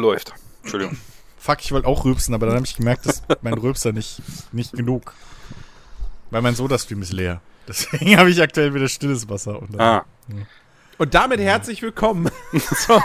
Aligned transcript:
Läuft. 0.00 0.32
Entschuldigung. 0.62 0.96
Fuck, 1.38 1.58
ich 1.60 1.70
wollte 1.72 1.86
auch 1.86 2.04
rülpsen, 2.04 2.34
aber 2.34 2.46
dann 2.46 2.56
habe 2.56 2.66
ich 2.66 2.76
gemerkt, 2.76 3.06
dass 3.06 3.22
mein 3.42 3.54
Rülpser 3.54 3.92
nicht, 3.92 4.20
nicht 4.52 4.72
genug. 4.72 5.12
Weil 6.30 6.42
mein 6.42 6.54
Soda-Stream 6.56 7.02
ist 7.02 7.12
leer. 7.12 7.40
Deswegen 7.68 8.16
habe 8.16 8.30
ich 8.30 8.42
aktuell 8.42 8.74
wieder 8.74 8.88
stilles 8.88 9.28
Wasser. 9.28 9.60
Und 9.60 9.74
dann, 9.74 9.80
Ah. 9.80 10.04
Und 10.98 11.14
damit 11.14 11.40
herzlich 11.40 11.82
willkommen 11.82 12.30
zur 12.84 13.02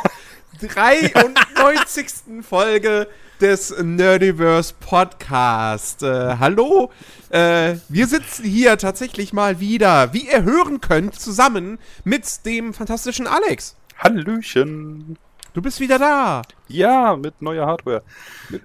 93. 0.60 2.08
Folge 2.42 3.08
des 3.40 3.76
Nerdiverse 3.82 4.74
Podcast. 4.80 6.04
Äh, 6.04 6.38
hallo, 6.40 6.92
äh, 7.30 7.76
wir 7.90 8.08
sitzen 8.08 8.46
hier 8.46 8.78
tatsächlich 8.78 9.34
mal 9.34 9.60
wieder, 9.60 10.14
wie 10.14 10.28
ihr 10.30 10.44
hören 10.44 10.80
könnt, 10.82 11.20
zusammen 11.20 11.80
mit 12.04 12.46
dem 12.46 12.74
fantastischen 12.74 13.28
Alex. 13.28 13.76
Hallöchen. 13.98 15.18
Du 15.54 15.62
bist 15.62 15.80
wieder 15.80 16.00
da. 16.00 16.42
Ja, 16.68 17.16
mit 17.16 17.42
neuer 17.42 17.66
Hardware. 17.66 18.04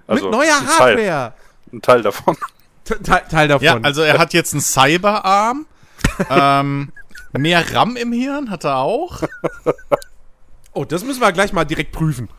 Also, 0.07 0.23
mit 0.25 0.31
neuer 0.31 0.57
ein 0.57 0.65
Teil, 0.67 0.95
Hardware. 0.95 1.33
ein 1.73 1.81
Teil 1.81 2.01
davon. 2.01 2.37
Te- 2.85 3.01
Teil, 3.03 3.23
Teil 3.29 3.47
davon. 3.49 3.65
Ja, 3.65 3.77
also 3.81 4.01
er 4.01 4.17
hat 4.19 4.33
jetzt 4.33 4.53
einen 4.53 4.61
Cyberarm. 4.61 5.65
ähm, 6.29 6.91
mehr 7.33 7.73
RAM 7.75 7.97
im 7.97 8.13
Hirn 8.13 8.49
hat 8.49 8.63
er 8.63 8.77
auch. 8.77 9.23
oh, 10.73 10.85
das 10.85 11.03
müssen 11.03 11.19
wir 11.19 11.31
gleich 11.33 11.51
mal 11.51 11.65
direkt 11.65 11.91
prüfen. 11.91 12.29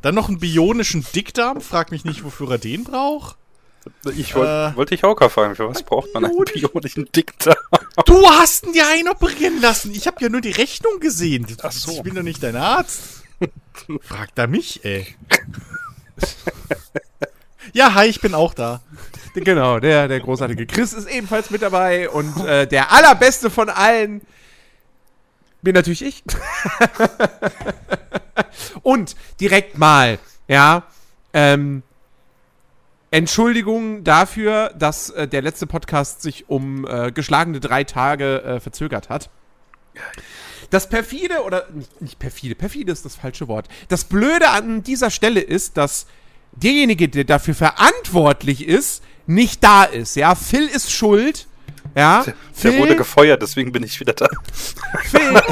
Dann 0.00 0.14
noch 0.14 0.28
einen 0.28 0.38
bionischen 0.38 1.04
Dickdarm. 1.14 1.60
Frag 1.60 1.90
mich 1.90 2.04
nicht, 2.04 2.22
wofür 2.24 2.52
er 2.52 2.58
den 2.58 2.84
braucht. 2.84 3.36
Ich 4.14 4.36
wollte 4.36 4.72
Äh, 4.74 4.76
wollte 4.76 4.94
ich 4.94 5.02
auch 5.02 5.16
gerade 5.16 5.30
fragen, 5.30 5.56
für 5.56 5.68
was 5.68 5.82
braucht 5.82 6.14
man 6.14 6.24
einen 6.24 6.36
bionischen 6.44 7.08
Dickdarm? 7.10 7.56
Du 8.06 8.28
hast 8.30 8.64
ihn 8.66 8.72
dir 8.74 8.86
einoperieren 8.86 9.60
lassen. 9.60 9.92
Ich 9.92 10.06
habe 10.06 10.18
ja 10.20 10.28
nur 10.28 10.40
die 10.40 10.52
Rechnung 10.52 11.00
gesehen. 11.00 11.46
Ach 11.62 11.72
so. 11.72 11.90
Ich 11.92 12.02
bin 12.02 12.14
doch 12.14 12.22
nicht 12.22 12.40
dein 12.44 12.54
Arzt. 12.54 13.21
Fragt 14.02 14.38
er 14.38 14.46
mich, 14.46 14.84
ey. 14.84 15.06
ja, 17.72 17.94
hi, 17.94 18.06
ich 18.06 18.20
bin 18.20 18.34
auch 18.34 18.54
da. 18.54 18.80
Genau, 19.34 19.80
der, 19.80 20.08
der 20.08 20.20
großartige 20.20 20.66
Chris 20.66 20.92
ist 20.92 21.08
ebenfalls 21.08 21.50
mit 21.50 21.62
dabei 21.62 22.10
und 22.10 22.44
äh, 22.44 22.66
der 22.66 22.92
allerbeste 22.92 23.50
von 23.50 23.70
allen 23.70 24.20
bin 25.62 25.74
natürlich 25.74 26.02
ich. 26.02 26.22
und 28.82 29.16
direkt 29.40 29.78
mal, 29.78 30.18
ja, 30.48 30.84
ähm, 31.32 31.82
Entschuldigung 33.10 34.04
dafür, 34.04 34.72
dass 34.76 35.10
äh, 35.10 35.28
der 35.28 35.42
letzte 35.42 35.66
Podcast 35.66 36.22
sich 36.22 36.48
um 36.48 36.86
äh, 36.86 37.12
geschlagene 37.12 37.60
drei 37.60 37.84
Tage 37.84 38.42
äh, 38.42 38.60
verzögert 38.60 39.08
hat. 39.08 39.30
Das 40.72 40.88
perfide, 40.88 41.42
oder 41.44 41.66
nicht, 41.74 42.00
nicht 42.00 42.18
perfide, 42.18 42.54
perfide 42.54 42.90
ist 42.92 43.04
das 43.04 43.14
falsche 43.14 43.46
Wort. 43.46 43.68
Das 43.88 44.04
Blöde 44.04 44.48
an 44.48 44.82
dieser 44.82 45.10
Stelle 45.10 45.40
ist, 45.40 45.76
dass 45.76 46.06
derjenige, 46.52 47.10
der 47.10 47.24
dafür 47.24 47.54
verantwortlich 47.54 48.66
ist, 48.66 49.02
nicht 49.26 49.62
da 49.62 49.84
ist. 49.84 50.16
Ja, 50.16 50.34
Phil 50.34 50.66
ist 50.66 50.90
schuld. 50.90 51.46
Ja, 51.94 52.24
Der 52.62 52.78
wurde 52.78 52.96
gefeuert, 52.96 53.42
deswegen 53.42 53.70
bin 53.70 53.82
ich 53.82 54.00
wieder 54.00 54.14
da. 54.14 54.26
Phil, 55.02 55.42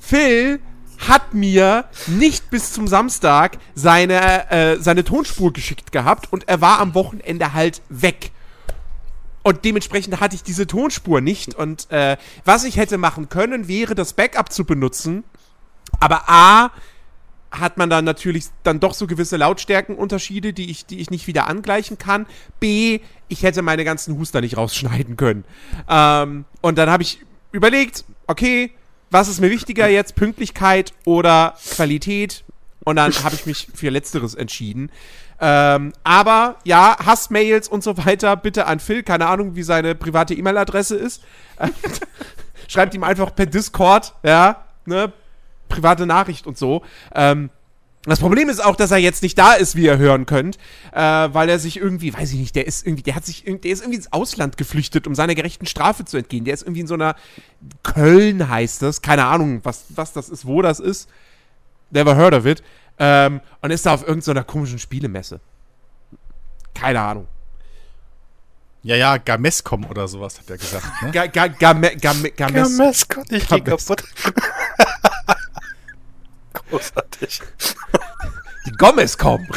Phil 0.00 0.60
hat 1.06 1.32
mir 1.32 1.84
nicht 2.08 2.50
bis 2.50 2.72
zum 2.72 2.88
Samstag 2.88 3.58
seine, 3.76 4.50
äh, 4.50 4.78
seine 4.80 5.04
Tonspur 5.04 5.52
geschickt 5.52 5.92
gehabt 5.92 6.32
und 6.32 6.48
er 6.48 6.60
war 6.60 6.80
am 6.80 6.94
Wochenende 6.94 7.52
halt 7.52 7.82
weg. 7.88 8.32
Und 9.42 9.64
dementsprechend 9.64 10.20
hatte 10.20 10.36
ich 10.36 10.42
diese 10.42 10.66
Tonspur 10.66 11.20
nicht. 11.20 11.54
Und 11.54 11.90
äh, 11.90 12.16
was 12.44 12.64
ich 12.64 12.76
hätte 12.76 12.98
machen 12.98 13.28
können, 13.28 13.68
wäre 13.68 13.94
das 13.94 14.12
Backup 14.12 14.52
zu 14.52 14.64
benutzen. 14.64 15.24
Aber 15.98 16.28
A 16.28 16.70
hat 17.50 17.78
man 17.78 17.90
dann 17.90 18.04
natürlich 18.04 18.46
dann 18.62 18.78
doch 18.80 18.94
so 18.94 19.06
gewisse 19.06 19.36
Lautstärkenunterschiede, 19.36 20.52
die 20.52 20.70
ich, 20.70 20.86
die 20.86 21.00
ich 21.00 21.10
nicht 21.10 21.26
wieder 21.26 21.48
angleichen 21.48 21.98
kann. 21.98 22.26
B, 22.60 23.00
ich 23.28 23.42
hätte 23.42 23.62
meine 23.62 23.84
ganzen 23.84 24.18
Huster 24.18 24.40
nicht 24.40 24.56
rausschneiden 24.56 25.16
können. 25.16 25.44
Ähm, 25.88 26.44
und 26.60 26.78
dann 26.78 26.90
habe 26.90 27.02
ich 27.02 27.20
überlegt, 27.50 28.04
okay, 28.26 28.72
was 29.10 29.28
ist 29.28 29.40
mir 29.40 29.50
wichtiger 29.50 29.88
jetzt, 29.88 30.14
Pünktlichkeit 30.14 30.92
oder 31.04 31.56
Qualität? 31.70 32.44
Und 32.84 32.96
dann 32.96 33.12
habe 33.24 33.34
ich 33.34 33.46
mich 33.46 33.68
für 33.74 33.90
Letzteres 33.90 34.34
entschieden. 34.34 34.90
Ähm, 35.40 35.92
aber 36.04 36.56
ja, 36.64 36.96
Hassmails 37.04 37.68
und 37.68 37.82
so 37.82 37.96
weiter, 37.96 38.36
bitte 38.36 38.66
an 38.66 38.80
Phil. 38.80 39.02
Keine 39.02 39.26
Ahnung, 39.26 39.56
wie 39.56 39.62
seine 39.62 39.94
private 39.94 40.34
E-Mail-Adresse 40.34 40.96
ist. 40.96 41.22
Schreibt 42.68 42.94
ihm 42.94 43.04
einfach 43.04 43.34
per 43.34 43.46
Discord, 43.46 44.14
ja, 44.22 44.64
ne, 44.86 45.12
private 45.68 46.06
Nachricht 46.06 46.46
und 46.46 46.58
so. 46.58 46.82
Ähm, 47.14 47.50
das 48.04 48.18
Problem 48.18 48.48
ist 48.48 48.64
auch, 48.64 48.76
dass 48.76 48.92
er 48.92 48.98
jetzt 48.98 49.22
nicht 49.22 49.36
da 49.36 49.52
ist, 49.52 49.76
wie 49.76 49.84
ihr 49.84 49.98
hören 49.98 50.24
könnt, 50.24 50.56
äh, 50.92 51.00
weil 51.00 51.50
er 51.50 51.58
sich 51.58 51.76
irgendwie, 51.76 52.14
weiß 52.14 52.32
ich 52.32 52.38
nicht, 52.38 52.56
der 52.56 52.66
ist 52.66 52.86
irgendwie, 52.86 53.02
der 53.02 53.14
hat 53.14 53.26
sich, 53.26 53.44
der 53.44 53.70
ist 53.70 53.82
irgendwie 53.82 53.96
ins 53.96 54.12
Ausland 54.12 54.56
geflüchtet, 54.56 55.06
um 55.06 55.14
seiner 55.14 55.34
gerechten 55.34 55.66
Strafe 55.66 56.06
zu 56.06 56.16
entgehen. 56.16 56.46
Der 56.46 56.54
ist 56.54 56.62
irgendwie 56.62 56.80
in 56.80 56.86
so 56.86 56.94
einer 56.94 57.14
Köln 57.82 58.48
heißt 58.48 58.80
das, 58.80 59.02
keine 59.02 59.26
Ahnung, 59.26 59.60
was, 59.64 59.84
was 59.90 60.14
das 60.14 60.30
ist, 60.30 60.46
wo 60.46 60.62
das 60.62 60.80
ist. 60.80 61.10
Never 61.90 62.16
heard 62.16 62.32
of 62.32 62.46
it. 62.46 62.62
Ähm, 63.02 63.40
und 63.62 63.70
ist 63.70 63.86
da 63.86 63.94
auf 63.94 64.06
irgendeiner 64.06 64.44
komischen 64.44 64.78
Spielemesse. 64.78 65.40
Keine 66.74 67.00
Ahnung. 67.00 67.26
Ja, 68.82 68.96
ja, 68.96 69.16
Gamescom 69.16 69.86
oder 69.86 70.06
sowas 70.06 70.38
hat 70.38 70.48
er 70.50 70.58
gesagt. 70.58 70.84
Ne? 71.02 71.10
Ga, 71.10 71.26
ga, 71.26 71.46
game, 71.48 71.80
game, 71.98 72.22
games, 72.36 72.76
Mascot, 72.76 73.30
ich 73.30 73.48
geh 73.48 73.60
Games. 73.60 73.86
kaputt. 73.86 74.04
Großartig. 76.70 77.40
die 78.66 78.72
Gomez 78.72 79.16
kommen. 79.16 79.48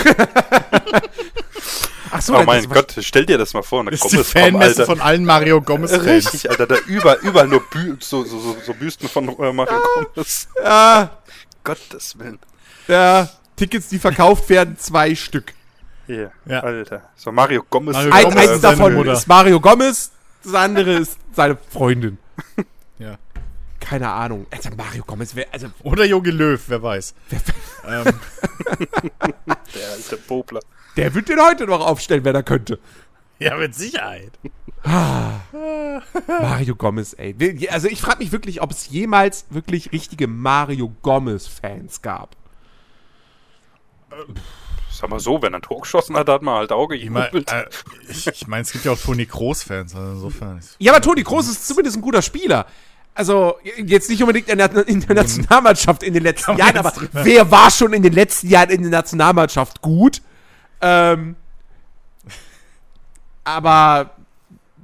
Ach 2.11 2.21
so, 2.21 2.33
Oh 2.33 2.37
das 2.37 2.45
mein 2.45 2.69
Gott, 2.69 2.95
stell 2.99 3.25
dir 3.25 3.37
das 3.37 3.53
mal 3.53 3.63
vor. 3.63 3.83
Das 3.85 4.01
ist 4.05 4.11
die 4.11 4.23
Fanmesse 4.23 4.85
von 4.85 5.01
allen 5.01 5.25
Mario 5.25 5.61
Gomez-Fans. 5.61 6.05
Richtig, 6.05 6.49
Alter, 6.49 6.67
da 6.67 6.75
überall, 6.87 7.17
überall 7.21 7.47
nur 7.47 7.61
Bü 7.69 7.97
so, 7.99 8.23
so, 8.23 8.39
so, 8.39 8.55
so 8.65 8.73
Büsten 8.73 9.09
von 9.09 9.27
äh, 9.27 9.53
Mario 9.53 9.81
Gomez. 10.13 10.47
Ah, 10.63 11.09
Gottes 11.63 12.17
Willen. 12.19 12.39
Ja, 12.87 13.29
Tickets, 13.55 13.87
die 13.89 13.99
verkauft 13.99 14.49
werden, 14.49 14.77
zwei 14.77 15.15
Stück. 15.15 15.53
Hier, 16.07 16.31
Ja. 16.45 16.59
Alter. 16.61 17.01
So 17.15 17.31
Mario 17.31 17.63
Gomez. 17.69 17.93
Mario 17.95 18.11
Ein, 18.13 18.23
Gomez 18.25 18.49
eins 18.49 18.61
davon 18.61 18.93
Mutter. 18.93 19.13
ist 19.13 19.27
Mario 19.27 19.59
Gomez, 19.59 20.11
das 20.43 20.53
andere 20.53 20.93
ist 20.95 21.17
seine 21.33 21.57
Freundin. 21.69 22.17
Ja. 22.99 23.17
Keine 23.79 24.09
Ahnung. 24.09 24.45
Alter, 24.51 24.69
Mario 24.77 25.03
Gomez, 25.03 25.35
wer, 25.35 25.47
also, 25.51 25.67
Oder 25.83 26.05
Jogi 26.05 26.29
Löw, 26.31 26.61
wer 26.67 26.81
weiß. 26.83 27.13
ähm, 27.85 28.05
Der 29.75 29.91
alte 29.91 30.17
Popler. 30.17 30.61
der 30.95 31.13
wird 31.13 31.27
den 31.27 31.39
heute 31.41 31.65
noch 31.65 31.85
aufstellen, 31.85 32.23
wenn 32.23 32.35
er 32.35 32.43
könnte. 32.43 32.79
ja, 33.39 33.57
mit 33.57 33.75
Sicherheit. 33.75 34.31
Mario 36.41 36.75
Gomez, 36.75 37.13
ey. 37.17 37.67
Also 37.69 37.87
ich 37.87 37.99
frage 38.01 38.19
mich 38.19 38.31
wirklich, 38.31 38.61
ob 38.61 38.71
es 38.71 38.89
jemals 38.89 39.45
wirklich 39.49 39.91
richtige 39.91 40.27
Mario 40.27 40.93
Gomez-Fans 41.01 42.01
gab. 42.01 42.35
Sag 44.91 45.09
mal 45.09 45.19
so, 45.19 45.41
wenn 45.41 45.53
er 45.53 45.59
ein 45.59 45.61
Tor 45.61 45.81
geschossen 45.81 46.15
hat, 46.15 46.29
hat 46.29 46.43
man 46.43 46.55
halt 46.55 46.71
Auge 46.71 46.95
Ich 46.95 47.09
meine, 47.09 47.29
äh, 47.33 47.65
ich, 48.07 48.27
ich 48.27 48.47
mein, 48.47 48.61
es 48.61 48.71
gibt 48.71 48.85
ja 48.85 48.91
auch 48.91 48.99
Toni 48.99 49.25
Kroos-Fans, 49.25 49.95
also 49.95 50.11
insofern. 50.11 50.61
Ja, 50.77 50.93
aber 50.93 51.01
Toni 51.01 51.23
Kroos 51.23 51.49
ist 51.49 51.67
zumindest 51.67 51.97
ein 51.97 52.01
guter 52.01 52.21
Spieler. 52.21 52.67
Also, 53.15 53.57
jetzt 53.77 54.09
nicht 54.09 54.21
unbedingt 54.21 54.49
in 54.49 54.57
der, 54.57 54.87
in 54.87 55.01
der 55.01 55.15
Nationalmannschaft 55.15 56.03
in 56.03 56.13
den 56.13 56.23
letzten 56.23 56.57
Jahren, 56.57 56.77
aber 56.77 56.93
wer 57.11 57.49
war 57.51 57.69
schon 57.69 57.93
in 57.93 58.01
den 58.01 58.13
letzten 58.13 58.49
Jahren 58.49 58.69
in 58.69 58.81
der 58.81 58.91
Nationalmannschaft 58.91 59.81
gut? 59.81 60.21
Ähm, 60.81 61.35
aber, 63.43 64.11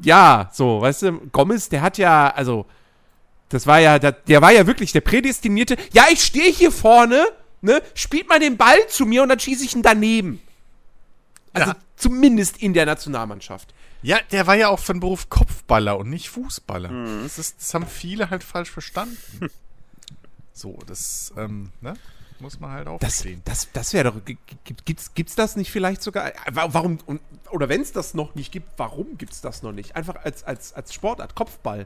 ja, 0.04 0.50
so, 0.54 0.82
weißt 0.82 1.02
du, 1.04 1.12
Gomez, 1.32 1.70
der 1.70 1.82
hat 1.82 1.98
ja, 1.98 2.30
also, 2.30 2.66
das 3.50 3.66
war 3.66 3.80
ja, 3.80 3.98
der, 3.98 4.12
der 4.12 4.42
war 4.42 4.52
ja 4.52 4.68
wirklich 4.68 4.92
der 4.92 5.02
prädestinierte. 5.02 5.76
Ja, 5.92 6.06
ich 6.12 6.24
stehe 6.24 6.52
hier 6.52 6.72
vorne, 6.72 7.26
ne, 7.62 7.82
spielt 7.96 8.28
mal 8.30 8.40
den 8.40 8.58
Ball 8.58 8.78
zu 8.88 9.06
mir 9.06 9.24
und 9.24 9.30
dann 9.30 9.40
schieße 9.40 9.64
ich 9.66 9.76
ihn 9.76 9.82
daneben. 9.84 10.42
Also, 11.54 11.72
Ja. 11.72 11.78
zumindest 11.96 12.58
in 12.58 12.74
der 12.74 12.86
Nationalmannschaft. 12.86 13.74
Ja, 14.02 14.20
der 14.32 14.48
war 14.48 14.56
ja 14.56 14.70
auch 14.70 14.80
von 14.80 15.00
Beruf 15.00 15.30
Kopfballer 15.30 15.98
und 15.98 16.10
nicht 16.10 16.30
Fußballer. 16.30 16.90
Das, 17.24 17.38
ist, 17.40 17.60
das 17.60 17.74
haben 17.74 17.86
viele 17.88 18.30
halt 18.30 18.44
falsch 18.44 18.72
verstanden. 18.72 19.18
so, 20.54 20.78
das, 20.88 21.34
ähm, 21.38 21.72
ne? 21.82 21.96
Muss 22.42 22.58
man 22.62 22.72
halt 22.72 22.88
auch 22.88 23.00
Das, 23.02 23.16
verstehen. 23.16 23.42
das, 23.44 23.68
das 23.74 23.92
wäre 23.92 24.12
doch. 24.14 24.24
gi- 24.24 24.38
gi- 24.64 24.76
Gibt's, 24.86 25.14
gibt's 25.14 25.36
das 25.36 25.58
nicht 25.58 25.72
vielleicht 25.72 26.02
sogar? 26.02 26.30
äh, 26.30 26.34
wa- 26.52 26.70
Warum? 26.72 27.00
und- 27.06 27.20
Oder 27.52 27.68
wenn 27.68 27.82
es 27.82 27.92
das 27.92 28.14
noch 28.14 28.34
nicht 28.36 28.54
gibt, 28.54 28.70
warum 28.78 29.18
gibt's 29.18 29.42
das 29.42 29.62
noch 29.62 29.74
nicht? 29.74 29.98
Einfach 29.98 30.16
als, 30.24 30.46
als, 30.46 30.72
als 30.72 30.94
Sportart, 30.94 31.36
Kopfball. 31.36 31.86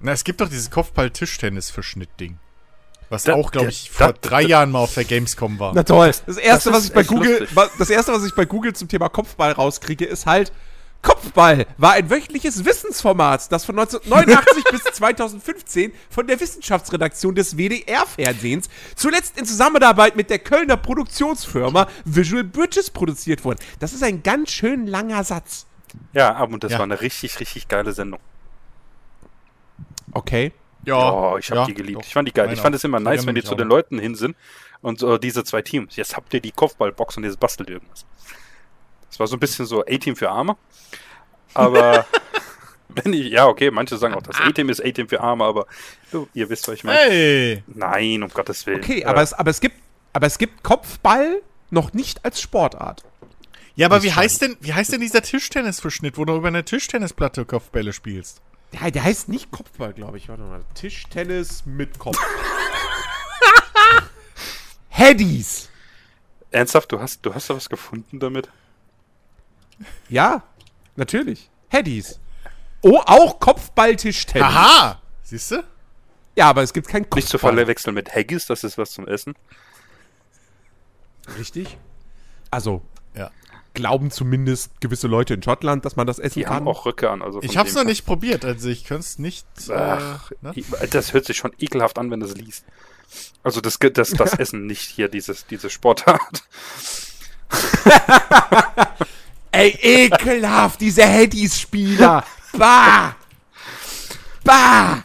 Na, 0.00 0.12
es 0.12 0.24
gibt 0.24 0.42
doch 0.42 0.48
dieses 0.50 0.70
Kopfball-Tischtennis-Verschnitt-Ding. 0.70 2.38
Was 3.12 3.24
Da- 3.24 3.34
auch, 3.34 3.50
glaube 3.52 3.68
ich, 3.68 3.90
vor 3.90 4.06
da- 4.14 4.18
drei 4.18 4.40
Jahren 4.40 4.70
mal 4.70 4.78
auf 4.78 4.94
der 4.94 5.04
Gamescom 5.04 5.58
war. 5.58 5.74
toll. 5.84 6.10
Das 6.24 6.38
erste, 6.38 6.70
das 6.70 6.78
was 6.78 6.84
ich 6.86 6.92
bei 6.94 7.02
Google, 7.04 7.40
lustig. 7.40 7.70
das 7.78 7.90
erste, 7.90 8.12
was 8.12 8.24
ich 8.24 8.34
bei 8.34 8.46
Google 8.46 8.72
zum 8.72 8.88
Thema 8.88 9.10
Kopfball 9.10 9.52
rauskriege, 9.52 10.06
ist 10.06 10.24
halt 10.24 10.50
Kopfball 11.02 11.66
war 11.76 11.92
ein 11.92 12.08
wöchentliches 12.08 12.64
Wissensformat, 12.64 13.52
das 13.52 13.64
von 13.66 13.76
1989 13.78 14.64
bis 14.70 14.84
2015 14.84 15.92
von 16.08 16.26
der 16.26 16.40
Wissenschaftsredaktion 16.40 17.34
des 17.34 17.56
WDR-Fernsehens 17.58 18.70
zuletzt 18.94 19.36
in 19.36 19.44
Zusammenarbeit 19.44 20.16
mit 20.16 20.30
der 20.30 20.38
Kölner 20.38 20.76
Produktionsfirma 20.78 21.88
Visual 22.06 22.44
Bridges 22.44 22.88
produziert 22.90 23.44
wurde. 23.44 23.58
Das 23.78 23.92
ist 23.92 24.02
ein 24.02 24.22
ganz 24.22 24.52
schön 24.52 24.86
langer 24.86 25.22
Satz. 25.24 25.66
Ja, 26.14 26.34
aber 26.34 26.56
das 26.58 26.72
Ja. 26.72 26.78
war 26.78 26.84
eine 26.84 27.00
richtig, 27.02 27.38
richtig 27.40 27.68
geile 27.68 27.92
Sendung. 27.92 28.20
Okay. 30.12 30.52
Oh, 30.88 31.36
ich 31.38 31.50
habe 31.50 31.60
ja, 31.60 31.66
die 31.66 31.74
geliebt. 31.74 31.98
doch. 31.98 32.06
Ich 32.06 32.12
fand 32.12 32.28
die 32.28 32.32
geil. 32.32 32.46
Meine 32.46 32.56
Ich 32.56 32.60
fand 32.60 32.74
es 32.74 32.84
immer 32.84 33.00
nice, 33.00 33.26
wenn 33.26 33.34
die 33.34 33.42
zu 33.42 33.52
auch 33.52 33.56
den. 33.56 33.68
Leuten 33.68 33.98
hin 33.98 34.14
sind 34.14 34.36
und 34.80 34.98
so 34.98 35.18
diese 35.18 35.44
zwei 35.44 35.62
Teams. 35.62 35.96
Jetzt 35.96 36.16
habt 36.16 36.32
ihr 36.34 36.40
die 36.40 36.52
Kopfballbox 36.52 37.16
und 37.16 37.24
jetzt 37.24 37.38
bastelt 37.38 37.68
ihr 37.68 37.76
irgendwas. 37.76 38.04
Es 39.10 39.20
war 39.20 39.26
so 39.26 39.36
ein 39.36 39.40
bisschen 39.40 39.66
so 39.66 39.82
A-Team 39.82 40.16
für 40.16 40.30
Arme. 40.30 40.56
Aber 41.54 42.06
wenn 42.88 43.12
ich, 43.12 43.30
ja, 43.30 43.46
okay, 43.46 43.70
manche 43.70 43.96
sagen 43.96 44.14
auch, 44.14 44.22
das 44.22 44.40
A-Team 44.40 44.68
ist 44.68 44.84
A-Team 44.84 45.08
für 45.08 45.20
Arme, 45.20 45.44
aber 45.44 45.66
du, 46.10 46.28
ihr 46.34 46.48
wisst, 46.48 46.66
was 46.68 46.74
ich 46.74 46.84
meine. 46.84 46.98
Hey! 46.98 47.62
Nein, 47.66 48.22
um 48.22 48.28
Gottes 48.30 48.66
Willen. 48.66 48.80
Okay, 48.82 49.00
Äh, 49.00 49.04
aber, 49.04 49.22
es, 49.22 49.32
aber, 49.32 49.50
es 49.50 49.60
gibt, 49.60 49.76
aber 50.12 50.26
es 50.26 50.38
gibt 50.38 50.62
Kopfball 50.62 51.42
noch 51.70 51.92
nicht 51.92 52.24
als 52.24 52.40
Sportart. 52.40 53.04
Ja, 53.74 53.86
aber 53.86 54.02
wie 54.02 54.12
heißt 54.12 54.42
denn, 54.42 54.56
wie 54.60 54.74
heißt 54.74 54.92
denn 54.92 55.00
dieser 55.00 55.22
Tischtennisverschnitt, 55.22 56.18
wo 56.18 56.26
du 56.26 56.36
über 56.36 56.48
eine 56.48 56.64
Tischtennisplatte 56.64 57.46
Kopfbälle 57.46 57.94
spielst? 57.94 58.42
Ja, 58.72 58.90
der 58.90 59.04
heißt 59.04 59.28
nicht 59.28 59.50
Kopfball, 59.50 59.92
glaube 59.92 60.16
ich. 60.16 60.28
Warte 60.28 60.42
mal. 60.42 60.64
Tischtennis 60.74 61.64
mit 61.66 61.98
Kopf. 61.98 62.18
Headies. 64.88 65.68
ernsthaft, 66.50 66.92
du 66.92 67.00
hast, 67.00 67.24
du 67.24 67.34
hast 67.34 67.50
da 67.50 67.56
was 67.56 67.68
gefunden 67.68 68.20
damit? 68.20 68.48
Ja, 70.08 70.42
natürlich. 70.96 71.50
Headies. 71.68 72.20
Oh, 72.82 72.98
auch 73.06 73.40
Kopfball-Tischtennis. 73.40 74.46
Aha! 74.48 75.00
Siehst 75.22 75.50
du? 75.50 75.64
Ja, 76.36 76.48
aber 76.50 76.62
es 76.62 76.72
gibt 76.72 76.88
kein 76.88 77.02
Kopfball. 77.02 77.18
Nicht 77.18 77.28
zu 77.28 77.38
verwechseln 77.38 77.94
mit 77.94 78.14
Haggis, 78.14 78.46
das 78.46 78.64
ist 78.64 78.78
was 78.78 78.90
zum 78.92 79.06
Essen. 79.06 79.34
Richtig. 81.38 81.76
Also, 82.50 82.82
Ja. 83.14 83.30
Glauben 83.74 84.10
zumindest 84.10 84.80
gewisse 84.80 85.08
Leute 85.08 85.34
in 85.34 85.42
Schottland, 85.42 85.84
dass 85.84 85.96
man 85.96 86.06
das 86.06 86.18
essen 86.18 86.40
Die 86.40 86.44
kann. 86.44 86.54
haben 86.56 86.68
auch 86.68 86.86
Röcke 86.86 87.10
an. 87.10 87.22
Also 87.22 87.42
Ich 87.42 87.56
hab's 87.56 87.72
dem 87.72 87.80
noch 87.80 87.84
nicht 87.84 88.04
probiert, 88.04 88.44
also 88.44 88.68
ich 88.68 88.84
könnte 88.84 89.02
es 89.02 89.18
nicht. 89.18 89.46
Ach, 89.70 90.30
äh, 90.30 90.34
ne? 90.42 90.54
das 90.90 91.12
hört 91.12 91.24
sich 91.26 91.36
schon 91.36 91.52
ekelhaft 91.58 91.98
an, 91.98 92.10
wenn 92.10 92.20
du 92.20 92.26
es 92.26 92.34
liest. 92.34 92.64
Also 93.42 93.60
das, 93.60 93.78
das, 93.78 94.10
das 94.10 94.34
Essen 94.38 94.66
nicht 94.66 94.82
hier, 94.82 95.08
dieses, 95.08 95.46
diese 95.46 95.70
Sportart. 95.70 96.44
Ey, 99.52 99.78
ekelhaft, 99.80 100.80
diese 100.80 101.04
Headies-Spieler. 101.04 102.24
Bah! 102.56 103.16
Bah! 104.44 105.04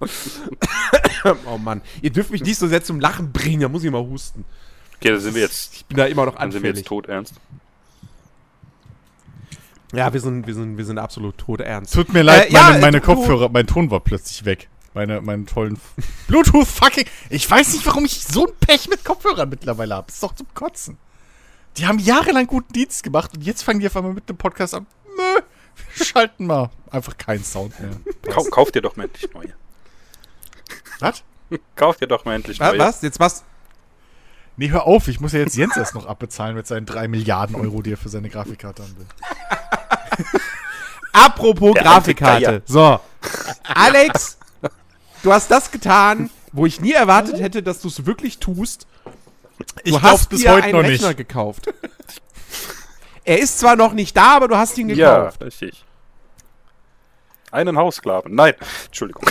oh 1.46 1.58
Mann, 1.58 1.80
ihr 2.02 2.10
dürft 2.10 2.30
mich 2.30 2.42
nicht 2.42 2.58
so 2.58 2.68
sehr 2.68 2.84
zum 2.84 3.00
Lachen 3.00 3.32
bringen, 3.32 3.60
da 3.60 3.68
muss 3.68 3.84
ich 3.84 3.90
mal 3.90 4.02
husten. 4.02 4.44
Okay, 5.04 5.12
da 5.12 5.20
sind 5.20 5.34
wir 5.34 5.42
jetzt, 5.42 5.74
Ich 5.74 5.84
bin 5.84 5.98
da 5.98 6.06
immer 6.06 6.24
noch 6.24 6.36
dann 6.36 6.50
sind 6.50 6.62
wir 6.62 6.70
anfällig. 6.70 6.78
jetzt 6.84 6.88
tot 6.88 7.06
ernst. 7.08 7.34
Ja, 9.92 10.10
wir 10.14 10.20
sind, 10.20 10.46
wir 10.46 10.54
sind, 10.54 10.78
wir 10.78 10.84
sind 10.86 10.98
absolut 10.98 11.36
tot 11.36 11.60
ernst. 11.60 11.92
Tut 11.92 12.12
mir 12.14 12.22
leid, 12.22 12.48
Äh, 12.48 12.52
ja, 12.54 12.62
meine, 12.70 12.80
meine 12.80 13.00
du- 13.00 13.06
Kopfhörer, 13.06 13.50
mein 13.50 13.66
Ton 13.66 13.90
war 13.90 14.00
plötzlich 14.00 14.46
weg. 14.46 14.68
Meine, 14.94 15.20
meinen 15.20 15.44
tollen 15.46 15.78
Bluetooth 16.26 16.66
fucking. 16.66 17.04
Ich 17.28 17.50
weiß 17.50 17.74
nicht, 17.74 17.84
warum 17.84 18.06
ich 18.06 18.24
so 18.24 18.46
ein 18.46 18.52
Pech 18.60 18.88
mit 18.88 19.04
Kopfhörern 19.04 19.48
mittlerweile 19.50 19.94
habe. 19.94 20.08
Ist 20.08 20.22
doch 20.22 20.34
zum 20.34 20.46
Kotzen. 20.54 20.96
Die 21.76 21.86
haben 21.86 21.98
jahrelang 21.98 22.46
guten 22.46 22.72
Dienst 22.72 23.02
gemacht 23.02 23.32
und 23.36 23.42
jetzt 23.44 23.62
fangen 23.62 23.80
die 23.80 23.86
auf 23.86 23.96
einmal 23.96 24.14
mit 24.14 24.26
dem 24.28 24.36
Podcast 24.38 24.72
an. 24.74 24.86
Nö, 25.18 25.42
wir 25.96 26.06
schalten 26.06 26.46
mal 26.46 26.70
einfach 26.90 27.18
keinen 27.18 27.44
Sound 27.44 27.78
mehr. 27.78 27.90
Kau, 28.32 28.44
kauf 28.44 28.70
dir 28.72 28.80
doch 28.80 28.96
mal 28.96 29.04
endlich 29.04 29.32
neue. 29.34 29.52
Was? 31.00 31.22
Kauf 31.76 31.98
dir 31.98 32.06
doch 32.06 32.24
mal 32.24 32.34
endlich 32.36 32.58
neue. 32.58 32.78
was? 32.78 33.02
Jetzt 33.02 33.20
was? 33.20 33.44
Nee, 34.56 34.70
hör 34.70 34.86
auf, 34.86 35.08
ich 35.08 35.20
muss 35.20 35.32
ja 35.32 35.40
jetzt 35.40 35.56
Jens 35.56 35.76
erst 35.76 35.94
noch 35.94 36.06
abbezahlen 36.06 36.54
mit 36.54 36.66
seinen 36.66 36.86
3 36.86 37.08
Milliarden 37.08 37.56
Euro, 37.56 37.82
die 37.82 37.92
er 37.92 37.96
für 37.96 38.08
seine 38.08 38.28
Grafikkarte 38.30 38.82
haben 38.84 38.96
will. 38.96 39.06
Apropos 41.12 41.74
Der 41.74 41.82
Grafikkarte. 41.82 42.62
So. 42.66 43.00
Alex, 43.74 44.38
du 45.22 45.32
hast 45.32 45.50
das 45.50 45.70
getan, 45.70 46.30
wo 46.52 46.66
ich 46.66 46.80
nie 46.80 46.92
erwartet 46.92 47.40
hätte, 47.40 47.62
dass 47.62 47.80
du 47.80 47.88
es 47.88 48.06
wirklich 48.06 48.38
tust. 48.38 48.86
Ich 49.82 49.92
Du 49.92 49.98
glaub's 50.00 50.02
hast 50.20 50.28
bis 50.30 50.40
dir 50.42 50.52
heute 50.52 50.64
einen 50.64 50.72
noch 50.82 50.84
Rechner 50.88 51.08
nicht. 51.08 51.16
gekauft. 51.18 51.72
Er 53.24 53.38
ist 53.38 53.58
zwar 53.58 53.76
noch 53.76 53.92
nicht 53.92 54.16
da, 54.16 54.36
aber 54.36 54.48
du 54.48 54.56
hast 54.56 54.76
ihn 54.78 54.88
Ja, 54.90 55.18
gekauft. 55.18 55.42
richtig. 55.42 55.84
Einen 57.50 57.76
Haussklaven. 57.78 58.34
Nein, 58.34 58.54
Entschuldigung. 58.86 59.24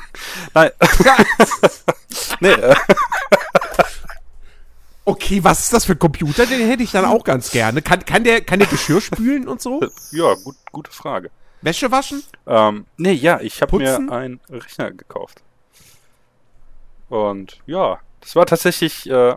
Nein. 0.54 0.70
nee, 2.40 2.50
äh, 2.50 2.74
Okay, 5.12 5.44
was 5.44 5.60
ist 5.60 5.74
das 5.74 5.84
für 5.84 5.92
ein 5.92 5.98
Computer? 5.98 6.46
Den 6.46 6.66
hätte 6.66 6.82
ich 6.82 6.90
dann 6.90 7.04
auch 7.04 7.22
ganz 7.22 7.50
gerne. 7.50 7.82
Kann, 7.82 8.02
kann, 8.06 8.24
der, 8.24 8.40
kann 8.40 8.60
der 8.60 8.68
Geschirr 8.68 9.00
spülen 9.02 9.46
und 9.46 9.60
so? 9.60 9.78
ja, 10.10 10.32
gut, 10.36 10.56
gute 10.72 10.90
Frage. 10.90 11.30
Wäsche 11.60 11.90
waschen? 11.90 12.22
Ähm, 12.46 12.86
nee, 12.96 13.12
ja, 13.12 13.38
ich 13.42 13.60
habe 13.60 13.76
mir 13.76 13.98
einen 14.10 14.40
Rechner 14.48 14.90
gekauft. 14.90 15.42
Und 17.10 17.58
ja, 17.66 17.98
das 18.22 18.34
war 18.36 18.46
tatsächlich, 18.46 19.06
äh, 19.10 19.36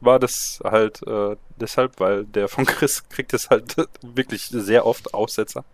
war 0.00 0.20
das 0.20 0.60
halt 0.62 1.04
äh, 1.04 1.34
deshalb, 1.56 1.98
weil 1.98 2.24
der 2.24 2.46
von 2.46 2.64
Chris 2.66 3.08
kriegt 3.08 3.34
es 3.34 3.50
halt 3.50 3.74
wirklich 4.02 4.46
sehr 4.50 4.86
oft 4.86 5.14
Aussetzer. 5.14 5.64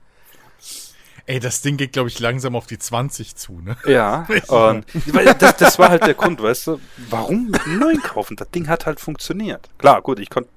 Ey, 1.29 1.41
das 1.41 1.61
Ding 1.61 1.77
geht, 1.77 1.93
glaube 1.93 2.09
ich, 2.09 2.21
langsam 2.21 2.57
auf 2.57 2.67
die 2.67 2.79
20 2.79 3.37
zu, 3.37 3.61
ne? 3.61 3.77
Ja, 3.87 4.27
und 4.49 4.87
weil 5.15 5.35
das, 5.35 5.59
das 5.59 5.79
war 5.79 5.91
halt 5.91 6.07
der 6.07 6.15
Grund, 6.15 6.43
weißt 6.43 6.69
du, 6.69 6.81
warum 7.11 7.53
einen 7.67 7.79
neuen 7.79 8.03
kaufen? 8.03 8.35
Das 8.35 8.51
Ding 8.51 8.67
hat 8.67 8.87
halt 8.87 8.99
funktioniert. 8.99 9.69
Klar, 9.77 10.01
gut, 10.01 10.21
ich 10.21 10.31
konnte 10.31 10.49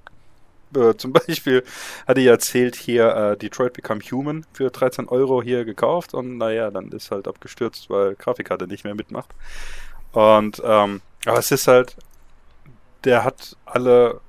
äh, 0.74 0.96
zum 0.96 1.12
Beispiel, 1.12 1.66
hatte 2.08 2.22
ja 2.22 2.32
erzählt, 2.32 2.78
hier 2.78 3.14
äh, 3.14 3.38
Detroit 3.38 3.74
Become 3.74 4.00
Human 4.12 4.46
für 4.54 4.70
13 4.70 5.10
Euro 5.10 5.44
hier 5.44 5.66
gekauft 5.66 6.14
und 6.14 6.38
naja, 6.38 6.72
dann 6.72 6.88
ist 6.94 7.12
halt 7.12 7.28
abgestürzt, 7.28 7.90
weil 7.90 8.16
Grafikkarte 8.16 8.66
nicht 8.66 8.86
mehr 8.86 8.96
mitmacht. 8.96 9.30
Und, 10.14 10.62
ähm, 10.64 11.02
aber 11.26 11.40
es 11.40 11.52
ist 11.52 11.68
halt, 11.68 11.98
der 13.04 13.26
hat 13.26 13.58
alle, 13.66 14.22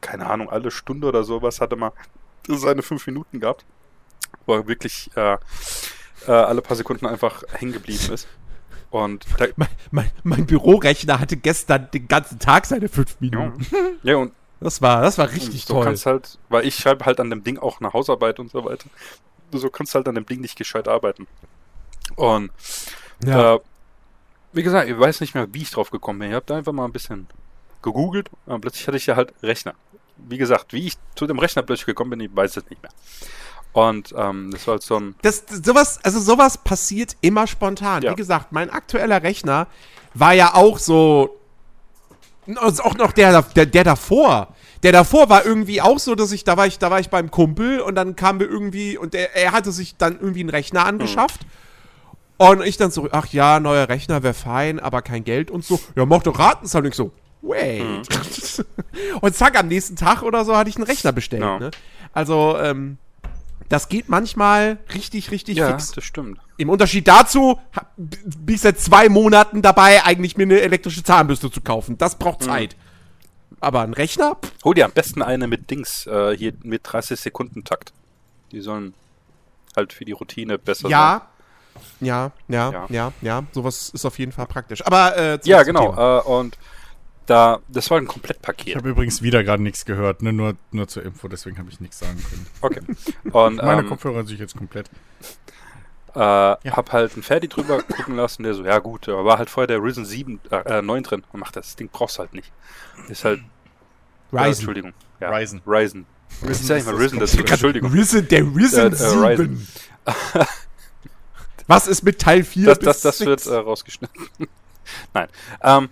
keine 0.00 0.26
Ahnung, 0.26 0.50
alle 0.50 0.72
Stunde 0.72 1.06
oder 1.06 1.22
sowas 1.22 1.60
hatte 1.60 1.76
mal 1.76 1.92
seine 2.48 2.82
fünf 2.82 3.06
Minuten 3.06 3.38
gehabt, 3.38 3.64
wo 4.48 4.54
er 4.54 4.66
wirklich 4.66 5.10
äh, 5.14 5.34
äh, 6.26 6.30
alle 6.32 6.62
paar 6.62 6.76
Sekunden 6.76 7.06
einfach 7.06 7.44
hängen 7.52 7.72
geblieben 7.72 8.12
ist. 8.12 8.26
Und 8.90 9.26
Mein, 9.56 9.68
mein, 9.90 10.10
mein 10.24 10.46
Bürorechner 10.46 11.20
hatte 11.20 11.36
gestern 11.36 11.88
den 11.92 12.08
ganzen 12.08 12.38
Tag 12.38 12.64
seine 12.66 12.88
fünf 12.88 13.10
ja, 13.10 13.16
Minuten. 13.20 13.66
ja, 14.02 14.16
und 14.16 14.32
Das 14.60 14.80
war, 14.80 15.02
das 15.02 15.18
war 15.18 15.30
richtig 15.30 15.66
so 15.66 15.74
toll. 15.74 15.84
kannst 15.84 16.06
halt, 16.06 16.38
weil 16.48 16.66
ich 16.66 16.74
schreibe 16.76 17.04
halt 17.04 17.20
an 17.20 17.28
dem 17.30 17.44
Ding 17.44 17.58
auch 17.58 17.80
eine 17.80 17.92
Hausarbeit 17.92 18.40
und 18.40 18.50
so 18.50 18.64
weiter. 18.64 18.88
So 19.52 19.68
kannst 19.70 19.94
du 19.94 19.96
halt 19.98 20.08
an 20.08 20.14
dem 20.14 20.24
Ding 20.26 20.40
nicht 20.40 20.56
gescheit 20.56 20.88
arbeiten. 20.88 21.26
Und 22.16 22.50
Ja. 23.24 23.56
äh, 23.56 23.60
wie 24.54 24.62
gesagt, 24.62 24.88
ich 24.88 24.98
weiß 24.98 25.20
nicht 25.20 25.34
mehr, 25.34 25.52
wie 25.52 25.62
ich 25.62 25.70
drauf 25.70 25.90
gekommen 25.90 26.20
bin. 26.20 26.28
Ich 26.30 26.34
habe 26.34 26.46
da 26.46 26.56
einfach 26.56 26.72
mal 26.72 26.86
ein 26.86 26.92
bisschen 26.92 27.26
gegoogelt 27.82 28.30
und 28.46 28.62
plötzlich 28.62 28.86
hatte 28.88 28.96
ich 28.96 29.04
ja 29.06 29.14
halt 29.16 29.34
Rechner. 29.42 29.74
Wie 30.16 30.38
gesagt, 30.38 30.72
wie 30.72 30.86
ich 30.86 30.94
zu 31.14 31.26
dem 31.26 31.38
Rechner 31.38 31.62
plötzlich 31.62 31.86
gekommen 31.86 32.10
bin, 32.10 32.20
ich 32.20 32.34
weiß 32.34 32.56
es 32.56 32.68
nicht 32.70 32.82
mehr. 32.82 32.90
Und 33.78 34.12
ähm, 34.16 34.50
das 34.50 34.66
war 34.66 34.72
halt 34.72 34.82
so 34.82 34.96
ein 34.96 35.14
das, 35.22 35.44
sowas, 35.62 36.00
also 36.02 36.18
sowas 36.18 36.58
passiert 36.58 37.16
immer 37.20 37.46
spontan. 37.46 38.02
Ja. 38.02 38.10
Wie 38.10 38.16
gesagt, 38.16 38.50
mein 38.50 38.70
aktueller 38.70 39.22
Rechner 39.22 39.68
war 40.14 40.32
ja 40.32 40.54
auch 40.54 40.80
so. 40.80 41.38
Also 42.56 42.82
auch 42.82 42.96
noch 42.96 43.12
der, 43.12 43.42
der, 43.42 43.66
der 43.66 43.84
davor. 43.84 44.48
Der 44.82 44.90
davor 44.90 45.28
war 45.28 45.44
irgendwie 45.44 45.80
auch 45.80 46.00
so, 46.00 46.16
dass 46.16 46.32
ich, 46.32 46.42
da 46.42 46.56
war 46.56 46.66
ich, 46.66 46.80
da 46.80 46.90
war 46.90 46.98
ich 46.98 47.08
beim 47.08 47.30
Kumpel 47.30 47.80
und 47.80 47.94
dann 47.94 48.16
kamen 48.16 48.40
wir 48.40 48.48
irgendwie, 48.48 48.98
und 48.98 49.14
der, 49.14 49.36
er 49.36 49.52
hatte 49.52 49.70
sich 49.70 49.96
dann 49.96 50.18
irgendwie 50.18 50.40
einen 50.40 50.50
Rechner 50.50 50.84
angeschafft. 50.84 51.42
Und 52.36 52.64
ich 52.64 52.76
dann 52.76 52.90
so, 52.90 53.08
ach 53.12 53.26
ja, 53.26 53.60
neuer 53.60 53.88
Rechner 53.88 54.22
wäre 54.24 54.34
fein, 54.34 54.80
aber 54.80 55.02
kein 55.02 55.22
Geld 55.22 55.50
und 55.52 55.64
so. 55.64 55.78
Ja, 55.94 56.04
mach 56.06 56.22
doch 56.22 56.38
Ratenzahlung. 56.38 56.88
Ich 56.88 56.96
so, 56.96 57.12
wait. 57.42 58.08
und 59.20 59.36
zack, 59.36 59.58
am 59.58 59.68
nächsten 59.68 59.94
Tag 59.94 60.22
oder 60.22 60.44
so 60.44 60.56
hatte 60.56 60.70
ich 60.70 60.76
einen 60.76 60.86
Rechner 60.86 61.12
bestellt. 61.12 61.42
Ja. 61.42 61.58
Ne? 61.58 61.70
Also, 62.12 62.56
ähm, 62.58 62.98
das 63.68 63.88
geht 63.88 64.08
manchmal 64.08 64.78
richtig, 64.94 65.30
richtig 65.30 65.58
ja, 65.58 65.68
fix. 65.70 65.92
das 65.92 66.04
stimmt. 66.04 66.38
Im 66.56 66.70
Unterschied 66.70 67.06
dazu 67.06 67.58
bin 67.96 68.54
ich 68.54 68.60
seit 68.60 68.80
zwei 68.80 69.08
Monaten 69.08 69.62
dabei, 69.62 70.04
eigentlich 70.04 70.36
mir 70.36 70.44
eine 70.44 70.60
elektrische 70.60 71.02
Zahnbürste 71.02 71.50
zu 71.50 71.60
kaufen. 71.60 71.98
Das 71.98 72.16
braucht 72.16 72.42
Zeit. 72.42 72.76
Aber 73.60 73.82
ein 73.82 73.92
Rechner? 73.92 74.36
Pff, 74.36 74.52
Hol 74.64 74.74
dir 74.74 74.84
am 74.84 74.92
besten 74.92 75.22
eine 75.22 75.48
mit 75.48 75.70
Dings, 75.70 76.06
äh, 76.06 76.36
hier 76.36 76.52
mit 76.62 76.82
30 76.84 77.18
Sekunden 77.18 77.64
Takt. 77.64 77.92
Die 78.52 78.60
sollen 78.60 78.94
halt 79.76 79.92
für 79.92 80.04
die 80.04 80.12
Routine 80.12 80.58
besser 80.58 80.82
sein. 80.82 80.90
ja. 80.92 81.28
Ja, 82.00 82.32
ja, 82.48 82.72
Ja. 82.72 82.86
ja, 82.88 83.12
ja, 83.20 83.42
Sowas 83.52 83.90
ist 83.90 84.04
auf 84.04 84.18
jeden 84.18 84.32
Fall 84.32 84.46
praktisch. 84.46 84.84
Aber 84.84 85.16
äh, 85.16 85.38
Ja, 85.44 85.62
genau. 85.62 85.94
Äh, 86.18 86.22
und 86.22 86.58
da, 87.28 87.60
das 87.68 87.90
war 87.90 87.98
ein 87.98 88.04
Ich 88.04 88.08
Komplettpaket. 88.08 88.74
habe 88.76 88.88
übrigens 88.88 89.22
wieder 89.22 89.44
gerade 89.44 89.62
nichts 89.62 89.84
gehört, 89.84 90.22
ne? 90.22 90.32
nur, 90.32 90.56
nur 90.72 90.88
zur 90.88 91.04
Info, 91.04 91.28
deswegen 91.28 91.58
habe 91.58 91.68
ich 91.70 91.78
nichts 91.80 91.98
sagen 92.00 92.16
können. 92.28 92.46
Okay. 92.60 92.80
Und 93.30 93.56
Meine 93.62 93.82
ähm, 93.82 93.88
Kopfhörer 93.88 94.24
sind 94.26 94.40
jetzt 94.40 94.56
komplett. 94.56 94.88
äh, 96.14 96.18
hab 96.20 96.92
halt 96.92 97.12
einen 97.14 97.22
Ferdi 97.22 97.48
drüber 97.48 97.82
gucken 97.96 98.16
lassen, 98.16 98.42
der 98.42 98.54
so, 98.54 98.64
ja 98.64 98.78
gut, 98.78 99.06
da 99.08 99.24
war 99.24 99.38
halt 99.38 99.50
vorher 99.50 99.66
der 99.68 99.82
Risen 99.82 100.04
7, 100.04 100.40
äh, 100.50 100.82
9 100.82 101.02
drin. 101.02 101.22
Und 101.32 101.40
macht 101.40 101.54
das 101.56 101.76
Ding 101.76 101.88
brauchst 101.92 102.16
du 102.16 102.20
halt 102.20 102.32
nicht. 102.34 102.50
Ist 103.08 103.24
halt, 103.24 103.40
ja, 104.32 104.40
Ryzen. 104.42 104.60
Entschuldigung. 104.60 104.92
Ja, 105.20 105.30
Ryzen. 105.30 105.60
Ryzen. 105.66 106.06
Risen 106.42 106.50
Ich 106.50 106.66
sag 106.66 106.76
nicht 106.76 106.86
mal 106.86 106.94
ist 106.94 107.00
Risen, 107.00 107.18
das 107.20 107.30
komplett- 107.32 107.50
Entschuldigung. 107.52 107.90
Risen, 107.92 108.28
der 108.28 108.42
Risen 108.42 108.80
Äh, 108.80 108.86
äh, 108.86 108.96
7. 108.96 109.24
Ryzen. 109.24 109.68
Was 111.66 111.86
ist 111.86 112.02
mit 112.02 112.18
Teil 112.18 112.44
4 112.44 112.64
Das, 112.66 112.78
bis 112.78 112.86
das, 112.86 113.00
das 113.02 113.20
wird 113.26 113.40
6? 113.40 113.52
äh, 113.54 113.58
rausgeschnitten. 113.58 114.22
Nein. 115.12 115.28
Ähm, 115.62 115.88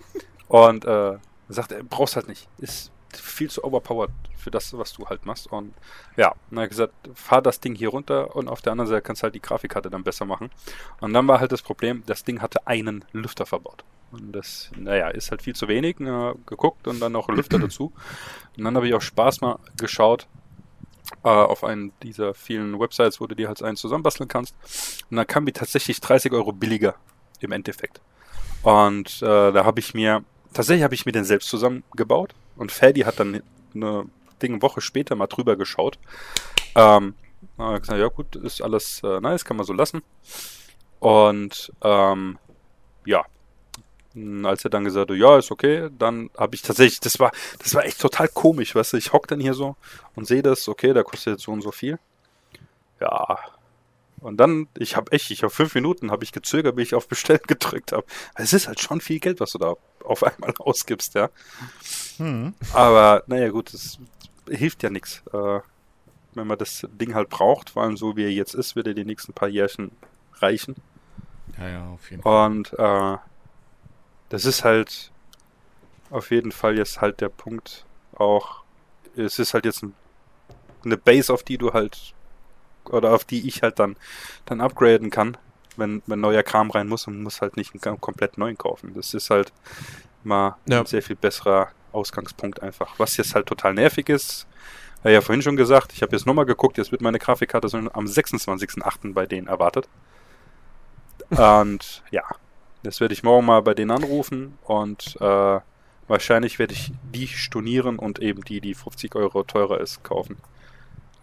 und 0.47 0.85
äh, 0.85 1.17
sagt, 1.49 1.71
er 1.71 1.83
brauchst 1.83 2.15
halt 2.15 2.27
nicht. 2.27 2.47
Ist 2.57 2.91
viel 3.15 3.49
zu 3.49 3.63
overpowered 3.63 4.11
für 4.35 4.51
das, 4.51 4.77
was 4.77 4.93
du 4.93 5.07
halt 5.07 5.25
machst. 5.25 5.47
Und 5.47 5.73
ja, 6.15 6.29
hat 6.29 6.37
er 6.51 6.67
gesagt, 6.67 6.93
fahr 7.13 7.41
das 7.41 7.59
Ding 7.59 7.75
hier 7.75 7.89
runter 7.89 8.35
und 8.35 8.47
auf 8.47 8.61
der 8.61 8.71
anderen 8.71 8.89
Seite 8.89 9.01
kannst 9.01 9.21
du 9.21 9.23
halt 9.23 9.35
die 9.35 9.41
Grafikkarte 9.41 9.89
dann 9.89 10.03
besser 10.03 10.25
machen. 10.25 10.49
Und 10.99 11.13
dann 11.13 11.27
war 11.27 11.39
halt 11.39 11.51
das 11.51 11.61
Problem, 11.61 12.03
das 12.05 12.23
Ding 12.23 12.41
hatte 12.41 12.67
einen 12.67 13.05
Lüfter 13.13 13.45
verbaut. 13.45 13.83
Und 14.11 14.31
das, 14.33 14.71
naja, 14.75 15.09
ist 15.09 15.31
halt 15.31 15.41
viel 15.41 15.55
zu 15.55 15.67
wenig. 15.67 15.97
Na, 15.99 16.33
geguckt 16.45 16.87
und 16.87 16.99
dann 16.99 17.11
noch 17.11 17.27
Lüfter 17.29 17.59
dazu. 17.59 17.91
Und 18.57 18.63
dann 18.63 18.75
habe 18.75 18.87
ich 18.87 18.93
auch 18.93 19.01
Spaß 19.01 19.41
mal 19.41 19.59
geschaut 19.77 20.27
äh, 21.23 21.29
auf 21.29 21.63
einen 21.63 21.91
dieser 22.03 22.33
vielen 22.33 22.79
Websites, 22.79 23.19
wo 23.19 23.27
du 23.27 23.35
dir 23.35 23.47
halt 23.47 23.61
einen 23.61 23.77
zusammenbasteln 23.77 24.27
kannst. 24.27 24.55
Und 25.09 25.17
dann 25.17 25.27
kam 25.27 25.45
die 25.45 25.53
tatsächlich 25.53 25.99
30 25.99 26.31
Euro 26.31 26.51
billiger 26.51 26.95
im 27.39 27.51
Endeffekt. 27.51 28.01
Und 28.63 29.21
äh, 29.21 29.51
da 29.51 29.65
habe 29.65 29.79
ich 29.79 29.93
mir, 29.93 30.23
tatsächlich 30.57 30.83
habe 30.83 30.95
ich 30.95 31.05
mir 31.05 31.11
den 31.11 31.23
selbst 31.23 31.49
zusammengebaut. 31.49 32.33
Und 32.55 32.71
Ferdi 32.71 33.01
hat 33.01 33.19
dann 33.19 33.41
eine 33.75 34.05
Ding 34.41 34.61
Woche 34.61 34.81
später 34.81 35.15
mal 35.15 35.27
drüber 35.27 35.55
geschaut. 35.55 35.99
Ähm, 36.75 37.13
gesagt, 37.57 37.99
ja 37.99 38.07
gut, 38.07 38.35
ist 38.35 38.61
alles 38.61 39.01
äh, 39.03 39.19
nice, 39.21 39.45
kann 39.45 39.57
man 39.57 39.65
so 39.65 39.73
lassen. 39.73 40.01
Und 40.99 41.71
ähm, 41.83 42.39
ja, 43.05 43.23
als 44.43 44.63
er 44.63 44.71
dann 44.71 44.83
gesagt 44.83 45.11
hat, 45.11 45.17
ja, 45.17 45.37
ist 45.37 45.51
okay, 45.51 45.89
dann 45.97 46.31
habe 46.35 46.55
ich 46.55 46.63
tatsächlich, 46.63 46.99
das 46.99 47.19
war, 47.19 47.31
das 47.59 47.75
war 47.75 47.85
echt 47.85 48.01
total 48.01 48.27
komisch, 48.27 48.73
weißt 48.73 48.93
du, 48.93 48.97
ich 48.97 49.13
hock 49.13 49.27
dann 49.27 49.39
hier 49.39 49.53
so 49.53 49.75
und 50.15 50.25
sehe 50.25 50.41
das, 50.41 50.67
okay, 50.67 50.91
der 50.91 51.03
kostet 51.03 51.33
jetzt 51.33 51.43
so 51.43 51.51
und 51.51 51.61
so 51.61 51.71
viel. 51.71 51.99
Ja. 52.99 53.37
Und 54.19 54.37
dann, 54.37 54.67
ich 54.77 54.95
habe 54.95 55.11
echt, 55.11 55.29
ich 55.29 55.43
habe 55.43 55.53
fünf 55.53 55.75
Minuten, 55.75 56.11
habe 56.11 56.23
ich 56.23 56.31
gezögert, 56.31 56.75
bis 56.75 56.87
ich 56.87 56.95
auf 56.95 57.07
Bestellen 57.07 57.41
gedrückt 57.47 57.91
habe. 57.91 58.05
Es 58.35 58.53
ist 58.53 58.67
halt 58.67 58.79
schon 58.79 59.01
viel 59.01 59.19
Geld, 59.19 59.39
was 59.39 59.51
du 59.51 59.57
da 59.59 59.75
auf 60.03 60.23
einmal 60.23 60.53
ausgibst, 60.59 61.13
ja. 61.13 61.29
Hm. 62.17 62.53
Aber 62.73 63.23
naja, 63.27 63.49
gut, 63.49 63.73
es 63.73 63.99
hilft 64.49 64.83
ja 64.83 64.89
nichts. 64.89 65.23
Äh, 65.33 65.59
wenn 66.33 66.47
man 66.47 66.57
das 66.57 66.87
Ding 66.91 67.15
halt 67.15 67.29
braucht, 67.29 67.71
vor 67.71 67.83
allem 67.83 67.97
so 67.97 68.15
wie 68.15 68.23
er 68.23 68.31
jetzt 68.31 68.53
ist, 68.53 68.75
wird 68.75 68.87
er 68.87 68.93
die 68.93 69.05
nächsten 69.05 69.33
paar 69.33 69.47
Jährchen 69.47 69.91
reichen. 70.35 70.75
Ja, 71.57 71.67
ja, 71.67 71.89
auf 71.89 72.09
jeden 72.11 72.21
Fall. 72.23 72.45
Und 72.45 72.73
äh, 72.77 73.17
das 74.29 74.45
ist 74.45 74.63
halt 74.63 75.11
auf 76.09 76.31
jeden 76.31 76.51
Fall 76.51 76.77
jetzt 76.77 77.01
halt 77.01 77.21
der 77.21 77.29
Punkt 77.29 77.85
auch, 78.15 78.63
es 79.15 79.39
ist 79.39 79.53
halt 79.53 79.65
jetzt 79.65 79.83
ein, 79.83 79.93
eine 80.85 80.97
Base, 80.97 81.33
auf 81.33 81.43
die 81.43 81.57
du 81.57 81.73
halt, 81.73 82.13
oder 82.89 83.13
auf 83.13 83.23
die 83.25 83.47
ich 83.47 83.61
halt 83.63 83.79
dann, 83.79 83.95
dann 84.45 84.61
upgraden 84.61 85.09
kann, 85.09 85.37
wenn, 85.75 86.01
wenn 86.07 86.19
neuer 86.19 86.43
Kram 86.43 86.71
rein 86.71 86.87
muss 86.87 87.07
und 87.07 87.21
muss 87.23 87.41
halt 87.41 87.57
nicht 87.57 87.73
einen 87.73 87.81
kom- 87.81 87.99
komplett 87.99 88.37
neuen 88.37 88.57
kaufen. 88.57 88.93
Das 88.95 89.13
ist 89.13 89.29
halt 89.29 89.51
mal 90.23 90.55
Ja. 90.65 90.79
ein 90.79 90.85
sehr 90.85 91.01
viel 91.03 91.15
besserer 91.15 91.69
Ausgangspunkt 91.91 92.61
einfach. 92.61 92.97
Was 92.99 93.17
jetzt 93.17 93.35
halt 93.35 93.45
total 93.47 93.73
nervig 93.73 94.09
ist, 94.09 94.47
habe 94.99 95.09
ich 95.11 95.13
ja 95.15 95.21
vorhin 95.21 95.41
schon 95.41 95.55
gesagt, 95.55 95.93
ich 95.93 96.01
habe 96.01 96.15
jetzt 96.15 96.25
nochmal 96.25 96.45
geguckt, 96.45 96.77
jetzt 96.77 96.91
wird 96.91 97.01
meine 97.01 97.19
Grafikkarte 97.19 97.69
so 97.69 97.77
am 97.77 98.05
26.08. 98.05 99.13
bei 99.13 99.25
denen 99.25 99.47
erwartet. 99.47 99.87
Und 101.29 102.03
ja, 102.11 102.23
das 102.83 102.99
werde 102.99 103.13
ich 103.13 103.23
morgen 103.23 103.45
mal 103.45 103.61
bei 103.61 103.73
denen 103.73 103.91
anrufen 103.91 104.57
und 104.63 105.17
äh, 105.19 105.59
wahrscheinlich 106.07 106.57
werde 106.59 106.73
ich 106.73 106.91
die 107.13 107.27
stornieren 107.27 107.99
und 107.99 108.19
eben 108.19 108.43
die, 108.43 108.61
die 108.61 108.73
50 108.73 109.15
Euro 109.15 109.43
teurer 109.43 109.79
ist, 109.81 110.03
kaufen. 110.03 110.37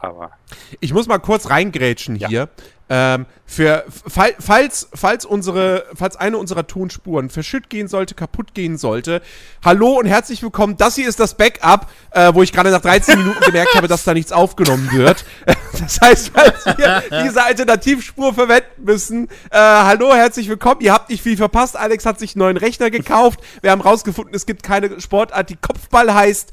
Aber 0.05 0.33
Ich 0.81 0.93
muss 0.93 1.07
mal 1.07 1.19
kurz 1.19 1.49
reingrätschen 1.51 2.17
Ja. 2.17 2.29
hier. 2.29 2.49
Ähm, 2.91 3.25
für, 3.47 3.87
fall, 3.89 4.35
falls, 4.39 4.89
falls, 4.93 5.25
unsere, 5.25 5.87
falls 5.95 6.17
eine 6.17 6.37
unserer 6.37 6.67
Tonspuren 6.67 7.31
verschütt 7.31 7.71
gehen 7.71 7.89
sollte, 7.89 8.15
kaputt 8.15 8.53
gehen 8.53 8.77
sollte, 8.77 9.23
hallo 9.65 9.99
und 9.99 10.05
herzlich 10.05 10.43
willkommen. 10.43 10.77
Das 10.77 10.95
hier 10.95 11.09
ist 11.09 11.19
das 11.19 11.35
Backup, 11.35 11.91
äh, 12.11 12.35
wo 12.35 12.43
ich 12.43 12.53
gerade 12.53 12.71
nach 12.71 12.83
13 12.83 13.19
Minuten 13.19 13.41
gemerkt 13.41 13.75
habe, 13.75 13.89
dass 13.89 14.05
da 14.05 14.13
nichts 14.13 14.33
aufgenommen 14.33 14.91
wird. 14.93 15.25
Das 15.81 16.01
heißt, 16.01 16.31
falls 16.33 16.65
wir 16.67 17.03
diese 17.25 17.43
Alternativspur 17.43 18.33
verwenden 18.33 18.85
müssen, 18.85 19.29
äh, 19.51 19.59
hallo, 19.59 20.15
herzlich 20.15 20.49
willkommen. 20.49 20.81
Ihr 20.83 20.93
habt 20.93 21.11
nicht 21.11 21.21
viel 21.21 21.37
verpasst. 21.37 21.77
Alex 21.77 22.07
hat 22.07 22.21
sich 22.21 22.37
einen 22.37 22.41
neuen 22.41 22.57
Rechner 22.57 22.91
gekauft. 22.93 23.41
Wir 23.61 23.73
haben 23.73 23.81
rausgefunden, 23.81 24.33
es 24.37 24.47
gibt 24.47 24.63
keine 24.63 25.01
Sportart, 25.01 25.51
die 25.51 25.57
Kopfball 25.57 26.15
heißt. 26.15 26.53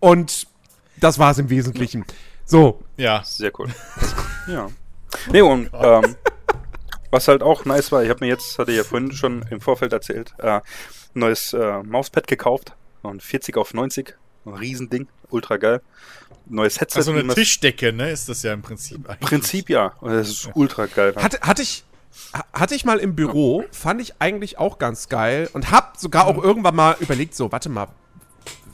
Und 0.00 0.47
das 1.00 1.18
war 1.18 1.30
es 1.32 1.38
im 1.38 1.50
Wesentlichen. 1.50 2.04
So, 2.44 2.82
Ja. 2.96 3.22
sehr 3.24 3.50
cool. 3.58 3.68
ja. 4.48 4.68
Nee, 5.32 5.40
und 5.42 5.70
ähm, 5.72 6.16
was 7.10 7.28
halt 7.28 7.42
auch 7.42 7.64
nice 7.64 7.90
war, 7.92 8.02
ich 8.02 8.10
habe 8.10 8.24
mir 8.24 8.28
jetzt, 8.30 8.58
hatte 8.58 8.70
ich 8.70 8.76
ja 8.78 8.84
vorhin 8.84 9.12
schon 9.12 9.42
im 9.50 9.60
Vorfeld 9.60 9.92
erzählt, 9.92 10.34
äh, 10.38 10.46
ein 10.56 10.60
neues 11.14 11.52
äh, 11.54 11.82
Mauspad 11.82 12.26
gekauft. 12.26 12.72
Und 13.02 13.22
40 13.22 13.56
auf 13.56 13.74
90. 13.74 14.14
Ein 14.44 14.54
Riesending. 14.54 15.06
Ultra 15.30 15.56
geil. 15.56 15.80
Neues 16.46 16.80
Headset. 16.80 16.98
Also 16.98 17.12
eine 17.12 17.32
Tischdecke, 17.32 17.92
ne? 17.92 18.10
Ist 18.10 18.28
das 18.28 18.42
ja 18.42 18.52
im 18.52 18.60
Prinzip 18.62 19.08
eigentlich. 19.08 19.20
Prinzip 19.28 19.70
ja. 19.70 19.92
Und 20.00 20.12
das 20.12 20.28
ist 20.28 20.50
ultra 20.54 20.86
geil. 20.86 21.14
Hatte, 21.16 21.40
hatte 21.42 21.62
ich. 21.62 21.84
ha- 22.34 22.44
Hatte 22.52 22.74
ich 22.74 22.84
mal 22.84 22.98
im 22.98 23.14
Büro, 23.14 23.64
fand 23.70 24.00
ich 24.02 24.14
eigentlich 24.20 24.58
auch 24.58 24.78
ganz 24.78 25.08
geil 25.08 25.48
und 25.52 25.70
hab 25.70 25.96
sogar 25.96 26.26
auch 26.26 26.42
irgendwann 26.42 26.74
mal 26.74 26.96
überlegt, 27.00 27.34
so, 27.36 27.52
warte 27.52 27.68
mal, 27.68 27.86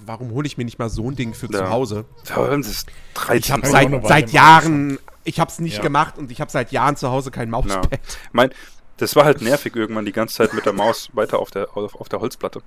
warum 0.07 0.31
hole 0.33 0.47
ich 0.47 0.57
mir 0.59 0.65
nicht 0.65 0.79
mal 0.79 0.89
so 0.89 1.11
ein 1.11 1.17
Ding 1.17 1.35
für 1.35 1.47
Ja. 1.47 1.59
zu 1.59 1.71
Hause? 1.71 2.05
Vor 2.25 2.45
allem, 2.47 2.63
das 2.63 2.71
ist 2.71 2.89
13 3.15 3.39
Ich 3.39 3.53
habe 3.53 3.67
seit, 3.67 4.07
seit 4.07 4.31
Jahren, 4.33 4.99
ich 5.25 5.41
habe 5.41 5.51
es 5.51 5.59
nicht 5.59 5.77
Ja. 5.79 5.83
gemacht 5.83 6.19
und 6.19 6.31
ich 6.31 6.41
habe 6.41 6.51
seit 6.51 6.73
Jahren 6.73 6.97
zu 6.97 7.11
Hause 7.11 7.31
kein 7.31 7.49
Ja. 7.49 7.51
Mauspad. 7.53 7.89
Mein, 8.33 8.51
das 8.97 9.17
war 9.17 9.25
halt 9.25 9.41
nervig 9.43 9.75
irgendwann 9.77 10.05
die 10.05 10.13
ganze 10.13 10.37
Zeit 10.37 10.55
mit 10.55 10.67
der 10.67 10.73
Maus 10.73 11.09
weiter 11.15 11.39
auf 11.39 11.51
der, 11.51 11.77
auf, 11.77 11.95
auf 11.97 12.09
der 12.09 12.21
Holzplatte. 12.21 12.63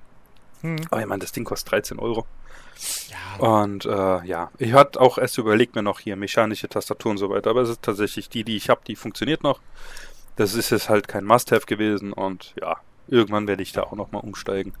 Hm. 0.62 0.76
Aber 0.90 1.00
ich 1.00 1.06
meine, 1.06 1.20
das 1.20 1.32
Ding 1.32 1.44
kostet 1.44 1.70
13 1.72 1.98
Euro. 1.98 2.26
Ja, 3.08 3.44
Und 3.44 3.86
äh, 3.86 4.24
ja, 4.24 4.50
ich 4.58 4.72
hatte 4.72 5.00
auch 5.00 5.18
erst 5.18 5.36
überlegt 5.38 5.74
mir 5.74 5.82
noch 5.82 5.98
hier 6.00 6.16
mechanische 6.16 6.68
Tastatur 6.68 7.10
und 7.10 7.18
so 7.18 7.28
weiter, 7.30 7.50
aber 7.50 7.62
es 7.62 7.70
ist 7.70 7.82
tatsächlich 7.82 8.28
die, 8.28 8.44
die 8.44 8.56
ich 8.56 8.68
habe, 8.70 8.80
die 8.86 8.94
funktioniert 8.96 9.42
noch. 9.42 9.60
Das 10.36 10.54
ist 10.54 10.70
jetzt 10.70 10.88
halt 10.88 11.08
kein 11.08 11.24
Must-Have 11.24 11.66
gewesen 11.66 12.12
und 12.12 12.54
ja, 12.60 12.76
irgendwann 13.08 13.48
werde 13.48 13.62
ich 13.64 13.72
da 13.72 13.82
auch 13.82 13.92
nochmal 13.94 14.22
umsteigen. 14.22 14.74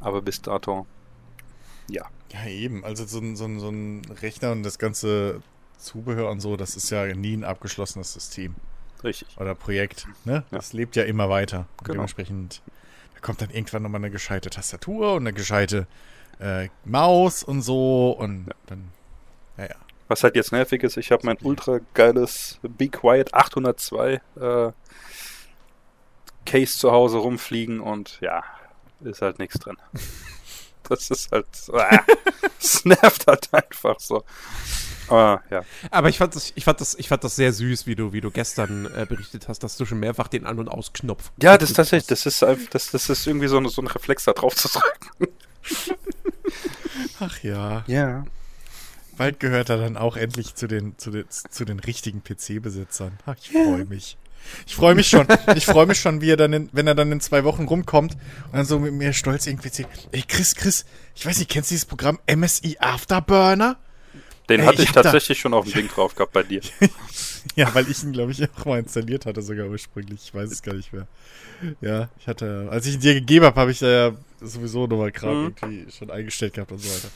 Aber 0.00 0.22
bis 0.22 0.40
dato, 0.40 0.86
ja. 1.88 2.06
ja, 2.32 2.46
eben. 2.46 2.84
Also 2.84 3.04
so 3.04 3.18
ein, 3.18 3.36
so, 3.36 3.44
ein, 3.44 3.60
so 3.60 3.68
ein 3.68 4.02
Rechner 4.22 4.52
und 4.52 4.62
das 4.62 4.78
ganze 4.78 5.42
Zubehör 5.78 6.30
und 6.30 6.40
so, 6.40 6.56
das 6.56 6.76
ist 6.76 6.90
ja 6.90 7.06
nie 7.14 7.36
ein 7.36 7.44
abgeschlossenes 7.44 8.12
System 8.12 8.54
Richtig. 9.04 9.28
oder 9.38 9.54
Projekt. 9.54 10.06
Ne? 10.24 10.44
Das 10.50 10.72
lebt 10.72 10.96
ja 10.96 11.04
immer 11.04 11.28
weiter. 11.28 11.66
Genau. 11.78 11.94
Dementsprechend, 11.94 12.62
da 13.14 13.20
kommt 13.20 13.40
dann 13.40 13.50
irgendwann 13.50 13.82
nochmal 13.82 14.00
eine 14.00 14.10
gescheite 14.10 14.50
Tastatur 14.50 15.14
und 15.14 15.22
eine 15.22 15.32
gescheite 15.32 15.86
äh, 16.40 16.68
Maus 16.84 17.42
und 17.42 17.62
so 17.62 18.10
und 18.10 18.50
dann, 18.66 18.90
naja. 19.56 19.76
Was 20.08 20.22
halt 20.22 20.36
jetzt 20.36 20.52
nervig 20.52 20.82
ist, 20.82 20.96
ich 20.96 21.10
habe 21.10 21.26
mein 21.26 21.36
ultra 21.42 21.80
geiles 21.94 22.60
Be 22.62 22.88
Quiet 22.88 23.34
802 23.34 24.20
äh, 24.36 24.72
Case 26.44 26.78
zu 26.78 26.92
Hause 26.92 27.18
rumfliegen 27.18 27.80
und 27.80 28.18
ja, 28.20 28.44
ist 29.00 29.20
halt 29.20 29.38
nichts 29.38 29.58
drin. 29.58 29.76
Das 30.88 31.10
ist 31.10 31.32
halt, 31.32 31.46
ah, 31.72 32.00
es 32.60 32.84
nervt 32.84 33.26
halt 33.26 33.52
einfach 33.52 33.98
so. 33.98 34.24
Aber 35.08 35.42
ja, 35.50 35.62
Aber 35.90 36.08
ich 36.08 36.18
fand 36.18 36.34
das, 36.34 36.52
ich 36.54 36.64
fand 36.64 36.80
das, 36.80 36.94
ich 36.96 37.08
fand 37.08 37.22
das 37.22 37.36
sehr 37.36 37.52
süß, 37.52 37.86
wie 37.86 37.94
du, 37.94 38.12
wie 38.12 38.20
du 38.20 38.30
gestern 38.30 38.86
äh, 38.86 39.06
berichtet 39.08 39.48
hast, 39.48 39.62
dass 39.62 39.76
du 39.76 39.84
schon 39.84 40.00
mehrfach 40.00 40.28
den 40.28 40.46
An- 40.46 40.58
und 40.58 40.68
Ausknopf. 40.68 41.30
ja, 41.40 41.56
das 41.56 41.70
ist 41.70 41.76
tatsächlich, 41.76 42.08
das 42.08 42.26
ist 42.26 42.42
einfach, 42.42 42.68
das, 42.70 42.90
das 42.90 43.08
ist 43.08 43.26
irgendwie 43.26 43.48
so, 43.48 43.56
eine, 43.58 43.68
so 43.68 43.82
ein 43.82 43.86
Reflex 43.86 44.24
da 44.24 44.32
drauf 44.32 44.54
zu 44.56 44.68
drücken. 44.68 45.32
Ach 47.20 47.42
ja. 47.42 47.84
Ja. 47.86 48.24
Bald 49.16 49.40
gehört 49.40 49.70
er 49.70 49.78
dann 49.78 49.96
auch 49.96 50.16
endlich 50.16 50.54
zu 50.54 50.66
den, 50.66 50.98
zu 50.98 51.10
den, 51.10 51.24
zu 51.30 51.64
den 51.64 51.80
richtigen 51.80 52.22
PC-Besitzern. 52.22 53.18
Ach, 53.24 53.36
ich 53.40 53.50
freue 53.50 53.84
mich. 53.86 54.18
Ich 54.66 54.74
freue 54.76 54.94
mich 54.94 55.08
schon. 55.08 55.26
Ich 55.54 55.66
freue 55.66 55.86
mich 55.86 56.00
schon, 56.00 56.20
wie 56.20 56.30
er 56.30 56.36
dann, 56.36 56.52
in, 56.52 56.68
wenn 56.72 56.86
er 56.86 56.94
dann 56.94 57.10
in 57.12 57.20
zwei 57.20 57.44
Wochen 57.44 57.64
rumkommt 57.64 58.12
und 58.46 58.54
dann 58.54 58.66
so 58.66 58.78
mit 58.78 58.92
mir 58.92 59.12
stolz 59.12 59.46
irgendwie 59.46 59.68
erzählt, 59.68 59.88
ey 60.12 60.22
Chris, 60.26 60.54
Chris, 60.54 60.84
ich 61.14 61.24
weiß 61.26 61.38
nicht, 61.38 61.50
kennst 61.50 61.70
du 61.70 61.74
dieses 61.74 61.84
Programm 61.86 62.18
MSI 62.32 62.76
Afterburner? 62.80 63.76
Den 64.48 64.60
Ey, 64.60 64.66
hatte 64.66 64.76
ich 64.76 64.82
ich 64.82 64.88
hab 64.90 64.94
da- 64.96 65.02
tatsächlich 65.02 65.40
schon 65.40 65.54
auf 65.54 65.64
dem 65.64 65.72
Ding 65.74 65.88
drauf 65.88 66.14
gehabt 66.14 66.32
bei 66.32 66.42
dir. 66.42 66.60
Ja, 67.54 67.72
weil 67.74 67.88
ich 67.88 68.02
ihn, 68.02 68.12
glaube 68.12 68.32
ich, 68.32 68.42
auch 68.58 68.64
mal 68.66 68.80
installiert 68.80 69.24
hatte, 69.24 69.40
sogar 69.40 69.66
ursprünglich. 69.68 70.20
Ich 70.24 70.34
weiß 70.34 70.50
es 70.50 70.62
gar 70.62 70.74
nicht 70.74 70.92
mehr. 70.92 71.06
Ja, 71.80 72.10
ich 72.18 72.26
hatte, 72.26 72.68
als 72.70 72.86
ich 72.86 72.94
ihn 72.96 73.00
dir 73.00 73.14
gegeben 73.14 73.44
habe, 73.46 73.58
habe 73.58 73.70
ich 73.70 73.78
da 73.78 73.86
ja 73.86 74.12
sowieso 74.40 74.86
nochmal 74.88 75.12
Kram 75.12 75.30
Mhm. 75.44 75.54
irgendwie 75.60 75.90
schon 75.92 76.10
eingestellt 76.10 76.54
gehabt 76.54 76.72
und 76.72 76.78
so 76.78 76.88
weiter. 76.90 77.08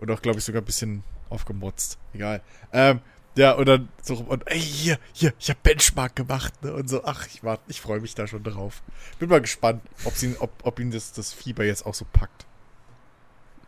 Und 0.00 0.10
auch, 0.10 0.20
glaube 0.22 0.38
ich, 0.38 0.44
sogar 0.44 0.62
ein 0.62 0.64
bisschen 0.64 1.04
aufgemotzt. 1.28 1.98
Egal. 2.14 2.40
Ähm, 2.72 3.00
ja, 3.36 3.52
und 3.52 3.66
dann 3.66 3.88
so, 4.02 4.14
und 4.14 4.50
ey, 4.50 4.58
hier, 4.58 4.98
hier, 5.12 5.34
ich 5.38 5.50
habe 5.50 5.60
Benchmark 5.62 6.16
gemacht, 6.16 6.54
ne? 6.62 6.72
Und 6.72 6.88
so, 6.88 7.04
ach, 7.04 7.26
ich 7.26 7.44
warte, 7.44 7.62
ich 7.68 7.80
freue 7.80 8.00
mich 8.00 8.14
da 8.14 8.26
schon 8.26 8.42
drauf. 8.42 8.82
Bin 9.18 9.28
mal 9.28 9.42
gespannt, 9.42 9.82
ob 10.04 10.20
ihn, 10.22 10.36
ob, 10.38 10.50
ob 10.62 10.80
ihn 10.80 10.90
das, 10.90 11.12
das 11.12 11.32
Fieber 11.32 11.64
jetzt 11.64 11.84
auch 11.84 11.94
so 11.94 12.06
packt. 12.10 12.46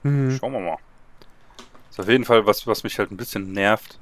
Mhm. 0.02 0.36
Schauen 0.38 0.52
wir 0.52 0.60
mal. 0.60 0.78
Ist 1.90 2.00
auf 2.00 2.08
jeden 2.08 2.24
Fall 2.24 2.46
was, 2.46 2.66
was 2.66 2.82
mich 2.82 2.98
halt 2.98 3.10
ein 3.10 3.18
bisschen 3.18 3.52
nervt, 3.52 3.98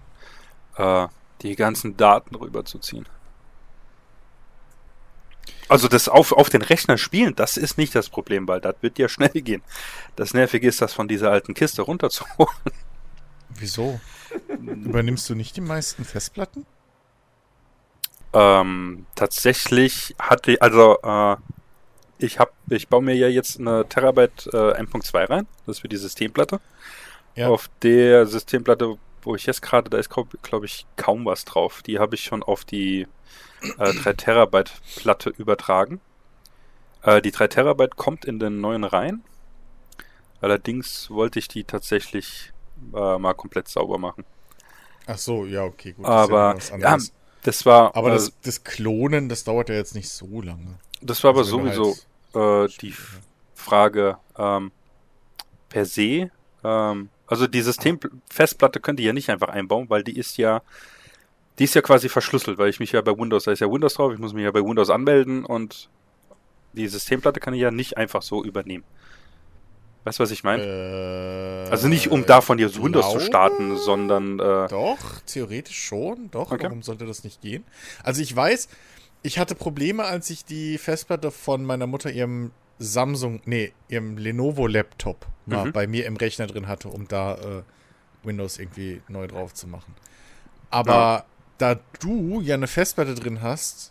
äh, 0.77 1.09
die 1.43 1.57
ganzen 1.57 1.97
Daten 1.97 2.37
rüberzuziehen. 2.37 3.07
Also 5.69 5.89
das 5.89 6.09
auf, 6.09 6.31
auf 6.31 6.49
den 6.49 6.63
Rechner 6.63 6.97
spielen, 6.97 7.35
das 7.35 7.57
ist 7.57 7.77
nicht 7.77 7.93
das 7.95 8.09
Problem, 8.09 8.47
weil 8.47 8.61
das 8.61 8.77
wird 8.83 9.01
ja 9.01 9.09
schnell 9.09 9.31
gehen. 9.31 9.63
Das 10.15 10.33
Nervige 10.33 10.69
ist, 10.69 10.81
das 10.81 10.95
von 10.95 11.09
dieser 11.09 11.33
alten 11.33 11.55
Kiste 11.55 11.83
runterzuholen. 11.83 12.55
Wieso? 13.49 14.01
Übernimmst 14.67 15.29
du 15.31 15.35
nicht 15.35 15.57
die 15.57 15.61
meisten 15.61 16.05
Festplatten? 16.05 16.67
Ähm, 18.33 19.07
tatsächlich 19.15 20.15
hatte, 20.19 20.61
also 20.61 20.99
äh, 21.03 21.37
ich 22.19 22.39
hab, 22.39 22.53
ich 22.69 22.89
baue 22.89 23.03
mir 23.03 23.15
ja 23.15 23.29
jetzt 23.29 23.61
eine 23.61 23.89
Terabyte 23.89 24.49
äh, 24.53 24.73
M.2 24.73 25.31
rein, 25.31 25.47
das 25.65 25.77
ist 25.77 25.81
für 25.81 25.89
die 25.89 25.97
Systemplatte. 25.97 26.61
Ja. 27.35 27.49
Auf 27.49 27.71
der 27.83 28.27
Systemplatte, 28.27 28.99
wo 29.23 29.35
ich 29.35 29.47
jetzt 29.47 29.63
gerade, 29.63 29.91
da 29.91 29.99
ist 29.99 30.11
glaube 30.11 30.39
glaub 30.43 30.65
ich 30.65 30.87
kaum 30.97 31.25
was 31.27 31.45
drauf. 31.45 31.83
Die 31.83 31.99
habe 31.99 32.15
ich 32.15 32.25
schon 32.25 32.43
auf 32.43 32.65
die 32.65 33.07
äh, 33.79 33.93
3 33.93 34.13
Terabyte 34.15 34.73
Platte 34.97 35.31
übertragen. 35.31 36.01
Äh, 37.03 37.21
die 37.21 37.31
3 37.31 37.49
Terabyte 37.49 37.97
kommt 37.97 38.25
in 38.25 38.39
den 38.39 38.61
neuen 38.61 38.85
rein. 38.85 39.23
Allerdings 40.41 41.11
wollte 41.11 41.39
ich 41.39 41.49
die 41.49 41.65
tatsächlich 41.65 42.53
äh, 42.95 43.19
mal 43.19 43.35
komplett 43.35 43.69
sauber 43.69 43.99
machen. 43.99 44.25
Ach 45.07 45.19
so, 45.19 45.45
ja, 45.47 45.65
okay, 45.65 45.93
gut. 45.93 46.05
das 46.05 46.11
Aber 46.13 46.55
was 46.57 46.71
ja, 46.71 46.99
das 47.43 47.65
war 47.65 47.95
Aber 47.97 48.09
äh, 48.11 48.13
das, 48.15 48.33
das 48.43 48.65
Klonen, 48.65 49.29
das 49.29 49.45
dauert 49.45 49.69
ja 49.69 49.77
jetzt 49.77 49.95
nicht 49.95 50.09
so 50.09 50.43
lange. 50.43 50.79
Das 51.01 51.23
war 51.23 51.31
aber 51.31 51.41
Also 51.41 51.59
sowieso 51.61 51.97
halt- 52.35 52.73
äh, 52.73 52.77
die 52.81 52.95
Frage 53.55 54.19
ähm, 54.37 54.73
per 55.69 55.85
se. 55.85 56.31
Ähm, 56.65 57.09
also 57.27 57.47
die 57.47 57.63
Systemfestplatte 57.63 58.81
könnt 58.81 59.01
ihr 59.01 59.07
ja 59.07 59.13
nicht 59.13 59.31
einfach 59.31 59.49
einbauen, 59.49 59.89
weil 59.91 60.03
die 60.03 60.17
ist 60.19 60.37
ja, 60.39 60.63
die 61.59 61.65
ist 61.65 61.75
ja 61.75 61.83
quasi 61.83 62.09
verschlüsselt, 62.09 62.59
weil 62.59 62.69
ich 62.71 62.81
mich 62.81 62.93
ja 62.93 63.01
bei 63.01 63.17
Windows, 63.17 63.45
da 63.45 63.53
ist 63.53 63.61
ja 63.61 63.71
Windows 63.71 63.95
drauf, 63.95 64.13
ich 64.13 64.19
muss 64.19 64.33
mich 64.33 64.45
ja 64.45 64.51
bei 64.51 64.63
Windows 64.63 64.91
anmelden 64.91 65.45
und 65.45 65.89
die 66.73 66.87
Systemplatte 66.89 67.41
kann 67.41 67.55
ich 67.55 67.61
ja 67.61 67.71
nicht 67.71 67.97
einfach 67.97 68.23
so 68.23 68.45
übernehmen. 68.45 68.85
Weißt 70.07 70.21
du, 70.21 70.23
was 70.23 70.31
ich 70.31 70.45
meine? 70.45 70.63
Äh, 70.63 71.71
also 71.71 71.89
nicht 71.89 72.13
um 72.13 72.25
davon 72.25 72.61
jetzt 72.61 72.77
ich 72.77 72.83
Windows 72.83 73.11
zu 73.11 73.19
starten, 73.19 73.77
sondern 73.77 74.39
äh, 74.39 74.69
Doch, 74.69 75.21
theoretisch 75.27 75.83
schon. 75.83 76.31
Doch, 76.31 76.53
Okay. 76.53 76.63
warum 76.65 76.83
sollte 76.83 77.07
das 77.07 77.25
nicht 77.25 77.41
gehen? 77.43 77.65
Also 78.05 78.23
ich 78.23 78.35
weiß, 78.35 78.69
ich 79.23 79.41
hatte 79.41 79.57
Probleme, 79.57 80.05
als 80.05 80.31
ich 80.31 80.45
die 80.45 80.79
Festplatte 80.79 81.33
von 81.33 81.65
meiner 81.65 81.89
Mutter 81.89 82.13
ihrem 82.13 82.53
Samsung, 82.79 83.41
nee, 83.47 83.73
ihrem 83.89 84.17
Lenovo-Laptop 84.17 85.27
mal 85.47 85.67
Mhm. 85.67 85.73
bei 85.73 85.89
mir 85.89 86.07
im 86.07 86.17
Rechner 86.17 86.47
drin 86.47 86.69
hatte, 86.69 86.87
um 86.89 87.09
da 87.09 87.35
äh, 87.35 87.63
Windows 88.23 88.59
irgendwie 88.59 89.03
neu 89.09 89.27
drauf 89.27 89.55
zu 89.55 89.67
machen. 89.67 89.93
Aber 90.71 90.93
Ja. 90.93 91.25
da 91.59 91.81
du 91.99 92.41
ja 92.43 92.55
eine 92.55 92.69
Festplatte 92.69 93.17
drin 93.17 93.43
hast, 93.43 93.91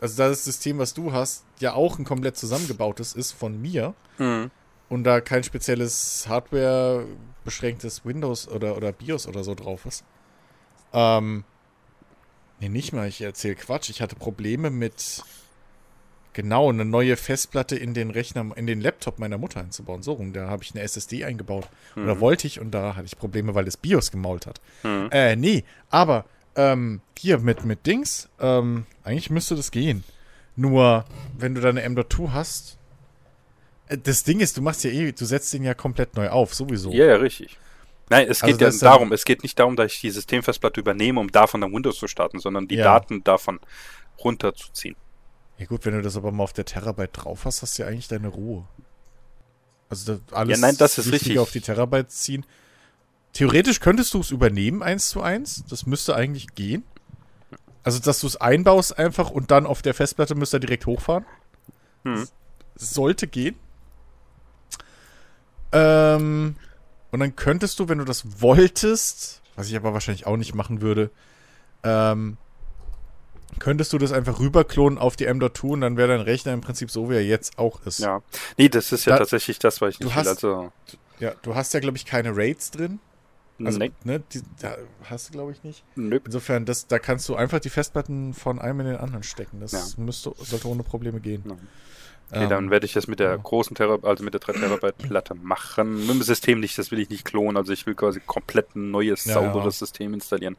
also 0.00 0.16
da 0.16 0.28
das 0.28 0.44
System, 0.44 0.78
was 0.78 0.92
du 0.92 1.12
hast, 1.12 1.44
ja 1.60 1.74
auch 1.74 2.00
ein 2.00 2.04
komplett 2.04 2.36
zusammengebautes 2.36 3.12
ist 3.14 3.30
von 3.30 3.60
mir, 3.62 3.94
mh, 4.18 4.50
und 4.92 5.04
da 5.04 5.22
kein 5.22 5.42
spezielles 5.42 6.26
Hardware 6.28 7.06
beschränktes 7.44 8.04
Windows 8.04 8.46
oder, 8.46 8.76
oder 8.76 8.92
BIOS 8.92 9.26
oder 9.26 9.42
so 9.42 9.54
drauf 9.54 9.86
ist. 9.86 10.04
Ähm, 10.92 11.44
nee, 12.60 12.68
nicht 12.68 12.92
mal, 12.92 13.08
ich 13.08 13.22
erzähle 13.22 13.54
Quatsch. 13.54 13.88
Ich 13.88 14.02
hatte 14.02 14.16
Probleme 14.16 14.68
mit 14.68 15.24
genau 16.34 16.68
eine 16.68 16.84
neue 16.84 17.16
Festplatte 17.16 17.74
in 17.74 17.94
den 17.94 18.10
Rechner, 18.10 18.54
in 18.54 18.66
den 18.66 18.82
Laptop 18.82 19.18
meiner 19.18 19.38
Mutter 19.38 19.60
einzubauen. 19.60 20.02
So 20.02 20.12
rum, 20.12 20.34
da 20.34 20.48
habe 20.50 20.62
ich 20.62 20.74
eine 20.74 20.82
SSD 20.82 21.24
eingebaut. 21.24 21.70
Oder 21.96 22.20
wollte 22.20 22.46
ich 22.46 22.60
und 22.60 22.70
da 22.72 22.94
hatte 22.94 23.06
ich 23.06 23.16
Probleme, 23.16 23.54
weil 23.54 23.64
das 23.64 23.78
BIOS 23.78 24.10
gemault 24.10 24.46
hat. 24.46 24.60
mh. 24.82 25.08
Äh, 25.10 25.36
nee, 25.36 25.64
aber 25.88 26.26
ähm, 26.54 27.00
hier 27.18 27.38
mit, 27.38 27.64
mit 27.64 27.86
Dings, 27.86 28.28
ähm, 28.40 28.84
eigentlich 29.04 29.30
müsste 29.30 29.56
das 29.56 29.70
gehen. 29.70 30.04
Nur, 30.54 31.06
wenn 31.38 31.54
du 31.54 31.62
da 31.62 31.70
eine 31.70 31.80
M.2 31.80 32.32
hast, 32.32 32.76
das 33.96 34.24
Ding 34.24 34.40
ist, 34.40 34.56
du 34.56 34.62
machst 34.62 34.84
ja 34.84 34.90
eh, 34.90 35.12
du 35.12 35.24
setzt 35.24 35.52
den 35.52 35.62
ja 35.64 35.74
komplett 35.74 36.16
neu 36.16 36.28
auf, 36.30 36.54
sowieso. 36.54 36.92
Ja, 36.92 37.06
ja, 37.06 37.16
richtig. 37.16 37.58
Nein, 38.10 38.28
es 38.28 38.42
Also 38.42 38.52
geht 38.52 38.60
ja 38.60 38.68
ist 38.68 38.82
dann- 38.82 38.92
darum, 38.92 39.12
es 39.12 39.24
geht 39.24 39.42
nicht 39.42 39.58
darum, 39.58 39.76
dass 39.76 39.92
ich 39.92 40.00
die 40.00 40.10
Systemfestplatte 40.10 40.80
übernehme, 40.80 41.18
um 41.20 41.30
davon 41.32 41.60
dann 41.60 41.72
Windows 41.72 41.98
zu 41.98 42.08
starten, 42.08 42.38
sondern 42.40 42.68
die 42.68 42.74
Ja. 42.76 42.84
Daten 42.84 43.24
davon 43.24 43.60
runterzuziehen. 44.22 44.96
Ja 45.58 45.66
gut, 45.66 45.84
wenn 45.86 45.94
du 45.94 46.02
das 46.02 46.16
aber 46.16 46.32
mal 46.32 46.44
auf 46.44 46.52
der 46.52 46.64
Terabyte 46.64 47.10
drauf 47.12 47.44
hast, 47.44 47.62
hast 47.62 47.78
du 47.78 47.82
ja 47.82 47.88
eigentlich 47.88 48.08
deine 48.08 48.28
Ruhe. 48.28 48.66
Also 49.88 50.20
alles 50.32 50.58
Ja, 50.58 50.66
nein, 50.66 50.76
das 50.76 50.98
ist 50.98 51.12
richtig. 51.12 51.38
auf 51.38 51.50
die 51.52 51.60
Terabyte 51.60 52.10
ziehen. 52.10 52.44
Theoretisch 53.32 53.80
könntest 53.80 54.12
du 54.14 54.20
es 54.20 54.30
übernehmen, 54.30 54.82
eins 54.82 55.08
zu 55.08 55.22
eins. 55.22 55.64
Das 55.68 55.86
müsste 55.86 56.14
eigentlich 56.16 56.54
gehen. 56.54 56.84
Also, 57.84 57.98
dass 57.98 58.20
du 58.20 58.26
es 58.26 58.36
einbaust 58.36 58.98
einfach 58.98 59.30
und 59.30 59.50
dann 59.50 59.66
auf 59.66 59.82
der 59.82 59.94
Festplatte 59.94 60.34
müsste 60.34 60.58
er 60.58 60.60
direkt 60.60 60.86
hochfahren. 60.86 61.24
Hm. 62.04 62.28
Sollte 62.76 63.26
gehen. 63.26 63.56
Ähm, 65.72 66.56
und 67.10 67.20
dann 67.20 67.36
könntest 67.36 67.78
du, 67.78 67.88
wenn 67.88 67.98
du 67.98 68.04
das 68.04 68.40
wolltest, 68.40 69.42
was 69.56 69.68
ich 69.68 69.76
aber 69.76 69.92
wahrscheinlich 69.92 70.26
auch 70.26 70.36
nicht 70.36 70.54
machen 70.54 70.80
würde, 70.80 71.10
ähm, 71.82 72.36
könntest 73.58 73.92
du 73.92 73.98
das 73.98 74.12
einfach 74.12 74.38
rüberklonen 74.40 74.98
auf 74.98 75.16
die 75.16 75.26
M.2 75.26 75.62
und 75.72 75.80
dann 75.82 75.96
wäre 75.96 76.08
dein 76.08 76.20
Rechner 76.22 76.52
im 76.52 76.62
Prinzip 76.62 76.90
so, 76.90 77.10
wie 77.10 77.14
er 77.14 77.24
jetzt 77.24 77.58
auch 77.58 77.84
ist. 77.86 77.98
Ja. 78.00 78.22
Nee, 78.56 78.68
das 78.68 78.92
ist 78.92 79.04
ja 79.04 79.12
Da- 79.12 79.18
tatsächlich 79.18 79.58
das, 79.58 79.80
was 79.80 79.90
ich 79.94 79.98
du 79.98 80.06
nicht 80.06 80.16
hast- 80.16 80.42
will. 80.42 80.50
Also, 80.50 80.72
Ja, 81.20 81.34
du 81.42 81.54
hast 81.54 81.72
ja, 81.74 81.80
glaube 81.80 81.96
ich, 81.96 82.04
keine 82.06 82.34
Raids 82.36 82.70
drin. 82.72 82.98
Also, 83.62 83.78
nee, 83.78 83.92
ne, 84.02 84.18
die, 84.32 84.40
da 84.60 84.74
hast 85.04 85.28
du, 85.28 85.32
glaube 85.34 85.52
ich, 85.52 85.62
nicht. 85.62 85.84
nö. 85.94 86.18
Insofern, 86.24 86.64
das, 86.64 86.88
da 86.88 86.98
kannst 86.98 87.28
du 87.28 87.36
einfach 87.36 87.60
die 87.60 87.68
Festplatten 87.70 88.34
von 88.34 88.58
einem 88.58 88.80
in 88.80 88.86
den 88.86 88.96
anderen 88.96 89.22
stecken. 89.22 89.60
Das 89.60 89.72
Ja. 89.72 89.84
müsste, 90.02 90.32
sollte 90.38 90.66
ohne 90.66 90.82
Probleme 90.82 91.20
gehen. 91.20 91.44
Ja. 91.46 91.56
Okay, 92.34 92.46
Ähm, 92.46 92.48
dann 92.48 92.70
werde 92.70 92.86
ich 92.86 92.92
das 92.94 93.06
mit 93.08 93.20
der 93.20 93.30
ja. 93.30 93.36
großen 93.36 93.76
Terabyte, 93.76 94.08
also 94.08 94.24
mit 94.24 94.34
der 94.34 94.40
3 94.40 94.54
Terabyte 94.54 95.00
Platte 95.00 95.34
machen. 95.34 96.00
Mit 96.06 96.10
dem 96.10 96.22
System 96.22 96.60
nicht, 96.60 96.78
das 96.78 96.90
will 96.90 96.98
ich 97.00 97.10
nicht 97.10 97.24
klonen. 97.24 97.56
Also 97.58 97.72
ich 97.72 97.86
will 97.86 97.94
quasi 97.94 98.20
komplett 98.20 98.74
ein 98.74 98.90
neues, 98.90 99.24
Ja, 99.26 99.34
sauberes 99.34 99.78
System 99.78 100.14
installieren. 100.14 100.56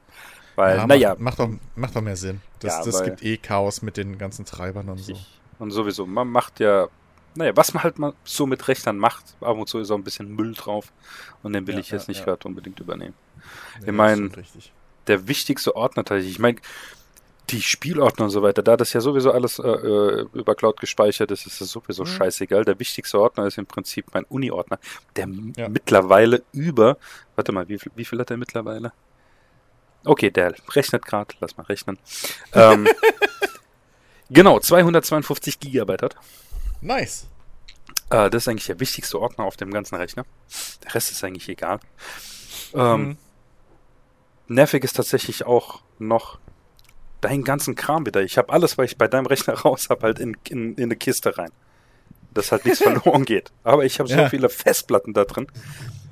Weil, 0.56 0.86
ja, 0.88 0.88
naja, 0.88 1.16
Macht, 1.18 1.40
doch, 1.40 1.50
macht 1.76 1.96
doch 1.96 2.02
mehr 2.02 2.16
Sinn. 2.18 2.42
Das, 2.60 2.80
Ja, 2.80 2.84
das 2.84 3.04
gibt 3.04 3.22
eh 3.24 3.38
Chaos 3.38 3.82
mit 3.82 3.98
den 3.98 4.18
ganzen 4.18 4.46
Treibern 4.46 4.90
und 4.90 5.00
so. 5.00 5.26
Und 5.60 5.72
sowieso, 5.72 6.06
man 6.06 6.28
macht 6.30 6.60
ja, 6.60 6.88
naja, 7.36 7.56
was 7.56 7.74
man 7.74 7.84
halt 7.84 8.00
mal 8.00 8.14
so 8.24 8.46
mit 8.46 8.68
Rechnern 8.68 8.98
macht, 8.98 9.36
ab 9.42 9.58
und 9.58 9.68
zu 9.68 9.80
ist 9.80 9.92
auch 9.92 9.96
ein 9.98 10.04
bisschen 10.04 10.30
Müll 10.36 10.54
drauf. 10.54 10.94
Und 11.42 11.54
den 11.54 11.68
will 11.68 11.76
Ja, 11.76 11.80
ich 11.80 11.92
jetzt 11.92 12.08
ja, 12.08 12.08
nicht 12.08 12.20
ja. 12.20 12.26
gerade 12.26 12.48
unbedingt 12.48 12.80
übernehmen. 12.80 13.16
Ja, 13.80 13.88
ich 13.88 13.94
mein- 13.94 14.10
das 14.10 14.32
stimmt 14.32 14.38
richtig. 14.38 14.74
der 15.08 15.28
wichtigste 15.28 15.76
Ordner 15.76 16.04
tatsächlich. 16.06 16.34
Ich 16.34 16.40
meine, 16.40 16.60
die 17.50 17.62
Spielordner 17.62 18.26
und 18.26 18.32
so 18.32 18.42
weiter, 18.42 18.64
da 18.64 18.78
das 18.78 18.94
ja 18.94 19.02
sowieso 19.02 19.32
alles 19.32 19.60
äh, 19.60 19.64
äh, 19.68 20.26
über 20.34 20.56
Cloud 20.56 20.80
gespeichert 20.80 21.30
ist, 21.32 21.46
ist 21.46 21.60
es 21.62 21.72
sowieso 21.72 22.04
Mhm. 22.04 22.08
scheißegal. 22.08 22.64
Der 22.66 22.80
wichtigste 22.80 23.20
Ordner 23.20 23.46
ist 23.48 23.58
im 23.58 23.66
Prinzip 23.66 24.06
mein 24.14 24.24
Uni-Ordner, 24.26 24.80
der 25.16 25.28
Ja. 25.58 25.68
mittlerweile 25.70 26.42
über, 26.54 26.98
warte 27.36 27.52
mal, 27.52 27.68
wie 27.68 27.78
viel, 27.80 27.92
wie 27.96 28.06
viel 28.06 28.20
hat 28.20 28.32
er 28.32 28.38
mittlerweile? 28.38 28.94
Okay, 30.06 30.32
der 30.32 30.54
rechnet 30.72 31.06
gerade, 31.06 31.34
lass 31.40 31.56
mal 31.58 31.64
rechnen. 31.64 31.98
Ähm, 32.54 32.88
genau, 34.30 34.60
252 34.60 35.60
Gigabyte 35.60 36.02
hat. 36.02 36.16
Nice. 36.82 37.28
Äh, 38.10 38.30
das 38.30 38.44
ist 38.44 38.48
eigentlich 38.48 38.66
der 38.68 38.80
wichtigste 38.80 39.20
Ordner 39.20 39.46
auf 39.46 39.58
dem 39.58 39.72
ganzen 39.72 39.96
Rechner. 39.96 40.26
Der 40.84 40.96
Rest 40.96 41.12
ist 41.12 41.24
eigentlich 41.24 41.48
egal. 41.50 41.80
Ähm, 42.74 43.02
Mhm. 43.02 43.18
Nervig 44.48 44.84
ist 44.84 44.94
tatsächlich 44.98 45.46
auch 45.46 45.82
noch 46.00 46.38
deinen 47.24 47.44
ganzen 47.44 47.76
Kram 47.76 48.06
wieder. 48.06 48.22
Ich 48.22 48.38
habe 48.38 48.52
alles, 48.52 48.78
was 48.78 48.86
ich 48.92 48.98
bei 48.98 49.08
deinem 49.08 49.26
Rechner 49.26 49.54
raus 49.66 49.90
habe, 49.90 50.04
halt 50.04 50.20
in, 50.20 50.38
in, 50.50 50.76
in 50.76 50.84
eine 50.84 50.96
Kiste 50.96 51.38
rein. 51.38 51.52
Dass 52.34 52.52
halt 52.52 52.66
nichts 52.66 52.82
verloren 52.84 53.26
geht. 53.26 53.52
Aber 53.64 53.86
ich 53.86 54.00
habe 54.00 54.10
so 54.10 54.16
Ja. 54.16 54.30
viele 54.30 54.50
Festplatten 54.50 55.14
da 55.14 55.26
drin. 55.26 55.48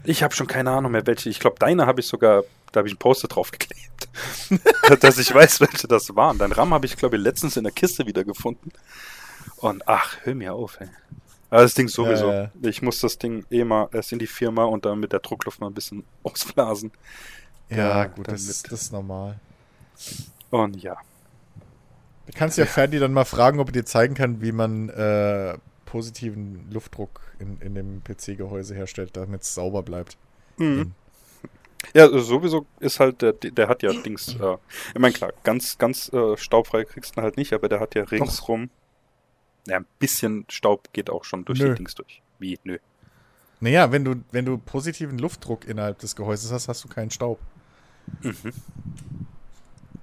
Ich 0.03 0.23
habe 0.23 0.33
schon 0.33 0.47
keine 0.47 0.71
Ahnung 0.71 0.91
mehr, 0.93 1.05
welche. 1.05 1.29
Ich 1.29 1.39
glaube, 1.39 1.57
deine 1.59 1.85
habe 1.85 1.99
ich 1.99 2.07
sogar, 2.07 2.43
da 2.71 2.79
habe 2.79 2.87
ich 2.87 2.95
ein 2.95 2.97
Poster 2.97 3.27
draufgeklebt. 3.27 4.09
dass 4.99 5.17
ich 5.19 5.33
weiß, 5.33 5.61
welche 5.61 5.87
das 5.87 6.15
waren. 6.15 6.37
Dein 6.37 6.51
RAM 6.51 6.73
habe 6.73 6.85
ich, 6.85 6.97
glaube 6.97 7.17
ich, 7.17 7.21
letztens 7.21 7.55
in 7.57 7.63
der 7.63 7.73
Kiste 7.73 8.05
wieder 8.07 8.23
gefunden. 8.23 8.71
Und 9.57 9.87
ach, 9.87 10.17
hör 10.23 10.33
mir 10.35 10.53
auf, 10.53 10.79
ey. 10.79 10.87
Aber 11.51 11.61
das 11.63 11.73
Ding 11.73 11.87
sowieso. 11.87 12.31
Ja, 12.31 12.43
ja. 12.43 12.51
Ich 12.63 12.81
muss 12.81 12.99
das 12.99 13.17
Ding 13.17 13.45
eh 13.51 13.63
mal 13.63 13.89
erst 13.91 14.11
in 14.11 14.19
die 14.19 14.27
Firma 14.27 14.63
und 14.63 14.85
dann 14.85 14.99
mit 14.99 15.11
der 15.11 15.19
Druckluft 15.19 15.59
mal 15.59 15.67
ein 15.67 15.73
bisschen 15.73 16.03
ausblasen. 16.23 16.91
Ja, 17.69 18.03
äh, 18.05 18.09
gut, 18.09 18.27
das, 18.27 18.45
das 18.63 18.81
ist 18.81 18.93
normal. 18.93 19.39
Und 20.51 20.81
ja. 20.81 20.97
Du 22.27 22.33
kannst 22.33 22.57
ja 22.57 22.65
Ferdi 22.65 22.99
dann 22.99 23.13
mal 23.13 23.25
fragen, 23.25 23.59
ob 23.59 23.69
er 23.69 23.73
dir 23.73 23.85
zeigen 23.85 24.13
kann, 24.13 24.41
wie 24.41 24.51
man 24.51 24.89
äh, 24.89 25.57
positiven 25.85 26.69
Luftdruck 26.71 27.21
in, 27.39 27.59
in 27.59 27.75
dem 27.75 28.03
PC-Gehäuse 28.03 28.75
herstellt, 28.75 29.17
damit 29.17 29.41
es 29.41 29.53
sauber 29.53 29.83
bleibt. 29.83 30.17
Mhm. 30.57 30.93
Ja, 31.93 32.03
also 32.03 32.19
sowieso 32.19 32.65
ist 32.79 32.99
halt, 32.99 33.21
der, 33.21 33.33
der 33.33 33.67
hat 33.67 33.81
ja 33.81 33.91
Dings, 33.91 34.35
äh, 34.35 34.57
ich 34.93 34.99
meine, 34.99 35.13
klar, 35.13 35.33
ganz, 35.43 35.77
ganz 35.77 36.13
äh, 36.13 36.37
staubfrei 36.37 36.85
kriegst 36.85 37.15
du 37.15 37.19
ihn 37.19 37.23
halt 37.23 37.37
nicht, 37.37 37.53
aber 37.53 37.67
der 37.69 37.79
hat 37.79 37.95
ja 37.95 38.03
ringsrum, 38.03 38.69
ja, 39.67 39.77
ein 39.77 39.85
bisschen 39.99 40.45
Staub 40.47 40.93
geht 40.93 41.09
auch 41.09 41.23
schon 41.23 41.43
durch 41.43 41.59
Nö. 41.59 41.69
die 41.69 41.75
Dings 41.75 41.95
durch. 41.95 42.21
Wie? 42.39 42.59
Nö. 42.63 42.77
Naja, 43.59 43.91
wenn 43.91 44.05
du, 44.05 44.15
wenn 44.31 44.45
du 44.45 44.57
positiven 44.57 45.17
Luftdruck 45.17 45.67
innerhalb 45.67 45.99
des 45.99 46.15
Gehäuses 46.15 46.51
hast, 46.51 46.67
hast 46.67 46.83
du 46.83 46.87
keinen 46.87 47.11
Staub. 47.11 47.39
Mhm. 48.21 48.53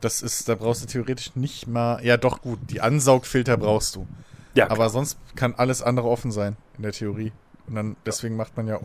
Das 0.01 0.23
ist, 0.23 0.49
da 0.49 0.55
brauchst 0.55 0.83
du 0.83 0.87
theoretisch 0.87 1.35
nicht 1.35 1.67
mal. 1.67 2.05
Ja, 2.05 2.17
doch 2.17 2.41
gut, 2.43 2.59
die 2.71 2.81
Ansaugfilter 2.81 3.57
brauchst 3.57 3.97
du. 3.97 4.07
Ja, 4.55 4.67
klar. 4.67 4.79
Aber 4.79 4.91
sonst 4.91 5.19
kann 5.37 5.55
alles 5.57 5.83
andere 5.83 6.09
offen 6.09 6.31
sein, 6.31 6.57
in 6.77 6.83
der 6.83 6.93
Theorie. 6.93 7.33
Und 7.67 7.75
dann, 7.75 7.97
deswegen 8.07 8.37
macht 8.37 8.57
man 8.57 8.67
ja. 8.67 8.81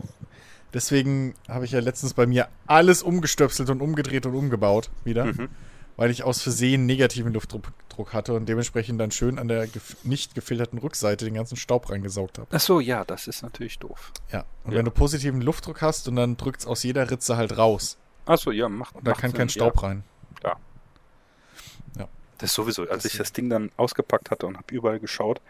Deswegen 0.72 1.34
habe 1.48 1.64
ich 1.64 1.70
ja 1.70 1.80
letztens 1.80 2.14
bei 2.14 2.26
mir 2.26 2.48
alles 2.66 3.02
umgestöpselt 3.02 3.70
und 3.70 3.80
umgedreht 3.80 4.26
und 4.26 4.34
umgebaut 4.34 4.90
wieder, 5.04 5.24
Mhm. 5.26 5.48
weil 5.96 6.10
ich 6.10 6.24
aus 6.24 6.42
Versehen 6.42 6.86
negativen 6.86 7.32
Luftdruck 7.32 7.72
Druck 7.88 8.12
hatte 8.12 8.34
und 8.34 8.48
dementsprechend 8.48 9.00
dann 9.00 9.12
schön 9.12 9.38
an 9.38 9.46
der 9.46 9.68
gef 9.68 9.96
nicht 10.02 10.34
gefilterten 10.34 10.80
Rückseite 10.80 11.24
den 11.26 11.34
ganzen 11.34 11.54
Staub 11.56 11.90
reingesaugt 11.90 12.38
habe. 12.38 12.48
Ach 12.50 12.58
so, 12.58 12.80
ja, 12.80 13.04
das 13.04 13.28
ist 13.28 13.42
natürlich 13.44 13.78
doof. 13.78 14.10
Ja. 14.32 14.44
Und 14.64 14.72
Ja. 14.72 14.78
wenn 14.78 14.84
du 14.84 14.90
positiven 14.90 15.40
Luftdruck 15.40 15.80
hast 15.80 16.08
und 16.08 16.16
dann 16.16 16.36
drückt 16.36 16.62
es 16.62 16.66
aus 16.66 16.82
jeder 16.82 17.08
Ritze 17.08 17.36
halt 17.36 17.56
raus. 17.56 17.96
Ach 18.26 18.36
so, 18.36 18.50
ja, 18.50 18.68
macht 18.68 18.96
Und 18.96 19.06
da 19.06 19.12
kann 19.12 19.30
Sinn, 19.30 19.38
kein 19.38 19.48
Staub 19.48 19.80
rein. 19.84 20.02
Das 22.38 22.50
ist 22.50 22.54
sowieso, 22.56 22.82
als 22.82 23.04
ich 23.04 23.12
Deswegen. 23.12 23.18
das 23.18 23.32
Ding 23.32 23.50
dann 23.50 23.70
ausgepackt 23.76 24.30
hatte 24.30 24.46
und 24.46 24.56
habe 24.56 24.74
überall 24.74 24.98
geschaut, 25.00 25.40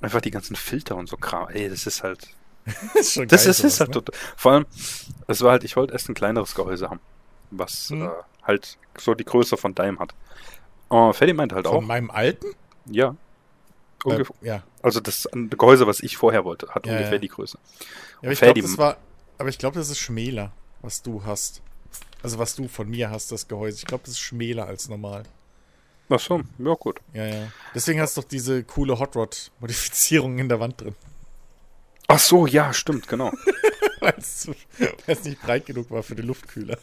einfach 0.00 0.20
die 0.20 0.30
ganzen 0.30 0.56
Filter 0.56 0.96
und 0.96 1.08
so 1.08 1.16
Kram. 1.16 1.48
Ey, 1.48 1.68
das 1.68 1.86
ist 1.86 2.02
halt, 2.02 2.28
das 2.94 3.16
ist 3.16 3.32
das 3.32 3.46
ist, 3.46 3.60
ist 3.64 3.76
sowas, 3.76 3.80
halt 3.80 3.88
ne? 3.90 3.94
total. 3.94 4.14
Vor 4.36 4.52
allem, 4.52 4.66
es 5.26 5.40
war 5.42 5.52
halt, 5.52 5.64
ich 5.64 5.76
wollte 5.76 5.92
erst 5.92 6.08
ein 6.08 6.14
kleineres 6.14 6.54
Gehäuse 6.54 6.90
haben, 6.90 7.00
was 7.50 7.90
Hm. 7.90 8.02
äh, 8.02 8.08
halt 8.42 8.78
so 8.96 9.14
die 9.14 9.24
Größe 9.24 9.56
von 9.56 9.74
deinem 9.74 9.98
hat. 10.00 10.14
Und 10.88 11.14
Freddy 11.14 11.32
meinte 11.34 11.54
halt 11.54 11.66
Von 11.66 11.76
auch, 11.76 11.80
meinem 11.82 12.10
alten? 12.10 12.46
ja, 12.86 13.14
Äh, 14.06 14.24
ja. 14.42 14.62
also 14.82 15.00
das 15.00 15.28
Gehäuse, 15.32 15.86
was 15.86 16.00
ich 16.00 16.16
vorher 16.16 16.44
wollte, 16.44 16.68
hat 16.68 16.86
Ja, 16.86 16.92
ungefähr 16.92 17.14
ja. 17.14 17.18
die 17.18 17.28
Größe. 17.28 17.58
Ja, 18.22 18.28
aber 18.28 18.32
ich 18.32 18.38
Ferdi- 18.38 18.54
glaube, 18.60 18.68
das 18.68 18.78
war. 18.78 18.96
Aber 19.38 19.48
ich 19.48 19.58
glaube, 19.58 19.76
das 19.78 19.90
ist 19.90 19.98
schmäler, 19.98 20.52
was 20.80 21.02
du 21.02 21.24
hast. 21.24 21.62
Also 22.22 22.38
was 22.38 22.54
du 22.56 22.66
von 22.68 22.88
mir 22.88 23.10
hast, 23.10 23.30
das 23.32 23.46
Gehäuse. 23.48 23.78
Ich 23.78 23.86
glaube, 23.86 24.02
das 24.04 24.14
ist 24.14 24.20
schmäler 24.20 24.66
als 24.66 24.88
normal. 24.88 25.22
Ach 26.10 26.18
so, 26.20 26.40
ja 26.58 26.74
gut. 26.74 27.00
Ja, 27.12 27.26
ja. 27.26 27.52
Deswegen 27.74 28.00
hast 28.00 28.16
du 28.16 28.22
doch 28.22 28.28
diese 28.28 28.64
coole 28.64 28.98
Hot 28.98 29.14
Rod-Modifizierung 29.16 30.38
in 30.38 30.48
der 30.48 30.58
Wand 30.60 30.80
drin. 30.80 30.94
Ach 32.06 32.18
so, 32.18 32.46
ja, 32.46 32.72
stimmt, 32.72 33.06
genau. 33.08 33.30
Weil 34.00 34.14
es 34.16 34.38
zu- 34.40 34.54
weil 34.78 34.94
es 35.06 35.24
nicht 35.24 35.42
breit 35.42 35.66
genug 35.66 35.90
war 35.90 36.02
für 36.02 36.14
den 36.14 36.26
Luftkühler. 36.26 36.78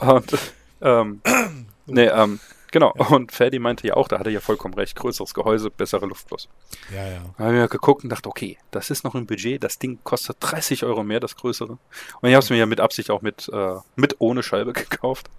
Und, 0.00 0.36
ähm, 0.80 1.20
nee, 1.86 2.06
ähm, 2.06 2.40
genau. 2.72 2.92
Und 3.10 3.32
Ferdi 3.32 3.58
meinte 3.58 3.86
ja 3.86 3.94
auch, 3.94 4.08
da 4.08 4.18
hatte 4.18 4.30
er 4.30 4.34
ja 4.34 4.40
vollkommen 4.40 4.74
recht, 4.74 4.96
größeres 4.96 5.34
Gehäuse, 5.34 5.70
bessere 5.70 6.06
Luftfluss. 6.06 6.48
Ja, 6.94 7.06
ja. 7.06 7.20
Da 7.36 7.44
habe 7.44 7.54
ich 7.54 7.60
mir 7.60 7.68
geguckt 7.68 8.04
und 8.04 8.10
dachte, 8.10 8.28
okay, 8.28 8.58
das 8.70 8.90
ist 8.90 9.04
noch 9.04 9.14
im 9.14 9.26
Budget, 9.26 9.62
das 9.62 9.78
Ding 9.78 9.98
kostet 10.04 10.36
30 10.40 10.84
Euro 10.84 11.02
mehr, 11.02 11.20
das 11.20 11.36
größere. 11.36 11.72
Und 11.72 12.28
ich 12.28 12.34
habe 12.34 12.42
es 12.42 12.50
mir 12.50 12.56
ja 12.56 12.66
mit 12.66 12.80
Absicht 12.80 13.10
auch 13.10 13.22
mit, 13.22 13.48
äh, 13.52 13.74
mit 13.96 14.16
ohne 14.18 14.42
Scheibe 14.42 14.72
gekauft. 14.72 15.30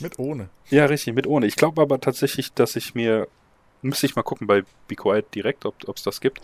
Mit 0.00 0.18
ohne. 0.18 0.48
Ja, 0.68 0.86
richtig, 0.86 1.14
mit 1.14 1.26
ohne. 1.26 1.46
Ich 1.46 1.56
glaube 1.56 1.80
aber 1.80 2.00
tatsächlich, 2.00 2.52
dass 2.52 2.76
ich 2.76 2.94
mir, 2.94 3.28
müsste 3.82 4.06
ich 4.06 4.16
mal 4.16 4.22
gucken 4.22 4.46
bei 4.46 4.62
Be 4.88 4.96
Quiet 4.96 5.34
direkt, 5.34 5.64
ob 5.64 5.96
es 5.96 6.02
das 6.02 6.20
gibt, 6.20 6.40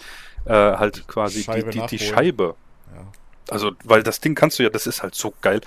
äh, 0.46 0.52
halt 0.52 1.06
quasi 1.08 1.42
Scheibe 1.42 1.70
die, 1.70 1.80
die, 1.80 1.86
die. 1.86 1.98
Scheibe. 1.98 2.54
Ja. 2.94 3.06
Also, 3.50 3.72
weil 3.84 4.02
das 4.02 4.20
Ding 4.20 4.34
kannst 4.34 4.58
du 4.58 4.62
ja, 4.62 4.70
das 4.70 4.86
ist 4.86 5.02
halt 5.02 5.14
so 5.14 5.32
geil. 5.40 5.60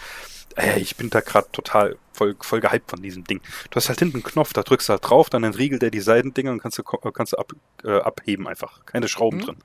Ey, 0.56 0.80
ich 0.80 0.96
bin 0.96 1.10
da 1.10 1.20
gerade 1.20 1.48
total 1.52 1.98
voll, 2.14 2.36
voll 2.40 2.62
gehypt 2.62 2.90
von 2.90 3.02
diesem 3.02 3.26
Ding. 3.26 3.42
Du 3.72 3.76
hast 3.76 3.90
halt 3.90 4.00
hinten 4.00 4.18
einen 4.18 4.24
Knopf, 4.24 4.54
da 4.54 4.64
drückst 4.64 4.88
du 4.88 4.94
halt 4.94 5.10
drauf, 5.10 5.30
dann 5.30 5.44
entriegelt 5.44 5.82
der 5.82 5.92
die 5.92 6.00
Seitendinger 6.00 6.52
und 6.52 6.62
kannst 6.62 6.78
du, 6.78 6.84
kannst 6.84 7.34
du 7.34 7.38
ab, 7.38 7.52
äh, 7.84 8.00
abheben 8.00 8.48
einfach. 8.48 8.86
Keine 8.86 9.10
Schrauben 9.10 9.40
Mhm. 9.40 9.42
drin. 9.44 9.58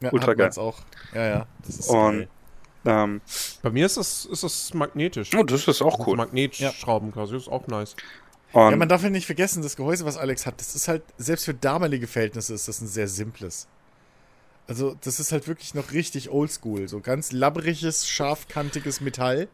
ja 0.00 0.12
Ultra 0.12 0.34
geil. 0.34 0.50
auch. 0.58 0.78
Ja, 1.14 1.26
ja. 1.26 1.46
Das 1.66 1.76
ist 1.78 1.88
Und-. 1.88 2.28
Ähm, 2.84 3.20
Bei 3.62 3.70
mir 3.70 3.86
ist 3.86 3.96
das, 3.96 4.26
ist 4.26 4.44
das 4.44 4.72
magnetisch. 4.74 5.30
oh, 5.36 5.42
das 5.42 5.66
ist 5.66 5.82
auch 5.82 5.98
Also 5.98 6.06
cool. 6.10 6.16
Magnetschrauben 6.18 7.10
quasi, 7.12 7.34
ist 7.36 7.48
auch 7.48 7.66
nice. 7.66 7.96
Und, 8.52 8.70
Ja, 8.70 8.76
man 8.76 8.88
darf 8.88 9.02
ja 9.02 9.10
nicht 9.10 9.26
vergessen, 9.26 9.62
das 9.62 9.74
Gehäuse, 9.74 10.04
was 10.04 10.16
Alex 10.16 10.46
hat, 10.46 10.60
das 10.60 10.76
ist 10.76 10.86
halt, 10.86 11.02
selbst 11.18 11.46
für 11.46 11.54
damalige 11.54 12.06
Verhältnisse 12.06 12.54
ist 12.54 12.68
das 12.68 12.80
ein 12.80 12.86
sehr 12.86 13.08
simples. 13.08 13.66
Also, 14.68 14.96
das 15.04 15.20
ist 15.20 15.32
halt 15.32 15.46
wirklich 15.48 15.74
noch 15.74 15.92
richtig 15.92 16.30
oldschool. 16.30 16.88
So 16.88 17.00
ganz 17.00 17.30
labbriges, 17.32 18.08
scharfkantiges 18.08 19.00
Metall. 19.00 19.48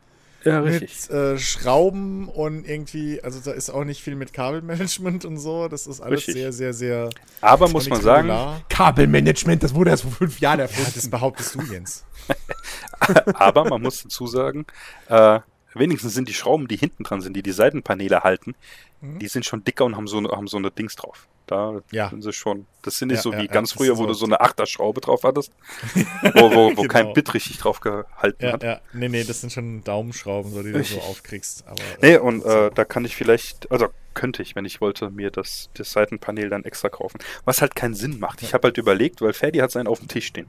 ja, 0.44 0.60
richtig. 0.60 1.08
Mit 1.08 1.10
äh, 1.10 1.38
Schrauben 1.38 2.28
und 2.28 2.66
irgendwie, 2.66 3.22
also 3.22 3.38
da 3.40 3.52
ist 3.52 3.70
auch 3.70 3.84
nicht 3.84 4.02
viel 4.02 4.14
mit 4.16 4.32
Kabelmanagement 4.32 5.24
und 5.24 5.36
so. 5.38 5.68
Das 5.68 5.86
ist 5.86 6.00
alles 6.00 6.20
Richtig. 6.20 6.34
sehr, 6.34 6.52
sehr, 6.52 6.72
sehr. 6.72 7.10
Aber 7.40 7.68
muss 7.68 7.88
man 7.88 8.00
sagen, 8.00 8.28
modular. 8.28 8.62
Kabelmanagement, 8.68 9.62
das 9.62 9.74
wurde 9.74 9.90
erst 9.90 10.02
vor 10.04 10.12
fünf 10.12 10.40
Jahren 10.40 10.60
Ja, 10.60 10.66
das 10.66 10.76
erfunden. 10.78 11.10
behauptest 11.10 11.54
du, 11.54 11.62
Jens. 11.62 12.04
aber 13.34 13.64
man 13.68 13.82
muss 13.82 14.02
dazu 14.02 14.26
sagen, 14.26 14.64
äh, 15.08 15.40
wenigstens 15.74 16.14
sind 16.14 16.28
die 16.28 16.34
Schrauben, 16.34 16.68
die 16.68 16.76
hinten 16.76 17.04
dran 17.04 17.20
sind, 17.20 17.34
die 17.34 17.42
die 17.42 17.52
Seitenpaneele 17.52 18.20
halten, 18.22 18.54
Mhm. 19.00 19.18
die 19.18 19.28
sind 19.28 19.44
schon 19.44 19.64
dicker 19.64 19.84
und 19.84 19.96
haben 19.96 20.06
so, 20.06 20.18
eine- 20.18 20.28
haben 20.30 20.46
so 20.48 20.56
eine 20.58 20.70
Dings 20.70 20.94
drauf. 20.96 21.26
Da 21.48 21.80
Ja. 21.90 22.08
sind 22.08 22.22
sie 22.22 22.32
schon. 22.32 22.66
Das 22.82 22.98
sind 22.98 23.08
nicht 23.08 23.16
Ja, 23.16 23.22
so 23.22 23.32
wie 23.32 23.46
ja, 23.46 23.46
ganz 23.46 23.72
früher, 23.72 23.98
wo 23.98 24.06
du 24.06 24.14
so- 24.14 24.20
so 24.20 24.26
eine 24.26 24.40
Achterschraube 24.40 25.00
drauf 25.00 25.24
hattest, 25.24 25.52
wo, 26.34 26.50
wo, 26.54 26.54
wo 26.54 26.82
Genau. 26.82 26.88
kein 26.88 27.12
Bit 27.12 27.34
richtig 27.34 27.58
drauf 27.58 27.80
gehalten 27.80 28.44
Ja, 28.44 28.52
hat. 28.52 28.62
ja. 28.62 28.80
Nee, 28.92 29.08
nee, 29.08 29.24
das 29.24 29.40
sind 29.40 29.52
schon 29.52 29.82
Daumenschrauben, 29.82 30.52
so, 30.52 30.62
die 30.62 30.70
du 30.72 30.84
so 30.84 31.00
aufkriegst. 31.00 31.64
Aber, 31.66 31.82
Nee, 32.00 32.16
und 32.16 32.42
so. 32.42 32.48
äh, 32.48 32.70
da 32.72 32.84
kann 32.84 33.04
ich 33.04 33.16
vielleicht, 33.16 33.70
also 33.72 33.88
könnte 34.14 34.42
ich, 34.42 34.54
wenn 34.54 34.64
ich 34.64 34.80
wollte, 34.80 35.10
mir 35.10 35.30
das, 35.32 35.68
das 35.74 35.90
Seitenpanel 35.92 36.48
dann 36.48 36.64
extra 36.64 36.88
kaufen. 36.88 37.18
Was 37.44 37.60
halt 37.60 37.74
keinen 37.74 37.94
Sinn 37.94 38.20
macht. 38.20 38.42
Ich 38.42 38.54
habe 38.54 38.68
halt 38.68 38.78
überlegt, 38.78 39.20
weil 39.20 39.32
Ferdi 39.32 39.58
hat 39.58 39.72
seinen 39.72 39.88
auf 39.88 39.98
dem 39.98 40.08
Tisch 40.08 40.26
stehen. 40.26 40.46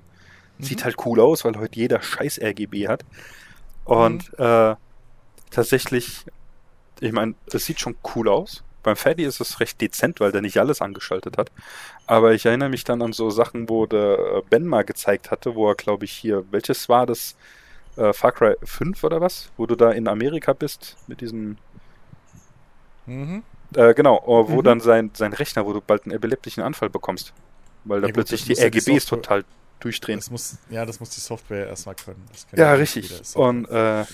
Mhm. 0.60 0.64
Sieht 0.64 0.86
halt 0.86 0.96
cool 1.06 1.20
aus, 1.20 1.44
weil 1.44 1.58
heute 1.58 1.80
jeder 1.80 2.02
scheiß 2.02 2.40
RGB 2.40 2.88
hat. 2.88 3.04
Und 3.86 4.32
Mhm. 4.38 4.46
äh, 4.46 4.76
tatsächlich, 5.54 6.26
ich 7.02 7.12
meine, 7.12 7.36
es 7.54 7.66
sieht 7.66 7.80
schon 7.80 7.98
cool 8.16 8.30
aus. 8.30 8.64
Beim 8.84 8.96
Ferdi 8.98 9.24
ist 9.24 9.42
es 9.42 9.60
recht 9.62 9.80
dezent, 9.82 10.20
weil 10.20 10.32
der 10.32 10.42
nicht 10.42 10.58
alles 10.60 10.82
angeschaltet 10.82 11.38
hat. 11.38 11.52
Aber 12.08 12.34
ich 12.34 12.46
erinnere 12.46 12.70
mich 12.70 12.84
dann 12.84 13.02
an 13.02 13.14
so 13.14 13.30
Sachen, 13.30 13.70
wo 13.70 13.86
der 13.86 14.20
äh, 14.20 14.42
Ben 14.50 14.66
mal 14.68 14.84
gezeigt 14.84 15.32
hatte, 15.32 15.56
wo 15.56 15.70
er, 15.70 15.76
glaube 15.76 16.06
ich, 16.06 16.12
hier, 16.14 16.46
welches 16.52 16.90
war 16.90 17.06
das? 17.06 17.36
Äh, 17.98 18.14
Far 18.14 18.32
Cry 18.34 18.56
5 18.64 19.04
oder 19.04 19.22
was? 19.22 19.52
Wo 19.58 19.66
du 19.68 19.76
da 19.76 19.92
in 19.92 20.08
Amerika 20.08 20.54
bist 20.54 20.98
mit 21.08 21.22
diesem 21.22 21.58
Mhm. 23.06 23.44
äh, 23.76 23.94
genau, 23.94 24.18
äh, 24.20 24.50
wo 24.50 24.62
Mhm. 24.62 24.64
dann 24.64 24.80
sein, 24.80 25.12
sein 25.16 25.34
Rechner, 25.34 25.66
wo 25.66 25.74
du 25.74 25.82
bald 25.82 26.04
einen 26.06 26.16
epileptischen 26.16 26.64
Anfall 26.64 26.90
bekommst. 26.90 27.34
Weil 27.86 28.02
da 28.02 28.08
Ja 28.08 28.14
gut, 28.14 28.16
plötzlich 28.28 28.46
das 28.48 28.60
die 28.60 28.66
RGBs 28.66 29.06
total 29.06 29.44
durchdrehen. 29.80 30.20
Das 30.20 30.30
muss, 30.30 30.58
ja, 30.70 30.86
das 30.86 31.00
muss 31.00 31.10
die 31.10 31.22
Software 31.22 31.68
erstmal 31.68 31.96
können. 31.96 32.26
Ja, 32.56 32.74
richtig. 32.74 33.12
Und 33.36 33.70
äh, 33.70 34.06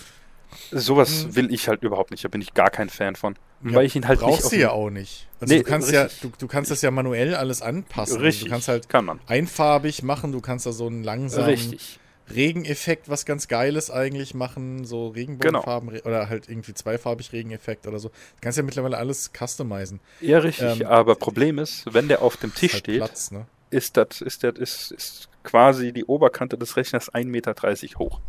sowas 0.71 1.25
Mhm. 1.25 1.35
will 1.35 1.53
ich 1.53 1.67
halt 1.67 1.83
überhaupt 1.83 2.11
nicht. 2.11 2.23
Da 2.23 2.27
bin 2.29 2.41
ich 2.41 2.53
gar 2.53 2.69
kein 2.69 2.89
Fan 2.89 3.15
von. 3.15 3.35
Ja, 3.63 3.73
weil 3.75 3.85
ich 3.85 3.95
ihn 3.95 4.07
halt 4.07 4.19
nicht 4.21 4.27
brauchst 4.29 4.45
auf 4.45 4.51
du 4.51 4.57
ja 4.57 4.71
auch 4.71 4.89
nicht. 4.89 5.27
Also 5.41 5.53
Nee, 5.53 5.61
du 5.63 5.69
kannst 5.69 5.91
richtig. 5.91 6.21
ja, 6.23 6.29
du, 6.29 6.33
du 6.37 6.47
kannst 6.47 6.71
das 6.71 6.81
ja 6.81 6.91
manuell 6.91 7.35
alles 7.35 7.61
anpassen. 7.61 8.19
Richtig, 8.21 8.45
Du 8.45 8.49
kannst 8.51 8.67
halt 8.67 8.87
kann 8.89 9.05
man. 9.05 9.19
einfarbig 9.27 10.01
machen, 10.03 10.31
du 10.31 10.39
kannst 10.41 10.65
da 10.65 10.71
so 10.71 10.87
einen 10.87 11.03
langsamen 11.03 11.45
Richtig. 11.49 11.99
Regeneffekt, 12.33 13.09
was 13.09 13.25
ganz 13.25 13.47
Geiles 13.47 13.89
eigentlich 13.89 14.33
machen, 14.35 14.85
so 14.85 15.07
Regenbogenfarben 15.07 15.89
re- 15.89 16.03
oder 16.05 16.29
halt 16.29 16.47
irgendwie 16.47 16.73
zweifarbig 16.75 17.33
Regeneffekt 17.33 17.87
oder 17.87 17.97
so. 17.99 18.09
Du 18.09 18.15
kannst 18.41 18.57
ja 18.57 18.63
mittlerweile 18.63 18.97
alles 18.97 19.31
customizen. 19.35 19.99
Ja, 20.21 20.37
richtig. 20.39 20.81
Ähm, 20.81 20.87
Aber 20.87 21.15
Problem 21.15 21.57
ist, 21.57 21.91
wenn 21.93 22.07
der 22.07 22.21
auf 22.21 22.37
dem 22.37 22.53
Tisch 22.53 22.73
halt 22.73 22.83
steht, 22.83 22.97
Platz, 22.99 23.31
ne? 23.31 23.47
ist 23.71 23.97
das 23.97 24.21
ist, 24.21 24.43
das 24.43 24.57
ist, 24.59 24.91
ist 24.91 25.29
quasi 25.43 25.91
die 25.91 26.05
Oberkante 26.05 26.57
des 26.57 26.77
Rechners 26.77 27.11
1,30 27.11 27.25
Meter 27.25 27.55
hoch. 27.97 28.19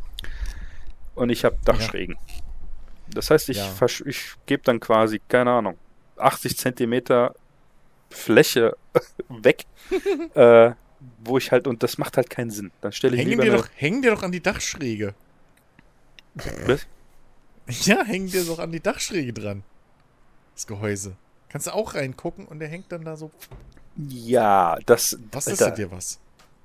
Und 1.20 1.28
ich 1.30 1.44
habe 1.44 1.56
Dachschrägen. 1.64 2.16
Das 3.08 3.30
heißt, 3.30 3.50
ich, 3.50 3.58
Ja. 3.58 3.86
ich 4.06 4.34
gebe 4.46 4.62
dann 4.62 4.80
quasi, 4.80 5.20
keine 5.28 5.50
Ahnung, 5.50 5.76
80 6.16 6.56
Zentimeter 6.56 7.34
Fläche 8.08 8.76
weg, 9.28 9.66
äh, 10.34 10.70
wo 11.22 11.36
ich 11.38 11.52
halt, 11.52 11.66
und 11.66 11.82
das 11.82 11.98
macht 11.98 12.16
halt 12.16 12.30
keinen 12.30 12.50
Sinn. 12.50 12.72
Dann 12.80 12.92
stelle 12.92 13.16
ich 13.16 13.22
Hängen 13.22 13.40
dir, 13.40 13.52
doch, 13.52 13.68
hängen 13.76 14.00
dir 14.02 14.12
doch 14.12 14.22
an 14.22 14.32
die 14.32 14.40
Dachschräge. 14.42 15.14
Was? 16.66 16.86
Ja, 17.86 18.02
hängen 18.02 18.26
dir 18.28 18.44
doch 18.44 18.58
an 18.58 18.72
die 18.72 18.80
Dachschräge 18.80 19.32
dran. 19.32 19.62
Das 20.54 20.66
Gehäuse. 20.66 21.14
Kannst 21.50 21.68
du 21.68 21.74
auch 21.74 21.94
reingucken 21.94 22.46
und 22.46 22.58
der 22.58 22.66
hängt 22.68 22.90
dann 22.90 23.04
da 23.04 23.16
so. 23.16 23.30
Ja, 23.96 24.76
das, 24.86 25.16
Was 25.30 25.46
ist 25.46 25.60
da 25.60 25.70
dir 25.70 25.88
was? 25.92 26.18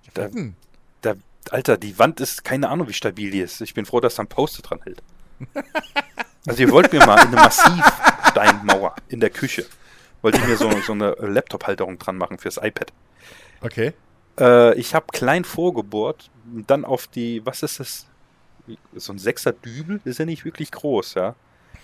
Ja, 0.05 0.11
Da- 0.15 0.25
gucken. 0.27 0.55
da, 1.01 1.13
Alter, 1.51 1.77
die 1.77 1.97
Wand 1.99 2.19
ist, 2.19 2.43
keine 2.43 2.69
Ahnung, 2.69 2.87
wie 2.87 2.93
stabil 2.93 3.31
die 3.31 3.39
ist. 3.39 3.61
Ich 3.61 3.73
bin 3.73 3.85
froh, 3.85 3.99
dass 3.99 4.15
da 4.15 4.23
ein 4.23 4.27
Poster 4.27 4.61
dran 4.61 4.81
hält. 4.83 5.01
Also 6.47 6.61
ihr 6.61 6.71
wollt 6.71 6.93
mir 6.93 7.05
mal 7.05 7.17
eine 7.17 7.35
Massivsteinmauer 7.35 8.95
in 9.09 9.19
der 9.19 9.29
Küche. 9.29 9.65
Wollte 10.21 10.37
ich 10.37 10.47
mir 10.47 10.57
so, 10.57 10.69
so 10.81 10.93
eine 10.93 11.11
Laptop-Halterung 11.19 11.99
dran 11.99 12.17
machen 12.17 12.37
fürs 12.37 12.57
iPad. 12.57 12.93
Okay. 13.61 13.93
Äh, 14.39 14.75
ich 14.75 14.93
habe 14.95 15.07
klein 15.11 15.43
vorgebohrt, 15.43 16.29
dann 16.45 16.85
auf 16.85 17.07
die, 17.07 17.45
was 17.45 17.63
ist 17.63 17.79
das? 17.79 18.05
So 18.95 19.13
ein 19.13 19.19
sechser 19.19 19.51
Dübel 19.51 20.01
ist 20.05 20.17
ja 20.17 20.25
nicht 20.25 20.45
wirklich 20.45 20.71
groß, 20.71 21.13
ja. 21.15 21.35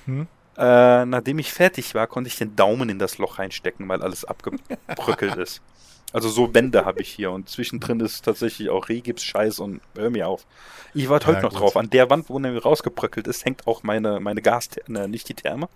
Hm. 0.05 0.27
Äh, 0.57 1.05
nachdem 1.05 1.39
ich 1.39 1.53
fertig 1.53 1.93
war, 1.95 2.07
konnte 2.07 2.27
ich 2.27 2.37
den 2.37 2.55
Daumen 2.55 2.89
in 2.89 2.99
das 2.99 3.17
Loch 3.17 3.39
reinstecken, 3.39 3.87
weil 3.87 4.01
alles 4.01 4.25
abgebröckelt 4.25 5.35
ist. 5.37 5.61
Also 6.13 6.29
so 6.29 6.53
Wände 6.53 6.83
habe 6.85 7.01
ich 7.01 7.09
hier 7.09 7.31
und 7.31 7.47
zwischendrin 7.49 7.99
ist 8.01 8.23
tatsächlich 8.25 8.69
auch 8.69 8.89
Regips, 8.89 9.23
Scheiß 9.23 9.59
und 9.59 9.79
hör 9.95 10.09
mir 10.09 10.27
auf. 10.27 10.45
Ich 10.93 11.07
warte 11.09 11.27
heute 11.27 11.37
Ja, 11.37 11.43
noch 11.43 11.51
gut. 11.51 11.59
drauf. 11.61 11.77
An 11.77 11.89
der 11.89 12.09
Wand, 12.09 12.29
wo 12.29 12.37
nämlich 12.39 12.65
rausgebröckelt 12.65 13.27
ist, 13.27 13.45
hängt 13.45 13.65
auch 13.65 13.83
meine, 13.83 14.19
meine 14.19 14.41
Gas, 14.41 14.69
ne, 14.87 15.07
nicht 15.07 15.29
die 15.29 15.33
Therme, 15.33 15.69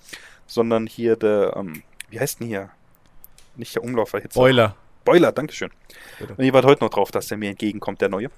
sondern 0.45 0.87
hier 0.87 1.15
der, 1.15 1.55
ähm, 1.55 1.83
wie 2.09 2.19
heißt 2.19 2.39
denn 2.41 2.47
hier? 2.47 2.69
Nicht 3.55 3.75
der 3.75 3.83
Umlauferhitzer. 3.83 4.37
Boiler. 4.39 4.75
Boiler, 5.05 5.31
Dankeschön. 5.31 5.69
Bitte. 6.19 6.33
Und 6.35 6.43
ich 6.43 6.51
warte 6.51 6.67
heute 6.67 6.83
noch 6.83 6.89
drauf, 6.89 7.11
dass 7.11 7.27
der 7.27 7.37
mir 7.37 7.51
entgegenkommt, 7.51 8.01
der 8.01 8.09
neue. 8.09 8.29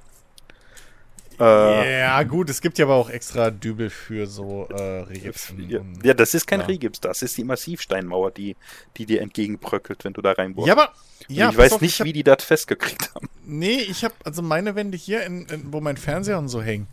Äh, 1.39 2.00
Ja, 2.00 2.23
gut, 2.23 2.50
es 2.50 2.62
gibt 2.62 2.78
ja 2.80 2.86
aber 2.86 2.95
auch 2.95 3.10
extra 3.10 3.52
Dübel 3.52 3.89
für 3.89 4.26
so 4.28 4.67
äh, 4.69 5.02
Regips. 5.02 5.52
und- 5.52 6.04
ja, 6.04 6.13
das 6.13 6.34
ist 6.34 6.47
kein 6.47 6.62
ja. 6.62 6.65
Regips, 6.65 7.00
das 7.00 7.21
ist 7.21 7.38
die 7.38 7.43
Massivsteinmauer, 7.43 8.32
die, 8.32 8.56
die 8.97 9.06
dir 9.06 9.21
entgegenbröckelt, 9.21 10.04
wenn 10.04 10.13
du 10.13 10.21
da 10.21 10.32
reinbohrst. 10.32 10.67
Ja, 10.67 10.73
aber. 10.73 10.91
Ja, 11.28 11.50
ich 11.50 11.58
weiß 11.58 11.73
auf, 11.73 11.82
nicht, 11.82 11.93
ich 11.95 12.00
hab, 12.00 12.06
wie 12.06 12.13
die 12.13 12.23
das 12.23 12.43
festgekriegt 12.43 13.13
haben. 13.13 13.28
Nee, 13.43 13.80
ich 13.82 14.04
habe 14.04 14.13
also 14.23 14.41
meine 14.41 14.76
Wände 14.76 14.97
hier, 14.97 15.23
in, 15.26 15.45
in, 15.47 15.73
wo 15.73 15.82
mein 15.82 15.97
Fernseher 15.97 16.38
und 16.39 16.50
so 16.50 16.62
hängen. 16.62 16.88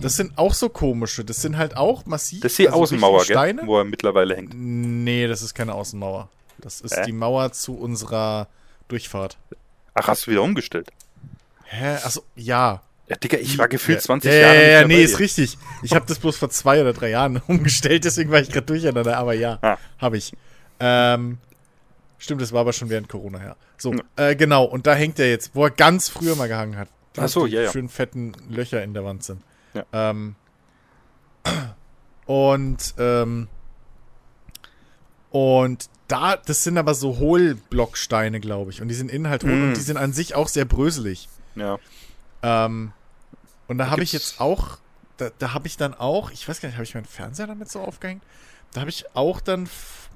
Das, 0.00 0.16
sind 0.16 0.38
auch 0.38 0.54
so 0.54 0.70
komische. 0.70 1.22
Das 1.22 1.42
sind 1.42 1.58
halt 1.58 1.76
auch 1.76 2.06
massiv. 2.06 2.40
das 2.40 2.52
ist 2.52 2.58
die 2.60 2.68
also 2.68 2.80
Außenmauer, 2.80 3.20
richtige 3.20 3.38
gell? 3.38 3.48
Steine. 3.52 3.66
wo 3.66 3.76
er 3.78 3.84
mittlerweile 3.84 4.34
hängt. 4.34 4.54
Nee, 4.54 5.26
das 5.26 5.42
ist 5.42 5.52
keine 5.54 5.74
Außenmauer. 5.74 6.30
Das 6.58 6.80
ist 6.80 6.96
Hä? 6.96 7.02
die 7.04 7.12
Mauer 7.12 7.52
zu 7.52 7.76
unserer 7.76 8.48
Durchfahrt. 8.88 9.36
Ach, 9.92 10.08
hast 10.08 10.26
du 10.26 10.30
wieder 10.30 10.42
umgestellt? 10.42 10.90
Hä? 11.64 11.96
Achso, 11.96 12.22
ja. 12.36 12.80
Ja, 13.10 13.16
Digga, 13.16 13.38
ich 13.38 13.58
war 13.58 13.66
gefühlt 13.68 13.98
ja, 13.98 14.02
20 14.04 14.32
ja, 14.32 14.38
Jahre 14.38 14.54
Ja, 14.54 14.62
ja, 14.62 14.86
mehr 14.86 14.96
nee, 14.98 15.02
ist 15.02 15.14
dir. 15.14 15.18
richtig. 15.20 15.58
Ich 15.82 15.94
habe 15.94 16.06
das 16.06 16.18
bloß 16.20 16.36
vor 16.38 16.48
zwei 16.48 16.80
oder 16.80 16.92
drei 16.92 17.10
Jahren 17.10 17.42
umgestellt, 17.48 18.04
deswegen 18.04 18.30
war 18.30 18.40
ich 18.40 18.50
gerade 18.50 18.66
durcheinander, 18.66 19.18
aber 19.18 19.34
ja, 19.34 19.58
Ah. 19.62 19.76
habe 19.98 20.16
ich. 20.16 20.32
Ähm, 20.78 21.38
stimmt, 22.18 22.40
das 22.40 22.52
war 22.52 22.60
aber 22.60 22.72
schon 22.72 22.88
während 22.88 23.08
Corona, 23.08 23.42
ja. 23.44 23.56
So, 23.78 23.92
Ja. 23.92 24.00
äh, 24.16 24.36
genau, 24.36 24.64
und 24.64 24.86
da 24.86 24.94
hängt 24.94 25.18
er 25.18 25.28
jetzt, 25.28 25.50
wo 25.54 25.64
er 25.64 25.70
ganz 25.70 26.08
früher 26.08 26.36
mal 26.36 26.48
gehangen 26.48 26.76
hat. 26.78 26.88
Ach 27.18 27.28
so, 27.28 27.46
ja, 27.46 27.62
ja. 27.62 27.72
schön 27.72 27.88
fetten 27.88 28.32
Löcher 28.48 28.82
in 28.84 28.94
der 28.94 29.04
Wand 29.04 29.24
sind. 29.24 29.42
Ja. 29.74 29.84
Ähm, 29.92 30.36
und, 32.26 32.94
ähm, 32.98 33.48
und 35.30 35.88
da, 36.08 36.36
das 36.36 36.64
sind 36.64 36.78
aber 36.78 36.94
so 36.94 37.18
Hohlblocksteine, 37.18 38.40
glaube 38.40 38.70
ich. 38.70 38.80
Und 38.82 38.88
die 38.88 38.94
sind 38.94 39.10
innen 39.10 39.28
halt 39.28 39.44
hohl 39.44 39.50
Mm. 39.50 39.68
und 39.68 39.76
die 39.76 39.80
sind 39.80 39.96
an 39.96 40.12
sich 40.12 40.34
auch 40.34 40.48
sehr 40.48 40.64
bröselig. 40.64 41.28
Ja. 41.56 41.78
Ähm, 42.42 42.92
und 43.70 43.78
da 43.78 43.84
Da 43.84 43.90
habe 43.92 44.02
ich 44.02 44.12
jetzt 44.12 44.40
auch, 44.40 44.78
da, 45.16 45.30
da 45.38 45.54
habe 45.54 45.66
ich 45.66 45.76
dann 45.76 45.94
auch, 45.94 46.30
ich 46.30 46.48
weiß 46.48 46.60
gar 46.60 46.68
nicht, 46.68 46.76
habe 46.76 46.84
ich 46.84 46.94
meinen 46.94 47.04
Fernseher 47.04 47.46
damit 47.46 47.70
so 47.70 47.80
aufgehängt? 47.80 48.22
Da 48.72 48.80
habe 48.80 48.90
ich 48.90 49.04
auch 49.14 49.40
dann, 49.40 49.68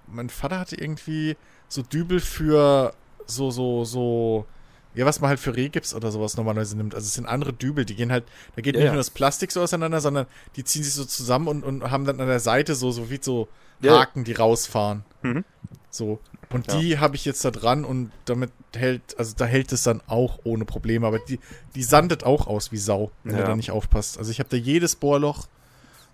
mein 0.07 0.29
Vater 0.29 0.59
hatte 0.59 0.77
irgendwie 0.77 1.37
so 1.69 1.83
Dübel 1.83 2.21
für 2.21 2.93
so, 3.27 3.51
so, 3.51 3.85
so, 3.85 4.47
ja, 4.95 5.07
was 5.07 5.21
man 5.21 5.29
halt 5.31 5.41
für 5.41 5.57
Rehgips 5.57 5.95
oder 5.95 6.13
sowas 6.13 6.37
normalerweise 6.37 6.77
nimmt. 6.77 6.95
Also 6.95 7.07
es 7.07 7.15
sind 7.15 7.27
andere 7.27 7.53
Dübel, 7.53 7.85
die 7.85 7.95
gehen 7.97 8.13
halt, 8.13 8.25
da 8.55 8.63
geht 8.63 8.75
Ja, 8.75 8.81
nicht 8.81 8.87
ja. 8.87 8.93
nur 8.93 8.99
das 9.01 9.11
Plastik 9.11 9.51
so 9.51 9.61
auseinander, 9.63 10.01
sondern 10.01 10.27
die 10.57 10.65
ziehen 10.65 10.83
sich 10.85 10.95
so 10.95 11.05
zusammen 11.05 11.49
und, 11.49 11.65
und 11.65 11.91
haben 11.91 12.05
dann 12.05 12.21
an 12.21 12.29
der 12.29 12.41
Seite 12.41 12.75
so, 12.75 12.91
so 12.93 13.11
wie 13.11 13.19
so 13.21 13.49
Ja. 13.81 13.99
Haken, 14.01 14.25
die 14.25 14.33
rausfahren. 14.35 15.05
Mhm. 15.23 15.45
So. 15.91 16.21
Und 16.55 16.71
Ja. 16.73 16.79
die 16.79 16.99
habe 16.99 17.17
ich 17.17 17.25
jetzt 17.25 17.45
da 17.45 17.51
dran 17.51 17.85
und 17.85 18.11
damit 18.27 18.51
hält, 18.75 19.19
also 19.19 19.35
da 19.37 19.45
hält 19.45 19.73
es 19.73 19.83
dann 19.83 20.01
auch 20.07 20.39
ohne 20.45 20.65
Probleme. 20.65 21.07
Aber 21.07 21.19
die, 21.19 21.39
die 21.75 21.83
sandet 21.83 22.25
auch 22.25 22.47
aus 22.47 22.73
wie 22.73 22.77
Sau, 22.79 23.11
wenn 23.25 23.35
Ja. 23.35 23.43
du 23.43 23.49
da 23.49 23.57
nicht 23.57 23.71
aufpasst. 23.71 24.19
Also 24.19 24.31
ich 24.31 24.39
habe 24.39 24.49
da 24.49 24.57
jedes 24.57 24.97
Bohrloch, 24.97 25.47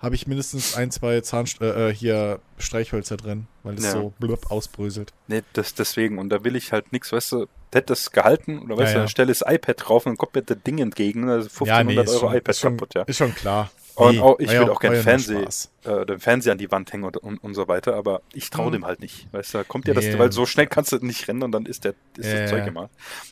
habe 0.01 0.15
ich 0.15 0.27
mindestens 0.27 0.75
ein, 0.77 0.91
zwei 0.91 1.21
Zahn, 1.21 1.45
äh, 1.61 1.91
äh, 1.91 1.95
hier 1.95 2.41
Streichhölzer 2.57 3.19
drin, 3.19 3.47
weil 3.63 3.75
es 3.75 3.85
Ja. 3.85 3.93
so 3.93 4.15
blub 4.19 4.51
ausbröselt. 4.51 5.13
Nee, 5.29 5.43
das, 5.53 5.75
deswegen. 5.75 6.19
Und 6.19 6.31
da 6.31 6.43
will 6.43 6.57
ich 6.57 6.73
halt 6.73 6.91
nichts, 6.93 7.13
weißt 7.13 7.33
du, 7.33 7.47
hätte 7.73 7.87
das 7.89 8.11
gehalten 8.11 8.61
oder 8.61 8.79
weißt 8.79 8.95
du, 8.95 8.99
dann 9.01 9.09
stelle 9.09 9.29
das 9.29 9.43
iPad 9.47 9.77
drauf 9.79 10.07
und 10.07 10.13
dann 10.13 10.17
kommt 10.17 10.35
mir 10.35 10.43
das 10.43 10.57
Ding 10.67 10.79
entgegen, 10.79 11.29
also 11.29 11.49
1500 11.49 11.69
ja, 11.69 11.85
nee, 11.85 12.09
Euro 12.11 12.19
schon, 12.29 12.35
iPad 12.37 12.57
schon, 12.57 12.77
kaputt, 12.79 12.95
ja. 12.95 13.03
ist 13.03 13.17
schon 13.19 13.35
klar. 13.35 13.71
Und 13.97 14.13
Nee, 14.15 14.21
auch, 14.21 14.39
ich 14.39 14.49
will 14.51 14.71
auch 14.71 14.81
Fernseher, 14.81 15.41
Spaß. 15.43 15.71
äh, 15.85 16.07
den 16.07 16.21
Fernseher 16.21 16.53
an 16.53 16.59
die 16.59 16.71
Wand 16.71 16.93
hängen 16.93 17.05
und, 17.05 17.17
und, 17.19 17.39
und 17.43 17.55
so 17.55 17.69
weiter, 17.69 17.95
aber 17.97 18.23
ich 18.33 18.49
traue 18.51 18.67
Hm. 18.67 18.73
dem 18.73 18.87
halt 18.87 19.01
nicht. 19.01 19.33
Weißt 19.33 19.53
du, 19.55 19.59
da 19.59 19.65
kommt 19.65 19.89
ja 19.89 19.95
das, 19.95 20.05
Nee. 20.07 20.19
weil 20.19 20.33
so 20.33 20.47
schnell 20.47 20.67
kannst 20.67 20.93
du 20.93 20.97
nicht 21.05 21.29
rennen 21.29 21.43
und 21.43 21.53
dann 21.53 21.67
ist, 21.67 21.85
der, 21.85 21.95
ist 22.17 22.27
Ja, 22.33 22.41
das 22.41 22.51
Zeug 22.51 22.67
immer. 22.67 22.89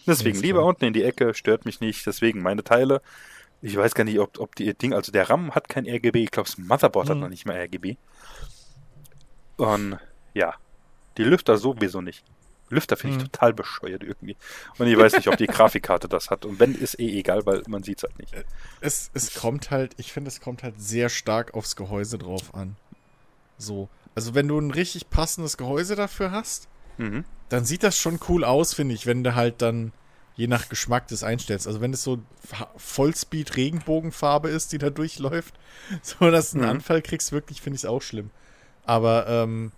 Deswegen 0.07 0.39
lieber 0.41 0.65
unten 0.65 0.85
in 0.85 0.93
die 0.93 1.05
Ecke, 1.05 1.33
stört 1.35 1.65
mich 1.65 1.81
nicht. 1.81 2.07
Deswegen 2.07 2.43
meine 2.43 2.65
Teile. 2.65 3.01
Ich 3.63 3.77
weiß 3.77 3.95
gar 3.95 4.05
nicht, 4.05 4.19
ob, 4.21 4.39
ob 4.39 4.55
die 4.57 4.73
Ding, 4.75 4.93
also 4.93 5.11
der 5.11 5.29
RAM 5.31 5.55
hat 5.55 5.69
kein 5.69 5.87
RGB, 5.87 6.23
ich 6.25 6.31
glaube, 6.31 6.49
das 6.49 6.59
Motherboard 6.59 7.09
hat 7.09 7.15
Hm. 7.17 7.21
noch 7.23 7.29
nicht 7.29 7.47
mal 7.47 7.57
RGB. 7.57 7.97
Und 9.57 9.99
ja, 10.35 10.55
die 11.17 11.25
Lüfter 11.25 11.57
sowieso 11.57 12.01
nicht. 12.01 12.25
Lüfter 12.71 12.97
finde 12.97 13.17
ich 13.17 13.23
Hm. 13.23 13.31
total 13.33 13.53
bescheuert 13.55 14.03
irgendwie. 14.03 14.37
Und 14.79 14.87
ich 14.87 14.97
weiß 14.99 15.15
nicht, 15.15 15.29
ob 15.29 15.37
die 15.37 15.47
Grafikkarte 15.49 16.09
das 16.09 16.31
hat. 16.31 16.45
Und 16.45 16.61
wenn, 16.61 16.75
ist 16.75 16.99
eh 17.01 17.19
egal, 17.19 17.47
weil 17.47 17.63
man 17.69 17.83
sieht 17.83 17.99
es 17.99 18.03
halt 18.05 18.19
nicht. 18.19 18.35
Es, 18.81 19.11
es 19.15 19.35
kommt 19.35 19.71
halt, 19.71 19.95
ich 19.97 20.13
finde, 20.13 20.29
es 20.29 20.41
kommt 20.41 20.63
halt 20.63 20.81
sehr 20.81 21.09
stark 21.09 21.55
aufs 21.55 21.77
Gehäuse 21.77 22.19
drauf 22.19 22.55
an. 22.55 22.77
So. 23.57 23.89
Also 24.15 24.35
wenn 24.35 24.49
du 24.49 24.59
ein 24.59 24.71
richtig 24.71 25.11
passendes 25.11 25.57
Gehäuse 25.57 25.97
dafür 25.97 26.31
hast, 26.33 26.69
Mhm. 26.99 27.25
dann 27.49 27.65
sieht 27.65 27.85
das 27.85 27.97
schon 27.97 28.19
cool 28.29 28.43
aus, 28.45 28.75
finde 28.75 28.95
ich, 28.95 29.07
wenn 29.07 29.23
du 29.23 29.35
halt 29.37 29.63
dann 29.63 29.93
je 30.35 30.47
nach 30.49 30.69
Geschmack 30.69 31.07
das 31.09 31.23
einstellst. 31.23 31.67
Also 31.69 31.81
wenn 31.81 31.93
es 31.93 32.03
so 32.03 32.19
Vollspeed 32.77 33.57
Regenbogenfarbe 33.57 34.49
ist, 34.49 34.73
die 34.73 34.79
da 34.79 34.91
durchläuft, 34.91 35.55
so 36.03 36.31
dass 36.31 36.51
du 36.51 36.59
einen 36.59 36.65
Mhm. 36.67 36.71
Anfall 36.77 37.03
kriegst, 37.03 37.33
wirklich 37.33 37.61
finde 37.61 37.77
ich 37.77 37.83
es 37.83 37.89
auch 37.89 38.03
schlimm. 38.03 38.31
Aber 38.85 39.27
ähm, 39.29 39.73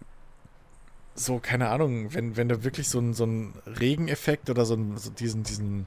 so, 1.14 1.38
keine 1.38 1.68
Ahnung, 1.68 2.12
wenn, 2.14 2.37
wenn 2.37 2.49
du 2.49 2.64
wirklich 2.64 2.88
so 2.88 2.99
einen 2.99 3.14
so 3.14 3.25
einen 3.25 3.55
Regeneffekt 3.66 4.49
oder 4.51 4.64
so, 4.64 4.75
einen, 4.75 4.96
so 4.96 5.11
diesen, 5.11 5.42
diesen, 5.42 5.87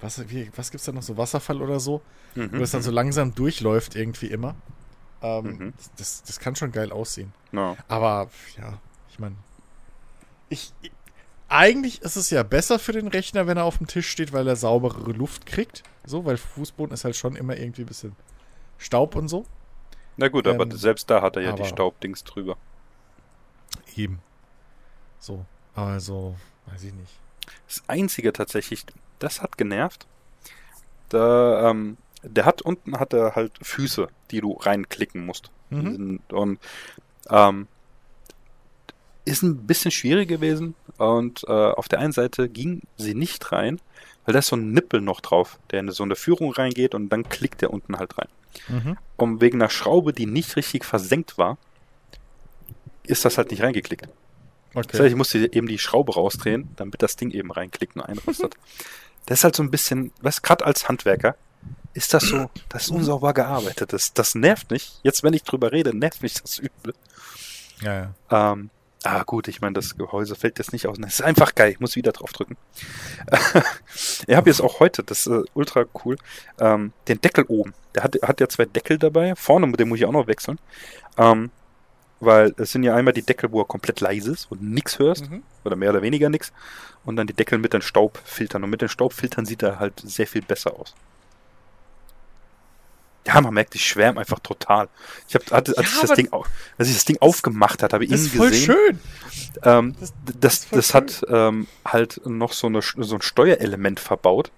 was, 0.00 0.28
wie, 0.30 0.50
was 0.56 0.70
gibt's 0.70 0.86
da 0.86 0.92
noch, 0.92 1.02
so 1.02 1.16
Wasserfall 1.16 1.62
oder 1.62 1.80
so, 1.80 2.02
Mhm. 2.34 2.58
wo 2.58 2.62
es 2.62 2.70
dann 2.72 2.82
so 2.82 2.90
langsam 2.90 3.34
durchläuft 3.34 3.96
irgendwie 3.96 4.26
immer. 4.26 4.54
Ähm, 5.22 5.44
Mhm. 5.44 5.72
das, 5.96 6.22
das 6.22 6.38
kann 6.38 6.54
schon 6.56 6.70
geil 6.72 6.92
aussehen. 6.92 7.32
Ja. 7.52 7.76
Aber 7.88 8.28
ja, 8.58 8.78
ich 9.10 9.18
meine, 9.18 9.36
ich, 10.48 10.72
ich- 10.82 10.92
eigentlich 11.48 12.02
ist 12.02 12.16
es 12.16 12.28
ja 12.30 12.42
besser 12.42 12.78
für 12.78 12.92
den 12.92 13.08
Rechner, 13.08 13.46
wenn 13.46 13.56
er 13.56 13.64
auf 13.64 13.78
dem 13.78 13.86
Tisch 13.86 14.08
steht, 14.10 14.32
weil 14.34 14.46
er 14.46 14.54
sauberere 14.56 15.12
Luft 15.12 15.46
kriegt. 15.46 15.82
So, 16.04 16.26
weil 16.26 16.36
Fußboden 16.36 16.92
ist 16.92 17.04
halt 17.04 17.16
schon 17.16 17.36
immer 17.36 17.56
irgendwie 17.56 17.82
ein 17.82 17.86
bisschen 17.86 18.14
Staub 18.76 19.16
und 19.16 19.28
so. 19.28 19.46
Na 20.18 20.28
gut, 20.28 20.46
aber 20.46 20.64
Ähm, 20.64 20.72
selbst 20.72 21.08
da 21.08 21.22
hat 21.22 21.36
er 21.36 21.42
ja 21.42 21.52
die 21.52 21.62
aber- 21.62 21.68
Staubdings 21.68 22.22
drüber. 22.24 22.56
Eben. 23.96 24.18
So, 25.20 25.44
also, 25.74 26.36
weiß 26.66 26.84
ich 26.84 26.94
nicht. 26.94 27.12
Das 27.66 27.82
Einzige 27.86 28.32
tatsächlich, 28.32 28.84
das 29.18 29.42
hat 29.42 29.58
genervt. 29.58 30.06
Da, 31.08 31.70
ähm, 31.70 31.96
der 32.22 32.44
hat 32.44 32.62
unten 32.62 32.98
hat 32.98 33.12
er 33.12 33.34
halt 33.36 33.52
Füße, 33.62 34.08
die 34.30 34.40
du 34.40 34.52
reinklicken 34.52 35.24
musst. 35.24 35.50
Mhm. 35.70 36.20
Und 36.30 36.58
ähm, 37.30 37.68
ist 39.24 39.42
ein 39.42 39.66
bisschen 39.66 39.90
schwierig 39.90 40.28
gewesen. 40.28 40.74
Und 40.96 41.44
äh, 41.46 41.52
auf 41.52 41.88
der 41.88 42.00
einen 42.00 42.12
Seite 42.12 42.48
ging 42.48 42.82
sie 42.96 43.14
nicht 43.14 43.52
rein, 43.52 43.80
weil 44.24 44.32
da 44.32 44.40
ist 44.40 44.48
so 44.48 44.56
ein 44.56 44.72
Nippel 44.72 45.00
noch 45.00 45.20
drauf, 45.20 45.58
der 45.70 45.80
in 45.80 45.90
so 45.90 46.02
eine 46.02 46.16
Führung 46.16 46.52
reingeht 46.52 46.94
und 46.94 47.08
dann 47.10 47.28
klickt 47.28 47.62
der 47.62 47.72
unten 47.72 47.98
halt 47.98 48.18
rein. 48.18 48.28
Mhm. 48.68 48.98
Und 49.16 49.40
wegen 49.40 49.60
einer 49.60 49.70
Schraube, 49.70 50.12
die 50.12 50.26
nicht 50.26 50.56
richtig 50.56 50.84
versenkt 50.84 51.38
war, 51.38 51.58
ist 53.04 53.24
das 53.24 53.38
halt 53.38 53.50
nicht 53.50 53.62
reingeklickt. 53.62 54.08
Das 54.74 54.86
heißt, 54.86 54.94
Okay. 54.94 55.06
ich 55.08 55.14
musste 55.14 55.52
eben 55.52 55.66
die 55.66 55.78
Schraube 55.78 56.14
rausdrehen, 56.14 56.68
damit 56.76 57.02
das 57.02 57.16
Ding 57.16 57.30
eben 57.30 57.50
reinklickt 57.50 57.96
und 57.96 58.02
einrostet. 58.02 58.54
das 59.26 59.38
ist 59.38 59.44
halt 59.44 59.56
so 59.56 59.62
ein 59.62 59.70
bisschen, 59.70 60.12
was 60.20 60.42
gerade 60.42 60.64
als 60.64 60.88
Handwerker, 60.88 61.36
ist 61.94 62.14
das 62.14 62.24
so, 62.24 62.50
das 62.68 62.84
ist 62.84 62.90
unsauber 62.90 63.34
gearbeitet. 63.34 63.92
Das, 63.92 64.12
das 64.12 64.34
nervt 64.34 64.70
mich. 64.70 65.00
Jetzt, 65.02 65.22
wenn 65.22 65.32
ich 65.32 65.42
drüber 65.42 65.72
rede, 65.72 65.96
nervt 65.96 66.22
mich 66.22 66.34
das 66.34 66.58
übel. 66.58 66.94
Ja, 67.80 68.12
ja. 68.30 68.52
Ähm, 68.52 68.70
ah, 69.02 69.22
gut, 69.24 69.48
ich 69.48 69.60
meine, 69.60 69.74
das 69.74 69.96
Gehäuse 69.96 70.36
fällt 70.36 70.58
jetzt 70.58 70.72
nicht 70.72 70.86
aus. 70.86 70.96
Das 71.00 71.14
ist 71.14 71.22
einfach 71.22 71.54
geil. 71.54 71.72
Ich 71.72 71.80
muss 71.80 71.96
wieder 71.96 72.12
drauf 72.12 72.32
drücken. 72.32 72.56
ich 74.26 74.34
habe 74.36 74.48
jetzt 74.50 74.60
auch 74.60 74.80
heute, 74.80 75.02
das 75.02 75.20
ist 75.20 75.26
äh, 75.26 75.42
ultra 75.54 75.86
cool, 76.04 76.16
ähm, 76.60 76.92
den 77.08 77.20
Deckel 77.20 77.44
oben. 77.48 77.74
Der 77.94 78.04
hat, 78.04 78.16
hat 78.22 78.40
ja 78.40 78.48
zwei 78.48 78.66
Deckel 78.66 78.98
dabei. 78.98 79.34
Vorne, 79.34 79.66
mit 79.66 79.80
dem 79.80 79.88
muss 79.88 79.98
ich 79.98 80.04
auch 80.04 80.12
noch 80.12 80.26
wechseln. 80.26 80.58
Ähm, 81.16 81.50
weil 82.20 82.54
es 82.58 82.72
sind 82.72 82.82
ja 82.82 82.94
einmal 82.94 83.14
die 83.14 83.22
Deckel, 83.22 83.52
wo 83.52 83.60
er 83.60 83.64
komplett 83.66 84.00
leise 84.00 84.32
ist 84.32 84.50
und 84.50 84.62
nichts 84.62 84.98
hörst 84.98 85.30
Mhm. 85.30 85.42
oder 85.64 85.76
mehr 85.76 85.90
oder 85.90 86.02
weniger 86.02 86.28
nichts. 86.28 86.52
Und 87.04 87.16
dann 87.16 87.26
die 87.26 87.32
Deckel 87.34 87.58
mit 87.58 87.72
den 87.72 87.82
Staubfiltern. 87.82 88.64
Und 88.64 88.70
mit 88.70 88.82
den 88.82 88.88
Staubfiltern 88.88 89.46
sieht 89.46 89.62
er 89.62 89.78
halt 89.78 89.94
sehr 90.04 90.26
viel 90.26 90.42
besser 90.42 90.74
aus. 90.78 90.94
Ja, 93.26 93.40
man 93.42 93.52
merkt, 93.52 93.74
ich 93.74 93.84
schwärme 93.86 94.20
einfach 94.20 94.38
total. 94.38 94.88
Ich 95.28 95.34
hab, 95.34 95.42
hatte, 95.50 95.76
als, 95.76 95.88
Ja, 95.90 95.94
ich 95.94 96.00
das 96.08 96.16
Ding, 96.16 96.32
als 96.78 96.88
ich 96.88 96.94
das 96.94 97.04
Ding 97.04 97.18
aufgemacht 97.20 97.82
hat, 97.82 97.92
habe 97.92 98.04
ich 98.04 98.10
Das 98.10 98.20
ihn 98.20 98.26
ist 98.26 98.36
voll 98.36 98.48
gesehen. 98.50 98.64
schön. 98.74 99.00
Ähm, 99.64 99.96
das 100.00 100.12
das, 100.40 100.64
voll 100.64 100.76
das 100.78 100.94
hat 100.94 101.24
ähm, 101.28 101.66
halt 101.84 102.20
noch 102.24 102.52
so, 102.52 102.68
eine, 102.68 102.80
so 102.80 103.14
ein 103.14 103.20
Steuerelement 103.22 104.00
verbaut, 104.00 104.50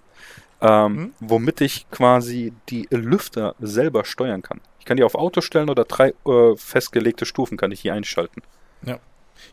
ähm, 0.61 0.93
Mhm. 0.95 1.13
womit 1.19 1.61
ich 1.61 1.89
quasi 1.91 2.53
die 2.69 2.87
Lüfter 2.91 3.55
selber 3.59 4.05
steuern 4.05 4.41
kann. 4.41 4.61
Ich 4.79 4.85
kann 4.85 4.97
die 4.97 5.03
auf 5.03 5.15
Auto 5.15 5.41
stellen 5.41 5.69
oder 5.69 5.85
drei 5.85 6.13
äh, 6.25 6.55
festgelegte 6.55 7.25
Stufen 7.25 7.57
kann 7.57 7.71
ich 7.71 7.81
hier 7.81 7.93
einschalten. 7.93 8.41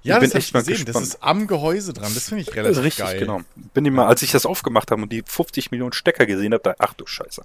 Ja, 0.02 0.16
Ich 0.16 0.20
bin 0.20 0.28
das 0.28 0.30
hab 0.34 0.38
echt 0.38 0.54
mal 0.54 0.60
gesehen. 0.60 0.76
Das 0.76 0.84
gespannt. 0.86 1.06
ist 1.06 1.22
am 1.22 1.46
Gehäuse 1.46 1.92
dran. 1.94 2.12
Das 2.14 2.28
finde 2.28 2.42
ich 2.42 2.54
relativ 2.54 2.82
Richtig, 2.82 3.04
geil. 3.04 3.18
genau. 3.20 3.40
Bin 3.74 3.84
ich 3.86 3.92
mal, 3.92 4.06
als 4.06 4.20
ich 4.22 4.30
das 4.32 4.44
aufgemacht 4.44 4.90
habe 4.90 5.02
und 5.02 5.10
die 5.12 5.22
50 5.26 5.70
Millionen 5.70 5.92
Stecker 5.94 6.26
gesehen 6.26 6.52
habe, 6.52 6.62
da, 6.62 6.74
ach 6.78 6.92
du 6.94 7.06
Scheiße. 7.06 7.42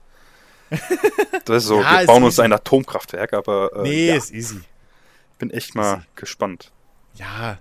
Das 1.46 1.64
ist 1.64 1.68
so, 1.68 1.82
Ja, 1.82 2.00
wir 2.02 2.08
bauen 2.08 2.24
uns 2.24 2.36
easy. 2.36 2.42
ein 2.44 2.54
Atomkraftwerk, 2.54 3.34
aber 3.34 3.72
äh, 3.78 3.82
Nee, 3.84 4.08
ja, 4.10 4.16
ist 4.16 4.32
easy. 4.34 4.62
bin 5.40 5.52
echt 5.52 5.76
mal 5.76 5.96
easy. 5.98 6.06
gespannt. 6.16 6.72
Ja, 7.16 7.58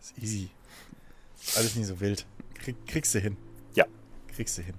ist 0.00 0.14
easy. 0.22 0.50
Alles 1.56 1.74
nicht 1.76 1.86
so 1.86 2.00
wild. 2.00 2.26
Krieg, 2.54 2.76
kriegst 2.86 3.14
du 3.14 3.18
hin. 3.20 3.36
Ja. 3.74 3.84
Kriegst 4.34 4.58
du 4.58 4.62
hin. 4.62 4.74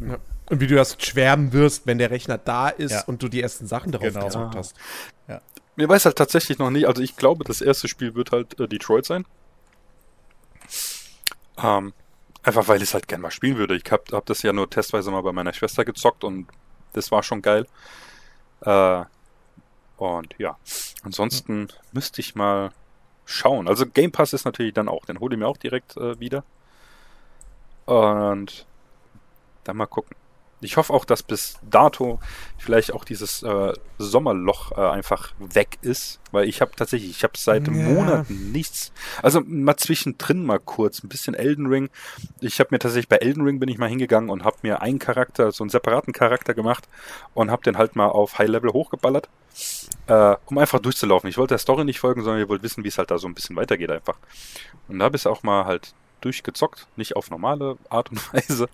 Ja. 0.00 0.18
Und 0.48 0.60
wie 0.60 0.66
du 0.66 0.74
das 0.76 0.96
schwärmen 1.00 1.52
wirst, 1.52 1.86
wenn 1.86 1.98
der 1.98 2.10
Rechner 2.10 2.38
da 2.38 2.68
ist 2.68 2.92
Ja. 2.92 3.04
und 3.06 3.22
du 3.22 3.28
die 3.28 3.40
ersten 3.42 3.66
Sachen 3.66 3.92
darauf 3.92 4.08
Genau. 4.12 4.26
gezockt 4.26 4.54
hast. 4.56 4.74
Mir 5.78 5.88
weiß 5.90 6.06
halt 6.06 6.16
tatsächlich 6.16 6.58
noch 6.58 6.70
nicht, 6.70 6.86
also 6.86 7.02
ich 7.02 7.16
glaube, 7.16 7.44
das 7.44 7.60
erste 7.60 7.86
Spiel 7.86 8.14
wird 8.14 8.32
halt 8.32 8.58
äh, 8.58 8.66
Detroit 8.66 9.04
sein. 9.04 9.26
Ähm, 11.58 11.92
einfach 12.42 12.66
weil 12.68 12.78
ich 12.78 12.84
es 12.88 12.94
halt 12.94 13.08
gern 13.08 13.20
mal 13.20 13.30
spielen 13.30 13.58
würde. 13.58 13.76
Ich 13.76 13.84
hab, 13.90 14.10
hab 14.12 14.24
das 14.24 14.40
ja 14.42 14.52
nur 14.54 14.70
testweise 14.70 15.10
mal 15.10 15.22
bei 15.22 15.32
meiner 15.32 15.52
Schwester 15.52 15.84
gezockt 15.84 16.24
und 16.24 16.46
das 16.94 17.10
war 17.10 17.22
schon 17.22 17.42
geil. 17.42 17.66
Äh, 18.62 19.02
und 19.98 20.34
ja, 20.38 20.56
ansonsten 21.02 21.68
müsste 21.92 22.20
ich 22.20 22.34
mal 22.34 22.70
schauen. 23.26 23.68
Also 23.68 23.84
Game 23.86 24.12
Pass 24.12 24.32
ist 24.32 24.44
natürlich 24.46 24.72
dann 24.72 24.88
auch, 24.88 25.04
den 25.04 25.20
hole 25.20 25.34
ich 25.34 25.38
mir 25.38 25.46
auch 25.46 25.56
direkt 25.58 25.96
äh, 25.98 26.18
wieder. 26.20 26.42
Und 27.86 28.66
dann 29.68 29.76
mal 29.76 29.86
gucken. 29.86 30.16
Ich 30.62 30.78
hoffe 30.78 30.90
auch, 30.94 31.04
dass 31.04 31.22
bis 31.22 31.58
dato 31.68 32.18
vielleicht 32.56 32.90
auch 32.94 33.04
dieses 33.04 33.42
äh, 33.42 33.74
Sommerloch 33.98 34.72
äh, 34.72 34.80
einfach 34.80 35.34
weg 35.38 35.76
ist, 35.82 36.18
weil 36.32 36.48
ich 36.48 36.62
habe 36.62 36.70
tatsächlich, 36.74 37.10
ich 37.10 37.22
habe 37.24 37.34
seit 37.36 37.66
Ja. 37.68 37.74
Monaten 37.74 38.52
nichts, 38.52 38.90
also 39.22 39.42
mal 39.44 39.76
zwischendrin 39.76 40.46
mal 40.46 40.58
kurz, 40.58 41.04
ein 41.04 41.10
bisschen 41.10 41.34
Elden 41.34 41.66
Ring. 41.66 41.90
Ich 42.40 42.58
habe 42.58 42.68
mir 42.72 42.78
tatsächlich 42.78 43.08
bei 43.10 43.16
Elden 43.16 43.42
Ring 43.44 43.60
bin 43.60 43.68
ich 43.68 43.76
mal 43.76 43.90
hingegangen 43.90 44.30
und 44.30 44.44
habe 44.44 44.56
mir 44.62 44.80
einen 44.80 44.98
Charakter, 44.98 45.52
so 45.52 45.62
einen 45.62 45.68
separaten 45.68 46.14
Charakter 46.14 46.54
gemacht 46.54 46.88
und 47.34 47.50
habe 47.50 47.62
den 47.62 47.76
halt 47.76 47.94
mal 47.94 48.06
auf 48.06 48.38
High 48.38 48.48
Level 48.48 48.72
hochgeballert, 48.72 49.28
äh, 50.06 50.36
um 50.46 50.56
einfach 50.56 50.78
durchzulaufen. 50.78 51.28
Ich 51.28 51.36
wollte 51.36 51.52
der 51.52 51.58
Story 51.58 51.84
nicht 51.84 52.00
folgen, 52.00 52.22
sondern 52.22 52.42
ich 52.42 52.48
wollte 52.48 52.64
wissen, 52.64 52.82
wie 52.82 52.88
es 52.88 52.96
halt 52.96 53.10
da 53.10 53.18
so 53.18 53.28
ein 53.28 53.34
bisschen 53.34 53.56
weitergeht 53.56 53.90
einfach. 53.90 54.16
Und 54.88 55.00
da 55.00 55.04
habe 55.04 55.16
ich 55.18 55.26
auch 55.26 55.42
mal 55.42 55.66
halt 55.66 55.92
durchgezockt, 56.22 56.86
nicht 56.96 57.14
auf 57.14 57.30
normale 57.30 57.76
Art 57.90 58.10
und 58.10 58.20
Weise. 58.32 58.68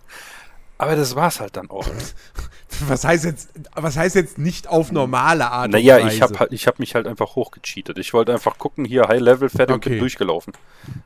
Aber 0.83 0.97
das 0.97 1.15
war's 1.15 1.39
halt 1.39 1.55
dann 1.55 1.69
auch. 1.69 1.87
Was 2.87 3.05
heißt 3.05 3.23
jetzt, 3.23 3.49
was 3.75 3.95
heißt 3.97 4.15
jetzt 4.15 4.39
nicht 4.39 4.67
auf 4.67 4.91
normale 4.91 5.49
Art 5.51 5.71
Naja, 5.71 5.97
und 5.97 6.05
Weise? 6.05 6.15
ich 6.15 6.21
habe 6.23 6.39
halt, 6.39 6.51
ich 6.53 6.65
hab 6.65 6.79
mich 6.79 6.95
halt 6.95 7.05
einfach 7.07 7.35
hochgecheatet. 7.35 7.99
Ich 7.99 8.13
wollte 8.13 8.33
einfach 8.33 8.57
gucken, 8.57 8.83
hier 8.83 9.07
High 9.07 9.21
Level 9.21 9.47
fertig 9.47 9.75
und 9.75 9.79
Okay. 9.81 9.89
bin 9.91 9.99
durchgelaufen. 9.99 10.53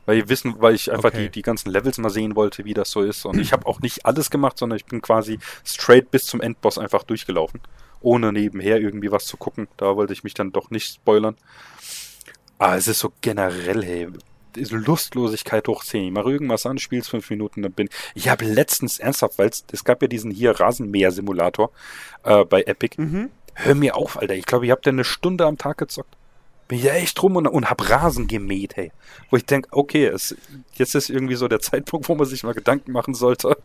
Weil 0.06 0.18
ich 0.18 0.28
wissen, 0.30 0.54
weil 0.60 0.74
ich 0.74 0.90
einfach 0.90 1.10
Okay. 1.10 1.24
die, 1.24 1.30
die 1.30 1.42
ganzen 1.42 1.70
Levels 1.70 1.98
mal 1.98 2.08
sehen 2.08 2.34
wollte, 2.36 2.64
wie 2.64 2.72
das 2.72 2.90
so 2.90 3.02
ist. 3.02 3.26
Und 3.26 3.38
ich 3.38 3.52
habe 3.52 3.66
auch 3.66 3.80
nicht 3.80 4.06
alles 4.06 4.30
gemacht, 4.30 4.56
sondern 4.58 4.78
ich 4.78 4.86
bin 4.86 5.02
quasi 5.02 5.38
straight 5.62 6.10
bis 6.10 6.24
zum 6.24 6.40
Endboss 6.40 6.78
einfach 6.78 7.02
durchgelaufen. 7.02 7.60
Ohne 8.00 8.32
nebenher 8.32 8.80
irgendwie 8.80 9.12
was 9.12 9.26
zu 9.26 9.36
gucken. 9.36 9.68
Da 9.76 9.94
wollte 9.94 10.14
ich 10.14 10.24
mich 10.24 10.32
dann 10.34 10.52
doch 10.52 10.70
nicht 10.70 10.94
spoilern. 10.94 11.36
Aber 12.58 12.76
es 12.76 12.88
ist 12.88 12.98
so 13.00 13.12
generell, 13.20 13.84
hey, 13.84 14.08
diese 14.58 14.76
Lustlosigkeit 14.76 15.66
hoch 15.68 15.84
10. 15.84 16.04
Ich 16.04 16.10
mache 16.12 16.30
irgendwas 16.30 16.66
an, 16.66 16.78
spielst 16.78 17.10
fünf 17.10 17.28
Minuten, 17.30 17.62
dann 17.62 17.72
bin 17.72 17.88
ich. 18.14 18.28
habe 18.28 18.44
letztens 18.44 18.98
ernsthaft, 18.98 19.38
weil 19.38 19.50
es 19.72 19.84
gab 19.84 20.02
ja 20.02 20.08
diesen 20.08 20.30
hier 20.30 20.58
Rasenmäher-Simulator 20.58 21.70
äh, 22.24 22.44
bei 22.44 22.62
Epic. 22.62 23.00
Mhm. 23.00 23.30
Hör 23.54 23.74
mir 23.74 23.96
auf, 23.96 24.18
Alter. 24.18 24.34
Ich 24.34 24.46
glaube, 24.46 24.66
ich 24.66 24.70
habe 24.70 24.80
da 24.84 24.90
eine 24.90 25.04
Stunde 25.04 25.44
am 25.46 25.58
Tag 25.58 25.78
gezockt. 25.78 26.14
Bin 26.68 26.80
ja 26.82 26.92
echt 26.92 27.20
rum 27.22 27.36
und, 27.36 27.46
und 27.46 27.70
hab 27.70 27.88
Rasen 27.88 28.26
gemäht, 28.28 28.76
hey. 28.76 28.92
Wo 29.30 29.36
ich 29.38 29.46
denke, 29.46 29.70
okay, 29.72 30.04
es, 30.06 30.36
jetzt 30.74 30.94
ist 30.94 31.08
irgendwie 31.08 31.34
so 31.34 31.48
der 31.48 31.60
Zeitpunkt, 31.60 32.08
wo 32.10 32.14
man 32.14 32.26
sich 32.26 32.44
mal 32.44 32.52
Gedanken 32.52 32.92
machen 32.92 33.14
sollte. 33.14 33.56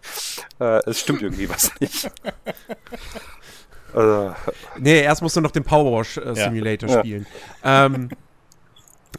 Äh, 0.59 0.79
es 0.89 1.01
stimmt 1.01 1.21
irgendwie 1.21 1.49
was 1.49 1.71
nicht. 1.81 2.05
äh, 3.93 4.29
Nee, 4.79 5.01
erst 5.01 5.21
musst 5.21 5.35
du 5.35 5.41
noch 5.41 5.51
den 5.51 5.63
Powerwash 5.63 6.17
äh, 6.17 6.27
Ja. 6.27 6.35
Simulator 6.35 6.89
Ja. 6.89 6.99
spielen. 6.99 7.25
Ähm, 7.63 8.09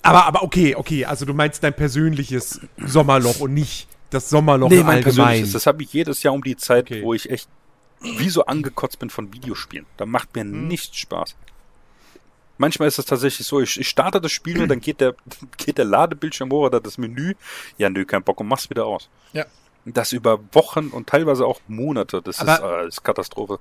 aber, 0.02 0.26
aber 0.26 0.42
okay, 0.42 0.74
okay, 0.74 1.04
also 1.04 1.24
du 1.24 1.34
meinst 1.34 1.62
dein 1.62 1.74
persönliches 1.74 2.60
Sommerloch 2.84 3.40
und 3.40 3.54
nicht 3.54 3.88
das 4.10 4.28
Sommerloch 4.30 4.68
nee, 4.70 4.82
mein 4.82 5.02
persönliches. 5.02 5.52
Das 5.52 5.66
habe 5.66 5.82
ich 5.82 5.92
jedes 5.92 6.22
Jahr 6.22 6.34
um 6.34 6.42
die 6.44 6.56
Zeit, 6.56 6.86
Okay. 6.90 7.02
wo 7.02 7.14
ich 7.14 7.30
echt 7.30 7.48
wie 8.00 8.28
so 8.28 8.44
angekotzt 8.46 8.98
bin 8.98 9.08
von 9.10 9.32
Videospielen. 9.32 9.86
Da 9.96 10.04
macht 10.06 10.34
mir 10.34 10.42
Hm. 10.42 10.68
nichts 10.68 10.96
Spaß. 10.98 11.34
Manchmal 12.58 12.86
ist 12.88 12.98
es 12.98 13.06
tatsächlich 13.06 13.46
so, 13.46 13.60
ich, 13.60 13.80
ich 13.80 13.88
starte 13.88 14.20
das 14.20 14.30
Spiel 14.30 14.62
und 14.62 14.68
dann 14.68 14.80
geht 14.80 15.00
der, 15.00 15.14
geht 15.56 15.78
der 15.78 15.84
Ladebildschirm 15.86 16.50
hoch 16.52 16.66
oder 16.66 16.80
das 16.80 16.98
Menü. 16.98 17.34
Ja, 17.78 17.90
nö, 17.90 18.04
kein 18.04 18.22
Bock 18.22 18.40
und 18.40 18.46
mach's 18.46 18.70
wieder 18.70 18.86
aus. 18.86 19.08
Ja. 19.32 19.46
Das 19.86 20.12
über 20.12 20.38
Wochen 20.52 20.88
und 20.88 21.08
teilweise 21.08 21.44
auch 21.46 21.60
Monate. 21.66 22.22
Das 22.22 22.36
ist, 22.36 22.48
Aber- 22.48 22.82
äh, 22.84 22.88
ist 22.88 23.02
Katastrophe. 23.02 23.58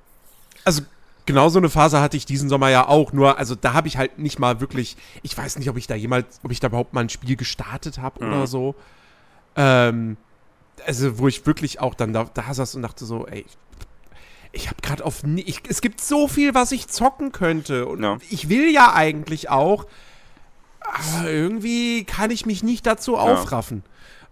Also 0.64 0.82
genau 1.26 1.48
so 1.48 1.58
eine 1.58 1.68
Phase 1.70 2.00
hatte 2.00 2.16
ich 2.16 2.26
diesen 2.26 2.48
Sommer 2.48 2.68
ja 2.70 2.86
auch, 2.88 3.12
nur 3.12 3.38
also 3.38 3.54
da 3.54 3.72
habe 3.72 3.88
ich 3.88 3.96
halt 3.96 4.18
nicht 4.18 4.38
mal 4.38 4.60
wirklich, 4.60 4.96
ich 5.22 5.36
weiß 5.36 5.58
nicht, 5.58 5.68
ob 5.70 5.76
ich 5.76 5.86
da 5.86 5.94
jemals, 5.94 6.40
ob 6.42 6.50
ich 6.50 6.60
da 6.60 6.68
überhaupt 6.68 6.92
mal 6.94 7.00
ein 7.02 7.08
Spiel 7.08 7.36
gestartet 7.36 7.98
habe 7.98 8.24
Mhm. 8.24 8.32
oder 8.32 8.46
so. 8.46 8.74
Ähm, 9.56 10.16
also 10.86 11.18
wo 11.18 11.28
ich 11.28 11.46
wirklich 11.46 11.80
auch 11.80 11.94
dann 11.94 12.12
da, 12.12 12.24
da 12.34 12.52
saß 12.52 12.74
und 12.74 12.82
dachte 12.82 13.04
so, 13.04 13.26
ey, 13.26 13.44
ich 14.52 14.66
habe 14.68 14.76
gerade 14.82 15.04
auf, 15.04 15.22
ich, 15.36 15.62
es 15.68 15.80
gibt 15.80 16.00
so 16.00 16.28
viel, 16.28 16.54
was 16.54 16.72
ich 16.72 16.88
zocken 16.88 17.32
könnte 17.32 17.86
und 17.86 18.02
Ja. 18.02 18.18
ich 18.30 18.48
will 18.48 18.70
ja 18.70 18.92
eigentlich 18.94 19.48
auch, 19.50 19.86
aber 20.80 21.30
irgendwie 21.30 22.04
kann 22.04 22.30
ich 22.30 22.46
mich 22.46 22.62
nicht 22.62 22.86
dazu 22.86 23.16
aufraffen. 23.16 23.82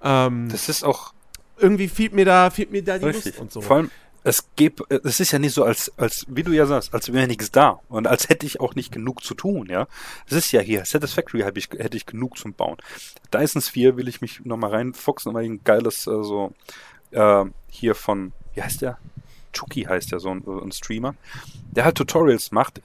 Ähm, 0.03 0.49
Das 0.51 0.69
ist 0.69 0.85
auch 0.85 1.13
irgendwie 1.59 1.89
fehlt 1.89 2.13
mir 2.13 2.25
da, 2.25 2.51
fehlt 2.51 2.71
mir 2.73 2.83
da 2.83 2.99
die 2.99 3.07
richtig. 3.07 3.25
Lust 3.35 3.41
und 3.41 3.53
so. 3.53 3.61
Vor 3.63 3.77
allem, 3.77 3.91
es 4.25 4.49
gibt, 4.57 4.83
es 4.91 5.21
ist 5.21 5.33
ja 5.33 5.39
nicht 5.39 5.55
so, 5.55 5.65
als, 5.65 5.93
als, 5.99 6.27
wie 6.29 6.43
du 6.43 6.53
ja 6.53 6.67
sagst, 6.67 6.95
als 6.95 7.13
wäre 7.13 7.27
nichts 7.27 7.51
da 7.51 7.81
und 7.89 8.07
als 8.07 8.29
hätte 8.29 8.47
ich 8.47 8.61
auch 8.61 8.75
nicht 8.75 8.93
genug 8.93 9.25
zu 9.25 9.35
tun, 9.35 9.67
ja. 9.69 9.89
Es 10.27 10.37
ist 10.37 10.53
ja 10.53 10.61
hier, 10.61 10.85
Satisfactory 10.85 11.43
hab 11.43 11.57
ich, 11.57 11.69
hätte 11.71 11.97
ich 11.97 12.07
genug 12.07 12.39
zum 12.39 12.55
Bauen. 12.55 12.77
Dyson 13.33 13.61
Sphere 13.63 13.97
will 13.97 14.09
ich 14.09 14.21
mich 14.21 14.45
nochmal 14.45 14.71
reinfuchsen, 14.71 15.33
mal 15.33 15.43
ein 15.43 15.63
geiles, 15.65 16.07
äh, 16.07 16.23
so, 16.23 16.53
äh, 17.11 17.45
hier 17.69 17.95
von, 17.95 18.33
wie 18.55 18.63
heißt 18.63 18.83
der? 18.83 18.99
Chucky 19.53 19.83
heißt 19.83 20.13
der, 20.13 20.21
so 20.21 20.31
ein, 20.31 20.43
ein 20.47 20.73
Streamer, 20.73 21.15
der 21.73 21.85
halt 21.85 21.97
Tutorials 21.97 22.53
macht, 22.53 22.81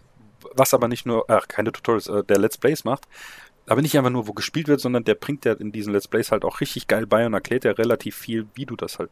was 0.54 0.74
aber 0.74 0.88
nicht 0.88 1.06
nur, 1.06 1.26
ach, 1.30 1.48
keine 1.48 1.72
Tutorials, 1.72 2.08
äh, 2.08 2.24
der 2.24 2.40
Let's 2.40 2.58
Plays 2.58 2.84
macht, 2.84 3.08
aber 3.68 3.82
nicht 3.82 3.98
einfach 3.98 4.10
nur, 4.10 4.28
wo 4.28 4.34
gespielt 4.34 4.68
wird, 4.68 4.82
sondern 4.82 5.04
der 5.04 5.16
bringt 5.16 5.46
ja 5.46 5.54
in 5.54 5.72
diesen 5.72 5.94
Let's 5.94 6.08
Plays 6.08 6.32
halt 6.32 6.44
auch 6.46 6.62
richtig 6.62 6.88
geil 6.88 7.06
bei 7.06 7.26
und 7.26 7.34
erklärt 7.34 7.64
ja 7.64 7.72
relativ 7.72 8.16
viel, 8.16 8.48
wie 8.56 8.66
du 8.66 8.76
das 8.76 8.98
halt 8.98 9.12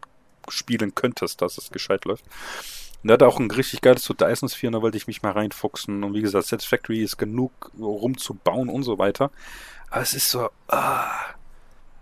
spielen 0.49 0.95
könntest, 0.95 1.41
dass 1.41 1.57
es 1.57 1.71
gescheit 1.71 2.05
läuft. 2.05 2.25
Und 3.03 3.11
hat 3.11 3.21
auch 3.23 3.39
ein 3.39 3.51
richtig 3.51 3.81
geiles 3.81 4.01
zu 4.03 4.13
Dyson 4.15 4.49
Sphere, 4.49 4.71
da 4.73 4.81
wollte 4.81 4.97
ich 4.97 5.05
mich 5.07 5.21
mal 5.21 5.31
reinfuchsen. 5.33 6.03
Und 6.03 6.13
wie 6.15 6.21
gesagt, 6.21 6.47
Satisfactory 6.47 7.01
ist 7.03 7.17
genug 7.17 7.71
rumzubauen 7.79 8.67
und 8.69 8.83
so 8.83 8.97
weiter. 8.97 9.29
Aber 9.91 10.01
es 10.01 10.13
ist 10.13 10.31
so, 10.31 10.49
ah. 10.67 11.11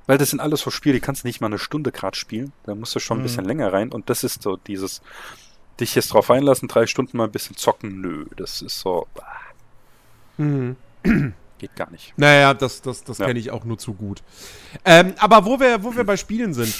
Weil 0.05 0.17
das 0.17 0.29
sind 0.31 0.39
alles 0.39 0.61
so 0.61 0.69
Spiele, 0.69 0.95
die 0.95 0.99
kannst 1.01 1.23
du 1.23 1.27
nicht 1.27 1.39
mal 1.41 1.47
eine 1.47 1.59
Stunde 1.59 1.91
grad 1.91 2.15
spielen. 2.17 2.51
Da 2.65 2.75
musst 2.75 2.93
du 2.95 2.99
schon 2.99 3.17
ein 3.17 3.19
Mhm. 3.19 3.23
bisschen 3.23 3.45
länger 3.45 3.71
rein. 3.73 3.91
Und 3.91 4.09
das 4.09 4.23
ist 4.23 4.41
so 4.43 4.55
dieses, 4.57 5.01
dich 5.79 5.95
jetzt 5.95 6.13
drauf 6.13 6.29
einlassen, 6.31 6.67
drei 6.67 6.87
Stunden 6.87 7.17
mal 7.17 7.25
ein 7.25 7.31
bisschen 7.31 7.55
zocken, 7.57 7.99
nö. 8.01 8.25
Das 8.37 8.61
ist 8.61 8.79
so, 8.79 9.07
ah, 9.19 9.23
Mhm. 10.37 10.75
geht 11.59 11.75
gar 11.75 11.89
nicht. 11.91 12.13
Naja, 12.17 12.53
das, 12.53 12.81
das, 12.81 13.03
das 13.03 13.17
Ja. 13.17 13.25
kenne 13.27 13.39
ich 13.39 13.51
auch 13.51 13.63
nur 13.65 13.77
zu 13.77 13.93
gut. 13.93 14.23
Ähm, 14.85 15.13
aber 15.19 15.45
wo 15.45 15.59
wir, 15.59 15.83
wo 15.83 15.95
wir 15.95 16.03
bei 16.05 16.17
Spielen 16.17 16.53
sind. 16.53 16.73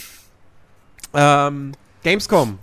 Ähm, 1.14 1.74
Gamescom. 2.04 2.60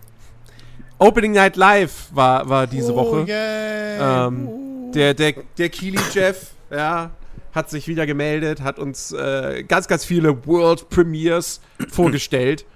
Opening 0.98 1.32
Night 1.32 1.56
Live 1.56 2.08
war, 2.12 2.48
war 2.48 2.66
diese 2.66 2.92
oh, 2.92 2.96
Woche. 2.96 3.24
Yeah. 3.26 4.26
Ähm, 4.26 4.92
der, 4.92 5.14
der, 5.14 5.34
der 5.56 5.68
Keely 5.70 5.98
Jeff, 6.12 6.52
ja, 6.70 7.10
hat 7.54 7.70
sich 7.70 7.88
wieder 7.88 8.06
gemeldet, 8.06 8.60
hat 8.60 8.78
uns 8.78 9.12
äh, 9.12 9.64
ganz, 9.66 9.88
ganz 9.88 10.04
viele 10.04 10.46
World 10.46 10.88
Premiers 10.90 11.60
vorgestellt. 11.90 12.66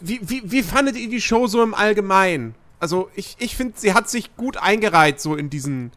Wie, 0.00 0.20
wie, 0.22 0.42
wie 0.50 0.62
fandet 0.62 0.96
ihr 0.96 1.10
die 1.10 1.20
Show 1.20 1.46
so 1.46 1.62
im 1.62 1.74
Allgemeinen? 1.74 2.54
Also, 2.78 3.10
ich, 3.14 3.36
ich 3.38 3.56
finde, 3.56 3.74
sie 3.76 3.94
hat 3.94 4.08
sich 4.08 4.36
gut 4.36 4.56
eingereiht, 4.56 5.20
so 5.20 5.34
in 5.34 5.50
diesen 5.50 5.92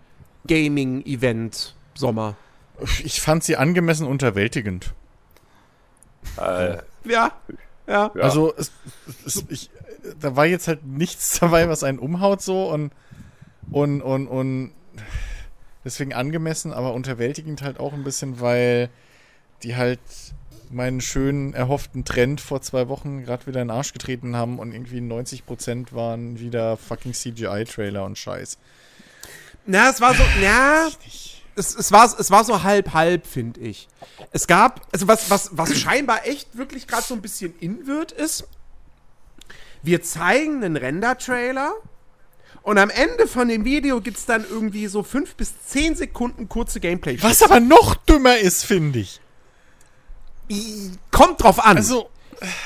Gaming-Event 0.48 1.76
Sommer. 1.94 2.36
ich 3.04 3.22
fand 3.22 3.44
sie 3.44 3.58
angemessen 3.58 4.08
unterwältigend. 4.08 4.94
Äh, 6.38 6.78
Ja, 7.06 7.32
ja. 7.88 8.12
ja. 8.14 8.22
Also, 8.22 8.54
es, 8.56 8.72
es, 9.26 9.44
ich, 9.50 9.70
da 10.20 10.36
war 10.36 10.46
jetzt 10.46 10.68
halt 10.68 10.86
nichts 10.86 11.40
dabei, 11.40 11.70
was 11.70 11.84
einen 11.84 12.00
umhaut 12.00 12.42
so 12.42 12.70
und, 12.70 12.92
und, 13.72 14.02
und, 14.02 14.28
und 14.28 14.72
deswegen 15.86 16.14
angemessen, 16.14 16.74
aber 16.74 16.94
unterwältigend 16.94 17.62
halt 17.62 17.80
auch 17.80 17.94
ein 17.94 18.04
bisschen, 18.04 18.40
weil 18.42 18.90
die 19.64 19.76
halt 19.76 20.00
meinen 20.72 21.02
schönen 21.02 21.54
erhofften 21.54 22.06
Trend 22.06 22.42
vor 22.42 22.62
zwei 22.62 22.88
Wochen 22.90 23.24
gerade 23.24 23.48
wieder 23.48 23.62
in 23.62 23.70
den 23.70 23.76
Arsch 23.76 23.92
getreten 23.92 24.36
haben 24.36 24.60
und 24.60 24.72
irgendwie 24.72 25.00
90% 25.00 25.94
waren 25.94 26.40
wieder 26.40 26.78
fucking 26.78 27.14
CGI-Trailer 27.14 28.06
und 28.06 28.18
Scheiß. 28.18 28.58
Na, 29.66 29.90
es 29.90 30.00
war 30.00 30.14
so, 30.14 30.24
ja, 30.42 30.90
es, 31.60 31.76
es, 31.76 31.92
war, 31.92 32.06
es 32.18 32.32
war 32.32 32.44
so 32.44 32.64
halb, 32.64 32.94
halb, 32.94 33.28
finde 33.28 33.60
ich. 33.60 33.88
Es 34.32 34.48
gab, 34.48 34.82
also 34.92 35.08
was, 35.08 35.30
was, 35.30 35.50
was 35.54 35.78
scheinbar 35.78 36.26
echt 36.26 36.58
wirklich 36.58 36.88
gerade 36.88 37.04
so 37.04 37.14
ein 37.14 37.22
bisschen 37.22 37.54
in 37.60 37.86
wird, 37.86 38.12
ist, 38.12 38.48
wir 39.84 40.02
zeigen 40.02 40.64
einen 40.64 40.78
Render-Trailer 40.78 41.74
und 42.64 42.78
am 42.78 42.90
Ende 42.90 43.28
von 43.28 43.48
dem 43.48 43.66
Video 43.66 44.02
gibt 44.02 44.18
es 44.18 44.26
dann 44.26 44.46
irgendwie 44.50 44.88
so 44.88 45.04
fünf 45.04 45.36
bis 45.36 45.54
zehn 45.66 45.96
Sekunden 45.96 46.50
kurze 46.50 46.80
gameplay 46.80 47.22
Was 47.22 47.44
aber 47.44 47.60
noch 47.60 47.96
dümmer 47.96 48.38
ist, 48.38 48.66
finde 48.66 49.00
ich. 49.00 49.22
Kommt 51.12 51.44
drauf 51.44 51.64
an. 51.64 51.78
Also, 51.78 52.10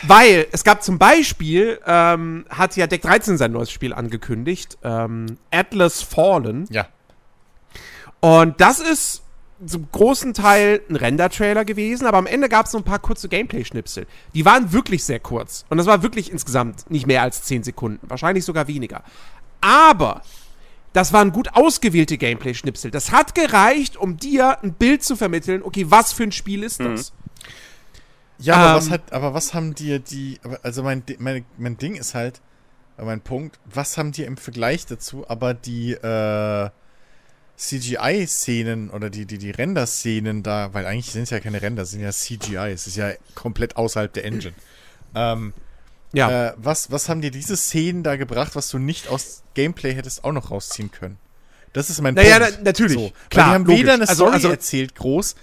Weil 0.04 0.48
es 0.52 0.64
gab 0.64 0.84
zum 0.84 0.98
Beispiel, 0.98 1.80
ähm, 1.86 2.46
hat 2.50 2.76
ja 2.76 2.88
Deck 2.88 3.02
13 3.02 3.38
sein 3.38 3.52
neues 3.52 3.72
Spiel 3.72 3.94
angekündigt, 3.94 4.78
ähm, 4.84 5.38
Atlas 5.52 6.02
Fallen. 6.02 6.68
ja. 6.70 6.88
Und 8.24 8.62
das 8.62 8.80
ist 8.80 9.22
zum 9.66 9.92
großen 9.92 10.34
Teil 10.34 10.80
ein 10.90 10.96
Render-Trailer 10.96 11.66
gewesen, 11.66 12.08
aber 12.08 12.20
am 12.20 12.26
Ende 12.26 12.48
gab 12.48 12.68
es 12.68 12.72
so 12.72 12.78
ein 12.78 12.86
paar 12.86 13.00
kurze 13.00 13.28
Gameplay-Schnipsel. 13.28 14.08
Die 14.34 14.46
waren 14.46 14.72
wirklich 14.72 15.04
sehr 15.04 15.20
kurz. 15.20 15.66
Und 15.68 15.78
das 15.78 15.88
war 15.88 16.04
wirklich 16.04 16.32
insgesamt 16.32 16.90
nicht 16.90 17.06
mehr 17.06 17.22
als 17.22 17.44
10 17.44 17.64
Sekunden. 17.64 18.10
Wahrscheinlich 18.10 18.46
sogar 18.46 18.70
weniger. 18.70 19.04
Aber 19.60 20.22
das 20.94 21.12
waren 21.12 21.34
gut 21.34 21.50
ausgewählte 21.54 22.18
Gameplay-Schnipsel. 22.18 22.92
Das 22.92 23.12
hat 23.12 23.36
gereicht, 23.36 23.98
um 23.98 24.16
dir 24.16 24.64
ein 24.64 24.72
Bild 24.72 25.04
zu 25.04 25.18
vermitteln, 25.18 25.62
okay, 25.62 25.88
was 25.90 26.14
für 26.14 26.24
ein 26.24 26.32
Spiel 26.32 26.64
ist 26.64 26.80
das? 26.80 27.12
Ja, 28.38 28.56
aber, 28.56 28.70
Ähm. 28.70 28.76
was 28.78 28.90
hat, 28.90 29.12
aber 29.12 29.34
was 29.34 29.54
haben 29.54 29.76
dir 29.76 30.00
die, 30.00 30.40
also 30.62 30.82
mein, 30.82 31.04
mein, 31.20 31.44
mein 31.58 31.76
Ding 31.78 31.96
ist 31.96 32.14
halt, 32.14 32.40
mein 32.96 33.20
Punkt, 33.20 33.60
was 33.66 33.98
haben 33.98 34.14
dir 34.14 34.28
im 34.28 34.38
Vergleich 34.38 34.86
dazu 34.86 35.28
aber 35.28 35.54
die 35.54 35.92
äh, 35.92 36.70
CGI-Szenen 37.58 38.90
oder 38.90 39.10
die, 39.10 39.26
die, 39.26 39.38
die 39.38 39.52
Render-Szenen 39.52 40.44
da, 40.44 40.74
weil 40.74 40.86
eigentlich 40.86 41.12
sind 41.12 41.24
es 41.24 41.30
ja 41.30 41.40
keine 41.40 41.62
Render, 41.62 41.84
es 41.84 41.92
sind 41.92 42.02
ja 42.02 42.12
CGI, 42.12 42.72
es 42.74 42.88
ist 42.88 42.98
ja 42.98 43.12
komplett 43.36 43.78
außerhalb 43.78 44.12
der 44.14 44.26
Engine. 44.26 44.54
Ähm, 45.16 45.54
Ja. 46.14 46.48
äh, 46.50 46.54
was, 46.58 46.92
was 46.92 47.10
haben 47.10 47.22
dir 47.22 47.32
diese 47.32 47.56
Szenen 47.58 48.04
da 48.04 48.16
gebracht, 48.16 48.56
was 48.56 48.70
du 48.70 48.80
nicht 48.80 49.08
aus 49.08 49.44
Gameplay 49.54 49.94
hättest 49.94 50.24
auch 50.24 50.32
noch 50.32 50.52
rausziehen 50.52 50.92
können? 50.92 51.18
Das 51.74 51.90
ist 51.90 52.02
mein 52.02 52.14
Naja, 52.14 52.38
Punkt. 52.40 52.58
na- 52.60 52.64
natürlich. 52.66 52.94
So. 52.98 53.12
Klar, 53.30 53.48
die 53.50 53.54
haben 53.56 53.66
logisch. 53.66 53.82
weder 53.82 53.94
eine 53.94 54.02
Also- 54.08 54.16
Story 54.26 54.34
also- 54.36 54.50
erzählt 54.50 54.96
groß. 54.96 55.36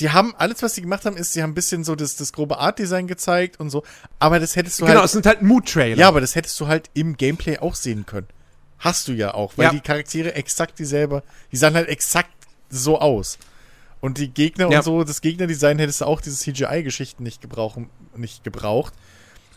Die 0.00 0.08
haben, 0.10 0.34
alles, 0.38 0.62
was 0.62 0.74
sie 0.74 0.80
gemacht 0.80 1.04
haben, 1.04 1.18
ist, 1.18 1.34
sie 1.34 1.42
haben 1.42 1.50
ein 1.50 1.54
bisschen 1.54 1.84
so 1.84 1.94
das, 1.94 2.16
das 2.16 2.32
grobe 2.32 2.58
Art-Design 2.58 3.06
gezeigt 3.06 3.60
und 3.60 3.68
so. 3.68 3.82
Aber 4.18 4.40
das 4.40 4.56
hättest 4.56 4.80
du 4.80 4.86
genau, 4.86 4.96
halt. 5.00 5.04
es 5.06 5.12
sind 5.12 5.26
halt 5.26 5.42
Mood-Trailer. 5.42 5.98
Ja, 5.98 6.08
aber 6.08 6.22
das 6.22 6.34
hättest 6.34 6.58
du 6.60 6.66
halt 6.66 6.88
im 6.94 7.16
Gameplay 7.18 7.58
auch 7.58 7.74
sehen 7.74 8.06
können. 8.06 8.26
Hast 8.82 9.08
du 9.08 9.12
ja 9.12 9.32
auch, 9.34 9.56
weil 9.56 9.64
Ja. 9.66 9.70
die 9.72 9.80
Charaktere 9.80 10.34
exakt 10.34 10.78
dieselbe, 10.78 11.22
die 11.50 11.56
sahen 11.56 11.74
halt 11.74 11.88
exakt 11.88 12.30
so 12.68 13.00
aus. 13.00 13.38
Und 14.00 14.18
die 14.18 14.28
Gegner 14.28 14.70
Ja. 14.70 14.78
und 14.78 14.84
so, 14.84 15.04
das 15.04 15.20
Gegnerdesign 15.20 15.78
hättest 15.78 16.00
du 16.00 16.04
auch 16.06 16.20
diese 16.20 16.36
CGI-Geschichten 16.36 17.22
nicht, 17.22 17.40
gebrauchen, 17.40 17.88
nicht 18.16 18.42
gebraucht. 18.44 18.92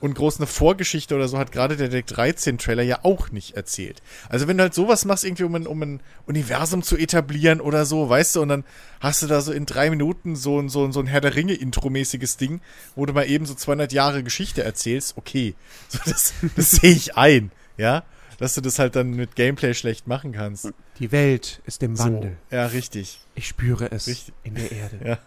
Und 0.01 0.13
groß 0.13 0.37
eine 0.37 0.45
Vorgeschichte 0.45 1.15
oder 1.15 1.27
so 1.29 1.37
hat 1.39 1.51
gerade 1.53 1.77
der 1.77 1.87
Deck 1.87 2.05
13 2.05 2.57
Trailer 2.59 2.83
ja 2.83 2.99
auch 3.03 3.31
nicht 3.31 3.55
erzählt. 3.55 4.03
Also 4.29 4.47
wenn 4.47 4.57
du 4.57 4.63
halt 4.63 4.73
sowas 4.75 5.05
machst, 5.05 5.23
irgendwie 5.23 5.45
um 5.45 5.55
ein, 5.55 5.65
um 5.65 5.81
ein 5.81 5.99
Universum 6.27 6.83
zu 6.83 6.97
etablieren 6.97 7.61
oder 7.61 7.85
so, 7.85 8.07
weißt 8.09 8.35
du, 8.35 8.41
und 8.41 8.49
dann 8.49 8.65
hast 8.99 9.21
du 9.23 9.27
da 9.27 9.39
so 9.41 9.51
in 9.53 9.65
drei 9.65 9.89
Minuten 9.89 10.35
so, 10.35 10.59
ein- 10.59 10.69
so, 10.69 10.83
ein- 10.85 10.91
so 10.91 10.99
ein 10.99 11.07
Herr 11.07 11.21
der 11.21 11.33
Ringe-Intro-mäßiges 11.35 12.37
Ding, 12.37 12.59
wo 12.95 13.05
du 13.05 13.13
mal 13.13 13.27
eben 13.27 13.45
so 13.45 13.55
200 13.55 13.93
Jahre 13.93 14.21
Geschichte 14.21 14.63
erzählst, 14.63 15.17
okay. 15.17 15.55
So, 15.89 15.99
das 16.05 16.33
das 16.55 16.71
sehe 16.71 16.91
ich 16.91 17.15
ein, 17.17 17.51
ja. 17.77 18.03
Dass 18.37 18.53
du 18.55 18.61
das 18.61 18.79
halt 18.79 18.95
dann 18.95 19.11
mit 19.11 19.35
Gameplay 19.35 19.73
schlecht 19.73 20.07
machen 20.07 20.33
kannst. 20.33 20.71
Die 20.99 21.11
Welt 21.11 21.61
ist 21.65 21.83
im 21.83 21.97
Wandel. 21.97 22.37
So, 22.49 22.55
ja, 22.55 22.65
richtig. 22.67 23.19
Ich 23.35 23.47
spüre 23.47 23.91
es 23.91 24.07
Richtig. 24.07 24.33
in 24.43 24.55
der 24.55 24.71
Erde. 24.71 24.99
Ja. 25.05 25.17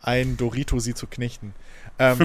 Ein 0.00 0.36
Dorito 0.36 0.78
sie 0.78 0.94
zu 0.94 1.06
knechten. 1.06 1.54
Ähm, 1.98 2.18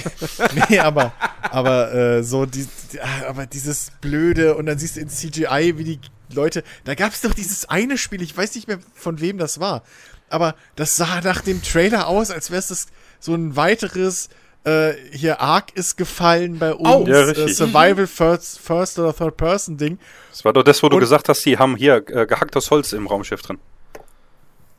nee, 0.68 0.78
aber, 0.78 1.12
aber 1.42 1.92
äh, 1.92 2.22
so 2.22 2.46
die, 2.46 2.66
ah, 3.00 3.28
aber 3.28 3.46
dieses 3.46 3.90
blöde 4.00 4.54
und 4.54 4.66
dann 4.66 4.78
siehst 4.78 4.96
du 4.96 5.00
in 5.00 5.08
CGI, 5.08 5.76
wie 5.76 5.84
die 5.84 6.00
Leute, 6.32 6.62
da 6.84 6.94
gab 6.94 7.12
es 7.12 7.22
doch 7.22 7.34
dieses 7.34 7.68
eine 7.68 7.98
Spiel, 7.98 8.22
ich 8.22 8.36
weiß 8.36 8.54
nicht 8.54 8.68
mehr 8.68 8.78
von 8.94 9.20
wem 9.20 9.38
das 9.38 9.58
war, 9.58 9.82
aber 10.28 10.54
das 10.76 10.94
sah 10.94 11.20
nach 11.20 11.40
dem 11.40 11.62
Trailer 11.62 12.06
aus, 12.06 12.30
als 12.30 12.50
wäre 12.50 12.60
es 12.60 12.86
so 13.18 13.34
ein 13.34 13.56
weiteres 13.56 14.28
äh, 14.68 14.94
hier 15.12 15.40
Ark 15.40 15.70
ist 15.74 15.96
gefallen 15.96 16.58
bei 16.58 16.74
uns, 16.74 16.88
Oh. 16.88 17.04
Ja, 17.06 17.14
äh, 17.20 17.24
richtig. 17.30 17.56
Survival 17.56 18.06
First, 18.06 18.58
First 18.60 18.98
oder 18.98 19.14
Third 19.14 19.36
Person 19.36 19.76
Ding. 19.76 19.98
Das 20.30 20.44
war 20.44 20.52
doch 20.52 20.62
das, 20.62 20.82
wo 20.82 20.88
du 20.88 20.96
Und- 20.96 21.00
gesagt 21.00 21.28
hast, 21.28 21.44
die 21.44 21.58
haben 21.58 21.76
hier 21.76 21.96
äh, 22.08 22.26
gehacktes 22.26 22.70
Holz 22.70 22.92
im 22.92 23.06
Raumschiff 23.06 23.42
drin. 23.42 23.58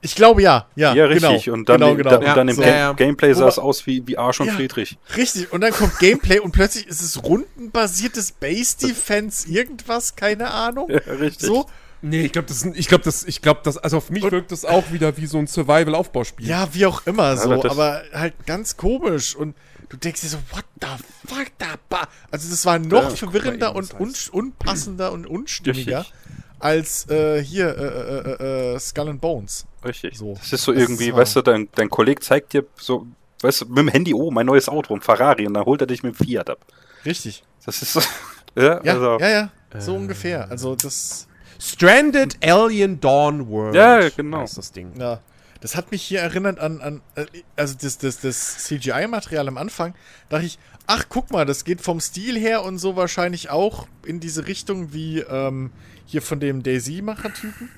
Ich 0.02 0.16
glaube 0.16 0.42
ja, 0.42 0.66
ja, 0.78 0.94
Ja, 0.94 1.06
richtig. 1.08 1.44
Genau, 1.46 1.58
und 1.58 1.68
dann, 1.68 1.80
genau, 1.82 1.92
im- 1.92 1.98
genau. 1.98 2.10
dann, 2.12 2.22
Ja, 2.22 2.34
dann 2.34 2.48
im 2.48 2.56
so. 2.56 2.62
Ga 2.62 2.68
Ja, 2.70 2.76
ja. 2.76 2.94
Gameplay 2.94 3.34
sah 3.34 3.50
es 3.50 3.60
aus 3.60 3.86
wie, 3.86 4.02
wie 4.08 4.18
Arsch 4.18 4.40
und 4.40 4.48
Ja. 4.48 4.54
Friedrich. 4.54 4.98
Richtig, 5.18 5.52
und 5.52 5.60
dann 5.60 5.74
kommt 5.74 6.00
Gameplay 6.00 6.40
und 6.40 6.54
plötzlich 6.54 6.88
ist 6.88 7.02
es 7.02 7.22
rundenbasiertes 7.22 8.32
Base 8.32 8.78
Defense, 8.78 9.50
irgendwas, 9.50 10.16
keine 10.16 10.52
Ahnung. 10.52 10.90
Ja, 10.90 11.00
richtig. 11.14 11.48
So, 11.48 11.66
Nee, 12.02 12.22
ich 12.22 12.32
glaube, 12.32 12.48
das, 12.48 12.64
ist- 12.64 12.78
ich 12.78 12.88
glaube, 12.88 13.04
das, 13.04 13.26
ich 13.26 13.42
glaube, 13.42 13.60
das, 13.66 13.78
also 13.78 13.98
auf 13.98 14.10
mich 14.10 14.24
Und- 14.24 14.32
wirkt 14.32 14.54
das 14.54 14.64
auch 14.64 14.90
wieder 14.94 15.18
wie 15.18 15.26
so 15.26 15.38
ein 15.38 15.48
Survival-Aufbauspiel. 15.48 16.48
ja, 16.48 16.70
wie 16.72 16.86
auch 16.86 17.06
immer, 17.06 17.36
so, 17.36 17.52
aber 17.52 18.04
halt 18.14 18.36
ganz 18.46 18.78
komisch 18.78 19.36
und 19.36 19.54
du 19.90 19.98
denkst 19.98 20.22
dir 20.22 20.28
so, 20.28 20.38
what 20.52 20.66
the 20.82 20.88
fuck, 21.28 21.48
da 21.58 21.76
ba 21.90 22.08
Also 22.32 22.50
das 22.50 22.66
war 22.66 22.80
noch 22.80 23.04
Ja, 23.04 23.10
verwirrender 23.10 23.76
und 23.76 23.94
un 24.00 24.14
unpassender 24.32 25.12
und 25.12 25.26
unstimmiger 25.26 26.00
Richtig. 26.00 26.14
als 26.60 27.10
äh, 27.10 27.44
hier 27.44 27.78
äh, 27.78 27.84
äh, 27.84 28.72
äh, 28.72 28.76
äh, 28.76 28.80
Skull 28.80 29.10
and 29.10 29.22
Bones. 29.22 29.66
Richtig. 29.84 30.18
So. 30.18 30.34
Das 30.36 30.54
ist 30.54 30.64
so 30.64 30.72
Das 30.74 30.82
irgendwie, 30.82 31.10
ist 31.10 31.16
weißt 31.16 31.36
du, 31.38 31.42
dein, 31.42 31.70
dein 31.76 31.90
Kollege 31.90 32.22
zeigt 32.22 32.54
dir 32.54 32.66
so, 32.78 33.08
weißt 33.42 33.62
du, 33.62 33.66
mit 33.68 33.78
dem 33.78 33.88
Handy, 33.90 34.14
oh, 34.14 34.32
mein 34.32 34.46
neues 34.46 34.70
Auto, 34.70 34.94
ein 34.94 35.02
Ferrari, 35.02 35.48
und 35.48 35.54
dann 35.54 35.66
holt 35.66 35.82
er 35.82 35.88
dich 35.88 36.04
mit 36.04 36.18
dem 36.20 36.26
Fiat 36.26 36.50
ab. 36.50 36.60
Richtig. 37.06 37.44
Das 37.66 37.82
ist 37.82 37.94
so, 37.94 38.02
ja, 38.56 38.82
Ja, 38.84 38.94
also, 38.94 39.20
ja, 39.20 39.30
ja, 39.30 39.52
so 39.80 39.96
ungefähr. 39.96 40.50
Also 40.50 40.76
das, 40.76 41.28
Stranded 41.62 42.38
Alien 42.44 43.00
Dawn 43.02 43.48
World. 43.50 43.76
Ja, 43.76 44.10
genau. 44.10 44.40
Heißt 44.40 44.58
das 44.58 44.72
Ding. 44.72 44.94
Ja, 44.98 45.20
das 45.62 45.76
hat 45.76 45.92
mich 45.92 46.02
hier 46.02 46.20
erinnert 46.22 46.60
an, 46.60 46.82
an 46.82 47.02
äh, 47.16 47.26
also 47.56 47.76
das, 47.80 47.98
das, 47.98 48.22
das 48.22 48.66
CGI-Material 48.66 49.48
am 49.48 49.58
Anfang. 49.58 49.94
Dachte 50.30 50.46
ich, 50.46 50.60
ach 50.88 51.06
guck 51.10 51.32
mal, 51.32 51.46
das 51.46 51.64
geht 51.64 51.82
vom 51.82 52.00
Stil 52.00 52.38
her 52.38 52.64
und 52.64 52.78
so 52.80 52.96
wahrscheinlich 52.96 53.50
auch 53.50 53.88
in 54.06 54.20
diese 54.20 54.48
Richtung 54.48 54.94
wie 54.94 55.20
ähm, 55.20 55.72
hier 56.06 56.22
von 56.22 56.40
dem 56.40 56.64
Daisy-Macher-Typen. 56.64 57.70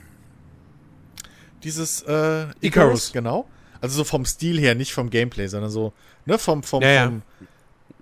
Dieses 1.63 2.01
äh, 2.03 2.05
Icarus, 2.05 2.55
Icarus. 2.61 3.11
genau. 3.13 3.47
Also 3.82 3.97
so 3.97 4.03
vom 4.03 4.25
Stil 4.25 4.59
her, 4.59 4.75
nicht 4.75 4.93
vom 4.93 5.09
Gameplay, 5.09 5.47
sondern 5.47 5.71
so, 5.71 5.93
ne, 6.25 6.38
vom, 6.38 6.63
vom, 6.63 6.82
Ja, 6.84 6.89
ja. 6.91 7.05
vom 7.05 7.23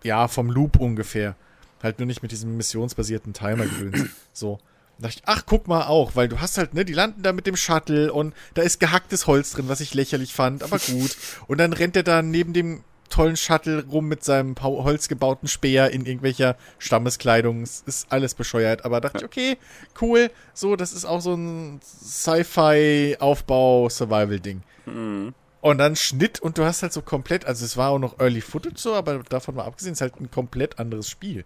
ja, 0.03 0.27
vom 0.27 0.49
Loop 0.49 0.79
ungefähr. 0.79 1.35
Halt 1.81 1.99
nur 1.99 2.05
nicht 2.05 2.21
mit 2.21 2.31
diesem 2.31 2.57
missionsbasierten 2.57 3.33
Timer 3.33 3.65
gewöhnt. 3.65 4.09
So. 4.33 4.59
Ich, 5.07 5.21
ach, 5.25 5.43
guck 5.45 5.67
mal 5.67 5.87
auch, 5.87 6.15
weil 6.15 6.27
du 6.27 6.41
hast 6.41 6.57
halt, 6.57 6.73
ne, 6.73 6.83
die 6.83 6.93
landen 6.93 7.21
da 7.21 7.31
mit 7.31 7.47
dem 7.47 7.55
Shuttle 7.55 8.11
und 8.11 8.33
da 8.53 8.61
ist 8.61 8.79
gehacktes 8.79 9.27
Holz 9.27 9.51
drin, 9.51 9.69
was 9.69 9.79
ich 9.79 9.93
lächerlich 9.93 10.33
fand, 10.33 10.63
aber 10.63 10.77
gut. 10.77 11.15
Und 11.47 11.59
dann 11.59 11.73
rennt 11.73 11.95
er 11.95 12.03
da 12.03 12.21
neben 12.21 12.53
dem 12.53 12.83
tollen 13.09 13.37
Shuttle 13.37 13.85
rum 13.85 14.07
mit 14.07 14.23
seinem 14.23 14.55
holzgebauten 14.61 15.47
Speer 15.47 15.89
in 15.91 16.05
irgendwelcher 16.05 16.57
Stammeskleidung. 16.77 17.63
Es 17.63 17.81
ist 17.85 18.11
alles 18.11 18.35
bescheuert, 18.35 18.85
aber 18.85 19.01
dachte 19.01 19.17
ich, 19.19 19.25
okay, 19.25 19.57
cool. 20.01 20.29
So, 20.53 20.75
das 20.75 20.93
ist 20.93 21.05
auch 21.05 21.21
so 21.21 21.33
ein 21.33 21.79
Sci-Fi-Aufbau-Survival-Ding. 21.83 24.61
Mhm. 24.85 25.33
Und 25.61 25.77
dann 25.77 25.95
Schnitt 25.95 26.39
und 26.39 26.57
du 26.57 26.63
hast 26.63 26.81
halt 26.83 26.93
so 26.93 27.01
komplett, 27.01 27.45
also 27.45 27.65
es 27.65 27.75
war 27.75 27.89
auch 27.89 27.99
noch 27.99 28.19
Early 28.19 28.41
Footage 28.41 28.77
so, 28.77 28.93
aber 28.93 29.23
davon 29.23 29.55
mal 29.55 29.65
abgesehen, 29.65 29.93
ist 29.93 30.01
halt 30.01 30.19
ein 30.19 30.31
komplett 30.31 30.79
anderes 30.79 31.09
Spiel. 31.09 31.43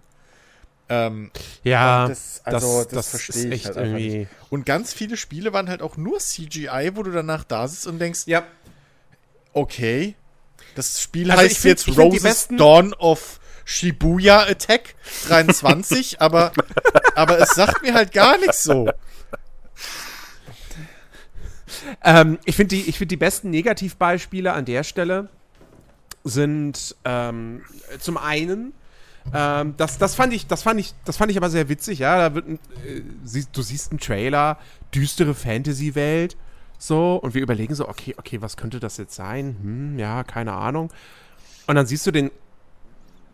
Ähm, 0.90 1.32
Ja, 1.64 2.08
das- 2.08 2.42
also, 2.44 2.84
das, 2.84 2.88
das 2.88 2.94
das, 2.94 3.10
versteh 3.10 3.48
ist 3.48 3.54
ich 3.54 3.66
halt 3.66 3.78
einfach 3.78 3.98
irgendwie. 4.00 4.28
und 4.50 4.66
ganz 4.66 4.94
viele 4.94 5.16
Spiele 5.18 5.54
waren 5.54 5.70
halt 5.70 5.82
auch 5.82 5.96
nur 5.98 6.20
CGI, 6.20 6.92
wo 6.96 7.04
du 7.04 7.12
danach 7.12 7.44
da 7.46 7.68
sitzt 7.68 7.88
und 7.88 8.00
denkst, 8.00 8.22
Ja. 8.26 8.44
okay, 9.54 10.16
das 10.76 11.02
Spiel 11.02 11.32
Also 11.32 11.44
heißt 11.44 11.58
find- 11.58 11.86
jetzt 11.88 11.98
Roses 11.98 12.48
Dawn 12.50 12.94
of 12.94 13.40
Shibuya 13.66 14.42
Attack 14.44 14.96
23, 15.30 16.20
aber, 16.22 16.52
aber 17.16 17.40
es 17.40 17.52
sagt 17.52 17.82
mir 17.82 17.94
halt 17.94 18.12
gar 18.12 18.38
nichts 18.38 18.64
so. 18.64 18.90
Ähm, 22.04 22.40
ich 22.46 22.56
finde 22.56 22.76
die, 22.76 22.84
ich 22.90 22.98
find 22.98 23.10
die 23.12 23.18
besten 23.18 23.50
Negativbeispiele 23.50 24.52
an 24.54 24.66
der 24.66 24.84
Stelle 24.84 25.30
sind 26.24 26.96
ähm, 27.04 27.64
zum 28.00 28.18
einen 28.18 28.74
Ähm, 29.34 29.76
das, 29.78 29.98
das, 29.98 30.16
fand 30.16 30.34
ich, 30.34 30.48
das, 30.48 30.64
fand 30.64 30.80
ich, 30.80 30.94
das 31.06 31.18
fand 31.18 31.32
ich 31.32 31.38
aber 31.38 31.50
sehr 31.50 31.70
witzig, 31.70 32.00
ja. 32.00 32.18
Da 32.18 32.36
wird 32.36 32.48
ein, 32.48 32.56
äh, 32.86 33.02
sie, 33.24 33.46
du 33.52 33.62
siehst 33.62 33.92
einen 33.92 34.00
Trailer, 34.00 34.58
düstere 34.94 35.34
Fantasy-Welt, 35.34 36.36
so, 36.78 37.16
und 37.16 37.34
wir 37.34 37.42
überlegen 37.42 37.76
so, 37.76 37.88
okay, 37.88 38.16
okay, 38.18 38.42
was 38.42 38.58
könnte 38.58 38.80
das 38.82 38.98
jetzt 38.98 39.16
sein? 39.16 39.56
Hm, 39.62 40.00
ja, 40.00 40.24
keine 40.24 40.52
Ahnung. 40.54 40.92
Und 41.68 41.76
dann 41.76 41.86
siehst 41.86 42.06
du 42.06 42.12
den 42.12 42.30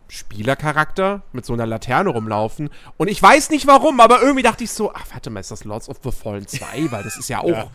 Spielercharakter 0.08 1.22
mit 1.32 1.44
so 1.46 1.52
einer 1.52 1.66
Laterne 1.66 2.10
rumlaufen. 2.10 2.68
Und 2.96 3.08
ich 3.08 3.22
weiß 3.22 3.50
nicht 3.50 3.66
warum, 3.66 4.00
aber 4.00 4.20
irgendwie 4.22 4.42
dachte 4.42 4.64
ich 4.64 4.70
so, 4.72 4.92
ach, 4.92 5.04
warte 5.12 5.30
mal, 5.30 5.40
ist 5.40 5.50
das 5.50 5.64
Lords 5.64 5.88
of 5.88 5.98
the 6.02 6.10
Fallen 6.12 6.46
2? 6.46 6.90
Weil 6.90 7.02
das 7.04 7.16
ist 7.16 7.28
ja 7.28 7.38
auch 7.40 7.48
Ja. 7.48 7.70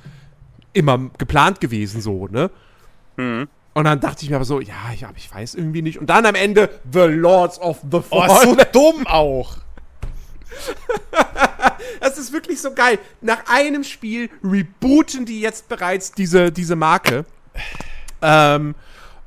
immer 0.74 1.09
geplant 1.18 1.61
gewesen, 1.61 2.01
so, 2.01 2.28
ne? 2.28 2.51
Mhm. 3.18 3.47
Und 3.76 3.84
dann 3.84 3.99
dachte 3.99 4.23
ich 4.23 4.30
mir 4.30 4.38
aber 4.38 4.45
so, 4.45 4.61
ja, 4.61 4.73
ich, 4.93 5.05
aber 5.05 5.17
ich 5.17 5.32
weiß 5.34 5.53
irgendwie 5.55 5.82
nicht. 5.82 5.99
Und 5.99 6.09
dann 6.09 6.26
am 6.26 6.34
Ende 6.36 6.69
The 6.91 7.01
Lords 7.01 7.59
of 7.59 7.80
the 7.91 7.97
Oh, 8.09 8.21
Fallen. 8.21 8.57
so 8.57 8.57
dumm 8.71 9.05
auch. 9.05 9.57
Das 11.99 12.17
ist 12.17 12.32
wirklich 12.32 12.61
so 12.61 12.73
geil. 12.73 12.99
Nach 13.19 13.43
einem 13.47 13.84
Spiel 13.84 14.30
rebooten 14.41 15.26
die 15.26 15.41
jetzt 15.41 15.67
bereits 15.67 16.13
diese, 16.13 16.53
diese 16.53 16.78
Marke. 16.78 17.26
Ähm, 18.21 18.76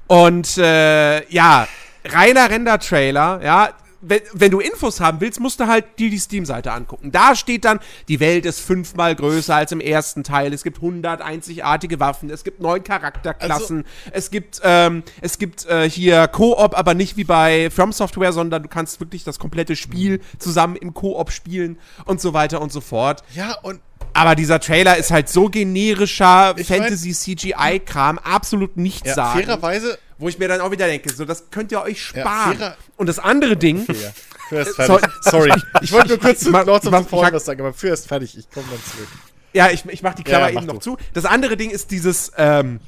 und 0.06 0.56
äh, 0.56 1.28
ja, 1.30 1.68
reiner 2.06 2.48
Render-Trailer, 2.48 3.40
ja. 3.44 3.68
Wenn, 4.08 4.20
wenn 4.32 4.50
du 4.50 4.60
Infos 4.60 5.00
haben 5.00 5.20
willst, 5.20 5.40
musst 5.40 5.60
du 5.60 5.66
halt 5.66 5.84
dir 5.98 6.10
die 6.10 6.18
Steam-Seite 6.18 6.72
angucken. 6.72 7.12
Da 7.12 7.36
steht 7.36 7.64
dann, 7.64 7.80
die 8.08 8.20
Welt 8.20 8.46
ist 8.46 8.60
fünfmal 8.60 9.14
größer 9.14 9.54
als 9.54 9.72
im 9.72 9.80
ersten 9.80 10.24
Teil. 10.24 10.52
Es 10.52 10.64
gibt 10.64 10.78
100 10.78 11.20
einzigartige 11.20 12.00
Waffen. 12.00 12.30
Es 12.30 12.44
gibt 12.44 12.60
neun 12.60 12.82
Charakterklassen. 12.82 13.84
es 14.12 14.30
gibt, 14.30 14.60
ähm, 14.64 15.02
es 15.20 15.38
gibt 15.38 15.66
äh, 15.66 15.88
hier 15.88 16.26
Koop, 16.28 16.76
aber 16.76 16.94
nicht 16.94 17.16
wie 17.16 17.24
bei 17.24 17.70
From 17.70 17.92
Software, 17.92 18.32
sondern 18.32 18.62
du 18.62 18.68
kannst 18.68 19.00
wirklich 19.00 19.24
das 19.24 19.38
komplette 19.38 19.76
Spiel 19.76 20.20
zusammen 20.38 20.76
im 20.76 20.94
Koop 20.94 21.30
spielen 21.30 21.78
und 22.04 22.20
so 22.20 22.32
weiter 22.32 22.60
und 22.60 22.72
so 22.72 22.80
fort. 22.80 23.22
Ja, 23.34 23.56
und 23.62 23.80
Aber 24.14 24.34
dieser 24.34 24.60
Trailer 24.60 24.96
ist 24.96 25.10
halt 25.10 25.28
so 25.28 25.48
generischer 25.48 26.54
Fantasy-CGI-Kram, 26.56 28.18
absolut 28.18 28.76
nichts 28.76 29.08
ja, 29.08 29.14
sagen. 29.14 29.44
fairerweise. 29.44 29.98
Wo 30.18 30.28
ich 30.28 30.38
mir 30.38 30.48
dann 30.48 30.60
auch 30.60 30.70
wieder 30.72 30.86
denke, 30.86 31.12
so, 31.12 31.24
das 31.24 31.50
könnt 31.50 31.70
ihr 31.70 31.80
euch 31.80 32.12
Ja, 32.14 32.22
sparen. 32.22 32.56
fairer- 32.58 32.76
und 32.96 33.06
das 33.08 33.18
andere 33.20 33.56
Ding, 33.56 33.86
Ja, 33.86 34.10
first 34.48 34.74
So- 34.74 34.82
fertig. 34.82 35.10
Sorry. 35.22 35.52
Ich 35.80 35.92
wollte 35.92 36.08
nur 36.08 36.18
kurz 36.18 36.42
ich 36.42 36.48
zu 36.48 36.50
Lords 36.50 36.86
of 36.86 36.92
ich 36.92 36.98
the 37.04 37.08
Fallen 37.08 37.34
was 37.34 37.44
sagen, 37.44 37.60
aber 37.60 37.72
first 37.72 38.08
fertig. 38.08 38.36
Ich 38.36 38.50
komme 38.50 38.66
dann 38.70 38.80
zurück. 38.82 39.08
ja, 39.52 39.70
ich, 39.70 39.84
ich 39.86 40.02
mach 40.02 40.14
die 40.14 40.24
Klammer 40.24 40.48
Ja, 40.48 40.54
mach 40.54 40.62
eben 40.62 40.66
noch 40.66 40.82
du. 40.82 40.96
zu. 40.96 40.98
Das 41.14 41.24
andere 41.24 41.56
Ding 41.56 41.70
ist 41.70 41.90
dieses, 41.92 42.32
ähm, 42.36 42.80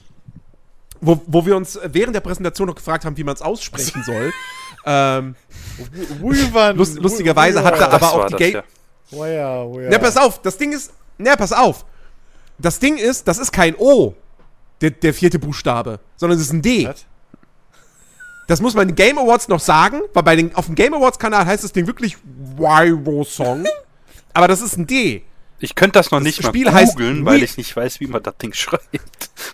wo, 1.01 1.20
wo 1.26 1.47
wir 1.47 1.57
uns 1.57 1.78
während 1.85 2.14
der 2.16 2.20
Präsentation 2.20 2.66
noch 2.68 2.74
gefragt 2.74 3.05
haben, 3.05 3.16
wie 3.16 3.24
man 3.24 3.35
es 3.35 3.43
aussprechen 3.43 4.03
soll. 4.05 4.33
ähm, 4.87 5.35
lust, 6.74 6.97
lustigerweise 6.99 7.62
hat 7.62 7.78
er 7.78 7.93
aber 7.93 8.12
auch 8.12 8.26
die 8.26 8.37
Game. 8.37 8.62
ja. 9.12 9.64
Na, 9.89 9.99
pass 9.99 10.16
auf, 10.16 10.43
das 10.43 10.59
Ding 10.59 10.72
ist. 10.72 10.93
Na, 11.18 11.37
pass 11.37 11.53
auf. 11.53 11.85
Das 12.59 12.78
Ding 12.78 12.97
ist, 12.99 13.26
das 13.28 13.39
ist 13.39 13.53
kein 13.53 13.74
O, 13.76 14.14
der, 14.81 14.91
der 14.91 15.14
vierte 15.14 15.39
Buchstabe, 15.39 16.01
sondern 16.16 16.39
es 16.39 16.45
ist 16.47 16.53
ein 16.53 16.62
D. 16.62 16.87
Was? 16.89 17.07
Das 18.51 18.61
muss 18.61 18.74
man 18.74 18.88
in 18.88 18.94
den 18.94 18.96
Game 18.96 19.16
Awards 19.16 19.46
noch 19.48 19.61
sagen, 19.61 20.01
weil 20.12 20.22
bei 20.24 20.34
den, 20.36 20.55
auf 20.57 20.66
dem 20.66 20.74
Game 20.74 20.92
Awards 20.92 21.18
Kanal 21.18 21.46
heißt 21.46 21.62
das 21.62 21.72
Ding 21.72 21.86
wirklich 21.86 22.16
Wyro 22.57 23.22
Song. 23.24 23.64
Aber 24.34 24.48
das 24.48 24.61
ist 24.61 24.76
ein 24.76 24.86
D. 24.86 25.22
Ich 25.61 25.74
könnte 25.74 25.98
das 25.98 26.11
noch 26.11 26.20
nicht 26.20 26.42
Spiel 26.42 26.64
mal 26.70 26.84
googeln, 26.84 27.24
weil 27.24 27.40
We- 27.40 27.44
ich 27.44 27.57
nicht 27.57 27.76
weiß, 27.76 28.01
wie 28.01 28.07
man 28.09 28.22
das 28.22 28.36
Ding 28.38 28.53
schreibt. 28.53 28.84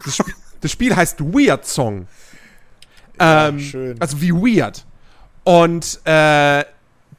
Das, 0.05 0.15
Sp 0.17 0.33
das 0.61 0.71
Spiel 0.73 0.97
heißt 0.97 1.21
Weird 1.21 1.67
Song. 1.67 2.07
Ähm, 3.19 3.61
schön. 3.61 4.01
Also 4.01 4.21
wie 4.21 4.33
weird. 4.33 4.85
Und 5.45 6.01
äh, 6.05 6.65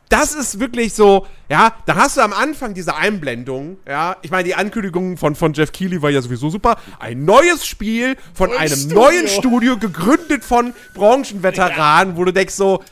das 0.10 0.34
ist 0.34 0.60
wirklich 0.60 0.94
so, 0.94 1.28
ja, 1.50 1.74
da 1.86 1.96
hast 1.96 2.18
du 2.18 2.22
am 2.22 2.34
Anfang 2.34 2.74
diese 2.74 2.96
Einblendung, 2.96 3.78
ja, 3.88 4.16
ich 4.22 4.32
meine, 4.32 4.44
die 4.46 4.56
Ankündigung 4.56 5.18
von, 5.18 5.36
von 5.36 5.54
Jeff 5.54 5.72
Keighley 5.72 6.02
war 6.02 6.10
ja 6.10 6.22
sowieso 6.22 6.50
super. 6.50 6.78
Ein 7.00 7.26
neues 7.26 7.66
Spiel 7.66 8.16
von 8.34 8.50
Neues 8.50 8.60
einem 8.60 8.78
Studio. 8.80 8.96
neuen 9.02 9.28
Studio, 9.28 9.78
gegründet 9.78 10.44
von 10.44 10.74
Branchenveteranen, 10.94 12.18
wo 12.18 12.24
du 12.26 12.32
denkst 12.32 12.54
so, 12.54 12.84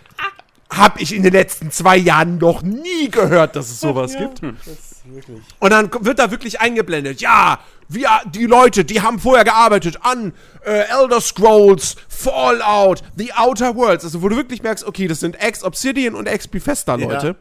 hab 0.70 1.00
ich 1.00 1.14
in 1.16 1.24
den 1.24 1.32
letzten 1.32 1.72
zwei 1.72 1.96
Jahren 1.96 2.38
noch 2.38 2.62
nie 2.62 3.10
gehört, 3.10 3.56
dass 3.56 3.70
es 3.70 3.80
sowas 3.80 4.14
Ja, 4.14 4.22
gibt. 4.22 4.42
Das 4.44 4.68
ist 4.68 5.02
wirklich. 5.06 5.42
Und 5.60 5.70
dann 5.70 5.90
wird 6.02 6.20
da 6.20 6.32
wirklich 6.32 6.60
eingeblendet, 6.60 7.22
ja, 7.22 7.60
wir, 7.88 8.10
die 8.26 8.46
Leute, 8.46 8.86
die 8.86 9.02
haben 9.02 9.20
vorher 9.20 9.44
gearbeitet 9.44 10.00
an 10.02 10.34
äh, 10.66 10.86
Elder 10.90 11.22
Scrolls, 11.22 11.96
Fallout, 12.10 13.04
The 13.16 13.34
Outer 13.34 13.76
Worlds, 13.76 14.04
also 14.04 14.22
wo 14.22 14.30
du 14.30 14.36
wirklich 14.36 14.64
merkst, 14.64 14.86
okay, 14.86 15.08
das 15.08 15.20
sind 15.20 15.40
Ex-Obsidian 15.42 16.16
und 16.16 16.28
Ex-Bethesda-Leute. 16.28 17.36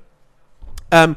Ähm, 0.90 1.16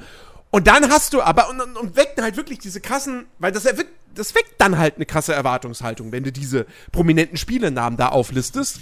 und 0.49 0.67
dann 0.67 0.89
hast 0.89 1.13
du 1.13 1.21
aber, 1.21 1.49
und, 1.49 1.59
und, 1.59 1.95
wecken 1.95 2.23
halt 2.23 2.37
wirklich 2.37 2.59
diese 2.59 2.79
krassen, 2.79 3.25
weil 3.37 3.51
das, 3.51 3.65
erweckt, 3.65 3.91
das 4.15 4.33
weckt 4.33 4.55
dann 4.59 4.77
halt 4.77 4.95
eine 4.95 5.05
krasse 5.05 5.33
Erwartungshaltung, 5.33 6.11
wenn 6.11 6.23
du 6.23 6.31
diese 6.31 6.65
prominenten 6.91 7.37
Spielenamen 7.37 7.97
da 7.97 8.09
auflistest. 8.09 8.79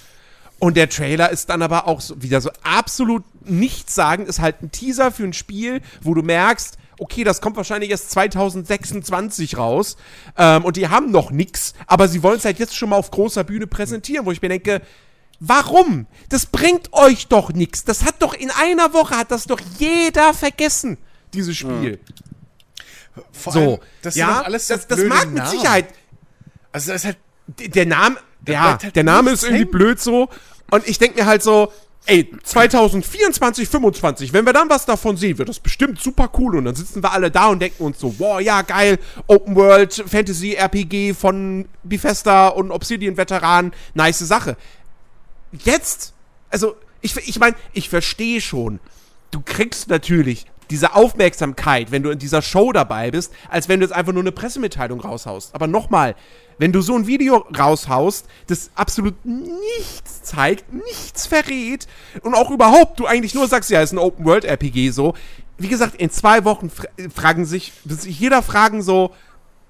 Und 0.59 0.77
der 0.77 0.89
Trailer 0.89 1.31
ist 1.31 1.49
dann 1.49 1.61
aber 1.61 1.87
auch 1.87 1.99
so, 1.99 2.21
wieder 2.21 2.39
so 2.39 2.49
absolut 2.63 3.23
nichtssagend, 3.43 4.29
ist 4.29 4.39
halt 4.39 4.61
ein 4.61 4.71
Teaser 4.71 5.11
für 5.11 5.23
ein 5.23 5.33
Spiel, 5.33 5.81
wo 6.01 6.13
du 6.13 6.21
merkst, 6.21 6.77
okay, 6.99 7.23
das 7.23 7.41
kommt 7.41 7.57
wahrscheinlich 7.57 7.89
erst 7.91 8.11
2026 8.11 9.57
raus 9.57 9.97
ähm, 10.37 10.63
und 10.65 10.77
die 10.77 10.87
haben 10.89 11.11
noch 11.11 11.31
nix, 11.31 11.73
aber 11.87 12.07
sie 12.07 12.23
wollen 12.23 12.37
es 12.37 12.45
halt 12.45 12.59
jetzt 12.59 12.75
schon 12.75 12.89
mal 12.89 12.95
auf 12.97 13.11
großer 13.11 13.43
Bühne 13.43 13.67
präsentieren, 13.67 14.25
wo 14.25 14.31
ich 14.31 14.41
mir 14.41 14.49
denke, 14.49 14.81
warum? 15.39 16.07
Das 16.29 16.45
bringt 16.45 16.93
euch 16.93 17.27
doch 17.27 17.51
nix. 17.51 17.83
Das 17.83 18.03
hat 18.03 18.21
doch 18.21 18.33
in 18.33 18.51
einer 18.51 18.93
Woche, 18.93 19.17
hat 19.17 19.31
das 19.31 19.45
doch 19.45 19.59
jeder 19.79 20.33
vergessen, 20.33 20.97
dieses 21.33 21.57
Spiel. 21.57 21.99
Vor 23.31 23.53
So, 23.53 23.59
allem, 23.59 23.79
das 24.01 24.15
ja, 24.15 24.41
alles 24.41 24.67
das, 24.67 24.87
das 24.87 24.99
mag 25.03 25.25
mit 25.27 25.35
Namen. 25.35 25.49
Sicherheit 25.49 25.85
Also, 26.71 26.91
das 26.91 27.01
ist 27.01 27.05
halt. 27.05 27.17
Der 27.59 27.85
Name, 27.85 28.17
ja, 28.47 28.79
halt 28.81 28.95
der 28.95 29.03
Name 29.03 29.29
nichts 29.29 29.43
ist 29.43 29.49
irgendwie 29.49 29.61
hängen. 29.65 29.71
blöd 29.71 29.99
so. 30.01 30.29
Und 30.71 30.87
ich 30.87 30.97
denke 30.97 31.19
mir 31.19 31.27
halt 31.27 31.43
so, 31.43 31.71
ey, 32.05 32.31
2024, 32.43 33.67
25, 33.67 34.33
wenn 34.33 34.45
wir 34.45 34.53
dann 34.53 34.69
was 34.69 34.85
davon 34.85 35.17
sehen, 35.17 35.37
wird 35.37 35.49
das 35.49 35.59
bestimmt 35.59 35.99
super 35.99 36.29
cool. 36.37 36.57
Und 36.57 36.65
dann 36.65 36.75
sitzen 36.75 37.03
wir 37.03 37.11
alle 37.11 37.31
da 37.31 37.47
und 37.47 37.59
denken 37.59 37.83
uns 37.83 37.99
so, 37.99 38.15
wow, 38.19 38.39
ja, 38.39 38.61
geil, 38.61 38.99
Open 39.27 39.55
World, 39.55 40.03
Fantasy, 40.07 40.53
RPG 40.53 41.13
von 41.13 41.67
Bethesda 41.83 42.49
und 42.49 42.71
Obsidian-Veteranen, 42.71 43.73
nice 43.93 44.19
Sache. 44.19 44.57
Jetzt, 45.51 46.13
also, 46.49 46.75
ich, 47.01 47.15
ich 47.27 47.39
meine, 47.39 47.55
ich 47.73 47.89
verstehe 47.89 48.41
schon, 48.41 48.79
du 49.31 49.41
kriegst 49.41 49.89
natürlich 49.89 50.45
diese 50.69 50.95
Aufmerksamkeit, 50.95 51.91
wenn 51.91 52.03
du 52.03 52.09
in 52.09 52.19
dieser 52.19 52.41
Show 52.41 52.71
dabei 52.71 53.11
bist, 53.11 53.33
als 53.49 53.69
wenn 53.69 53.79
du 53.79 53.85
jetzt 53.85 53.95
einfach 53.95 54.13
nur 54.13 54.23
eine 54.23 54.31
Pressemitteilung 54.31 55.01
raushaust. 55.01 55.53
Aber 55.53 55.67
nochmal, 55.67 56.15
wenn 56.57 56.71
du 56.71 56.81
so 56.81 56.95
ein 56.95 57.07
Video 57.07 57.45
raushaust, 57.57 58.27
das 58.47 58.71
absolut 58.75 59.13
nichts 59.25 60.23
zeigt, 60.23 60.71
nichts 60.73 61.27
verrät 61.27 61.87
und 62.21 62.33
auch 62.33 62.51
überhaupt 62.51 62.99
du 62.99 63.05
eigentlich 63.05 63.35
nur 63.35 63.47
sagst, 63.47 63.69
ja, 63.69 63.81
ist 63.81 63.91
ein 63.91 63.97
Open-World-RPG 63.97 64.91
so. 64.91 65.13
Wie 65.57 65.67
gesagt, 65.67 65.95
in 65.95 66.09
zwei 66.09 66.43
Wochen 66.45 66.69
fra 66.69 66.87
fragen 67.13 67.45
sich, 67.45 67.73
wird 67.83 68.01
sich 68.01 68.19
jeder 68.19 68.41
fragen 68.41 68.81
so, 68.81 69.13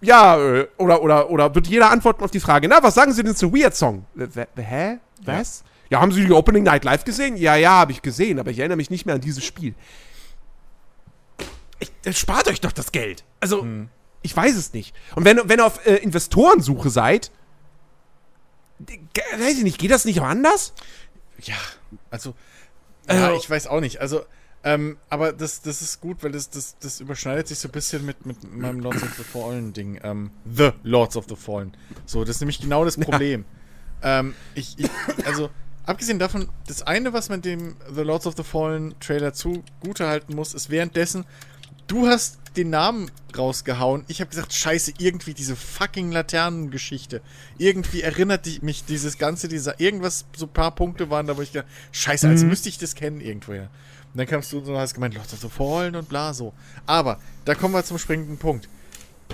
ja, 0.02 0.38
äh, 0.38 0.68
oder, 0.78 1.02
oder, 1.02 1.30
oder 1.30 1.56
wird 1.56 1.68
jeder 1.68 1.92
antworten 1.92 2.24
auf 2.24 2.32
die 2.32 2.40
Frage, 2.40 2.68
na, 2.68 2.82
was 2.82 2.96
sagen 2.96 3.14
Sie 3.14 3.24
denn 3.24 3.36
zu 3.36 3.54
Weird 3.54 3.76
Song? 3.76 4.06
Hä? 4.56 4.98
Was? 5.24 5.64
Ja. 5.90 6.02
haben 6.02 6.12
Sie 6.12 6.26
die 6.26 6.32
Opening 6.32 6.64
Night 6.64 6.84
Live 6.84 7.06
gesehen? 7.06 7.38
Ja, 7.38 7.56
ja, 7.56 7.72
habe 7.72 7.92
ich 7.92 8.02
gesehen, 8.02 8.40
aber 8.40 8.52
ich 8.52 8.60
erinnere 8.60 8.78
mich 8.78 8.90
nicht 8.90 9.06
mehr 9.06 9.16
an 9.16 9.22
dieses 9.22 9.44
Spiel. 9.44 9.76
Ich, 11.80 11.92
äh, 12.06 12.14
spart 12.14 12.48
euch 12.48 12.62
doch 12.62 12.72
das 12.72 12.92
Geld. 12.92 13.24
Also, 13.40 13.66
ich 14.22 14.36
weiß 14.36 14.56
es 14.56 14.74
nicht. 14.74 14.96
Und 15.16 15.26
wenn, 15.26 15.40
wenn 15.50 15.60
ihr 15.60 15.66
auf 15.66 15.86
äh, 15.86 15.96
Investorensuche 15.96 16.90
seid, 16.90 17.32
weiß 19.38 19.58
ich 19.58 19.64
nicht, 19.64 19.78
geht 19.78 19.92
das 19.92 20.06
nicht 20.06 20.20
auch 20.20 20.26
anders? 20.26 20.74
Ja, 21.42 21.56
also. 22.10 22.34
Ja, 23.08 23.28
Also- 23.28 23.38
ich 23.40 23.50
weiß 23.50 23.68
auch 23.68 23.82
nicht. 23.82 24.02
Also, 24.02 24.26
ähm, 24.64 24.98
aber 25.10 25.32
das, 25.32 25.62
das 25.62 25.82
ist 25.84 26.02
gut, 26.02 26.24
weil 26.24 26.32
das, 26.32 26.50
das, 26.50 26.76
das 26.80 27.00
überschneidet 27.00 27.48
sich 27.48 27.60
so 27.60 27.68
ein 27.68 27.72
bisschen 27.72 28.04
mit, 28.06 28.26
mit 28.26 28.44
meinem 28.52 28.80
Lords 28.80 29.04
of 29.04 29.14
the 29.16 29.24
Fallen 29.24 29.74
Ding. 29.74 30.00
Ähm, 30.04 30.32
the 30.52 30.72
Lords 30.84 31.16
of 31.16 31.26
the 31.30 31.36
Fallen. 31.36 31.78
So, 32.08 32.24
das 32.24 32.38
ist 32.38 32.42
nämlich 32.42 32.60
genau 32.60 32.84
das 32.84 32.98
Problem. 32.98 33.46
Ähm, 34.02 34.34
ich, 34.56 34.78
ich, 34.80 34.90
also, 35.26 35.52
abgesehen 35.86 36.18
davon, 36.18 36.50
das 36.68 36.82
eine, 36.82 37.14
was 37.14 37.30
man 37.30 37.42
dem 37.44 37.76
The 37.94 38.02
Lords 38.02 38.26
of 38.26 38.34
the 38.38 38.44
Fallen 38.44 38.96
Trailer 39.00 39.34
zugute 39.34 40.08
halten 40.08 40.34
muss, 40.36 40.54
ist 40.56 40.70
währenddessen, 40.72 41.26
du 41.88 42.08
hast 42.08 42.40
den 42.56 42.70
Namen 42.70 43.12
rausgehauen. 43.38 44.06
Ich 44.08 44.22
habe 44.22 44.30
gesagt, 44.30 44.54
scheiße, 44.54 44.94
irgendwie 44.98 45.34
diese 45.34 45.56
fucking 45.56 46.12
Laternengeschichte. 46.12 47.22
Irgendwie 47.58 48.02
erinnert 48.02 48.48
mich 48.62 48.86
dieses 48.86 49.18
ganze, 49.18 49.48
dieser, 49.48 49.80
irgendwas, 49.80 50.26
so 50.36 50.46
ein 50.46 50.54
paar 50.54 50.74
Punkte 50.74 51.10
waren 51.10 51.28
da, 51.28 51.38
wo 51.38 51.42
ich 51.42 51.52
gedacht, 51.52 51.70
scheiße, 51.92 52.28
als 52.28 52.44
müsste 52.44 52.70
ich 52.70 52.78
das 52.78 52.96
kennen 52.96 53.20
irgendwoher. 53.20 53.70
Und 54.14 54.20
dann 54.20 54.28
kamst 54.28 54.54
du 54.54 54.60
und 54.60 54.78
hast 54.78 54.94
gemeint, 54.94 55.16
Lords 55.16 55.34
of 55.34 55.42
the 55.42 55.50
Fallen 55.50 55.96
und 55.96 56.08
bla 56.08 56.34
so. 56.34 56.54
Aber, 56.86 57.20
da 57.44 57.56
kommen 57.56 57.74
wir 57.74 57.84
zum 57.84 57.98
springenden 57.98 58.38
Punkt. 58.38 58.70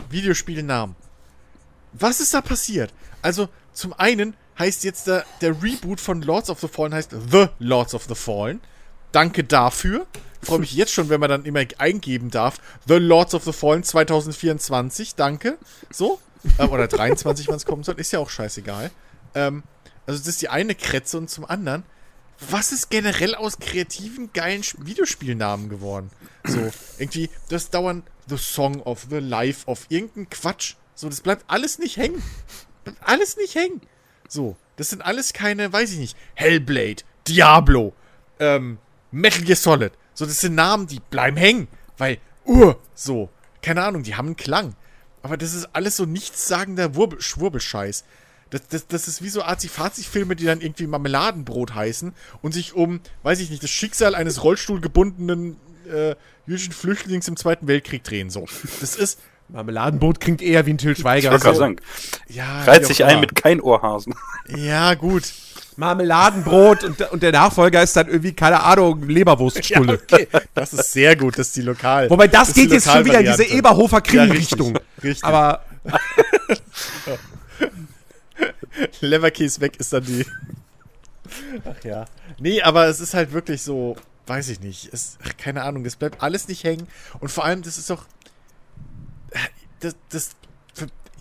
Videospielnamen. 0.10 0.96
Was 1.94 2.20
ist 2.20 2.34
da 2.34 2.42
passiert? 2.42 2.94
Also, 3.22 3.50
zum 3.74 3.94
einen 3.94 4.34
heißt 4.58 4.84
jetzt 4.84 5.08
der, 5.08 5.26
der 5.42 5.62
Reboot 5.62 6.00
von 6.00 6.22
Lords 6.22 6.50
of 6.50 6.60
the 6.60 6.68
Fallen 6.68 6.94
heißt 6.94 7.16
The 7.32 7.48
Lords 7.60 7.94
of 7.94 8.06
the 8.06 8.16
Fallen. 8.16 8.62
Danke 9.12 9.44
dafür. 9.44 10.08
Freue 10.42 10.60
mich 10.60 10.74
jetzt 10.74 10.92
schon, 10.92 11.10
wenn 11.10 11.20
man 11.20 11.30
dann 11.30 11.46
immer 11.46 11.64
eingeben 11.78 12.32
darf. 12.32 12.58
The 12.88 12.96
Lords 12.96 13.36
of 13.36 13.44
the 13.44 13.54
Fallen 13.54 13.84
2024, 13.84 15.16
danke. 15.16 15.58
So. 15.92 16.20
Äh, 16.58 16.66
oder 16.66 16.88
23, 16.88 17.48
wann 17.48 17.56
es 17.56 17.66
kommen 17.66 17.84
soll. 17.84 18.00
Ist 18.00 18.12
ja 18.12 18.20
auch 18.20 18.30
scheißegal. 18.30 18.90
Ähm, 19.36 19.64
also 20.08 20.20
das 20.20 20.28
ist 20.28 20.42
die 20.42 20.50
eine 20.50 20.74
Kretze 20.76 21.18
und 21.18 21.30
zum 21.30 21.46
anderen, 21.46 21.84
was 22.50 22.72
ist 22.72 22.90
generell 22.90 23.36
aus 23.36 23.60
kreativen, 23.60 24.34
geilen 24.34 24.64
Videospielnamen 24.80 25.70
geworden? 25.70 26.10
So, 26.44 26.72
irgendwie, 26.98 27.30
das 27.50 27.70
dauernd 27.70 28.04
The 28.28 28.38
Song 28.38 28.82
of, 28.82 29.06
The 29.10 29.20
Life 29.20 29.68
of, 29.68 29.86
irgendein 29.90 30.30
Quatsch. 30.30 30.76
So, 30.96 31.08
das 31.08 31.22
bleibt 31.22 31.46
alles 31.48 31.78
nicht 31.78 31.98
hängen. 31.98 32.22
Bleibt 32.84 32.98
alles 33.08 33.38
nicht 33.38 33.54
hängen. 33.54 33.82
So, 34.28 34.58
das 34.76 34.90
sind 34.90 35.04
alles 35.04 35.34
keine, 35.34 35.72
weiß 35.72 35.92
ich 35.92 36.00
nicht, 36.00 36.18
Hellblade, 36.34 37.04
Diablo, 37.28 37.94
ähm, 38.40 38.80
Metal 39.12 39.44
Gear 39.44 39.56
Solid. 39.56 39.92
So, 40.14 40.26
das 40.26 40.40
sind 40.40 40.56
Namen, 40.56 40.88
die 40.88 41.00
bleiben 41.10 41.38
hängen. 41.38 41.68
Weil, 41.98 42.18
uh, 42.46 42.74
so, 42.96 43.30
keine 43.62 43.84
Ahnung, 43.84 44.04
die 44.04 44.16
haben 44.16 44.28
einen 44.28 44.36
Klang. 44.36 44.76
Aber 45.22 45.38
das 45.38 45.54
ist 45.54 45.70
alles 45.74 45.98
so 45.98 46.06
nichtssagender 46.06 46.96
Wurbel, 46.96 47.22
Schwurbelscheiß. 47.22 48.04
Das, 48.50 48.68
das, 48.68 48.88
das 48.88 49.08
ist 49.08 49.22
wie 49.22 49.30
so 49.30 49.44
Azi-Fazi-Filme, 49.44 50.36
die 50.36 50.46
dann 50.46 50.60
irgendwie 50.60 50.88
Marmeladenbrot 50.88 51.74
heißen 51.74 52.14
und 52.42 52.54
sich 52.54 52.74
um, 52.74 53.00
weiß 53.24 53.40
ich 53.40 53.50
nicht, 53.50 53.64
das 53.64 53.70
Schicksal 53.70 54.14
eines 54.16 54.44
rollstuhlgebundenen 54.44 55.58
äh, 55.90 56.16
jüdischen 56.46 56.74
Flüchtlings 56.74 57.28
im 57.28 57.38
Zweiten 57.38 57.68
Weltkrieg 57.68 58.04
drehen. 58.04 58.30
So. 58.30 58.46
Das 58.82 58.96
ist, 58.96 59.20
Marmeladenboot 59.48 60.20
klingt 60.20 60.42
eher 60.42 60.66
wie 60.66 60.72
ein 60.72 60.78
Till 60.78 60.92
Ich 60.94 61.00
Schweiger. 61.00 61.30
gerade 61.30 61.44
So, 61.44 61.54
sagen, 61.54 61.78
ja. 62.28 62.64
reiht 62.64 62.82
wie 62.82 62.86
sich 62.88 63.06
ein 63.06 63.20
mit 63.22 63.36
kein 63.36 63.62
Ohrhasen. 63.62 64.16
Ja, 64.48 64.96
gut. 64.96 65.24
Marmeladenbrot 65.78 66.84
und, 66.84 67.02
und 67.12 67.24
der 67.24 67.32
Nachfolger 67.32 67.82
ist 67.82 67.96
dann 67.96 68.08
irgendwie, 68.08 68.34
keine 68.34 68.62
Ahnung, 68.64 69.02
Ja, 69.08 69.08
Leberwurststulle. 69.08 69.94
okay. 69.94 70.28
Das 70.54 70.74
ist 70.74 70.92
sehr 70.92 71.16
gut, 71.16 71.38
das 71.38 71.48
ist 71.48 71.56
die 71.56 71.62
Lokal. 71.62 72.10
Wobei 72.10 72.28
das, 72.28 72.54
die 72.54 72.62
geht 72.64 72.72
jetzt 72.72 72.92
schon 72.92 73.06
wieder 73.06 73.20
in 73.20 73.26
diese. 73.26 73.44
Eberhofer 73.46 73.98
Ja, 73.98 74.02
Krimi-Richtung. 74.02 74.76
richtig, 74.76 75.04
richtig. 75.04 75.24
Aber 75.26 75.64
Leverkäse 79.02 79.62
weg 79.62 79.78
ist 79.80 79.94
dann 79.94 80.04
die. 80.06 80.26
Ach 81.66 81.84
ja. 81.84 82.06
Nee, 82.40 82.62
aber 82.62 82.88
es 82.88 83.00
ist 83.00 83.14
halt 83.14 83.32
wirklich 83.32 83.62
so, 83.62 83.96
weiß 84.28 84.50
ich 84.50 84.60
nicht. 84.60 84.90
Es, 84.94 85.18
ach, 85.24 85.32
keine 85.38 85.64
Ahnung, 85.64 85.86
es 85.86 85.96
bleibt 85.96 86.22
alles 86.22 86.48
nicht 86.48 86.64
hängen. 86.64 86.88
Und 87.20 87.30
vor 87.30 87.46
allem, 87.46 87.62
das 87.62 87.78
ist 87.78 87.90
doch. 87.90 88.06
äh, 89.32 89.38
Das, 89.80 89.96
das, 90.10 90.30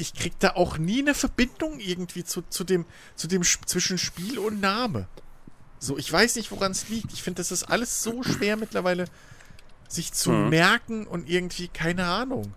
ich 0.00 0.14
krieg 0.14 0.32
da 0.38 0.50
auch 0.56 0.78
nie 0.78 1.00
eine 1.00 1.14
Verbindung 1.14 1.78
irgendwie 1.78 2.24
zu, 2.24 2.42
zu 2.48 2.64
dem, 2.64 2.86
zu 3.16 3.28
dem 3.28 3.42
zwischen 3.42 3.98
Spiel 3.98 4.38
und 4.38 4.60
Name. 4.60 5.06
So, 5.78 5.96
ich 5.98 6.10
weiß 6.12 6.36
nicht, 6.36 6.50
woran 6.50 6.72
es 6.72 6.88
liegt. 6.88 7.12
Ich 7.12 7.22
finde, 7.22 7.38
das 7.40 7.52
ist 7.52 7.64
alles 7.64 8.02
so 8.02 8.22
schwer 8.22 8.56
mittlerweile, 8.56 9.06
sich 9.88 10.12
zu 10.12 10.30
Mhm. 10.30 10.48
merken 10.50 11.06
und 11.06 11.28
irgendwie, 11.28 11.68
keine 11.68 12.06
Ahnung. 12.06 12.52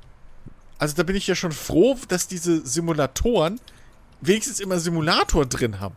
Also 0.77 0.95
da 0.95 1.03
bin 1.03 1.15
ich 1.15 1.27
ja 1.27 1.35
schon 1.35 1.51
froh, 1.51 1.97
dass 2.07 2.27
diese 2.27 2.65
Simulatoren 2.65 3.59
wenigstens 4.21 4.59
immer 4.59 4.79
Simulator 4.79 5.45
drin 5.45 5.79
haben. 5.79 5.95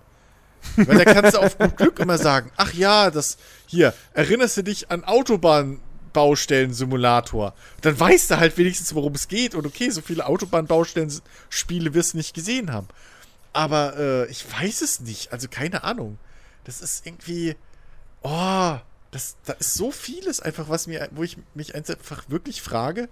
Weil 0.76 1.04
da 1.04 1.04
kannst 1.04 1.34
du 1.34 1.38
auf 1.40 1.58
gut 1.58 1.76
Glück 1.76 1.98
immer 1.98 2.18
sagen, 2.18 2.50
ach 2.56 2.72
ja, 2.74 3.10
das 3.10 3.36
hier, 3.66 3.94
erinnerst 4.14 4.56
du 4.56 4.62
dich 4.62 4.90
an 4.90 5.04
Autobahnbaustellen-Simulator? 6.16 7.54
Dann 7.82 7.98
weißt 7.98 8.30
du 8.30 8.36
halt 8.38 8.56
wenigstens, 8.58 8.94
worum 8.94 9.14
es 9.14 9.28
geht. 9.28 9.54
Und 9.54 9.66
okay, 9.66 9.90
so 9.90 10.00
viele 10.00 10.26
Autobahnbaustellen-Spiele 10.26 11.94
wirst 11.94 12.14
du 12.14 12.18
nicht 12.18 12.34
gesehen 12.34 12.72
haben. 12.72 12.88
Aber 13.52 13.96
äh, 13.96 14.30
ich 14.30 14.44
weiß 14.50 14.82
es 14.82 15.00
nicht. 15.00 15.32
Also 15.32 15.48
keine 15.48 15.84
Ahnung. 15.84 16.18
Das 16.64 16.80
ist 16.80 17.06
irgendwie. 17.06 17.56
Oh, 18.22 18.76
das, 19.10 19.36
da 19.44 19.52
ist 19.54 19.74
so 19.74 19.90
vieles 19.90 20.40
einfach, 20.40 20.68
was 20.68 20.86
mir, 20.86 21.08
wo 21.12 21.22
ich 21.22 21.38
mich 21.54 21.74
einfach 21.74 22.28
wirklich 22.28 22.60
frage, 22.60 23.08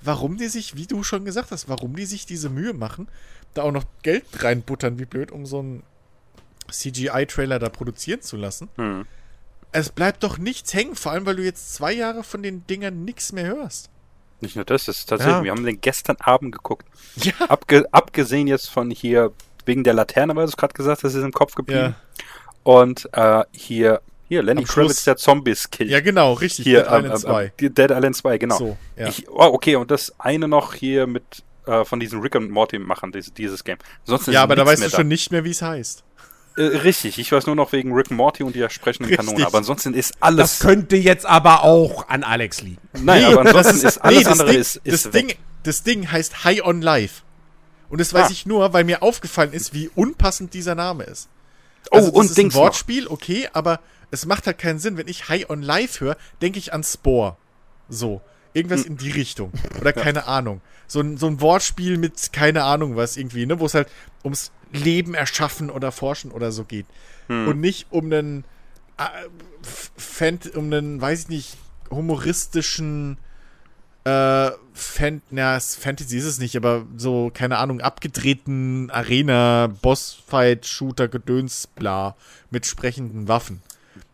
warum 0.00 0.36
die 0.36 0.48
sich, 0.48 0.74
wie 0.76 0.86
du 0.86 1.02
schon 1.02 1.24
gesagt 1.24 1.50
hast, 1.50 1.68
warum 1.68 1.96
die 1.96 2.06
sich 2.06 2.24
diese 2.24 2.48
Mühe 2.48 2.72
machen, 2.72 3.08
da 3.54 3.62
auch 3.62 3.72
noch 3.72 3.84
Geld 4.02 4.24
reinbuttern, 4.42 4.98
wie 4.98 5.04
blöd, 5.04 5.30
um 5.30 5.44
so 5.44 5.58
einen 5.58 5.82
CGI-Trailer 6.70 7.58
da 7.58 7.68
produzieren 7.68 8.22
zu 8.22 8.36
lassen. 8.36 8.68
Hm. 8.76 9.06
Es 9.72 9.90
bleibt 9.90 10.22
doch 10.22 10.38
nichts 10.38 10.72
hängen, 10.74 10.94
vor 10.96 11.12
allem, 11.12 11.26
weil 11.26 11.36
du 11.36 11.42
jetzt 11.44 11.74
zwei 11.74 11.92
Jahre 11.92 12.24
von 12.24 12.42
den 12.42 12.66
Dingern 12.66 13.04
nichts 13.04 13.32
mehr 13.32 13.46
hörst. 13.46 13.90
Nicht 14.40 14.56
nur 14.56 14.64
das, 14.64 14.84
das 14.86 14.98
ist 14.98 15.06
tatsächlich, 15.08 15.36
Ja. 15.36 15.44
wir 15.44 15.50
haben 15.50 15.64
den 15.64 15.80
gestern 15.80 16.16
Abend 16.20 16.52
geguckt. 16.52 16.86
Ja. 17.16 17.32
Abge 17.48 17.86
abgesehen 17.92 18.46
jetzt 18.46 18.70
von 18.70 18.90
hier, 18.90 19.32
wegen 19.66 19.84
der 19.84 19.94
Laterne, 19.94 20.34
weil 20.36 20.44
du 20.44 20.50
es 20.50 20.56
gerade 20.56 20.72
gesagt 20.74 21.02
hast, 21.04 21.14
ist 21.14 21.22
im 21.22 21.32
Kopf 21.32 21.54
geblieben. 21.54 21.94
Ja, 22.18 22.22
Und 22.62 23.08
äh, 23.12 23.44
hier, 23.52 24.00
hier, 24.28 24.42
Lenny 24.42 24.64
Kravitz, 24.64 25.04
der 25.04 25.16
Zombies 25.16 25.68
killt. 25.70 25.90
ja 25.90 26.00
genau, 26.00 26.34
richtig. 26.34 26.64
hier, 26.64 26.82
Dead 26.84 26.88
Island 26.88 27.06
ähm, 27.06 27.12
ähm, 27.12 27.18
2. 27.18 27.44
ähm, 27.44 27.74
Dead 27.74 27.90
Island 27.90 28.16
2, 28.16 28.38
genau. 28.38 28.58
So, 28.58 28.76
ja. 28.96 29.08
Ich, 29.08 29.28
oh, 29.28 29.34
okay, 29.52 29.76
und 29.76 29.90
das 29.90 30.14
eine 30.18 30.48
noch 30.48 30.72
hier 30.74 31.06
mit 31.06 31.42
äh, 31.66 31.84
von 31.84 32.00
diesen 32.00 32.20
Rick 32.20 32.34
und 32.36 32.50
Morty 32.50 32.78
machen, 32.78 33.12
dieses, 33.12 33.34
dieses 33.34 33.64
Game. 33.64 33.78
Sonst 34.04 34.28
ja, 34.28 34.42
aber 34.42 34.56
da 34.56 34.64
weißt 34.64 34.84
du 34.84 34.90
schon 34.90 35.08
nicht 35.08 35.30
mehr, 35.32 35.44
wie 35.44 35.50
es 35.50 35.60
heißt. 35.62 36.04
Äh, 36.58 36.76
richtig, 36.78 37.18
ich 37.18 37.30
weiß 37.32 37.46
nur 37.46 37.54
noch 37.56 37.72
wegen 37.72 37.92
Rick 37.94 38.10
Morty 38.10 38.42
und 38.42 38.54
die 38.54 38.66
sprechenden 38.68 39.10
Richtig. 39.10 39.26
Kanonen. 39.26 39.46
Aber 39.46 39.58
ansonsten 39.58 39.94
ist 39.94 40.10
das 40.14 40.22
alles. 40.22 40.58
könnte 40.58 40.96
jetzt 40.96 41.24
aber 41.26 41.62
auch 41.62 42.08
an 42.08 42.24
Alex 42.24 42.60
liegen. 42.62 42.78
Nein, 43.00 43.24
aber 43.24 43.40
ansonsten 43.42 43.86
ist 43.86 43.98
alles 43.98 44.24
das 44.24 44.32
andere 44.32 44.50
Ding, 44.50 44.60
ist, 44.60 44.76
ist 44.84 45.06
das, 45.06 45.12
weg. 45.14 45.28
Ding, 45.28 45.36
das 45.62 45.82
Ding 45.84 46.10
heißt 46.10 46.44
High 46.44 46.62
on 46.64 46.82
Life. 46.82 47.22
Und 47.90 48.00
das 48.00 48.12
weiß 48.12 48.26
Ah. 48.26 48.30
ich 48.30 48.44
nur, 48.44 48.72
weil 48.72 48.84
mir 48.84 49.02
aufgefallen 49.02 49.52
ist, 49.52 49.72
wie 49.72 49.88
unpassend 49.94 50.52
dieser 50.52 50.74
Name 50.74 51.04
ist. 51.04 51.28
Oh, 51.90 51.96
Also, 51.96 52.08
das 52.10 52.16
und 52.18 52.26
ist 52.26 52.36
Dings 52.38 52.54
ein 52.54 52.58
noch. 52.58 52.64
Wortspiel, 52.64 53.06
okay, 53.08 53.48
aber 53.52 53.80
es 54.10 54.26
macht 54.26 54.46
halt 54.46 54.58
keinen 54.58 54.78
Sinn. 54.78 54.96
Wenn 54.98 55.08
ich 55.08 55.28
High 55.28 55.48
on 55.48 55.62
Life 55.62 56.04
höre, 56.04 56.16
denke 56.42 56.58
ich 56.58 56.72
an 56.74 56.82
Spore. 56.84 57.36
So. 57.88 58.20
Irgendwas 58.52 58.80
Hm. 58.84 58.92
in 58.92 58.96
die 58.96 59.10
Richtung. 59.10 59.52
Oder 59.80 59.92
keine 59.92 60.26
Ahnung. 60.26 60.60
So 60.86 61.00
ein, 61.00 61.16
so 61.18 61.26
ein 61.28 61.40
Wortspiel 61.40 61.98
mit 61.98 62.32
keine 62.32 62.64
Ahnung 62.64 62.96
was 62.96 63.16
irgendwie, 63.16 63.44
ne, 63.46 63.60
wo 63.60 63.66
es 63.66 63.74
halt 63.74 63.88
ums 64.24 64.50
Leben 64.72 65.14
erschaffen 65.14 65.70
oder 65.70 65.92
forschen 65.92 66.30
oder 66.30 66.52
so 66.52 66.64
geht. 66.64 66.86
Hm. 67.28 67.48
Und 67.48 67.60
nicht 67.60 67.86
um 67.90 68.06
einen, 68.06 68.44
äh, 68.98 70.56
um 70.56 70.64
einen, 70.66 71.00
weiß 71.00 71.22
ich 71.24 71.28
nicht, 71.28 71.56
humoristischen 71.90 73.18
äh, 74.04 74.50
Fan 74.72 75.22
na, 75.30 75.58
Fantasy 75.60 76.16
ist 76.16 76.24
es 76.24 76.38
nicht, 76.38 76.56
aber 76.56 76.86
so, 76.96 77.30
keine 77.32 77.58
Ahnung, 77.58 77.80
abgedrehten 77.80 78.90
Arena, 78.90 79.68
Bossfight, 79.82 80.66
Shooter, 80.66 81.08
Gedöns, 81.08 81.66
bla, 81.66 82.16
mit 82.50 82.64
sprechenden 82.66 83.28
Waffen. 83.28 83.62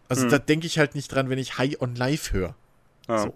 Also 0.08 0.24
Hm. 0.24 0.30
da 0.30 0.38
denke 0.38 0.66
ich 0.66 0.78
halt 0.78 0.94
nicht 0.94 1.12
dran, 1.12 1.28
wenn 1.28 1.38
ich 1.38 1.58
High 1.58 1.80
on 1.80 1.94
Life 1.94 2.32
höre. 2.32 2.54
Ja. 3.08 3.18
So. 3.18 3.34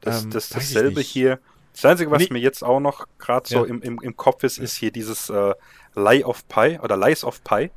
Das, 0.00 0.24
Ähm, 0.24 0.30
das 0.30 0.48
dasselbe 0.50 1.00
hier. 1.00 1.38
Das 1.72 1.84
Einzige, 1.84 2.10
was 2.10 2.22
Nee. 2.22 2.28
mir 2.32 2.40
jetzt 2.40 2.62
auch 2.64 2.80
noch 2.80 3.06
gerade 3.18 3.48
so 3.48 3.64
Ja. 3.64 3.70
im, 3.70 3.80
im, 3.82 4.00
im 4.02 4.16
Kopf 4.16 4.42
ist, 4.42 4.58
ist 4.58 4.74
hier 4.76 4.90
dieses 4.90 5.30
äh, 5.30 5.54
Lie 5.98 6.24
of 6.24 6.46
Pi 6.48 6.78
oder 6.82 6.96
Lies 6.96 7.24
of 7.24 7.42
Pi. 7.44 7.70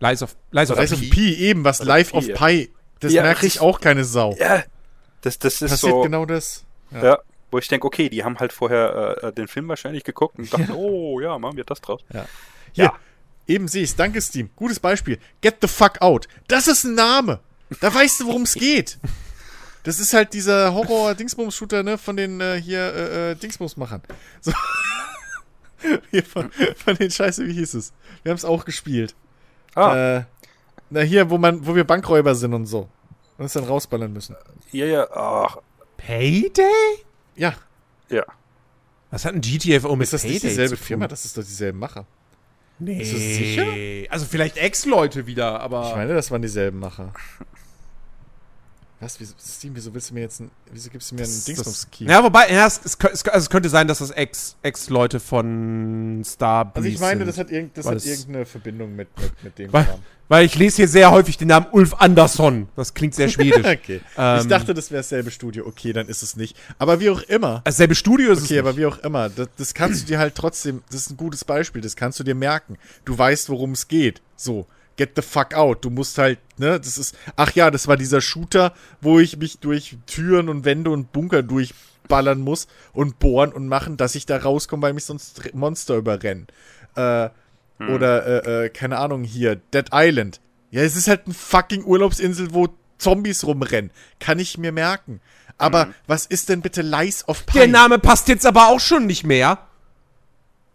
Lies 0.00 0.22
of, 0.22 0.36
Lies 0.50 0.70
of 0.70 0.78
Lies 0.78 0.92
of 0.92 1.00
P. 1.00 1.08
P, 1.08 1.34
eben, 1.34 1.64
was 1.64 1.80
Oder 1.80 1.88
Life 1.88 2.10
Pi, 2.12 2.16
of 2.18 2.26
ja. 2.28 2.36
Pi, 2.36 2.70
das 3.00 3.12
Ja, 3.12 3.22
merkt 3.22 3.40
sich 3.40 3.60
auch 3.60 3.80
keine 3.80 4.04
Sau. 4.04 4.34
Ja, 4.38 4.62
das, 5.22 5.38
das 5.38 5.62
ist 5.62 5.70
Passiert 5.70 5.92
so. 5.92 6.02
genau 6.02 6.26
das. 6.26 6.64
Ja. 6.90 7.18
wo 7.50 7.58
ich 7.58 7.68
denke, 7.68 7.86
okay, 7.86 8.08
die 8.08 8.22
haben 8.24 8.38
halt 8.38 8.52
vorher 8.52 9.18
äh, 9.22 9.32
den 9.32 9.48
Film 9.48 9.68
wahrscheinlich 9.68 10.04
geguckt 10.04 10.38
und 10.38 10.52
dachten, 10.52 10.70
oh 10.72 11.20
ja, 11.20 11.38
machen 11.38 11.56
wir 11.56 11.64
das 11.64 11.80
draus. 11.80 12.02
Ja. 12.12 12.26
Hier, 12.72 12.84
Ja. 12.84 12.92
eben 13.46 13.68
sehe 13.68 13.82
ich 13.84 13.94
Danke, 13.96 14.20
Steam. 14.20 14.50
Gutes 14.56 14.78
Beispiel. 14.80 15.18
Get 15.40 15.56
the 15.62 15.68
fuck 15.68 16.00
out. 16.02 16.28
Das 16.48 16.68
ist 16.68 16.84
ein 16.84 16.94
Name. 16.94 17.40
Da 17.80 17.92
weißt 17.92 18.20
du, 18.20 18.26
worum 18.26 18.42
es 18.42 18.54
geht. 18.68 18.98
Das 19.84 19.98
ist 20.00 20.12
halt 20.14 20.32
dieser 20.34 20.74
Horror-Dingsbums-Shooter, 20.74 21.82
ne, 21.82 21.96
von 21.96 22.16
den 22.16 22.40
äh, 22.40 22.60
hier 22.60 22.80
äh, 22.94 23.30
äh, 23.30 23.34
Dingsbums-Machern. 23.36 24.02
So. 24.40 24.52
hier 26.10 26.24
von, 26.24 26.50
von 26.76 26.96
den 26.96 27.10
Scheiße, 27.10 27.46
wie 27.46 27.52
hieß 27.52 27.74
es? 27.74 27.92
Wir 28.22 28.30
haben 28.30 28.36
es 28.36 28.44
auch 28.44 28.64
gespielt. 28.64 29.14
Ah, 29.74 30.16
Äh, 30.18 30.24
na, 30.90 31.00
hier, 31.00 31.28
wo 31.30 31.38
man, 31.38 31.66
wo 31.66 31.74
wir 31.74 31.84
Bankräuber 31.84 32.34
sind 32.34 32.54
und 32.54 32.66
so. 32.66 32.88
Und 33.38 33.44
es 33.44 33.52
dann 33.52 33.64
rausballern 33.64 34.12
müssen. 34.12 34.36
ja, 34.72 34.86
ja, 34.86 35.06
ach, 35.12 35.58
Payday? 35.96 36.64
Ja, 37.34 37.54
ja. 38.08 38.24
Was 39.10 39.24
hat 39.24 39.34
ein 39.34 39.40
GTFO 39.40 39.94
mit 39.96 40.04
ist 40.04 40.12
das 40.12 40.24
nicht 40.24 40.34
Payday 40.42 40.48
dieselbe 40.48 40.70
zu 40.70 40.76
tun? 40.76 40.86
Firma? 40.86 41.08
Das 41.08 41.24
ist 41.24 41.36
doch 41.36 41.42
dieselben 41.44 41.78
Macher. 41.78 42.06
Nee. 42.78 43.00
Ist 43.00 43.12
das 43.12 43.20
sicher? 43.20 44.12
Also 44.12 44.26
vielleicht 44.26 44.58
Ex-Leute 44.58 45.26
wieder, 45.26 45.60
aber. 45.60 45.88
Ich 45.90 45.96
meine, 45.96 46.14
das 46.14 46.30
waren 46.30 46.42
dieselben 46.42 46.78
Macher. 46.78 47.12
Was? 48.98 49.20
Wieso, 49.20 49.34
Steam, 49.38 49.76
wieso 49.76 49.92
willst 49.92 50.08
du 50.10 50.14
mir 50.14 50.20
jetzt 50.20 50.40
ein, 50.40 50.50
wieso 50.72 50.88
gibst 50.88 51.10
du 51.10 51.16
mir 51.16 51.24
einen 51.24 51.44
Dingsbums-Key? 51.44 52.04
ja, 52.06 52.22
wobei, 52.24 52.50
ja, 52.50 52.66
es, 52.66 52.80
es, 52.82 52.96
es, 53.12 53.24
also 53.28 53.44
es 53.44 53.50
könnte 53.50 53.68
sein, 53.68 53.86
dass 53.88 53.98
das 53.98 54.10
Ex- 54.10 54.56
Ex-Leute 54.62 55.20
von 55.20 56.22
Star 56.24 56.72
Also 56.74 56.88
ich 56.88 56.98
meine, 56.98 57.18
sind. 57.20 57.26
das 57.28 57.38
hat, 57.38 57.50
irgend, 57.50 57.76
das 57.76 57.86
hat 57.86 58.04
irgendeine 58.04 58.46
Verbindung 58.46 58.96
mit, 58.96 59.08
mit, 59.20 59.44
mit 59.44 59.58
dem 59.58 59.72
Weil, 59.72 59.84
Kram. 59.84 59.98
weil 60.28 60.46
ich 60.46 60.54
lese 60.56 60.76
hier 60.76 60.88
sehr 60.88 61.10
häufig 61.10 61.36
den 61.36 61.48
Namen 61.48 61.66
Ulf 61.72 61.92
Andersson. 61.94 62.68
Das 62.74 62.94
klingt 62.94 63.14
sehr 63.14 63.28
schwedisch. 63.28 63.66
Okay. 63.66 64.00
ich 64.02 64.12
Ähm, 64.16 64.48
dachte, 64.48 64.72
das 64.72 64.90
wäre 64.90 65.00
dasselbe 65.00 65.30
Studio. 65.30 65.66
Okay, 65.66 65.92
dann 65.92 66.08
ist 66.08 66.22
es 66.22 66.34
nicht. 66.36 66.56
Aber 66.78 66.98
wie 66.98 67.10
auch 67.10 67.20
immer. 67.22 67.60
Dasselbe 67.64 67.94
Studio 67.94 68.32
ist 68.32 68.44
Okay, 68.44 68.54
es 68.54 68.60
aber 68.60 68.70
nicht. 68.70 68.78
wie 68.80 68.86
auch 68.86 68.98
immer. 69.00 69.28
Das, 69.28 69.48
das 69.58 69.74
kannst 69.74 70.02
du 70.02 70.06
dir 70.06 70.18
halt 70.18 70.34
trotzdem, 70.34 70.82
das 70.90 71.02
ist 71.02 71.10
ein 71.10 71.16
gutes 71.18 71.44
Beispiel, 71.44 71.82
das 71.82 71.96
kannst 71.96 72.18
du 72.18 72.24
dir 72.24 72.34
merken. 72.34 72.78
Du 73.04 73.16
weißt, 73.16 73.50
worum 73.50 73.72
es 73.72 73.88
geht. 73.88 74.22
So. 74.36 74.66
Get 74.96 75.12
the 75.16 75.22
fuck 75.22 75.54
out. 75.54 75.84
Du 75.84 75.90
musst 75.90 76.18
halt, 76.18 76.38
ne, 76.58 76.78
das 76.78 76.98
ist, 76.98 77.16
ach 77.36 77.52
ja, 77.52 77.70
das 77.70 77.88
war 77.88 77.96
dieser 77.96 78.20
Shooter, 78.20 78.74
wo 79.00 79.18
ich 79.18 79.36
mich 79.36 79.58
durch 79.58 79.96
Türen 80.06 80.48
und 80.48 80.64
Wände 80.64 80.90
und 80.90 81.12
Bunker 81.12 81.42
durchballern 81.42 82.40
muss 82.40 82.66
und 82.92 83.18
bohren 83.18 83.52
und 83.52 83.68
machen, 83.68 83.96
dass 83.96 84.14
ich 84.14 84.26
da 84.26 84.38
rauskomme, 84.38 84.82
weil 84.82 84.92
mich 84.92 85.04
sonst 85.04 85.54
Monster 85.54 85.96
überrennen. 85.96 86.46
Äh, 86.94 87.28
Oder, 87.78 88.46
äh, 88.46 88.64
äh, 88.64 88.68
keine 88.70 88.98
Ahnung, 88.98 89.22
hier, 89.24 89.56
Dead 89.56 89.86
Island. 89.92 90.40
Ja, 90.70 90.82
es 90.82 90.96
ist 90.96 91.08
halt 91.08 91.22
eine 91.26 91.34
fucking 91.34 91.84
Urlaubsinsel, 91.84 92.54
wo 92.54 92.68
Zombies 92.98 93.44
rumrennen. 93.44 93.90
Kann 94.18 94.38
ich 94.38 94.56
mir 94.58 94.72
merken. 94.72 95.20
Aber 95.58 95.88
was 96.06 96.26
ist 96.26 96.48
denn 96.48 96.60
bitte 96.60 96.82
Lies 96.82 97.26
of 97.28 97.46
Pi? 97.46 97.58
Der 97.58 97.68
Name 97.68 97.98
passt 97.98 98.28
jetzt 98.28 98.46
aber 98.46 98.68
auch 98.68 98.80
schon 98.80 99.06
nicht 99.06 99.24
mehr. 99.24 99.58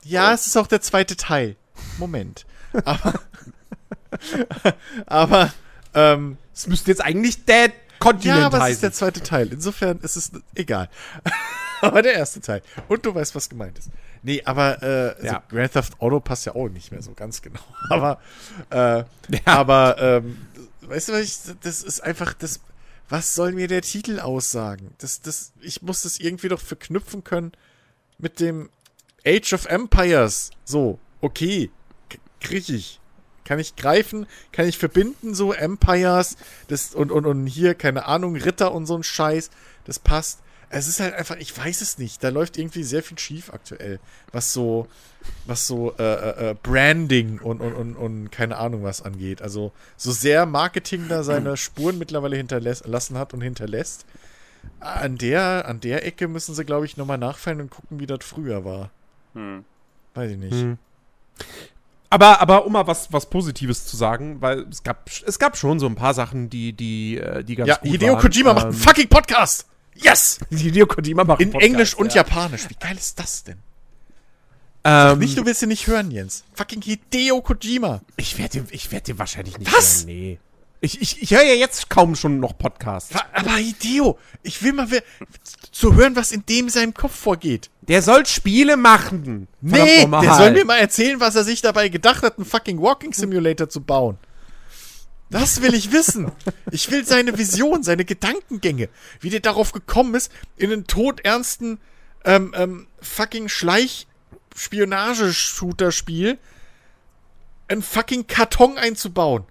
Ja, 0.04 0.34
es 0.34 0.48
ist 0.48 0.58
auch 0.58 0.68
der 0.68 0.82
zweite 0.82 1.16
Teil. 1.16 1.56
Moment. 1.98 2.46
Aber, 2.86 3.20
aber, 5.06 5.54
ähm, 5.94 6.38
Es 6.54 6.68
müsste 6.68 6.92
jetzt 6.92 7.02
eigentlich 7.04 7.46
Dead 7.46 7.72
Continent 8.00 8.40
ja, 8.40 8.46
aber 8.48 8.58
es 8.58 8.64
ist 8.64 8.70
heißen. 8.70 8.82
der 8.82 8.92
zweite 8.94 9.22
Teil. 9.22 9.48
Insofern 9.52 10.00
ist 10.00 10.16
es 10.16 10.32
egal. 10.56 10.90
aber 11.82 12.02
der 12.02 12.14
erste 12.14 12.42
Teil. 12.42 12.62
Und 12.88 13.06
du 13.06 13.14
weißt, 13.14 13.36
was 13.36 13.50
gemeint 13.50 13.78
ist. 13.78 13.90
Nee, 14.24 14.42
aber 14.46 14.82
äh, 14.84 15.10
also 15.16 15.26
Ja. 15.26 15.44
Grand 15.50 15.72
Theft 15.74 16.00
Auto 16.02 16.20
passt 16.20 16.46
ja 16.46 16.56
auch 16.56 16.70
nicht 16.70 16.92
mehr 16.92 17.02
so 17.02 17.14
ganz 17.14 17.42
genau. 17.42 17.60
Aber, 17.90 18.20
äh, 18.70 19.00
Ja. 19.00 19.06
aber, 19.46 19.98
ähm, 20.00 20.38
weißt 20.82 21.10
du, 21.10 21.14
was 21.14 21.22
ich, 21.22 21.38
das 21.62 21.84
ist 21.84 22.02
einfach 22.02 22.34
das. 22.34 22.60
Was 23.10 23.36
soll 23.36 23.52
mir 23.52 23.68
der 23.68 23.82
Titel 23.82 24.20
aussagen? 24.22 24.94
Das, 25.00 25.22
das, 25.22 25.52
ich 25.60 25.82
muss 25.82 26.04
das 26.04 26.18
irgendwie 26.20 26.48
doch 26.48 26.62
verknüpfen 26.62 27.26
können 27.26 27.52
mit 28.20 28.40
dem 28.40 28.70
Age 29.28 29.52
of 29.54 29.66
Empires. 29.66 30.52
So, 30.64 30.98
okay, 31.20 31.70
krieg 32.40 32.70
ich. 32.70 33.01
Kann 33.52 33.60
ich 33.60 33.76
greifen, 33.76 34.28
kann 34.54 34.66
ich 34.66 34.78
verbinden, 34.78 35.36
so 35.36 35.52
Empires, 35.52 36.38
das 36.70 36.96
und, 36.96 37.12
und, 37.12 37.26
und 37.26 37.48
hier, 37.48 37.76
keine 37.76 38.06
Ahnung, 38.06 38.38
Ritter 38.38 38.74
und 38.74 38.86
so 38.86 38.96
ein 38.96 39.04
Scheiß, 39.04 39.50
das 39.84 40.00
passt. 40.00 40.40
Es 40.70 40.88
ist 40.88 41.02
halt 41.02 41.14
einfach, 41.14 41.36
ich 41.36 41.58
weiß 41.58 41.82
es 41.82 41.98
nicht. 41.98 42.24
Da 42.24 42.30
läuft 42.30 42.58
irgendwie 42.58 42.84
sehr 42.84 43.04
viel 43.04 43.20
schief 43.20 43.52
aktuell, 43.52 44.00
was 44.32 44.54
so, 44.54 44.88
was 45.48 45.68
so 45.68 45.94
äh, 46.00 46.02
äh, 46.02 46.52
äh, 46.52 46.56
Branding 46.64 47.40
und, 47.40 47.60
und, 47.60 47.74
und, 47.74 47.98
und 47.98 48.32
keine 48.32 48.56
Ahnung 48.56 48.84
was 48.84 49.02
angeht. 49.02 49.42
Also 49.42 49.74
so 49.98 50.14
sehr 50.14 50.46
Marketing 50.46 51.10
da 51.10 51.24
seine 51.24 51.58
Spuren 51.58 51.98
mittlerweile 51.98 52.38
hinterlassen 52.38 53.18
hat 53.18 53.34
und 53.34 53.42
hinterlässt. 53.42 54.06
An 54.80 55.18
der, 55.18 55.68
an 55.68 55.82
der 55.82 56.06
Ecke 56.06 56.30
müssen 56.30 56.56
sie, 56.56 56.64
glaube 56.64 56.86
ich, 56.86 56.96
nochmal 56.96 57.18
nachfallen 57.18 57.60
und 57.60 57.70
gucken, 57.70 58.00
wie 58.00 58.08
das 58.08 58.24
früher 58.24 58.64
war. 58.64 58.92
Hm. 59.34 59.66
Weiß 60.14 60.32
ich 60.32 60.38
nicht. 60.38 60.54
Hm. 60.54 60.78
Aber, 62.12 62.42
aber 62.42 62.66
um 62.66 62.74
mal 62.74 62.86
was, 62.88 63.12
was 63.14 63.30
Positives 63.30 63.86
zu 63.86 63.96
sagen, 63.96 64.42
weil 64.42 64.68
es 64.70 64.84
gab, 64.84 65.10
es 65.26 65.40
gab 65.40 65.56
schon 65.58 65.80
so 65.80 65.86
ein 65.88 65.96
paar 65.96 66.14
Sachen, 66.14 66.50
die, 66.50 66.74
die, 66.74 67.18
äh, 67.18 67.44
die 67.44 67.56
ganz 67.56 67.70
Ja, 67.70 67.78
gut 67.78 67.90
Hideo 67.90 68.14
waren. 68.14 68.22
Kojima 68.22 68.54
macht 68.54 68.66
einen 68.66 68.74
Ähm, 68.76 68.80
fucking 68.82 69.08
Podcast! 69.08 69.66
Yes! 69.96 70.40
Hideo 70.50 70.88
Kojima 70.88 71.24
macht 71.24 71.40
In 71.40 71.46
einen 71.48 71.52
Podcast, 71.54 71.72
Englisch 71.72 71.94
und 71.96 72.10
ja. 72.14 72.18
Japanisch. 72.18 72.70
Wie 72.70 72.76
geil 72.76 72.98
ist 72.98 73.18
das 73.18 73.46
denn? 73.46 73.58
Ähm, 74.84 75.20
Nicht, 75.20 75.38
du 75.38 75.46
willst 75.46 75.62
ihn 75.62 75.70
nicht 75.70 75.88
hören, 75.88 76.12
Jens. 76.12 76.44
Fucking 76.54 76.82
Hideo 76.82 77.42
Kojima. 77.42 78.02
ich 78.18 78.38
werde 78.38 78.60
den, 78.60 78.68
ich 78.72 78.92
werd 78.92 79.08
den 79.08 79.18
wahrscheinlich 79.18 79.58
nicht 79.58 79.72
Was? 79.74 80.00
hören. 80.00 80.06
Nee. 80.08 80.40
Ich, 80.84 81.00
ich, 81.00 81.22
ich 81.22 81.30
höre 81.32 81.44
ja 81.44 81.54
jetzt 81.54 81.92
kaum 81.92 82.16
schon 82.16 82.40
noch 82.40 82.58
Podcasts. 82.58 83.16
Aber 83.34 83.56
Hideo, 83.56 84.18
ich 84.42 84.64
will 84.64 84.74
mal 84.74 84.88
zu 85.72 85.94
hören, 85.94 86.16
was 86.16 86.32
in 86.32 86.44
dem 86.48 86.70
seinem 86.70 86.96
Kopf 86.96 87.14
vorgeht. 87.16 87.70
Der 87.82 88.02
soll 88.02 88.26
Spiele 88.26 88.78
machen. 88.78 89.48
Nee, 89.62 90.08
der 90.08 90.36
soll 90.36 90.54
mir 90.54 90.66
mal 90.66 90.80
erzählen, 90.80 91.20
was 91.20 91.36
er 91.36 91.44
sich 91.44 91.62
dabei 91.62 91.90
gedacht 91.90 92.24
hat, 92.24 92.38
einen 92.38 92.46
fucking 92.46 92.82
Walking 92.82 93.14
Simulator 93.14 93.70
zu 93.70 93.82
bauen. 93.82 94.18
Das 95.30 95.62
will 95.62 95.76
ich 95.76 95.92
wissen. 95.92 96.32
Ich 96.72 96.90
will 96.90 97.06
seine 97.06 97.38
Vision, 97.38 97.84
seine 97.84 98.04
Gedankengänge, 98.04 98.90
wie 99.20 99.30
der 99.30 99.40
darauf 99.40 99.74
gekommen 99.74 100.16
ist, 100.16 100.32
in 100.58 100.72
einen 100.72 100.88
todernsten 100.88 101.80
ähm, 102.26 102.56
ähm, 102.58 102.88
fucking 103.02 103.50
Schleich-Spionage-Shooter-Spiel 103.50 106.40
einen 107.68 107.84
fucking 107.84 108.26
Karton 108.28 108.80
einzubauen. 108.80 109.44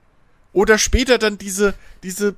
Oder 0.52 0.78
später 0.78 1.18
dann 1.18 1.38
diese, 1.38 1.74
diese 2.02 2.34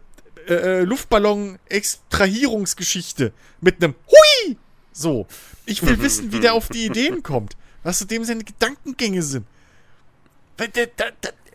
äh, 0.49 0.83
Luftballon-Extrahierungsgeschichte 0.83 3.33
mit 3.61 3.83
einem 3.83 3.95
Hui! 4.09 4.57
So. 4.93 5.27
Ich 5.67 5.83
will 5.83 6.01
wissen, 6.03 6.33
wie 6.33 6.41
der 6.41 6.55
auf 6.55 6.69
die 6.69 6.87
Ideen 6.87 7.23
kommt. 7.23 7.57
Was 7.83 7.99
zu 7.99 8.07
dem 8.07 8.25
seine 8.25 8.45
Gedankengänge 8.45 9.23
sind. 9.23 9.47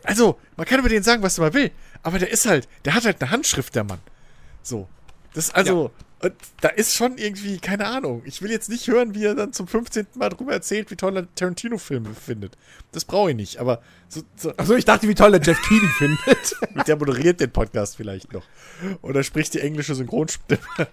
Also, 0.02 0.38
man 0.56 0.66
kann 0.66 0.80
über 0.80 0.88
den 0.88 1.02
sagen, 1.02 1.22
was 1.22 1.38
man 1.38 1.52
will, 1.54 1.70
aber 2.02 2.18
der 2.18 2.30
ist 2.30 2.46
halt, 2.46 2.68
der 2.84 2.94
hat 2.94 3.04
halt 3.04 3.22
eine 3.22 3.30
Handschrift, 3.30 3.74
der 3.74 3.84
Mann. 3.84 4.00
So. 4.62 4.88
Das, 5.34 5.50
also, 5.50 5.90
und 6.20 6.34
da 6.60 6.68
ist 6.68 6.94
schon 6.94 7.16
irgendwie, 7.16 7.58
keine 7.58 7.86
Ahnung. 7.86 8.22
Ich 8.24 8.42
will 8.42 8.50
jetzt 8.50 8.68
nicht 8.68 8.88
hören, 8.88 9.14
wie 9.14 9.24
er 9.24 9.36
dann 9.36 9.52
zum 9.52 9.68
15. 9.68 10.06
Mal 10.16 10.30
drüber 10.30 10.52
erzählt, 10.52 10.90
wie 10.90 10.96
toll 10.96 11.16
er 11.16 11.32
Tarantino-Filme 11.34 12.12
findet. 12.12 12.58
Das 12.90 13.04
brauche 13.04 13.30
ich 13.30 13.36
nicht, 13.36 13.58
aber 13.58 13.80
so, 14.08 14.22
so, 14.34 14.52
Achso, 14.56 14.74
ich 14.74 14.84
dachte, 14.84 15.06
wie 15.06 15.14
toll 15.14 15.30
der 15.30 15.40
Jeff 15.40 15.60
Keighley 15.62 15.88
findet. 15.96 16.56
der 16.88 16.96
moderiert 16.96 17.40
den 17.40 17.52
Podcast 17.52 17.96
vielleicht 17.96 18.32
noch. 18.32 18.42
Oder 19.02 19.22
spricht 19.22 19.54
die 19.54 19.60
englische 19.60 19.94
Synchronstimme. 19.94 20.60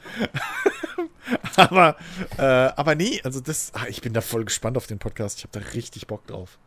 aber, 1.56 1.96
äh, 2.38 2.44
aber 2.44 2.94
nee, 2.94 3.20
also 3.24 3.40
das, 3.40 3.72
ah, 3.74 3.88
ich 3.90 4.02
bin 4.02 4.14
da 4.14 4.22
voll 4.22 4.46
gespannt 4.46 4.78
auf 4.78 4.86
den 4.86 5.00
Podcast. 5.00 5.40
Ich 5.40 5.46
habe 5.46 5.60
da 5.60 5.72
richtig 5.72 6.06
Bock 6.06 6.28
drauf. 6.28 6.60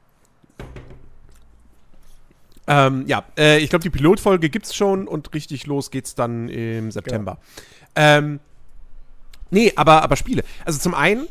ähm, 2.67 3.05
ja, 3.07 3.25
äh, 3.39 3.59
ich 3.59 3.71
glaube, 3.71 3.85
die 3.85 3.91
Pilotfolge 3.91 4.51
gibt's 4.51 4.75
schon 4.75 5.07
und 5.07 5.33
richtig 5.33 5.67
los 5.67 5.93
geht's 5.93 6.17
dann 6.17 6.49
im 6.49 6.91
September. 6.91 7.39
Ähm, 7.95 8.41
nee, 9.51 9.73
aber, 9.77 10.03
aber 10.03 10.17
Spiele. 10.17 10.43
Also 10.65 10.79
zum 10.79 10.95
einen 10.95 11.29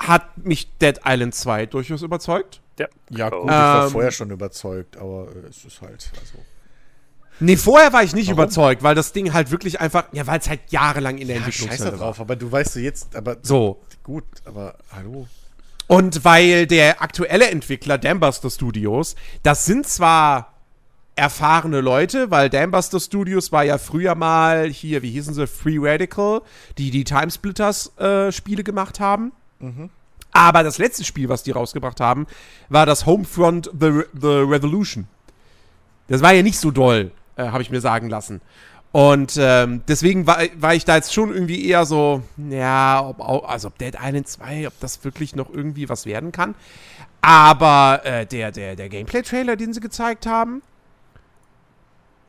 hat 0.00 0.38
mich 0.44 0.68
Dead 0.78 1.00
Island 1.04 1.34
2 1.34 1.66
durchaus 1.66 2.02
überzeugt. 2.02 2.60
Ja, 2.78 2.88
Ja, 3.10 3.28
gut, 3.30 3.42
ich 3.44 3.48
war 3.50 3.84
Ähm, 3.86 3.90
vorher 3.92 4.10
schon 4.10 4.30
überzeugt, 4.30 4.96
aber 4.96 5.28
äh, 5.34 5.48
es 5.48 5.64
ist 5.64 5.80
halt, 5.80 6.10
also. 6.18 6.38
Nee, 7.40 7.56
vorher 7.56 7.92
war 7.92 8.02
ich 8.02 8.14
nicht 8.14 8.26
Warum? 8.28 8.38
überzeugt, 8.44 8.82
weil 8.82 8.94
das 8.94 9.12
Ding 9.12 9.32
halt 9.32 9.50
wirklich 9.50 9.80
einfach, 9.80 10.04
ja, 10.12 10.26
weil 10.26 10.38
es 10.38 10.48
halt 10.48 10.60
jahrelang 10.68 11.18
in 11.18 11.28
der 11.28 11.36
Ja, 11.38 11.42
scheiße 11.44 11.62
Entwicklungshölle 11.64 11.92
war. 11.92 11.98
drauf, 12.08 12.20
aber 12.20 12.36
du 12.36 12.50
weißt 12.50 12.76
du 12.76 12.80
jetzt, 12.80 13.16
aber 13.16 13.36
So. 13.42 13.82
gut, 14.02 14.24
aber 14.44 14.76
hallo. 14.94 15.26
Und 15.86 16.24
weil 16.24 16.66
der 16.66 17.02
aktuelle 17.02 17.50
Entwickler 17.50 17.98
Dambuster 17.98 18.50
Studios, 18.50 19.14
das 19.42 19.66
sind 19.66 19.86
zwar 19.86 20.51
erfahrene 21.14 21.80
Leute, 21.80 22.30
weil 22.30 22.48
Dambuster 22.48 22.98
Studios 22.98 23.52
war 23.52 23.64
ja 23.64 23.78
früher 23.78 24.14
mal 24.14 24.68
hier, 24.68 25.02
wie 25.02 25.10
hießen 25.10 25.34
sie, 25.34 25.46
Free 25.46 25.78
Radical, 25.78 26.40
die 26.78 26.90
die 26.90 27.04
Timesplitters 27.04 27.96
äh, 27.98 28.32
Spiele 28.32 28.64
gemacht 28.64 29.00
haben. 29.00 29.32
Aber 30.32 30.62
das 30.62 30.78
letzte 30.78 31.04
Spiel, 31.04 31.28
was 31.28 31.42
die 31.42 31.50
rausgebracht 31.50 32.00
haben, 32.00 32.26
war 32.68 32.86
das 32.86 33.06
Homefront 33.06 33.70
The, 33.78 33.86
Re 33.86 34.06
The 34.18 34.26
Revolution. 34.26 35.06
Das 36.08 36.22
war 36.22 36.32
ja 36.32 36.42
nicht 36.42 36.58
so 36.58 36.70
doll, 36.70 37.12
äh, 37.36 37.44
habe 37.44 37.62
ich 37.62 37.70
mir 37.70 37.80
sagen 37.80 38.08
lassen. 38.08 38.40
Und 38.92 39.38
ähm, 39.38 39.82
deswegen 39.88 40.26
war, 40.26 40.38
war 40.56 40.74
ich 40.74 40.84
da 40.84 40.96
jetzt 40.96 41.14
schon 41.14 41.32
irgendwie 41.32 41.66
eher 41.66 41.86
so, 41.86 42.22
ja, 42.36 43.02
ob, 43.02 43.20
also 43.48 43.68
ob 43.68 43.78
Dead 43.78 43.96
Island 43.98 44.28
2, 44.28 44.66
ob 44.66 44.78
das 44.80 45.02
wirklich 45.04 45.34
noch 45.34 45.48
irgendwie 45.52 45.88
was 45.88 46.04
werden 46.04 46.32
kann. 46.32 46.54
Aber 47.22 48.00
äh, 48.04 48.26
der, 48.26 48.50
der, 48.52 48.76
der 48.76 48.88
Gameplay-Trailer, 48.88 49.56
den 49.56 49.72
sie 49.72 49.80
gezeigt 49.80 50.26
haben, 50.26 50.62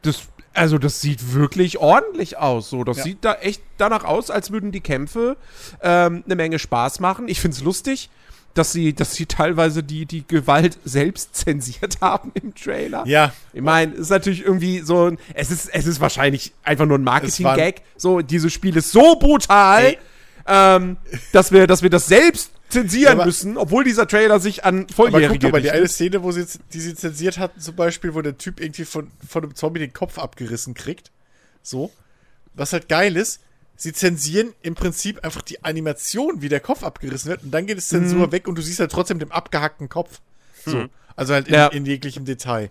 das, 0.04 0.22
also 0.54 0.78
das 0.78 1.01
sieht 1.01 1.34
wirklich 1.34 1.80
ordentlich 1.80 2.38
aus. 2.38 2.70
So, 2.70 2.84
das 2.84 2.97
Ja. 2.97 3.04
sieht 3.04 3.26
da 3.26 3.34
echt 3.36 3.62
danach 3.78 4.04
aus, 4.04 4.30
als 4.30 4.51
würden 4.51 4.72
die 4.72 4.82
Kämpfe 4.82 5.36
ähm, 5.82 6.24
eine 6.26 6.36
Menge 6.36 6.60
Spaß 6.60 6.99
machen. 6.99 7.28
Ich 7.28 7.41
finde 7.41 7.58
es 7.58 7.64
lustig, 7.64 8.10
dass 8.54 8.72
sie, 8.72 8.93
dass 8.93 9.16
sie 9.16 9.26
teilweise 9.26 9.82
die, 9.82 10.06
die 10.06 10.28
Gewalt 10.28 10.78
selbst 10.86 11.36
zensiert 11.36 11.97
haben 12.01 12.32
im 12.36 12.54
Trailer. 12.54 13.04
Ja, 13.08 13.34
Ich 13.51 13.62
meine, 13.62 13.93
es 13.93 13.99
ist 14.01 14.10
natürlich 14.12 14.43
irgendwie 14.45 14.80
so 14.82 15.08
ein. 15.10 15.18
Es 15.34 15.49
ist, 15.49 15.70
es 15.74 15.88
ist 15.88 15.99
wahrscheinlich 15.99 16.54
einfach 16.64 16.86
nur 16.86 16.99
ein 16.99 17.04
Marketing-Gag. 17.04 17.82
So, 17.97 18.22
dieses 18.22 18.54
Spiel 18.54 18.78
ist 18.78 18.91
so 18.91 19.16
brutal, 19.16 19.97
ähm, 20.45 20.97
dass, 21.32 21.51
wir, 21.51 21.66
dass 21.66 21.82
wir 21.82 21.89
das 21.89 22.06
selbst 22.06 22.51
zensieren 22.74 23.13
aber- 23.13 23.26
müssen, 23.26 23.57
obwohl 23.57 23.84
dieser 23.84 24.07
Trailer 24.07 24.39
sich 24.39 24.65
an 24.65 24.84
aber 24.84 24.93
Volljährige 24.93 25.30
guck 25.34 25.41
doch 25.41 25.51
mal, 25.51 25.61
die 25.61 25.71
eine. 25.71 25.88
Szene, 25.88 26.24
wo 26.24 26.32
sie, 26.32 26.45
die 26.74 26.80
sie 26.82 26.95
zensiert 26.95 27.38
hatten, 27.38 27.59
zum 27.59 27.76
Beispiel, 27.76 28.13
wo 28.13 28.21
der 28.21 28.38
Typ 28.38 28.59
irgendwie 28.59 28.86
von, 28.86 29.09
von 29.28 29.43
einem 29.43 29.55
Zombie 29.55 29.80
den 29.80 29.93
Kopf 29.93 30.17
abgerissen 30.19 30.74
kriegt. 30.74 31.11
So. 31.61 31.91
Was 32.53 32.74
halt 32.74 32.89
geil 32.89 33.15
ist, 33.17 33.39
sie 33.76 33.93
zensieren 33.93 34.53
im 34.61 34.76
Prinzip 34.76 35.24
einfach 35.24 35.41
die 35.41 35.63
Animation, 35.63 36.41
wie 36.41 36.49
der 36.49 36.59
Kopf 36.59 36.84
abgerissen 36.84 37.30
wird, 37.30 37.43
und 37.43 37.51
dann 37.51 37.65
geht 37.65 37.78
es 37.78 37.88
Zensur 37.88 38.32
weg 38.32 38.47
und 38.47 38.55
du 38.57 38.61
siehst 38.61 38.80
halt 38.80 38.91
trotzdem 38.91 39.19
den 39.19 39.32
abgehackten 39.32 39.89
Kopf. 39.89 40.19
So. 40.65 40.86
Also 41.15 41.34
halt 41.34 41.47
in, 41.47 41.53
Ja. 41.53 41.67
in 41.67 41.86
jeglichem 41.86 42.26
Detail. 42.26 42.69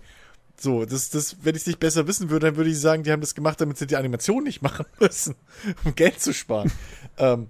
So, 0.58 0.84
das, 0.84 1.10
das, 1.10 1.36
wenn 1.42 1.56
ich 1.56 1.62
es 1.62 1.66
nicht 1.66 1.80
besser 1.80 2.06
wissen 2.06 2.30
würde, 2.30 2.46
dann 2.46 2.56
würde 2.56 2.70
ich 2.70 2.78
sagen, 2.78 3.02
die 3.02 3.10
haben 3.10 3.20
das 3.20 3.34
gemacht, 3.34 3.60
damit 3.60 3.78
sie 3.78 3.86
die 3.88 3.96
Animation 3.96 4.44
nicht 4.44 4.62
machen 4.62 4.86
müssen, 5.00 5.34
um 5.84 5.94
Geld 5.96 6.20
zu 6.20 6.32
sparen. 6.32 6.70
ähm, 7.18 7.48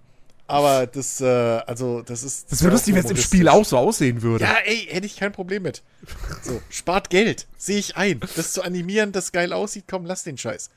Aber 0.53 0.87
das, 0.87 1.19
äh, 1.23 1.25
also, 1.25 2.03
das 2.03 2.23
ist. 2.23 2.53
Das 2.53 2.63
wäre 2.63 2.75
lustig, 2.75 2.95
wenn 2.95 3.03
es 3.03 3.11
im 3.11 3.17
Spiel 3.17 3.49
auch 3.49 3.65
so 3.65 3.79
aussehen 3.79 4.21
würde. 4.21 4.45
Ja, 4.45 4.57
ey, 4.67 4.87
hätte 4.91 5.07
ich 5.07 5.17
kein 5.17 5.33
Problem 5.33 5.63
mit. 5.63 5.83
So, 6.43 6.61
spart 6.69 7.09
Geld. 7.09 7.47
Sehe 7.57 7.79
ich 7.79 7.97
ein. 7.97 8.21
Das 8.37 8.53
zu 8.53 8.61
animieren, 8.61 9.13
das 9.13 9.33
geil 9.33 9.55
aussieht, 9.55 9.85
komm, 9.89 10.05
lass 10.05 10.25
den 10.25 10.37
Scheiß. 10.37 10.69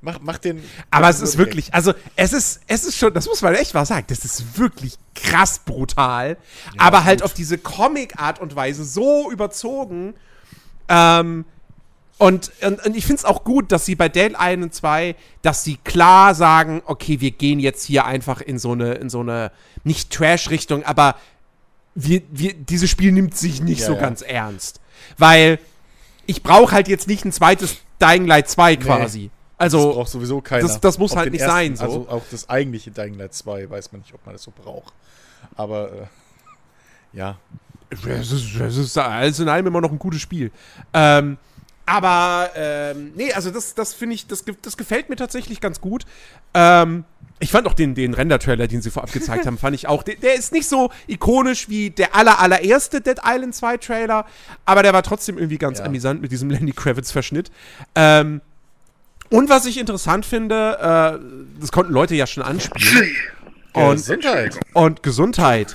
Mach, 0.00 0.18
mach 0.20 0.38
den. 0.38 0.64
Aber 0.90 1.08
es 1.08 1.20
ist 1.20 1.38
wirklich, 1.38 1.72
also 1.72 1.94
es 2.16 2.32
ist, 2.32 2.62
es 2.66 2.84
ist 2.84 2.96
schon, 2.96 3.14
das 3.14 3.26
muss 3.26 3.40
man 3.40 3.54
echt 3.54 3.72
mal 3.72 3.86
sagen, 3.86 4.06
das 4.08 4.24
ist 4.24 4.58
wirklich 4.58 4.98
krass 5.14 5.60
brutal, 5.60 6.36
aber 6.76 7.04
halt 7.04 7.22
auf 7.22 7.32
diese 7.32 7.56
Comic-Art 7.56 8.40
und 8.40 8.56
Weise 8.56 8.82
so 8.84 9.30
überzogen. 9.30 10.14
Ähm, 10.88 11.44
und, 12.20 12.52
und, 12.62 12.84
und 12.86 12.96
ich 12.96 13.04
finde 13.06 13.20
es 13.20 13.24
auch 13.24 13.44
gut, 13.44 13.72
dass 13.72 13.86
sie 13.86 13.94
bei 13.94 14.08
Dead 14.08 14.34
Island 14.38 14.74
2, 14.74 15.16
dass 15.42 15.64
sie 15.64 15.76
klar 15.78 16.34
sagen, 16.34 16.82
okay, 16.84 17.20
wir 17.20 17.30
gehen 17.30 17.58
jetzt 17.58 17.84
hier 17.84 18.04
einfach 18.04 18.40
in 18.42 18.58
so 18.58 18.72
eine, 18.72 18.92
in 18.94 19.08
so 19.08 19.20
eine, 19.20 19.50
nicht 19.84 20.10
Trash-Richtung, 20.12 20.84
aber 20.84 21.16
wir, 21.94 22.22
wir, 22.30 22.52
dieses 22.54 22.90
Spiel 22.90 23.10
nimmt 23.12 23.36
sich 23.36 23.62
nicht 23.62 23.80
Ja, 23.80 23.86
so 23.86 23.94
ja. 23.94 24.00
ganz 24.00 24.20
ernst. 24.22 24.80
Weil 25.16 25.58
ich 26.26 26.42
brauche 26.42 26.72
halt 26.72 26.88
jetzt 26.88 27.08
nicht 27.08 27.24
ein 27.24 27.32
zweites 27.32 27.78
Dying 28.00 28.26
Light 28.26 28.48
2 28.50 28.76
quasi. 28.76 29.30
Das 29.58 29.74
Also, 29.74 29.92
braucht 29.94 30.10
sowieso 30.10 30.40
keiner. 30.42 30.62
das- 30.68 30.78
das 30.80 30.98
muss 30.98 31.12
Auf 31.12 31.18
halt 31.18 31.32
nicht 31.32 31.42
sein, 31.44 31.74
so. 31.76 31.84
Also 31.84 32.06
auch 32.08 32.22
das 32.30 32.48
eigentliche 32.50 32.90
Dying 32.90 33.14
Light 33.14 33.32
2 33.34 33.68
weiß 33.70 33.92
man 33.92 34.02
nicht, 34.02 34.12
ob 34.14 34.24
man 34.26 34.34
das 34.34 34.42
so 34.42 34.52
braucht. 34.54 34.92
Aber, 35.56 35.90
äh, 35.92 37.16
ja. 37.16 37.38
Es 38.06 38.30
ist, 38.30 38.54
es 38.60 38.76
ist 38.76 38.96
alles 38.98 39.40
in 39.40 39.48
allem 39.48 39.66
immer 39.66 39.80
noch 39.80 39.90
ein 39.90 39.98
gutes 39.98 40.20
Spiel. 40.20 40.52
Ähm, 40.94 41.38
aber, 41.90 42.50
ähm, 42.54 43.10
nee, 43.16 43.32
also 43.32 43.50
das, 43.50 43.74
das 43.74 43.94
finde 43.94 44.14
ich, 44.14 44.28
das, 44.28 44.44
das 44.62 44.76
gefällt 44.76 45.08
mir 45.08 45.16
tatsächlich 45.16 45.60
ganz 45.60 45.80
gut. 45.80 46.04
Ähm, 46.54 47.02
ich 47.40 47.50
fand 47.50 47.66
auch 47.66 47.74
den, 47.74 47.96
den 47.96 48.14
Render-Trailer, 48.14 48.68
den 48.68 48.80
sie 48.80 48.90
vorab 48.92 49.10
gezeigt 49.12 49.44
haben, 49.46 49.58
fand 49.58 49.74
ich 49.74 49.88
auch, 49.88 50.04
der, 50.04 50.14
der 50.14 50.34
ist 50.34 50.52
nicht 50.52 50.68
so 50.68 50.92
ikonisch 51.08 51.68
wie 51.68 51.90
der 51.90 52.14
aller, 52.14 52.38
allererste 52.38 53.00
Dead 53.00 53.16
Island 53.26 53.56
2 53.56 53.76
Trailer, 53.78 54.24
aber 54.64 54.84
der 54.84 54.92
war 54.92 55.02
trotzdem 55.02 55.36
irgendwie 55.36 55.58
ganz 55.58 55.80
Ja. 55.80 55.86
amüsant 55.86 56.22
mit 56.22 56.30
diesem 56.30 56.48
Lenny 56.50 56.70
Kravitz-Verschnitt. 56.70 57.50
Ähm, 57.96 58.40
und 59.28 59.48
was 59.48 59.66
ich 59.66 59.76
interessant 59.76 60.24
finde, 60.24 60.78
äh, 60.78 61.60
das 61.60 61.72
konnten 61.72 61.92
Leute 61.92 62.14
ja 62.14 62.28
schon 62.28 62.44
anspielen. 62.44 63.16
Und, 63.72 63.96
Gesundheit. 63.96 64.60
und 64.74 65.02
Gesundheit. 65.02 65.74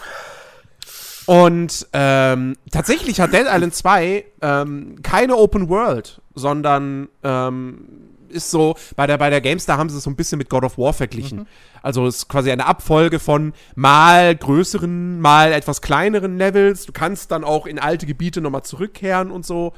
Und 1.25 1.87
ähm, 1.93 2.55
tatsächlich 2.71 3.19
hat 3.19 3.33
Dead 3.33 3.45
Island 3.47 3.73
2 3.73 4.25
ähm, 4.41 4.95
keine 5.01 5.35
Open 5.35 5.69
World, 5.69 6.21
sondern 6.35 7.09
ähm, 7.23 7.87
ist 8.29 8.51
so, 8.51 8.75
bei 8.95 9.07
der, 9.07 9.17
bei 9.17 9.29
der 9.29 9.41
GameStar 9.41 9.77
haben 9.77 9.89
sie 9.89 9.97
es 9.97 10.03
so 10.03 10.09
ein 10.09 10.15
bisschen 10.15 10.37
mit 10.37 10.49
God 10.49 10.63
of 10.63 10.77
War 10.77 10.93
verglichen. 10.93 11.47
Also 11.81 12.05
es 12.05 12.17
ist 12.17 12.27
quasi 12.27 12.51
eine 12.51 12.65
Abfolge 12.65 13.19
von 13.19 13.53
mal 13.75 14.35
größeren, 14.35 15.19
mal 15.19 15.51
etwas 15.51 15.81
kleineren 15.81 16.37
Levels. 16.37 16.85
Du 16.85 16.91
kannst 16.91 17.31
dann 17.31 17.43
auch 17.43 17.65
in 17.65 17.79
alte 17.79 18.05
Gebiete 18.05 18.41
nochmal 18.41 18.63
zurückkehren 18.63 19.31
und 19.31 19.45
so. 19.45 19.73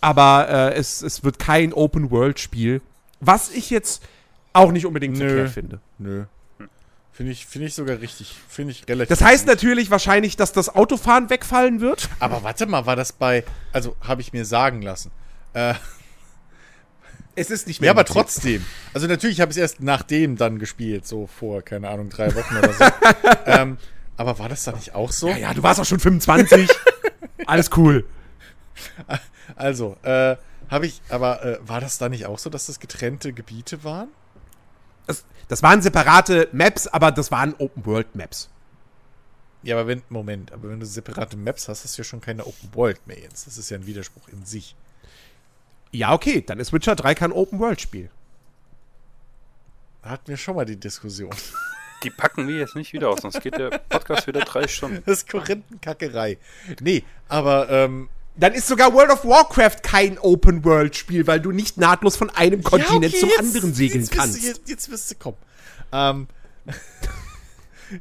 Aber 0.00 0.48
äh, 0.48 0.74
es, 0.74 1.02
es 1.02 1.24
wird 1.24 1.38
kein 1.38 1.72
Open-World-Spiel. 1.72 2.82
Was 3.20 3.50
ich 3.50 3.70
jetzt 3.70 4.02
auch 4.52 4.72
nicht 4.72 4.86
unbedingt 4.86 5.18
Nö. 5.18 5.28
verkehrt 5.28 5.50
finde. 5.50 5.80
Nö. 5.98 6.24
Finde 7.14 7.30
ich, 7.30 7.46
finde 7.46 7.68
ich 7.68 7.74
sogar 7.76 8.00
richtig. 8.00 8.34
Finde 8.48 8.72
ich 8.72 8.88
relativ. 8.88 9.08
Das 9.08 9.24
heißt 9.24 9.44
gut. 9.44 9.54
natürlich 9.54 9.88
wahrscheinlich, 9.92 10.36
dass 10.36 10.50
das 10.52 10.68
Autofahren 10.74 11.30
wegfallen 11.30 11.80
wird. 11.80 12.08
Aber 12.18 12.42
warte 12.42 12.66
mal, 12.66 12.86
war 12.86 12.96
das 12.96 13.12
bei. 13.12 13.44
Also, 13.72 13.94
habe 14.00 14.20
ich 14.20 14.32
mir 14.32 14.44
sagen 14.44 14.82
lassen. 14.82 15.12
Äh, 15.52 15.74
Es 17.36 17.50
ist 17.50 17.68
nicht 17.68 17.80
ja, 17.80 17.92
aber 17.92 18.04
trotzdem. 18.04 18.64
Also, 18.94 19.06
natürlich 19.06 19.40
habe 19.40 19.52
ich 19.52 19.56
es 19.56 19.60
erst 19.60 19.80
nachdem 19.80 20.36
dann 20.36 20.58
gespielt. 20.58 21.06
So 21.06 21.28
vor, 21.28 21.62
keine 21.62 21.88
Ahnung, 21.88 22.08
drei 22.10 22.34
Wochen 22.34 22.56
oder 22.56 22.72
so. 22.72 22.84
ähm, 23.46 23.78
aber 24.16 24.40
war 24.40 24.48
das 24.48 24.64
da 24.64 24.72
nicht 24.72 24.96
auch 24.96 25.12
so? 25.12 25.28
Ja, 25.28 25.36
ja, 25.36 25.54
du 25.54 25.62
warst 25.62 25.78
auch 25.80 25.84
schon 25.84 26.00
25. 26.00 26.68
Alles 27.46 27.70
cool. 27.76 28.04
Also, 29.54 29.96
äh, 30.02 30.36
habe 30.68 30.86
ich. 30.86 31.00
Aber 31.10 31.44
äh, 31.44 31.58
war 31.62 31.80
das 31.80 31.98
da 31.98 32.08
nicht 32.08 32.26
auch 32.26 32.40
so, 32.40 32.50
dass 32.50 32.66
das 32.66 32.80
getrennte 32.80 33.32
Gebiete 33.32 33.84
waren? 33.84 34.08
Das, 35.06 35.24
das 35.48 35.62
waren 35.62 35.82
separate 35.82 36.48
Maps, 36.52 36.86
aber 36.86 37.12
das 37.12 37.30
waren 37.30 37.54
Open-World-Maps. 37.58 38.48
Ja, 39.64 39.76
aber 39.76 39.86
wenn. 39.86 40.02
Moment, 40.08 40.52
aber 40.52 40.68
wenn 40.68 40.80
du 40.80 40.86
separate 40.86 41.36
Maps 41.36 41.68
hast, 41.68 41.84
hast 41.84 41.96
du 41.96 42.02
ja 42.02 42.04
schon 42.04 42.20
keine 42.20 42.46
Open 42.46 42.74
World 42.74 43.06
mehr 43.06 43.18
jetzt. 43.18 43.46
Das 43.46 43.58
ist 43.58 43.70
ja 43.70 43.78
ein 43.78 43.86
Widerspruch 43.86 44.28
in 44.28 44.44
sich. 44.44 44.76
Ja, 45.90 46.12
okay, 46.12 46.42
dann 46.42 46.60
ist 46.60 46.72
Witcher 46.72 46.96
3 46.96 47.14
kein 47.14 47.32
Open-World-Spiel. 47.32 48.10
Da 50.02 50.10
hatten 50.10 50.28
wir 50.28 50.36
schon 50.36 50.56
mal 50.56 50.64
die 50.64 50.78
Diskussion. 50.78 51.34
Die 52.02 52.10
packen 52.10 52.46
wir 52.46 52.58
jetzt 52.58 52.76
nicht 52.76 52.92
wieder 52.92 53.08
aus, 53.08 53.22
sonst 53.22 53.40
geht 53.40 53.56
der 53.56 53.70
Podcast 53.78 54.26
wieder 54.26 54.40
drei 54.40 54.68
Stunden. 54.68 55.02
Das 55.06 55.20
ist 55.20 55.30
Korinthenkackerei. 55.30 56.36
Nee, 56.80 57.02
aber, 57.28 57.70
ähm, 57.70 58.10
Dann 58.36 58.52
ist 58.52 58.66
sogar 58.66 58.92
World 58.92 59.10
of 59.10 59.24
Warcraft 59.24 59.82
kein 59.82 60.18
Open-World-Spiel, 60.18 61.26
weil 61.26 61.40
du 61.40 61.52
nicht 61.52 61.76
nahtlos 61.76 62.16
von 62.16 62.30
einem 62.30 62.62
Kontinent 62.64 63.02
Ja, 63.04 63.08
okay, 63.08 63.18
zum 63.20 63.28
jetzt- 63.28 63.38
anderen 63.38 63.74
segeln 63.74 64.00
jetzt 64.00 64.12
kannst. 64.12 64.34
Wirst 64.36 64.44
du, 64.44 64.48
jetzt, 64.48 64.68
jetzt 64.68 64.90
wirst 64.90 65.10
du 65.10 65.14
kommen. 65.16 65.36
Ähm, 65.92 66.28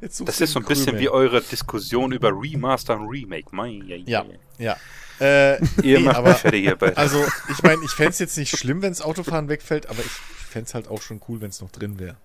Das 0.01 0.41
ist 0.41 0.53
so 0.53 0.59
ein 0.59 0.65
bisschen 0.65 0.85
Krümel. 0.85 1.01
wie 1.01 1.09
eure 1.09 1.41
Diskussion 1.41 2.13
über 2.13 2.29
Remaster 2.29 2.95
und 2.99 3.09
Remake. 3.09 3.47
Mein, 3.51 3.85
ja, 3.85 3.97
Ja, 3.97 4.25
ja. 4.57 4.77
Äh, 5.19 5.57
Ihr 5.83 5.99
nee, 5.99 6.05
macht 6.05 6.15
aber, 6.15 6.33
fertig 6.35 6.61
hierbei. 6.63 6.95
also, 6.95 7.23
ich 7.51 7.61
meine, 7.61 7.83
ich 7.83 7.91
fände 7.91 8.11
es 8.11 8.19
jetzt 8.19 8.37
nicht 8.37 8.57
schlimm, 8.57 8.81
wenn 8.81 8.91
das 8.91 9.01
Autofahren 9.01 9.49
wegfällt, 9.49 9.87
aber 9.87 9.99
ich 9.99 10.09
fände 10.49 10.67
es 10.67 10.73
halt 10.73 10.87
auch 10.87 11.01
schon 11.01 11.21
cool, 11.27 11.41
wenn 11.41 11.49
es 11.49 11.61
noch 11.61 11.69
drin 11.69 11.99
wäre. 11.99 12.15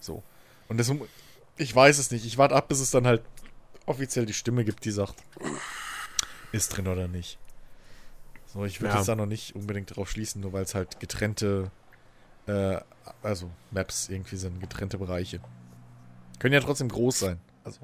So. 0.00 0.22
Und 0.68 0.78
deswegen, 0.78 1.02
ich 1.58 1.72
weiß 1.72 1.98
es 1.98 2.10
nicht. 2.10 2.24
Ich 2.24 2.38
warte 2.38 2.56
ab, 2.56 2.68
bis 2.68 2.80
es 2.80 2.90
dann 2.90 3.06
halt 3.06 3.22
offiziell 3.86 4.26
die 4.26 4.32
Stimme 4.34 4.64
gibt, 4.64 4.84
die 4.84 4.90
sagt, 4.90 5.14
ist 6.50 6.70
drin 6.76 6.88
oder 6.88 7.06
nicht. 7.08 7.38
So, 8.52 8.64
ich 8.64 8.80
würde 8.80 8.92
Ja. 8.92 8.98
jetzt 8.98 9.08
da 9.08 9.14
noch 9.16 9.26
nicht 9.26 9.54
unbedingt 9.54 9.94
drauf 9.96 10.10
schließen, 10.10 10.40
nur 10.42 10.52
weil 10.52 10.64
es 10.64 10.74
halt 10.74 11.00
getrennte, 11.00 11.70
äh, 12.46 12.76
also 13.22 13.50
Maps 13.70 14.08
irgendwie 14.08 14.36
sind, 14.36 14.60
getrennte 14.60 14.98
Bereiche. 14.98 15.40
Können 16.38 16.54
ja 16.54 16.60
trotzdem 16.60 16.88
groß 16.88 17.18
sein. 17.20 17.38
Also, 17.64 17.80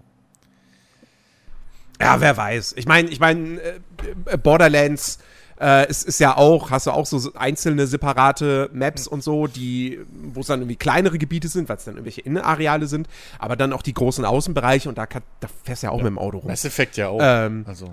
Ja, 2.00 2.20
wer 2.20 2.36
weiß. 2.36 2.74
Ich 2.76 2.86
meine, 2.86 3.08
ich 3.08 3.18
meine, 3.18 3.60
äh, 3.60 4.36
Borderlands 4.40 5.18
äh, 5.60 5.88
ist, 5.90 6.06
ist 6.06 6.20
ja 6.20 6.36
auch, 6.36 6.70
hast 6.70 6.86
du 6.86 6.92
auch 6.92 7.06
so 7.06 7.32
einzelne 7.34 7.86
separate 7.88 8.70
Maps 8.72 9.08
und 9.08 9.24
so, 9.24 9.46
die, 9.48 9.98
wo 10.12 10.40
es 10.40 10.46
dann 10.46 10.60
irgendwie 10.60 10.76
kleinere 10.76 11.18
Gebiete 11.18 11.48
sind, 11.48 11.68
weil 11.68 11.76
es 11.78 11.84
dann 11.84 11.94
irgendwelche 11.94 12.20
Innenareale 12.20 12.86
sind, 12.86 13.08
aber 13.40 13.56
dann 13.56 13.72
auch 13.72 13.82
die 13.82 13.94
großen 13.94 14.24
Außenbereiche 14.24 14.88
und 14.88 14.98
da, 14.98 15.06
kann, 15.06 15.22
da 15.40 15.48
fährst 15.64 15.82
du 15.82 15.88
ja 15.88 15.92
auch 15.92 15.96
mit 15.98 16.06
dem 16.06 16.18
Auto 16.18 16.38
rum. 16.38 16.46
Mass 16.48 16.64
Effect 16.64 16.96
ja 16.96 17.08
auch. 17.08 17.18
Ähm, 17.20 17.64
also, 17.66 17.92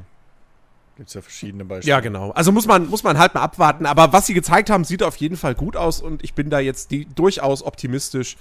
gibt 0.95 1.09
es 1.09 1.13
ja 1.13 1.21
verschiedene 1.21 1.65
Beispiele. 1.65 1.89
Ja, 1.89 1.99
genau. 1.99 2.31
Also 2.31 2.51
muss 2.51 2.67
man, 2.67 2.87
muss 2.89 3.03
man 3.03 3.17
halt 3.17 3.33
mal 3.33 3.41
abwarten. 3.41 3.85
Aber 3.85 4.13
was 4.13 4.25
sie 4.27 4.33
gezeigt 4.33 4.69
haben, 4.69 4.83
sieht 4.83 5.03
auf 5.03 5.15
jeden 5.17 5.37
Fall 5.37 5.55
gut 5.55 5.75
aus 5.75 6.01
und 6.01 6.23
ich 6.23 6.33
bin 6.33 6.49
da 6.49 6.59
jetzt 6.59 6.91
die, 6.91 7.05
durchaus 7.05 7.63
optimistisch. 7.63 8.37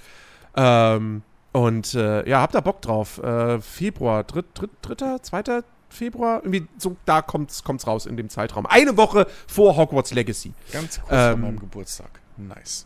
Ähm, 0.55 1.21
und 1.51 1.93
äh, 1.93 2.27
ja, 2.27 2.41
hab 2.41 2.51
da 2.51 2.61
Bock 2.61 2.81
drauf. 2.81 3.21
Äh, 3.21 3.59
Februar, 3.61 4.23
dritt, 4.23 4.47
dritt, 4.53 4.71
dritter, 4.81 5.21
zweiter 5.21 5.63
Februar, 5.89 6.41
irgendwie 6.43 6.67
so, 6.77 6.97
da 7.05 7.21
kommt's, 7.21 7.63
kommt's 7.63 7.87
raus 7.87 8.05
in 8.05 8.17
dem 8.17 8.29
Zeitraum. 8.29 8.65
Eine 8.65 8.97
Woche 8.97 9.27
vor 9.47 9.77
Hogwarts 9.77 10.13
Legacy. 10.13 10.53
Ganz 10.71 10.99
kurz 10.99 11.11
Ähm, 11.11 11.31
vor 11.31 11.37
meinem 11.39 11.59
Geburtstag. 11.59 12.19
Nice. 12.37 12.85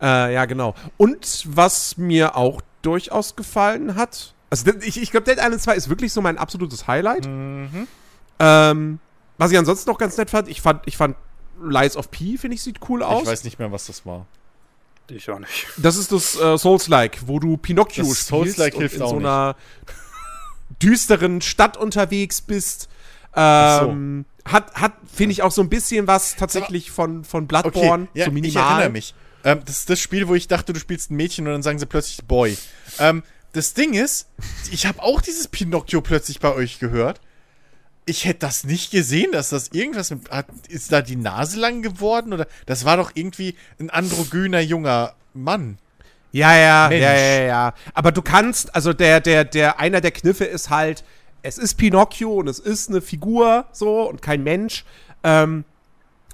Äh, 0.00 0.34
ja, 0.34 0.44
genau. 0.46 0.74
Und 0.96 1.44
was 1.46 1.96
mir 1.96 2.36
auch 2.36 2.62
durchaus 2.82 3.36
gefallen 3.36 3.94
hat, 3.94 4.34
also 4.52 4.70
ich, 4.82 5.00
ich 5.00 5.10
glaube, 5.10 5.24
Dead 5.24 5.38
Island 5.42 5.62
2 5.62 5.74
ist 5.76 5.88
wirklich 5.88 6.12
so 6.12 6.20
mein 6.20 6.36
absolutes 6.36 6.86
Highlight. 6.86 7.26
Mhm. 7.26 7.88
Ähm, 8.38 8.98
was 9.38 9.50
ich 9.50 9.56
ansonsten 9.56 9.88
noch 9.88 9.96
ganz 9.96 10.18
nett 10.18 10.28
fand, 10.28 10.46
ich 10.48 10.60
fand, 10.60 10.82
ich 10.84 10.98
fand 10.98 11.16
Lies 11.64 11.96
of 11.96 12.10
P, 12.10 12.36
finde 12.36 12.56
ich, 12.56 12.62
sieht 12.62 12.80
cool 12.90 13.02
aus. 13.02 13.22
Ich 13.22 13.28
weiß 13.28 13.44
nicht 13.44 13.58
mehr, 13.58 13.72
was 13.72 13.86
das 13.86 14.04
war. 14.04 14.26
Ich 15.08 15.30
auch 15.30 15.38
nicht. 15.38 15.66
Das 15.78 15.96
ist 15.96 16.12
das 16.12 16.38
äh, 16.38 16.58
Souls-like, 16.58 17.26
wo 17.26 17.38
du 17.38 17.56
Pinocchio 17.56 18.04
Das 18.04 18.12
spielst 18.12 18.28
Souls-like 18.28 18.74
und 18.74 18.80
hilft 18.80 18.96
in 18.96 19.02
auch 19.02 19.08
so 19.08 19.16
nicht. 19.16 19.24
einer 19.24 19.56
düsteren 20.82 21.40
Stadt 21.40 21.78
unterwegs 21.78 22.42
bist. 22.42 22.90
Ähm, 23.34 24.26
Hat, 24.44 24.74
hat 24.74 24.92
finde 25.10 25.32
ich, 25.32 25.42
auch 25.42 25.50
so 25.52 25.62
ein 25.62 25.70
bisschen 25.70 26.06
was 26.06 26.36
tatsächlich 26.36 26.90
von, 26.90 27.24
von 27.24 27.46
Bloodborne, 27.46 28.08
ja, 28.12 28.26
so 28.26 28.30
ich 28.30 28.34
minimal. 28.34 28.72
erinnere 28.72 28.90
mich. 28.90 29.14
Ähm, 29.44 29.60
das 29.64 29.78
ist 29.78 29.90
das 29.90 29.98
Spiel, 29.98 30.28
wo 30.28 30.34
ich 30.34 30.46
dachte, 30.46 30.74
du 30.74 30.78
spielst 30.80 31.10
ein 31.10 31.16
Mädchen 31.16 31.46
und 31.46 31.52
dann 31.52 31.62
sagen 31.62 31.78
sie 31.78 31.86
plötzlich 31.86 32.24
Boy. 32.26 32.58
Ähm, 32.98 33.22
das 33.52 33.74
Ding 33.74 33.94
ist, 33.94 34.28
ich 34.70 34.86
habe 34.86 35.02
auch 35.02 35.20
dieses 35.20 35.48
Pinocchio 35.48 36.00
plötzlich 36.00 36.40
bei 36.40 36.54
euch 36.54 36.78
gehört. 36.78 37.20
Ich 38.04 38.24
hätte 38.24 38.40
das 38.40 38.64
nicht 38.64 38.90
gesehen, 38.90 39.30
dass 39.32 39.50
das 39.50 39.68
irgendwas 39.68 40.10
mit. 40.10 40.30
Hat, 40.30 40.46
ist 40.68 40.90
da 40.90 41.02
die 41.02 41.16
Nase 41.16 41.60
lang 41.60 41.82
geworden? 41.82 42.32
Oder 42.32 42.46
das 42.66 42.84
war 42.84 42.96
doch 42.96 43.12
irgendwie 43.14 43.54
ein 43.78 43.90
androgyner 43.90 44.60
junger 44.60 45.14
Mann. 45.34 45.78
Ja, 46.32 46.56
ja, 46.56 46.88
Mensch. 46.88 47.02
ja, 47.02 47.14
ja, 47.14 47.42
ja. 47.42 47.74
Aber 47.94 48.10
du 48.10 48.22
kannst, 48.22 48.74
also 48.74 48.92
der, 48.92 49.20
der, 49.20 49.44
der, 49.44 49.78
einer 49.78 50.00
der 50.00 50.10
Kniffe 50.10 50.44
ist 50.44 50.70
halt, 50.70 51.04
es 51.42 51.58
ist 51.58 51.74
Pinocchio 51.74 52.32
und 52.32 52.48
es 52.48 52.58
ist 52.58 52.88
eine 52.88 53.02
Figur 53.02 53.66
so 53.72 54.08
und 54.08 54.22
kein 54.22 54.42
Mensch. 54.42 54.84
Ähm, 55.22 55.64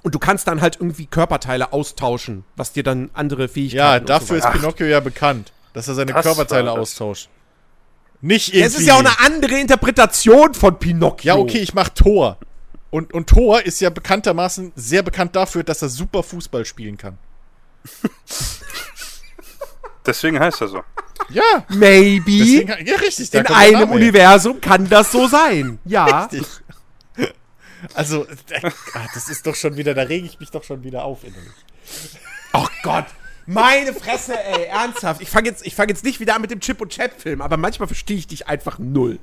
und 0.01 0.15
du 0.15 0.19
kannst 0.19 0.47
dann 0.47 0.61
halt 0.61 0.77
irgendwie 0.77 1.05
Körperteile 1.05 1.73
austauschen, 1.73 2.45
was 2.55 2.71
dir 2.71 2.83
dann 2.83 3.09
andere 3.13 3.49
Fähigkeiten 3.49 3.77
Ja, 3.77 3.99
dafür 3.99 4.41
so 4.41 4.47
ist 4.47 4.53
Pinocchio 4.53 4.87
ja 4.87 5.01
bekannt. 5.01 5.51
Dass 5.79 5.87
er 5.87 5.95
seine 5.95 6.11
Das 6.11 6.25
Körperteile 6.25 6.73
austauscht. 6.73 7.29
Nicht 8.19 8.49
irgendwie. 8.49 8.67
Es 8.67 8.77
ist 8.77 8.85
ja 8.85 8.95
auch 8.95 8.99
eine 8.99 9.17
andere 9.21 9.57
Interpretation 9.57 10.53
von 10.53 10.77
Pinocchio. 10.77 11.25
Ja, 11.25 11.35
okay, 11.37 11.59
ich 11.59 11.73
mach 11.73 11.87
Thor. 11.87 12.37
Und, 12.89 13.13
und 13.13 13.29
Thor 13.29 13.61
ist 13.61 13.79
ja 13.79 13.89
bekanntermaßen 13.89 14.73
sehr 14.75 15.03
bekannt 15.03 15.37
dafür, 15.37 15.63
dass 15.63 15.81
er 15.81 15.87
super 15.87 16.21
Fußball 16.21 16.65
spielen 16.65 16.97
kann. 16.97 17.17
Deswegen 20.05 20.37
heißt 20.37 20.59
er 20.59 20.67
so. 20.67 20.83
Ja, 21.29 21.65
Maybe. 21.69 22.39
deswegen, 22.39 22.85
ja 22.85 22.95
richtig. 22.97 23.33
in 23.33 23.45
einem 23.47 23.79
Name. 23.81 23.93
Universum 23.93 24.59
kann 24.59 24.89
das 24.89 25.13
so 25.13 25.27
sein. 25.27 25.79
Ja. 25.85 26.25
Richtig. 26.25 26.45
Also, 27.93 28.25
äh, 28.49 28.69
ah, 28.95 29.07
das 29.13 29.29
ist 29.29 29.47
doch 29.47 29.55
schon 29.55 29.77
wieder, 29.77 29.93
da 29.93 30.01
rege 30.01 30.25
ich 30.25 30.39
mich 30.41 30.51
doch 30.51 30.63
schon 30.65 30.83
wieder 30.83 31.05
auf 31.05 31.23
innerlich. 31.23 31.53
Ach 32.51 32.69
Gott. 32.83 33.05
Meine 33.49 33.95
Fresse, 33.95 34.39
ey, 34.39 34.65
ernsthaft. 34.65 35.21
Ich 35.21 35.29
fange 35.31 35.49
jetzt, 35.49 35.65
ich 35.65 35.73
fang 35.73 35.89
jetzt 35.89 36.03
nicht 36.03 36.19
wieder 36.19 36.35
an 36.35 36.41
mit 36.41 36.51
dem 36.51 36.59
Chip 36.59 36.79
und 36.81 36.91
Chap-Film, 36.91 37.41
aber 37.41 37.57
manchmal 37.57 37.87
verstehe 37.87 38.15
ich 38.15 38.27
dich 38.27 38.47
einfach 38.47 38.77
null. 38.77 39.17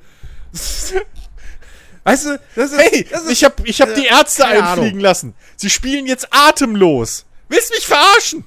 Weißt 2.03 2.27
du, 2.27 2.41
das 2.57 2.72
ist. 2.72 2.79
Hey, 2.79 3.07
das 3.09 3.22
ist 3.22 3.31
ich 3.31 3.45
hab, 3.45 3.64
ich 3.64 3.81
hab 3.81 3.95
die 3.95 4.07
Ärzte 4.07 4.45
einfliegen 4.45 4.91
Ahnung. 4.91 5.01
lassen. 5.01 5.35
Sie 5.55 5.70
spielen 5.70 6.07
jetzt 6.07 6.27
atemlos. 6.33 7.24
Willst 7.49 7.70
mich 7.70 7.87
verarschen? 7.87 8.45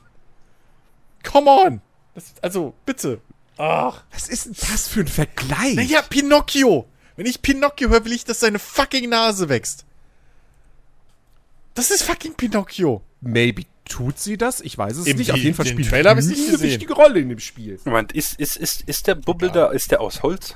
Come 1.24 1.50
on. 1.50 1.82
Das, 2.14 2.26
also, 2.42 2.74
bitte. 2.86 3.22
Ach. 3.58 4.04
was 4.12 4.28
ist 4.28 4.48
denn 4.48 4.56
das 4.70 4.90
für 4.90 5.00
ein 5.00 5.08
Vergleich? 5.08 5.76
Naja, 5.76 6.02
Pinocchio. 6.02 6.90
Wenn 7.16 7.26
ich 7.26 7.42
Pinocchio 7.42 7.88
höre, 7.88 8.04
will 8.04 8.14
ich, 8.14 8.26
dass 8.26 8.42
seine 8.42 8.60
fucking 8.60 9.08
Nase 9.10 9.48
wächst. 9.48 9.86
Das 11.74 11.90
ist 11.90 12.04
fucking 12.04 12.34
Pinocchio. 12.34 13.02
Maybe 13.22 13.64
tut 13.90 14.20
sie 14.20 14.38
das? 14.38 14.62
Ich 14.62 14.78
weiß 14.78 14.98
es 14.98 15.08
Im 15.08 15.18
nicht. 15.18 15.32
Auf 15.32 15.38
jeden 15.38 15.56
Fall 15.56 15.66
spielt 15.66 15.90
Trailer 15.90 16.12
eine 16.12 16.22
gesehen. 16.22 16.62
wichtige 16.62 16.94
Rolle 16.94 17.20
in 17.20 17.30
dem 17.30 17.40
Spiel. 17.40 17.80
Moment, 17.84 18.14
ist, 18.14 18.40
ist, 18.40 18.56
ist, 18.56 18.82
ist 18.82 19.08
der 19.08 19.16
Bubbel 19.16 19.50
da, 19.52 19.68
ist 19.68 19.92
der 19.92 20.00
aus 20.00 20.24
Holz? 20.24 20.56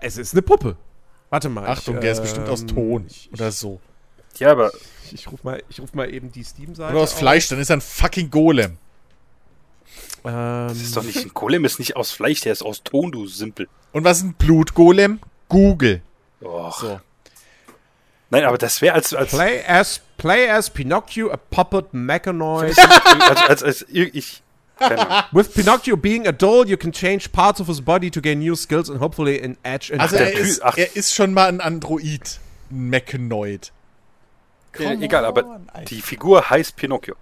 Es 0.00 0.16
ist 0.16 0.32
eine 0.32 0.42
Puppe. 0.42 0.76
Warte 1.28 1.48
mal. 1.48 1.66
Achtung, 1.66 1.96
ich, 1.96 2.00
der 2.00 2.12
ist 2.12 2.22
bestimmt 2.22 2.48
aus 2.48 2.62
ähm, 2.62 2.68
Ton. 2.68 3.06
Ich, 3.08 3.30
Oder 3.32 3.52
so. 3.52 3.80
Ja, 4.38 4.50
aber 4.52 4.72
ich, 5.04 5.14
ich 5.14 5.30
ruf 5.30 5.44
mal, 5.44 5.62
ich 5.68 5.80
ruf 5.80 5.92
mal 5.94 6.12
eben 6.12 6.32
die 6.32 6.44
Steam-Seite. 6.44 6.92
Oder 6.92 7.02
aus 7.02 7.12
auf. 7.12 7.18
Fleisch, 7.18 7.48
dann 7.48 7.58
ist 7.60 7.70
er 7.70 7.76
ein 7.76 7.80
fucking 7.80 8.30
Golem. 8.30 8.78
Ähm, 10.24 10.68
das 10.68 10.80
ist 10.80 10.96
doch 10.96 11.02
nicht 11.02 11.22
ein 11.24 11.34
Golem, 11.34 11.64
ist 11.64 11.78
nicht 11.78 11.96
aus 11.96 12.10
Fleisch, 12.10 12.40
der 12.40 12.52
ist 12.52 12.62
aus 12.62 12.82
Ton, 12.82 13.12
du 13.12 13.26
Simpel. 13.26 13.68
Und 13.92 14.04
was 14.04 14.18
ist 14.18 14.24
ein 14.24 14.34
Blutgolem? 14.34 15.20
Google. 15.48 16.02
Och. 16.42 16.80
So. 16.80 17.00
Nein, 18.30 18.44
aber 18.44 18.58
das 18.58 18.80
wäre 18.80 18.94
als, 18.94 19.12
als, 19.12 19.30
play 19.30 19.64
as 19.66 20.00
play 20.16 20.48
as 20.48 20.70
Pinocchio, 20.70 21.32
a 21.32 21.36
puppet 21.36 21.92
mechanoid. 21.92 22.78
als, 22.78 23.42
als, 23.48 23.62
als 23.62 23.86
ich. 23.90 24.42
Keine 24.78 25.08
Ahnung. 25.08 25.24
With 25.32 25.52
Pinocchio 25.52 25.96
being 25.96 26.26
a 26.26 26.32
doll, 26.32 26.66
you 26.66 26.76
can 26.76 26.92
change 26.92 27.30
parts 27.32 27.60
of 27.60 27.66
his 27.66 27.80
body 27.80 28.10
to 28.10 28.20
gain 28.20 28.38
new 28.38 28.54
skills 28.54 28.88
and 28.88 29.00
hopefully 29.00 29.42
an 29.42 29.56
edge 29.62 29.92
in 29.92 30.00
Also 30.00 30.16
der 30.16 30.32
er 30.32 30.40
ist, 30.40 30.60
er 30.60 30.96
ist 30.96 31.14
schon 31.14 31.34
mal 31.34 31.48
ein 31.48 31.60
Android. 31.60 32.38
Mechanoid. 32.70 33.72
Come 34.72 35.02
egal, 35.02 35.24
aber 35.24 35.44
on, 35.44 35.68
Alter. 35.72 35.86
die 35.86 36.00
Figur 36.00 36.48
heißt 36.48 36.76
Pinocchio. 36.76 37.16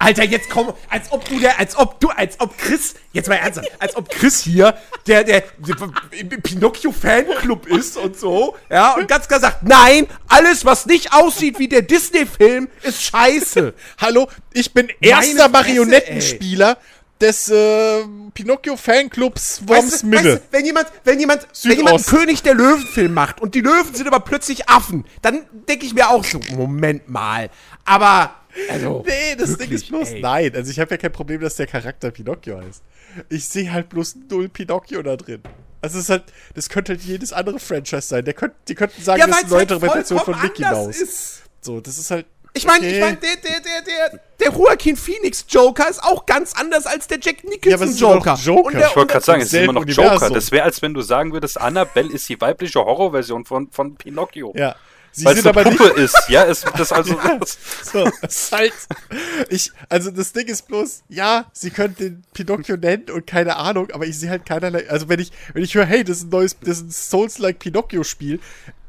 Alter, 0.00 0.24
jetzt 0.24 0.48
komm, 0.48 0.72
als 0.88 1.10
ob 1.10 1.28
du 1.28 1.40
der, 1.40 1.58
als 1.58 1.76
ob 1.76 1.98
du, 1.98 2.08
als 2.10 2.38
ob 2.38 2.56
Chris, 2.56 2.94
jetzt 3.12 3.28
mal 3.28 3.34
ernsthaft, 3.34 3.68
als 3.80 3.96
ob 3.96 4.08
Chris 4.08 4.42
hier 4.42 4.78
der, 5.08 5.24
der, 5.24 5.42
der 5.58 6.36
Pinocchio-Fanclub 6.38 7.66
ist 7.66 7.96
und 7.96 8.16
so, 8.16 8.56
ja, 8.70 8.94
und 8.94 9.08
ganz 9.08 9.26
klar 9.26 9.40
sagt, 9.40 9.64
nein, 9.64 10.06
alles, 10.28 10.64
was 10.64 10.86
nicht 10.86 11.12
aussieht 11.12 11.58
wie 11.58 11.66
der 11.66 11.82
Disney-Film, 11.82 12.68
ist 12.82 13.02
scheiße. 13.02 13.74
Hallo, 14.00 14.28
ich 14.52 14.72
bin 14.72 14.88
erster 15.00 15.48
Marionettenspieler 15.48 16.78
des 17.20 17.48
äh, 17.48 18.04
Pinocchio-Fanclubs 18.34 19.62
Weißt 19.62 19.68
du, 19.68 19.74
Wormsmille. 19.74 20.34
weißt 20.34 20.36
du, 20.36 20.52
wenn 20.52 20.64
jemand, 20.64 20.86
wenn 21.02 21.18
jemand, 21.18 21.48
wenn 21.64 21.76
jemand 21.76 21.96
einen 21.96 22.04
König 22.04 22.42
der 22.42 22.54
Löwen-Film 22.54 23.12
macht 23.12 23.40
und 23.40 23.56
die 23.56 23.60
Löwen 23.60 23.92
sind 23.92 24.06
aber 24.06 24.20
plötzlich 24.20 24.68
Affen, 24.68 25.04
dann 25.22 25.44
denke 25.68 25.84
ich 25.86 25.94
mir 25.94 26.10
auch 26.10 26.24
so, 26.24 26.38
Moment 26.54 27.08
mal, 27.08 27.50
aber, 27.84 28.34
also, 28.70 29.04
Nee, 29.06 29.36
das 29.36 29.50
Ding 29.50 29.58
wirklich, 29.60 29.82
ist 29.82 29.88
bloß. 29.88 30.10
ey. 30.12 30.20
Nein, 30.20 30.54
also 30.54 30.70
ich 30.70 30.80
habe 30.80 30.90
ja 30.90 30.96
kein 30.96 31.12
Problem, 31.12 31.40
dass 31.40 31.56
der 31.56 31.66
Charakter 31.66 32.10
Pinocchio 32.10 32.60
heißt. 32.60 32.82
Ich 33.28 33.44
sehe 33.48 33.72
halt 33.72 33.88
bloß 33.88 34.16
null 34.30 34.48
Pinocchio 34.48 35.02
da 35.02 35.16
drin. 35.16 35.42
Also 35.80 35.98
es 35.98 36.04
ist 36.04 36.10
halt, 36.10 36.24
das 36.54 36.68
könnte 36.68 36.92
halt 36.92 37.02
jedes 37.02 37.32
andere 37.32 37.60
Franchise 37.60 38.02
sein. 38.02 38.24
Der 38.24 38.34
könnt, 38.34 38.54
die 38.66 38.74
könnten 38.74 39.00
sagen, 39.02 39.20
ja, 39.20 39.26
das 39.26 39.36
ist 39.36 39.44
eine 39.44 39.58
halt 39.58 39.70
Neuinterpretation 39.70 40.18
vollkommen 40.18 40.38
von 40.38 40.48
Mickey 40.48 40.62
Mouse. 40.62 41.00
ist. 41.00 41.42
So, 41.60 41.80
das 41.80 41.98
ist 41.98 42.10
halt. 42.10 42.26
Ich 42.54 42.66
meine, 42.66 42.78
okay. 42.78 42.94
ich 42.96 43.00
mein, 43.00 43.20
der, 43.20 43.36
der, 43.36 43.60
der, 43.60 43.82
der, 43.82 44.20
der 44.40 44.52
Joaquin 44.52 44.96
Phoenix 44.96 45.44
Joker 45.48 45.88
ist 45.88 46.02
auch 46.02 46.26
ganz 46.26 46.54
anders 46.54 46.86
als 46.86 47.06
der 47.06 47.18
Jack 47.20 47.44
Ja, 47.44 47.74
aber 47.76 47.86
Nicholson 47.86 47.88
es 47.88 47.94
ist 47.94 48.00
immer 48.00 48.14
noch 48.14 48.24
Joker. 48.26 48.34
Joker. 48.34 48.64
Und 48.64 48.74
der, 48.74 48.88
Ich 48.88 48.96
wollte 48.96 49.12
gerade 49.12 49.24
sagen, 49.24 49.42
es 49.42 49.52
ist 49.52 49.60
immer 49.62 49.72
noch 49.74 49.82
Universum. 49.82 50.12
Joker. 50.14 50.30
Das 50.30 50.50
wäre, 50.50 50.64
als 50.64 50.82
wenn 50.82 50.94
du 50.94 51.00
sagen 51.02 51.32
würdest, 51.32 51.60
Annabelle 51.60 52.12
ist 52.12 52.28
die 52.28 52.40
weibliche 52.40 52.80
Horrorversion 52.80 53.44
von, 53.44 53.70
von 53.70 53.94
Pinocchio. 53.94 54.52
Ja. 54.56 54.74
Sie 55.12 55.24
Weil 55.24 55.36
es 55.36 55.46
eine 55.46 55.50
aber 55.50 55.64
nicht. 55.64 55.78
Puppe 55.78 56.00
ist. 56.00 56.16
Ja, 56.28 56.44
es, 56.44 56.62
das 56.76 56.92
also. 56.92 57.18
Das, 57.40 57.58
So, 57.92 58.10
es 58.22 58.38
ist 58.38 58.52
halt. 58.52 58.72
Ich, 59.48 59.72
also 59.88 60.10
das 60.10 60.32
Ding 60.32 60.46
ist 60.46 60.68
bloß, 60.68 61.02
ja, 61.08 61.50
sie 61.52 61.70
können 61.70 61.94
den 61.96 62.24
Pinocchio 62.34 62.76
nennen 62.76 63.10
und 63.10 63.26
keine 63.26 63.56
Ahnung, 63.56 63.90
aber 63.92 64.06
ich 64.06 64.18
sehe 64.18 64.30
halt 64.30 64.46
keinerlei. 64.46 64.88
Also 64.88 65.08
wenn 65.08 65.20
ich, 65.20 65.32
wenn 65.54 65.62
ich 65.62 65.74
höre, 65.74 65.86
hey, 65.86 66.04
das 66.04 66.18
ist 66.18 66.24
ein 66.24 66.30
neues, 66.30 66.56
das 66.60 66.78
ist 66.78 66.82
ein 66.84 66.90
Souls-like 66.90 67.58
Pinocchio-Spiel, 67.58 68.40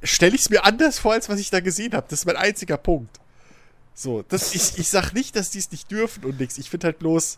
stelle 0.03 0.35
ich 0.35 0.41
es 0.41 0.49
mir 0.49 0.65
anders 0.65 0.99
vor, 0.99 1.13
als 1.13 1.29
was 1.29 1.39
ich 1.39 1.49
da 1.49 1.59
gesehen 1.59 1.93
habe. 1.93 2.07
Das 2.09 2.19
ist 2.19 2.25
mein 2.25 2.37
einziger 2.37 2.77
Punkt. 2.77 3.19
So, 3.93 4.23
das, 4.27 4.55
ich, 4.55 4.77
ich 4.77 4.89
sag 4.89 5.11
nicht, 5.13 5.35
dass 5.35 5.49
die 5.49 5.59
es 5.59 5.71
nicht 5.71 5.91
dürfen 5.91 6.23
und 6.23 6.39
nichts. 6.39 6.57
Ich 6.57 6.69
finde 6.69 6.87
halt 6.87 6.99
bloß, 6.99 7.37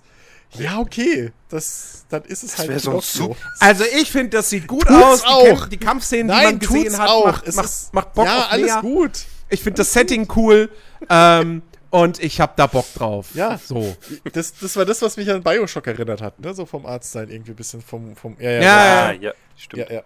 ja, 0.56 0.80
okay, 0.80 1.32
das, 1.50 2.06
dann 2.10 2.24
ist 2.24 2.44
es 2.44 2.58
halt 2.58 2.70
wär 2.70 2.80
so 2.80 2.92
Pinocchio. 2.92 3.36
also 3.60 3.84
ich 4.00 4.12
finde, 4.12 4.32
das 4.38 4.50
sieht 4.50 4.68
gut 4.68 4.88
Tut's 4.88 5.04
aus. 5.04 5.22
Die, 5.22 5.28
auch. 5.28 5.68
Die 5.68 5.78
Kampfszenen, 5.78 6.28
die 6.28 6.34
Nein, 6.34 6.44
man 6.44 6.60
gesehen 6.60 6.98
hat, 6.98 7.10
auch. 7.10 7.26
macht, 7.26 7.48
es 7.48 7.56
macht, 7.56 7.66
ist, 7.66 7.94
macht 7.94 8.14
Bock 8.14 8.26
ja, 8.26 8.40
auf 8.40 8.52
alles 8.52 8.72
mehr. 8.72 8.82
gut. 8.82 9.26
Ich 9.50 9.62
finde 9.62 9.78
das 9.78 9.94
Setting 9.94 10.28
cool 10.36 10.70
ähm, 11.10 11.62
und 11.90 12.22
ich 12.24 12.40
habe 12.40 12.54
da 12.56 12.68
Bock 12.68 12.86
drauf. 12.94 13.28
Ja. 13.34 13.58
So. 13.58 13.96
Das, 14.34 14.54
das 14.54 14.76
war 14.76 14.86
das, 14.86 15.02
was 15.02 15.18
mich 15.18 15.30
an 15.30 15.44
Bioshock 15.44 15.88
erinnert 15.88 16.22
hat, 16.22 16.40
ne? 16.40 16.54
So 16.54 16.66
vom 16.66 16.86
Arzt 16.86 17.12
sein, 17.12 17.30
irgendwie 17.30 17.52
ein 17.52 17.58
bisschen 17.58 17.82
vom, 17.82 18.16
vom, 18.16 18.38
ja, 18.40 18.52
ja, 18.52 18.62
Ja, 18.62 19.06
ah, 19.08 19.12
ja, 19.14 19.34
stimmt. 19.58 19.90
Ja, 19.90 19.96
ja. 19.96 20.04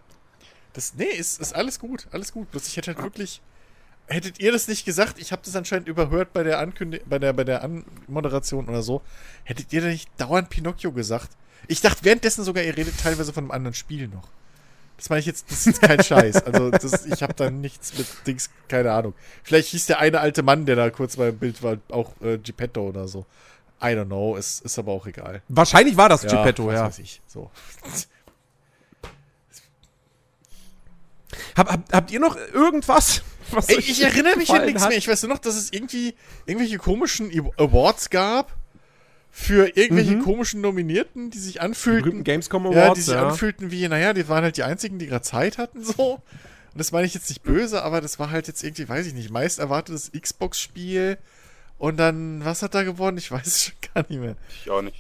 Das, 0.73 0.93
nee, 0.95 1.05
ist, 1.05 1.39
ist 1.39 1.55
alles 1.55 1.79
gut, 1.79 2.07
alles 2.11 2.33
gut. 2.33 2.51
Bloß 2.51 2.67
ich 2.67 2.77
hätte 2.77 2.93
halt 2.93 3.01
wirklich. 3.01 3.41
Hättet 4.07 4.39
ihr 4.39 4.51
das 4.51 4.67
nicht 4.67 4.85
gesagt, 4.85 5.19
ich 5.19 5.31
habe 5.31 5.41
das 5.43 5.55
anscheinend 5.55 5.87
überhört 5.87 6.31
bei 6.31 6.43
der 6.43 6.59
Ankündigung, 6.59 7.07
bei 7.09 7.17
der, 7.17 7.33
bei 7.33 7.43
der 7.43 7.63
Anmoderation 7.63 8.69
oder 8.69 8.83
so, 8.83 9.01
hättet 9.43 9.73
ihr 9.73 9.81
da 9.81 9.87
nicht 9.87 10.09
dauernd 10.17 10.49
Pinocchio 10.49 10.91
gesagt? 10.91 11.29
Ich 11.67 11.81
dachte 11.81 12.03
währenddessen 12.03 12.43
sogar, 12.43 12.63
ihr 12.63 12.77
redet 12.77 12.99
teilweise 12.99 13.33
von 13.33 13.45
einem 13.45 13.51
anderen 13.51 13.73
Spiel 13.73 14.07
noch. 14.07 14.29
Das 14.97 15.09
meine 15.09 15.19
ich 15.19 15.25
jetzt, 15.25 15.51
das 15.51 15.67
ist 15.67 15.81
kein 15.81 16.01
Scheiß. 16.01 16.43
Also, 16.45 16.69
das, 16.69 17.05
ich 17.05 17.21
habe 17.21 17.33
da 17.33 17.49
nichts 17.49 17.97
mit 17.97 18.07
Dings, 18.27 18.49
keine 18.67 18.91
Ahnung. 18.93 19.13
Vielleicht 19.43 19.69
hieß 19.69 19.87
der 19.87 19.99
eine 19.99 20.21
alte 20.21 20.41
Mann, 20.41 20.65
der 20.65 20.75
da 20.75 20.89
kurz 20.89 21.17
mal 21.17 21.29
im 21.29 21.37
Bild 21.37 21.61
war, 21.63 21.77
auch 21.89 22.13
äh, 22.21 22.37
Geppetto 22.37 22.87
oder 22.87 23.07
so. 23.07 23.25
I 23.81 23.87
don't 23.87 24.05
know, 24.05 24.37
ist, 24.37 24.63
ist 24.63 24.79
aber 24.79 24.93
auch 24.93 25.05
egal. 25.05 25.41
Wahrscheinlich 25.49 25.97
war 25.97 26.07
das 26.07 26.21
Geppetto, 26.21 26.67
was 26.67 26.75
ja. 26.75 26.85
weiß 26.85 26.99
ich. 26.99 27.21
So. 27.27 27.51
Hab, 31.57 31.69
hab, 31.69 31.91
habt 31.91 32.11
ihr 32.11 32.19
noch 32.19 32.37
irgendwas? 32.53 33.21
Was 33.55 33.69
Ey, 33.69 33.79
ich 33.79 34.01
erinnere 34.03 34.35
mich 34.37 34.49
an 34.51 34.65
nichts 34.65 34.81
hat? 34.83 34.89
mehr. 34.89 34.97
Ich 34.97 35.07
weiß 35.07 35.23
nur 35.23 35.33
noch, 35.33 35.39
dass 35.39 35.55
es 35.55 35.71
irgendwie 35.71 36.13
irgendwelche 36.45 36.77
komischen 36.77 37.31
I- 37.31 37.41
Awards 37.57 38.09
gab 38.09 38.53
für 39.31 39.75
irgendwelche 39.77 40.19
komischen 40.19 40.61
Nominierten, 40.61 41.29
die 41.29 41.39
sich 41.39 41.53
Die 41.53 41.59
anfühlten. 41.59 42.23
Gamescom 42.23 42.63
Ja, 42.65 42.71
Awards, 42.71 42.95
die 42.95 43.01
sich 43.01 43.13
ja. 43.13 43.27
anfühlten 43.27 43.71
wie, 43.71 43.87
naja, 43.87 44.13
die 44.13 44.27
waren 44.29 44.43
halt 44.43 44.57
die 44.57 44.63
einzigen, 44.63 44.97
die 44.99 45.07
gerade 45.07 45.23
Zeit 45.23 45.57
hatten, 45.57 45.83
so. 45.83 46.13
Und 46.15 46.79
das 46.79 46.91
meine 46.91 47.05
ich 47.07 47.13
jetzt 47.13 47.29
nicht 47.29 47.43
böse, 47.43 47.83
aber 47.83 48.01
das 48.01 48.19
war 48.19 48.31
halt 48.31 48.47
jetzt 48.47 48.63
irgendwie, 48.63 48.87
weiß 48.87 49.05
ich 49.07 49.13
nicht, 49.13 49.29
meist 49.31 49.59
erwartetes 49.59 50.11
Xbox-Spiel. 50.11 51.17
Und 51.77 51.97
dann, 51.97 52.43
was 52.45 52.61
hat 52.61 52.73
da 52.75 52.83
gewonnen? 52.83 53.17
Ich 53.17 53.31
weiß 53.31 53.45
es 53.47 53.63
schon 53.65 53.73
gar 53.93 54.05
nicht 54.09 54.19
mehr. 54.21 54.35
Ich 54.63 54.69
auch 54.69 54.81
nicht. 54.81 54.97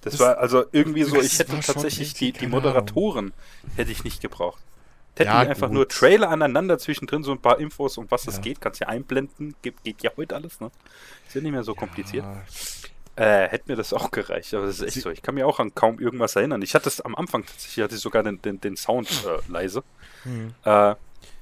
Das, 0.00 0.12
Das- 0.14 0.20
war 0.20 0.38
also 0.38 0.64
irgendwie 0.72 1.04
so, 1.04 1.20
ich 1.20 1.38
hätte 1.38 1.58
tatsächlich 1.60 2.14
die, 2.14 2.32
die 2.32 2.46
Moderatoren 2.48 3.32
hätte 3.76 3.92
ich 3.92 4.02
nicht 4.04 4.20
gebraucht. 4.20 4.60
Hätten 5.18 5.30
Ja, 5.30 5.38
einfach 5.38 5.68
nur 5.70 5.88
Trailer 5.88 6.30
aneinander 6.30 6.78
zwischendrin, 6.78 7.22
so 7.22 7.32
ein 7.32 7.40
paar 7.40 7.58
Infos, 7.58 7.98
um 7.98 8.06
was 8.10 8.26
es 8.26 8.36
Ja. 8.36 8.42
geht, 8.42 8.60
kannst 8.60 8.80
ja 8.80 8.88
einblenden, 8.88 9.54
geht, 9.62 9.82
geht 9.84 10.02
ja 10.02 10.10
heute 10.16 10.36
alles, 10.36 10.60
ne? 10.60 10.70
Ist 11.26 11.34
ja 11.34 11.40
nicht 11.40 11.52
mehr 11.52 11.64
so 11.64 11.74
kompliziert. 11.74 12.24
Ah, 12.24 12.42
Äh, 13.16 13.48
hätte 13.48 13.64
mir 13.66 13.74
das 13.76 13.92
auch 13.94 14.12
gereicht, 14.12 14.54
aber 14.54 14.66
das 14.66 14.76
ist 14.76 14.82
echt 14.82 14.92
Sie- 14.94 15.00
so. 15.00 15.10
Ich 15.10 15.22
kann 15.22 15.34
mir 15.34 15.44
auch 15.46 15.58
an 15.58 15.74
kaum 15.74 15.98
irgendwas 15.98 16.36
erinnern. 16.36 16.62
Ich 16.62 16.74
hatte 16.76 16.88
es 16.88 17.00
am 17.00 17.16
Anfang 17.16 17.44
tatsächlich, 17.44 17.82
hatte 17.82 17.96
ich 17.96 18.00
sogar 18.00 18.22
den, 18.22 18.40
den, 18.42 18.60
den 18.60 18.76
Sound 18.76 19.08
äh, 19.26 19.50
leise. 19.52 19.82
Hm. 20.22 20.54
Äh, 20.64 20.94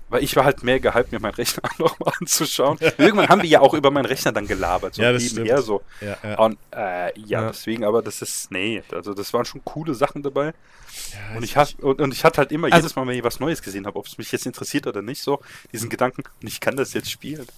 weil 0.08 0.22
ich 0.22 0.36
war 0.36 0.44
halt 0.44 0.62
mehr 0.62 0.78
gehypt, 0.80 1.12
mir 1.12 1.20
meinen 1.20 1.34
Rechner 1.34 1.62
nochmal 1.78 2.12
anzuschauen. 2.20 2.78
Irgendwann 2.98 3.28
haben 3.28 3.42
wir 3.42 3.48
ja 3.48 3.60
auch 3.60 3.74
über 3.74 3.90
meinen 3.90 4.06
Rechner 4.06 4.32
dann 4.32 4.46
gelabert, 4.46 4.94
so 4.94 5.02
Ja, 5.02 5.12
das 5.12 5.22
nebenher 5.24 5.56
stimmt. 5.62 5.66
so. 5.66 5.82
ja, 6.00 6.16
ja. 6.22 6.38
Und 6.38 6.58
äh, 6.74 7.18
ja, 7.20 7.42
Ja. 7.42 7.48
deswegen, 7.48 7.84
aber 7.84 8.02
das 8.02 8.22
ist, 8.22 8.50
nee, 8.50 8.82
also 8.92 9.14
das 9.14 9.32
waren 9.32 9.44
schon 9.44 9.64
coole 9.64 9.94
Sachen 9.94 10.22
dabei. 10.22 10.46
ja 10.46 11.36
Und 11.36 11.42
ich, 11.42 11.56
hat, 11.56 11.76
und, 11.80 12.00
und 12.00 12.12
ich 12.12 12.24
hatte 12.24 12.38
halt 12.38 12.52
immer, 12.52 12.66
Also- 12.66 12.76
jedes 12.78 12.96
Mal, 12.96 13.06
wenn 13.06 13.16
ich 13.16 13.24
was 13.24 13.40
Neues 13.40 13.62
gesehen 13.62 13.86
habe, 13.86 13.98
ob 13.98 14.06
es 14.06 14.16
mich 14.18 14.30
jetzt 14.32 14.46
interessiert 14.46 14.86
oder 14.86 15.02
nicht, 15.02 15.22
so 15.22 15.40
diesen 15.72 15.88
Gedanken, 15.90 16.22
und 16.40 16.46
ich 16.48 16.60
kann 16.60 16.76
das 16.76 16.92
jetzt 16.94 17.10
spielen. 17.10 17.46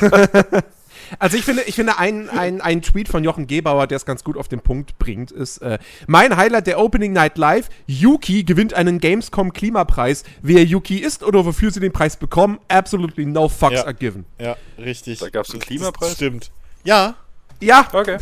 Also 1.18 1.36
ich 1.36 1.44
finde, 1.44 1.62
ich 1.62 1.74
finde 1.74 1.98
ein, 1.98 2.28
ein, 2.30 2.60
ein 2.60 2.82
Tweet 2.82 3.08
von 3.08 3.24
Jochen 3.24 3.46
Gebauer, 3.46 3.86
der 3.86 3.96
es 3.96 4.06
ganz 4.06 4.22
gut 4.24 4.36
auf 4.36 4.48
den 4.48 4.60
Punkt 4.60 4.98
bringt, 4.98 5.30
ist 5.30 5.58
äh, 5.58 5.78
mein 6.06 6.36
Highlight 6.36 6.66
der 6.66 6.78
Opening 6.78 7.12
Night 7.12 7.36
Live. 7.38 7.68
Yuki 7.86 8.44
gewinnt 8.44 8.74
einen 8.74 8.98
Gamescom 9.00 9.52
Klimapreis. 9.52 10.24
Wer 10.42 10.64
Yuki 10.64 10.98
ist 10.98 11.22
oder 11.22 11.44
wofür 11.44 11.70
sie 11.70 11.80
den 11.80 11.92
Preis 11.92 12.16
bekommen, 12.16 12.58
absolutely 12.68 13.26
no 13.26 13.48
fucks 13.48 13.74
Ja. 13.74 13.84
are 13.84 13.94
given. 13.94 14.24
Ja, 14.38 14.56
richtig. 14.78 15.18
Da 15.18 15.28
gab's 15.30 15.50
einen 15.50 15.60
Das- 15.60 15.68
Klimapreis? 15.68 16.12
Stimmt. 16.14 16.50
Ja, 16.84 17.16
Ja, 17.60 17.86
Okay. 17.92 18.18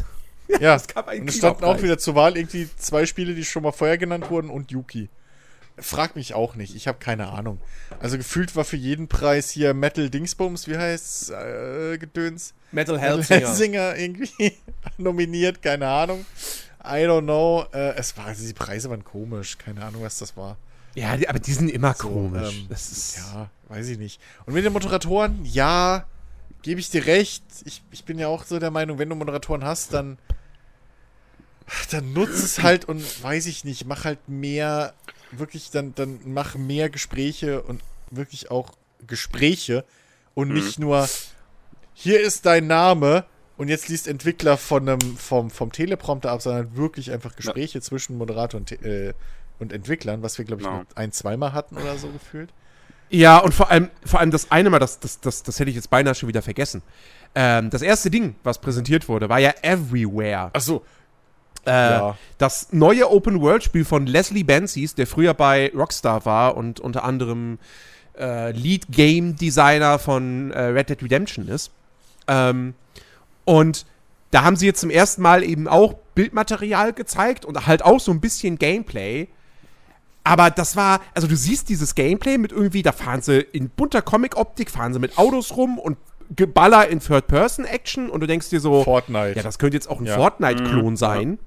ja. 0.61 0.74
es 0.76 0.86
gab 0.89 1.09
einen 1.09 1.22
Und 1.22 1.28
es 1.28 1.36
standen 1.36 1.64
auch 1.64 1.80
wieder 1.82 1.99
zur 1.99 2.14
Wahl 2.16 2.36
irgendwie 2.36 2.68
zwei 2.76 3.07
Spiele, 3.07 3.34
die 3.34 3.45
schon 3.45 3.62
mal 3.62 3.72
vorher 3.72 3.99
genannt 3.99 4.30
wurden 4.30 4.51
und 4.51 4.70
Yuki. 4.72 5.09
Frag 5.81 6.16
mich 6.16 6.35
auch 6.35 6.55
nicht, 6.55 6.74
ich 6.74 6.89
habe 6.89 6.99
keine 6.99 7.29
Ahnung. 7.29 7.61
Also 8.01 8.16
gefühlt 8.18 8.55
war 8.57 8.64
für 8.64 8.76
jeden 8.76 9.09
Preis 9.09 9.51
hier 9.51 9.74
Metal 9.74 10.11
Dingsbums, 10.11 10.66
wie 10.68 10.76
heißt's, 10.76 11.31
äh, 11.31 11.99
Gedöns? 11.99 12.55
Metal 12.72 12.99
Hellsinger. 12.99 13.41
Hellsinger 13.49 13.97
irgendwie 13.97 14.55
nominiert, 14.99 15.62
keine 15.62 15.89
Ahnung. 15.89 16.26
I 16.85 17.05
don't 17.07 17.22
know. 17.22 17.66
Äh, 17.72 17.95
es 17.97 18.16
war, 18.16 18.26
also 18.26 18.47
die 18.47 18.53
Preise 18.55 18.89
waren 18.91 19.05
komisch, 19.05 19.59
keine 19.59 19.85
Ahnung, 19.85 20.03
was 20.03 20.18
das 20.18 20.37
war. 20.37 20.57
Ja, 20.95 21.16
die, 21.16 21.29
aber 21.29 21.39
die 21.39 21.53
sind 21.53 21.68
immer 21.70 21.95
So, 21.95 22.09
komisch. 22.09 22.55
ähm, 22.55 22.66
das 22.68 22.91
ist, 22.91 23.16
Ja, 23.18 23.51
weiß 23.68 23.89
ich 23.89 23.99
nicht. 23.99 24.20
Und 24.47 24.55
mit 24.55 24.64
den 24.64 24.72
Moderatoren, 24.72 25.45
ja, 25.45 26.07
gebe 26.62 26.81
ich 26.81 26.91
dir 26.91 27.07
recht. 27.07 27.43
Ich, 27.64 27.83
ich 27.91 28.05
bin 28.05 28.18
ja 28.18 28.29
auch 28.29 28.45
so 28.45 28.59
der 28.59 28.70
Meinung, 28.70 28.99
wenn 28.99 29.09
du 29.09 29.14
Moderatoren 29.14 29.64
hast, 29.64 29.93
dann, 29.93 30.18
dann 31.91 32.12
nutz 32.12 32.43
es 32.43 32.62
halt 32.62 32.85
und 32.87 33.03
weiß 33.22 33.47
ich 33.47 33.64
nicht, 33.64 33.87
mach 33.87 34.05
halt 34.05 34.29
mehr, 34.29 34.95
wirklich, 35.33 35.70
dann, 35.70 35.95
dann 35.95 36.20
mach 36.24 36.55
mehr 36.57 36.91
Gespräche 36.91 37.62
und 37.62 37.83
wirklich 38.11 38.51
auch 38.51 38.72
Gespräche 39.07 39.85
und 40.35 40.49
nicht 40.53 40.79
nur, 40.79 41.09
hier 41.95 42.20
ist 42.20 42.47
dein 42.47 42.66
Name 42.66 43.24
und 43.57 43.68
jetzt 43.68 43.89
liest 43.89 44.07
Entwickler 44.09 44.57
von 44.57 44.89
einem, 44.89 45.01
vom, 45.16 45.51
vom 45.51 45.72
Teleprompter 45.72 46.31
ab, 46.31 46.43
sondern 46.43 46.76
wirklich 46.76 47.11
einfach 47.11 47.35
Gespräche 47.37 47.81
zwischen 47.81 48.16
Moderator 48.16 48.61
und, 48.61 48.70
äh, 48.83 49.14
und 49.59 49.72
Entwicklern, 49.72 50.22
was 50.22 50.39
wir, 50.39 50.45
glaube 50.45 50.62
ich, 50.62 50.68
Genau. 50.68 50.81
noch 50.81 50.87
ein, 50.97 51.12
zweimal 51.12 51.53
hatten 51.53 51.76
oder 51.76 51.99
so 51.99 52.09
gefühlt. 52.09 52.51
Ja, 53.11 53.39
und 53.39 53.55
vor 53.55 53.70
allem, 53.70 53.91
vor 54.05 54.20
allem 54.20 54.31
das 54.31 54.51
eine 54.51 54.68
Mal, 54.70 54.79
das, 54.79 55.01
das, 55.01 55.18
das, 55.20 55.43
das 55.43 55.59
hätte 55.59 55.70
ich 55.70 55.76
jetzt 55.76 55.91
beinahe 55.91 56.14
schon 56.14 56.29
wieder 56.29 56.43
vergessen. 56.43 56.83
Ähm, 57.35 57.70
das 57.70 57.83
erste 57.83 58.11
Ding, 58.11 58.37
was 58.43 58.61
präsentiert 58.61 59.09
wurde, 59.09 59.29
war 59.29 59.39
ja 59.39 59.53
Everywhere. 59.62 60.51
Ach 60.53 60.61
so, 60.61 60.85
Äh, 61.66 61.70
Ja. 61.70 62.16
Das 62.38 62.68
neue 62.72 63.11
Open-World-Spiel 63.11 63.84
von 63.84 64.06
Leslie 64.06 64.44
Benzies, 64.44 64.94
der 64.94 65.06
früher 65.06 65.34
bei 65.34 65.72
Rockstar 65.74 66.24
war 66.24 66.56
und 66.56 66.80
unter 66.80 67.04
anderem 67.04 67.59
äh, 68.18 68.52
Lead-Game-Designer 68.52 69.98
von 69.98 70.50
äh, 70.52 70.61
Red 70.61 70.90
Dead 70.90 71.02
Redemption 71.02 71.48
ist. 71.48 71.70
Ähm, 72.26 72.74
und 73.44 73.86
da 74.30 74.44
haben 74.44 74.56
sie 74.56 74.66
jetzt 74.66 74.80
zum 74.80 74.90
ersten 74.90 75.22
Mal 75.22 75.42
eben 75.42 75.68
auch 75.68 75.94
Bildmaterial 76.14 76.92
gezeigt 76.92 77.44
und 77.44 77.66
halt 77.66 77.82
auch 77.84 78.00
so 78.00 78.12
ein 78.12 78.20
bisschen 78.20 78.59
Gameplay. 78.59 79.28
Aber 80.24 80.50
das 80.50 80.76
war, 80.76 81.00
also 81.14 81.26
du 81.26 81.36
siehst 81.36 81.68
dieses 81.70 81.94
Gameplay 81.94 82.36
mit 82.36 82.52
irgendwie, 82.52 82.82
da 82.82 82.92
fahren 82.92 83.22
sie 83.22 83.40
in 83.40 83.70
bunter 83.70 84.02
Comic-Optik, 84.02 84.70
fahren 84.70 84.92
sie 84.92 84.98
mit 84.98 85.16
Autos 85.16 85.56
rum 85.56 85.78
und 85.78 85.96
Geballer 86.36 86.88
in 86.88 87.00
Third-Person-Action 87.00 88.11
und 88.11 88.20
du 88.20 88.26
denkst 88.26 88.50
dir 88.50 88.61
so, 88.61 88.84
Fortnite. 88.84 89.34
ja, 89.36 89.42
das 89.42 89.59
könnte 89.59 89.78
jetzt 89.78 89.88
auch 89.88 90.00
ein 90.00 90.04
Ja. 90.06 90.16
Fortnite-Klon 90.16 90.96
sein. 90.98 91.38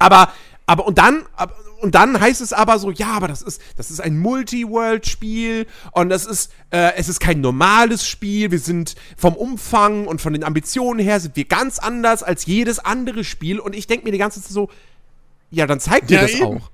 Aber, 0.00 0.32
aber, 0.66 0.86
und 0.86 0.98
dann, 0.98 1.24
ab- 1.36 1.54
und 1.80 1.94
dann 1.94 2.20
heißt 2.20 2.40
es 2.40 2.52
aber 2.52 2.78
so, 2.78 2.90
ja, 2.90 3.12
aber 3.12 3.28
das 3.28 3.40
ist, 3.42 3.60
das 3.76 3.90
ist 3.90 4.00
ein 4.00 4.18
Multi-World-Spiel 4.18 5.66
und 5.92 6.08
das 6.10 6.26
ist, 6.26 6.52
äh, 6.70 6.92
es 6.96 7.08
ist 7.08 7.20
kein 7.20 7.40
normales 7.40 8.06
Spiel. 8.06 8.50
Wir 8.50 8.58
sind 8.58 8.96
vom 9.16 9.34
Umfang 9.34 10.06
und 10.06 10.20
von 10.20 10.32
den 10.32 10.44
Ambitionen 10.44 11.00
her 11.00 11.20
sind 11.20 11.36
wir 11.36 11.44
ganz 11.44 11.78
anders 11.78 12.22
als 12.22 12.44
jedes 12.46 12.78
andere 12.80 13.24
Spiel. 13.24 13.60
Und 13.60 13.74
ich 13.74 13.86
denke 13.86 14.04
mir 14.04 14.12
die 14.12 14.18
ganze 14.18 14.42
Zeit 14.42 14.52
so, 14.52 14.68
ja, 15.50 15.66
dann 15.66 15.80
zeigt 15.80 16.10
mir 16.10 16.16
Ja, 16.16 16.22
das 16.22 16.32
eben. 16.32 16.44
auch. 16.44 16.70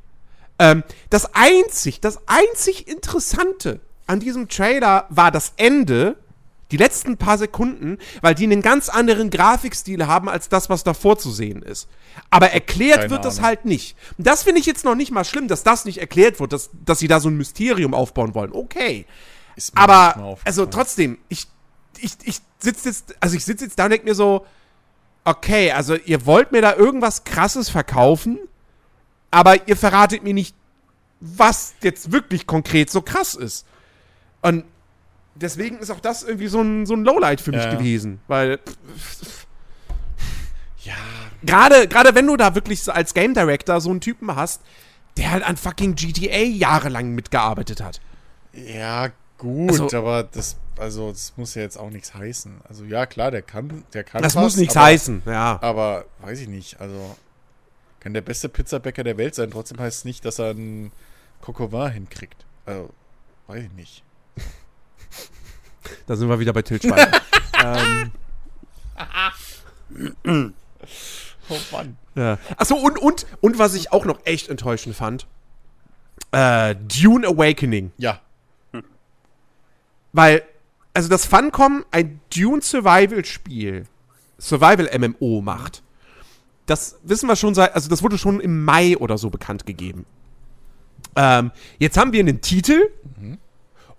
Ähm, 0.58 0.82
das 1.10 1.34
einzig, 1.34 2.00
das 2.00 2.18
einzig 2.26 2.88
Interessante 2.88 3.80
an 4.06 4.20
diesem 4.20 4.48
Trailer 4.48 5.06
war 5.10 5.30
das 5.30 5.52
Ende, 5.56 6.16
die 6.70 6.76
letzten 6.76 7.16
paar 7.16 7.38
Sekunden, 7.38 7.98
weil 8.22 8.34
die 8.34 8.44
einen 8.44 8.62
ganz 8.62 8.88
anderen 8.88 9.30
Grafikstil 9.30 10.06
haben 10.06 10.28
als 10.28 10.48
das, 10.48 10.68
was 10.68 10.82
davor 10.82 11.18
zu 11.18 11.30
sehen 11.30 11.62
ist. 11.62 11.88
Aber 12.30 12.50
erklärt 12.50 12.98
Keine 12.98 13.10
wird 13.10 13.24
das 13.24 13.38
Ahnung. 13.38 13.46
halt 13.46 13.64
nicht. 13.64 13.96
Und 14.18 14.26
das 14.26 14.42
finde 14.42 14.60
ich 14.60 14.66
jetzt 14.66 14.84
noch 14.84 14.96
nicht 14.96 15.12
mal 15.12 15.24
schlimm, 15.24 15.48
dass 15.48 15.62
das 15.62 15.84
nicht 15.84 15.98
erklärt 15.98 16.40
wird, 16.40 16.52
dass, 16.52 16.70
dass 16.84 16.98
sie 16.98 17.08
da 17.08 17.20
so 17.20 17.28
ein 17.28 17.36
Mysterium 17.36 17.94
aufbauen 17.94 18.34
wollen. 18.34 18.52
Okay. 18.52 19.06
Aber, 19.74 20.36
also 20.44 20.66
trotzdem, 20.66 21.18
ich, 21.28 21.46
ich, 21.98 22.12
ich 22.24 22.40
sitze 22.58 22.88
jetzt, 22.88 23.14
also 23.20 23.36
ich 23.36 23.44
sitze 23.44 23.64
jetzt 23.64 23.78
da 23.78 23.84
und 23.84 23.90
denke 23.90 24.06
mir 24.06 24.14
so, 24.14 24.44
okay, 25.24 25.72
also 25.72 25.94
ihr 25.94 26.26
wollt 26.26 26.52
mir 26.52 26.62
da 26.62 26.74
irgendwas 26.74 27.24
krasses 27.24 27.68
verkaufen, 27.68 28.38
aber 29.30 29.68
ihr 29.68 29.76
verratet 29.76 30.22
mir 30.22 30.34
nicht, 30.34 30.54
was 31.20 31.74
jetzt 31.82 32.12
wirklich 32.12 32.46
konkret 32.46 32.90
so 32.90 33.02
krass 33.02 33.34
ist. 33.34 33.66
Und 34.42 34.64
deswegen 35.36 35.78
ist 35.78 35.90
auch 35.90 36.00
das 36.00 36.22
irgendwie 36.22 36.48
so 36.48 36.60
ein, 36.60 36.86
so 36.86 36.94
ein 36.94 37.04
Lowlight 37.04 37.40
für 37.40 37.52
mich 37.52 37.64
Ja. 37.64 37.74
gewesen, 37.74 38.20
weil 38.26 38.58
Ja, 40.82 40.94
gerade 41.42 41.88
gerade 41.88 42.14
wenn 42.14 42.26
du 42.26 42.36
da 42.36 42.54
wirklich 42.54 42.82
so 42.82 42.92
als 42.92 43.14
Game 43.14 43.34
Director 43.34 43.80
so 43.80 43.90
einen 43.90 44.00
Typen 44.00 44.34
hast, 44.36 44.62
der 45.16 45.30
halt 45.32 45.42
an 45.44 45.56
fucking 45.56 45.94
GTA 45.94 46.42
jahrelang 46.44 47.10
mitgearbeitet 47.14 47.82
hat. 47.82 48.00
ja, 48.52 49.08
gut, 49.38 49.70
Also- 49.80 49.96
aber 49.98 50.22
das, 50.24 50.56
also, 50.78 51.10
das 51.10 51.34
muss 51.36 51.54
ja 51.54 51.62
jetzt 51.62 51.76
auch 51.78 51.90
nichts 51.90 52.14
heißen. 52.14 52.60
Also, 52.68 52.84
ja, 52.84 53.04
klar, 53.06 53.30
der 53.30 53.42
kann, 53.42 53.84
der 53.92 54.04
kann 54.04 54.22
Das 54.22 54.34
was, 54.34 54.42
muss 54.42 54.56
nichts 54.56 54.76
aber, 54.76 54.86
heißen, 54.86 55.22
ja. 55.26 55.58
Aber, 55.62 56.04
weiß 56.20 56.40
ich 56.40 56.48
nicht, 56.48 56.80
also, 56.80 57.16
kann 58.00 58.14
der 58.14 58.20
beste 58.22 58.48
Pizzabäcker 58.48 59.04
der 59.04 59.18
Welt 59.18 59.34
sein, 59.34 59.50
trotzdem 59.50 59.78
heißt 59.78 59.98
es 59.98 60.04
nicht, 60.06 60.24
dass 60.24 60.38
er 60.38 60.50
einen 60.50 60.90
Cocovin 61.42 61.90
hinkriegt. 61.90 62.44
Also, 62.64 62.90
weiß 63.46 63.64
ich 63.64 63.72
nicht. 63.72 64.02
Da 66.06 66.16
sind 66.16 66.28
wir 66.28 66.38
wieder 66.38 66.52
bei 66.52 66.62
Til 66.62 66.80
Schweiger. 66.80 67.20
ähm, 70.24 70.54
Oh 71.48 71.56
Mann. 71.72 71.96
ja. 72.16 72.38
Achso, 72.56 72.74
und, 72.74 72.98
und, 72.98 73.26
und 73.40 73.58
was 73.58 73.74
ich 73.74 73.92
auch 73.92 74.04
noch 74.04 74.18
echt 74.24 74.48
enttäuschend 74.48 74.96
fand, 74.96 75.26
äh, 76.32 76.74
Dune 76.74 77.26
Awakening. 77.26 77.92
Ja, 77.98 78.20
Weil, 80.12 80.42
also 80.92 81.08
das 81.08 81.26
Funcom 81.26 81.84
ein 81.90 82.20
Dune 82.34 82.62
Survival-Spiel, 82.62 83.84
Survival-MMO 84.40 85.40
macht, 85.42 85.82
das 86.66 86.98
wissen 87.04 87.28
wir 87.28 87.36
schon 87.36 87.54
seit, 87.54 87.74
also 87.74 87.88
das 87.88 88.02
wurde 88.02 88.18
schon 88.18 88.40
im 88.40 88.64
Mai 88.64 88.96
oder 88.96 89.18
so 89.18 89.30
bekannt 89.30 89.66
gegeben. 89.66 90.04
Ähm, 91.14 91.52
jetzt 91.78 91.96
haben 91.96 92.12
wir 92.12 92.20
einen 92.20 92.40
Titel 92.40 92.90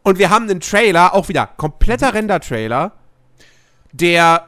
und 0.08 0.20
wir 0.20 0.30
haben 0.30 0.50
einen 0.50 0.62
Trailer, 0.62 1.14
auch 1.14 1.28
wieder 1.28 1.48
kompletter 1.58 2.14
Render-Trailer, 2.14 2.94
der, 3.92 4.48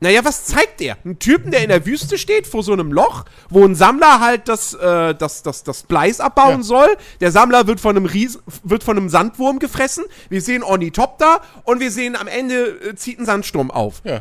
naja, 0.00 0.22
was 0.24 0.44
zeigt 0.44 0.80
der? 0.80 0.98
Einen 1.04 1.18
Typen, 1.18 1.50
der 1.50 1.62
in 1.62 1.70
der 1.70 1.86
Wüste 1.86 2.18
steht, 2.18 2.46
vor 2.46 2.62
so 2.62 2.72
einem 2.74 2.92
Loch, 2.92 3.24
wo 3.48 3.64
ein 3.64 3.74
Sammler 3.74 4.20
halt 4.20 4.48
das, 4.48 4.74
äh, 4.74 5.14
das, 5.14 5.42
das, 5.42 5.62
das 5.64 5.84
Bleis 5.84 6.20
abbauen 6.20 6.58
Ja. 6.58 6.62
soll. 6.62 6.96
Der 7.20 7.32
Sammler 7.32 7.66
wird 7.66 7.80
von 7.80 7.96
einem 7.96 8.04
Riesen, 8.04 8.42
wird 8.64 8.84
von 8.84 8.98
einem 8.98 9.08
Sandwurm 9.08 9.58
gefressen. 9.60 10.04
Wir 10.28 10.42
sehen 10.42 10.62
Ornithopter 10.62 11.40
und 11.64 11.80
wir 11.80 11.90
sehen 11.90 12.14
am 12.14 12.26
Ende 12.26 12.66
äh, 12.90 12.94
zieht 12.96 13.18
ein 13.18 13.24
Sandsturm 13.24 13.70
auf. 13.70 14.02
ja. 14.04 14.20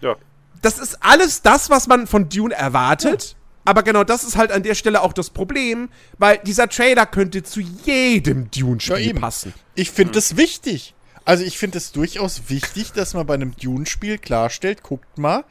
Ja. 0.00 0.16
Das 0.62 0.78
ist 0.78 0.98
alles 1.04 1.42
das, 1.42 1.70
was 1.70 1.86
man 1.86 2.06
von 2.06 2.28
Dune 2.28 2.54
erwartet. 2.54 3.36
Aber 3.64 3.82
genau 3.82 4.02
das 4.04 4.24
ist 4.24 4.36
halt 4.36 4.50
an 4.50 4.62
der 4.62 4.74
Stelle 4.74 5.02
auch 5.02 5.12
das 5.12 5.30
Problem, 5.30 5.88
weil 6.18 6.38
dieser 6.38 6.68
Trailer 6.68 7.06
könnte 7.06 7.42
zu 7.42 7.60
jedem 7.60 8.48
Ja, 8.54 8.60
Dune-Spiel 8.60 8.98
eben. 8.98 9.20
passen. 9.20 9.54
Ich 9.74 9.90
finde 9.90 10.12
das 10.14 10.36
wichtig. 10.36 10.94
Also 11.24 11.44
ich 11.44 11.58
finde 11.58 11.78
es 11.78 11.92
durchaus 11.92 12.42
wichtig, 12.48 12.92
dass 12.92 13.14
man 13.14 13.24
bei 13.26 13.34
einem 13.34 13.54
Dune-Spiel 13.56 14.18
klarstellt, 14.18 14.82
guckt 14.82 15.16
mal, 15.18 15.44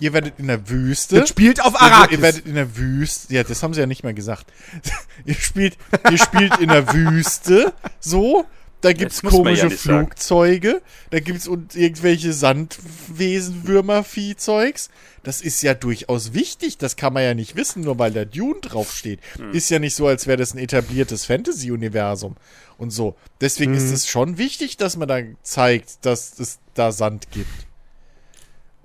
ihr 0.00 0.12
werdet 0.12 0.34
in 0.38 0.48
der 0.48 0.68
Wüste. 0.68 1.20
Das 1.20 1.28
spielt 1.28 1.60
auf 1.64 1.74
Ihr, 1.74 1.86
ihr 1.86 1.92
Arrakis. 1.92 2.20
werdet 2.20 2.46
in 2.46 2.54
der 2.56 2.76
Wüste. 2.76 3.32
Ja, 3.32 3.44
das 3.44 3.62
haben 3.62 3.72
sie 3.74 3.80
ja 3.80 3.86
nicht 3.86 4.02
mal 4.02 4.14
gesagt. 4.14 4.46
ihr 5.24 5.34
spielt, 5.34 5.76
ihr 6.10 6.18
spielt 6.18 6.58
in 6.58 6.68
der 6.68 6.92
Wüste. 6.92 7.72
So. 8.00 8.44
Da 8.82 8.92
gibt's 8.92 9.22
man 9.22 9.32
ja 9.32 9.38
komische 9.38 9.66
nicht 9.66 9.78
sagen. 9.78 10.06
Flugzeuge. 10.06 10.82
Da 11.10 11.20
gibt's 11.20 11.46
und 11.46 11.76
irgendwelche 11.76 12.32
Sandwesen, 12.32 13.66
Würmer, 13.66 14.02
Viehzeugs. 14.04 14.90
Das 15.22 15.40
ist 15.40 15.62
ja 15.62 15.74
durchaus 15.74 16.34
wichtig. 16.34 16.78
Das 16.78 16.96
kann 16.96 17.12
man 17.12 17.22
ja 17.22 17.32
nicht 17.32 17.54
wissen, 17.54 17.84
nur 17.84 17.98
weil 18.00 18.12
da 18.12 18.24
Dune 18.24 18.60
draufsteht. 18.60 19.20
Hm. 19.36 19.52
Ist 19.52 19.70
ja 19.70 19.78
nicht 19.78 19.94
so, 19.94 20.08
als 20.08 20.26
wäre 20.26 20.36
das 20.36 20.52
ein 20.52 20.58
etabliertes 20.58 21.24
Fantasy-Universum 21.26 22.36
und 22.76 22.90
so. 22.90 23.14
Deswegen 23.40 23.74
ist 23.74 23.90
es 23.90 24.08
schon 24.08 24.36
wichtig, 24.36 24.76
dass 24.76 24.96
man 24.96 25.06
da 25.06 25.20
zeigt, 25.42 26.04
dass 26.04 26.38
es 26.40 26.58
da 26.74 26.90
Sand 26.90 27.30
gibt. 27.30 27.66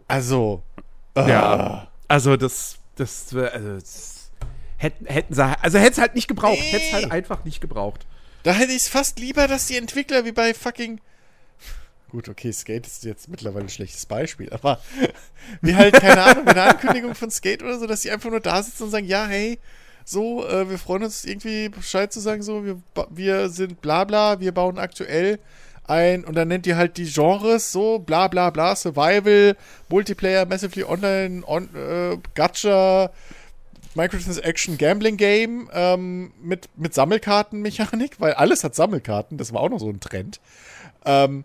Also. 0.08 0.62
Ja. 1.16 1.88
Also 2.08 2.38
das, 2.38 2.78
das, 2.96 3.34
äh, 3.34 3.48
also 3.48 3.74
das 3.74 4.32
hätten, 4.78 5.08
hätten 5.08 5.34
sie, 5.34 5.44
also 5.44 5.80
hätte 5.80 5.94
es 5.94 5.98
halt 5.98 6.14
nicht 6.14 6.28
gebraucht. 6.28 6.60
Nee. 6.60 6.72
Hätte 6.72 6.86
es 6.86 6.94
halt 6.94 7.12
einfach 7.12 7.44
nicht 7.44 7.62
gebraucht. 7.62 8.06
Da 8.44 8.54
hätte 8.54 8.72
ich 8.72 8.84
es 8.84 8.88
fast 8.88 9.20
lieber, 9.20 9.48
dass 9.48 9.68
die 9.68 9.78
Entwickler 9.78 10.26
wie 10.26 10.32
bei 10.32 10.54
fucking 10.54 11.02
Gut, 12.10 12.30
okay, 12.30 12.54
Skate 12.54 12.88
ist 12.88 13.04
jetzt 13.04 13.28
mittlerweile 13.28 13.66
ein 13.66 13.70
schlechtes 13.70 14.06
Beispiel, 14.06 14.50
aber 14.54 14.80
wie 15.62 15.76
halt, 15.76 15.94
keine 15.96 16.24
Ahnung, 16.24 16.48
eine 16.48 16.62
Ankündigung 16.62 17.16
von 17.16 17.30
Skate 17.30 17.64
oder 17.64 17.78
so, 17.78 17.86
dass 17.86 18.02
die 18.02 18.12
einfach 18.12 18.30
nur 18.30 18.40
da 18.40 18.64
sitzen 18.64 18.84
und 18.84 18.92
sagen, 18.92 19.08
ja, 19.08 19.26
hey, 19.26 19.60
so, 20.06 20.48
äh, 20.48 20.70
wir 20.70 20.78
freuen 20.78 21.04
uns 21.04 21.26
irgendwie 21.26 21.68
Bescheid 21.68 22.14
zu 22.14 22.22
sagen, 22.22 22.44
so, 22.44 22.64
wir, 22.64 22.82
wir 23.10 23.50
sind 23.50 23.82
bla 23.82 24.06
bla, 24.06 24.40
wir 24.40 24.54
bauen 24.54 24.78
aktuell 24.78 25.38
ein, 25.84 26.24
und 26.24 26.36
dann 26.36 26.48
nennt 26.48 26.66
ihr 26.66 26.78
halt 26.78 26.96
die 26.96 27.12
Genres, 27.12 27.74
so, 27.74 28.00
bla 28.00 28.30
bla 28.30 28.52
bla, 28.52 28.76
Survival, 28.78 29.58
Multiplayer, 29.90 30.46
Massively 30.46 30.86
Online, 30.86 31.44
on, 31.46 31.70
äh, 31.76 32.18
Gacha, 32.36 33.12
Microtransaction 33.98 34.78
Gambling 34.78 35.18
Game 35.18 35.70
ähm, 35.74 36.32
mit, 36.42 36.70
mit 36.78 36.94
Sammelkartenmechanik, 36.94 38.20
weil 38.20 38.34
alles 38.34 38.64
hat 38.64 38.76
Sammelkarten, 38.76 39.38
das 39.38 39.52
war 39.54 39.62
auch 39.62 39.70
noch 39.70 39.80
so 39.80 39.90
ein 39.90 40.00
Trend. 40.00 40.40
Ähm, 41.04 41.44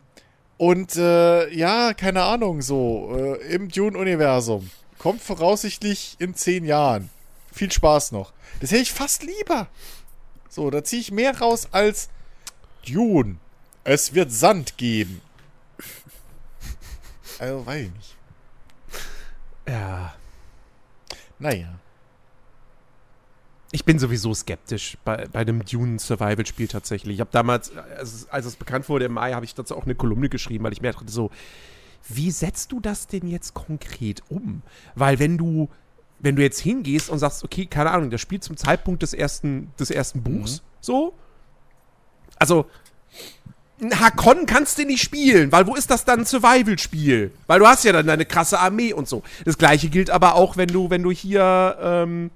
und 0.58 0.94
äh, 0.96 1.48
ja, 1.52 1.94
keine 1.94 2.22
Ahnung, 2.22 2.62
so 2.62 3.10
äh, 3.16 3.54
im 3.54 3.68
Dune-Universum. 3.68 4.70
Kommt 4.98 5.22
voraussichtlich 5.22 6.16
in 6.20 6.34
zehn 6.34 6.64
Jahren. 6.64 7.10
Viel 7.52 7.72
Spaß 7.72 8.12
noch. 8.12 8.32
Das 8.60 8.70
hätte 8.70 8.82
ich 8.82 8.92
fast 8.92 9.24
lieber. 9.24 9.66
So, 10.48 10.70
da 10.70 10.84
ziehe 10.84 11.00
ich 11.00 11.10
mehr 11.10 11.36
raus 11.38 11.68
als 11.72 12.10
Dune. 12.86 13.38
Es 13.82 14.14
wird 14.14 14.30
Sand 14.30 14.76
geben. 14.76 15.22
Also, 17.38 17.66
weiß 17.66 17.86
ich 17.86 17.92
nicht. 17.92 18.16
Ja. 19.66 20.14
Naja. 21.38 21.78
Ich 23.74 23.86
bin 23.86 23.98
sowieso 23.98 24.34
skeptisch 24.34 24.98
bei, 25.02 25.26
bei 25.32 25.46
dem 25.46 25.64
Dune-Survival-Spiel 25.64 26.68
tatsächlich. 26.68 27.14
Ich 27.14 27.20
habe 27.20 27.30
damals, 27.32 27.74
als 27.74 28.12
es, 28.12 28.28
als 28.28 28.44
es 28.44 28.56
bekannt 28.56 28.88
wurde 28.90 29.06
im 29.06 29.12
Mai, 29.12 29.32
habe 29.32 29.46
ich 29.46 29.54
dazu 29.54 29.74
auch 29.76 29.84
eine 29.84 29.94
Kolumne 29.94 30.28
geschrieben, 30.28 30.62
weil 30.64 30.74
ich 30.74 30.82
mir 30.82 30.92
dachte 30.92 31.10
so, 31.10 31.30
wie 32.08 32.30
setzt 32.30 32.70
du 32.70 32.80
das 32.80 33.06
denn 33.06 33.26
jetzt 33.28 33.54
konkret 33.54 34.22
um? 34.28 34.60
Weil 34.94 35.18
wenn 35.18 35.38
du, 35.38 35.70
wenn 36.18 36.36
du 36.36 36.42
jetzt 36.42 36.60
hingehst 36.60 37.08
und 37.08 37.18
sagst, 37.18 37.44
okay, 37.44 37.64
keine 37.64 37.92
Ahnung, 37.92 38.10
das 38.10 38.20
spielt 38.20 38.44
zum 38.44 38.58
Zeitpunkt 38.58 39.02
des 39.02 39.14
ersten, 39.14 39.72
des 39.80 39.90
ersten 39.90 40.22
Buchs, 40.22 40.62
so, 40.82 41.14
also 42.38 42.66
ein 43.80 43.98
Hakon 43.98 44.44
kannst 44.44 44.78
du 44.78 44.84
nicht 44.84 45.02
spielen, 45.02 45.50
weil 45.50 45.66
wo 45.66 45.74
ist 45.74 45.90
das 45.90 46.04
dann 46.04 46.20
ein 46.20 46.26
Survival-Spiel? 46.26 47.32
Weil 47.46 47.58
du 47.58 47.66
hast 47.66 47.84
ja 47.84 47.92
dann 47.92 48.06
deine 48.06 48.26
krasse 48.26 48.58
Armee 48.58 48.92
und 48.92 49.08
so. 49.08 49.22
Das 49.46 49.56
gleiche 49.56 49.88
gilt 49.88 50.10
aber 50.10 50.34
auch, 50.34 50.58
wenn 50.58 50.68
du, 50.68 50.90
wenn 50.90 51.02
du 51.02 51.10
hier 51.10 51.78
ähm, 51.80 52.30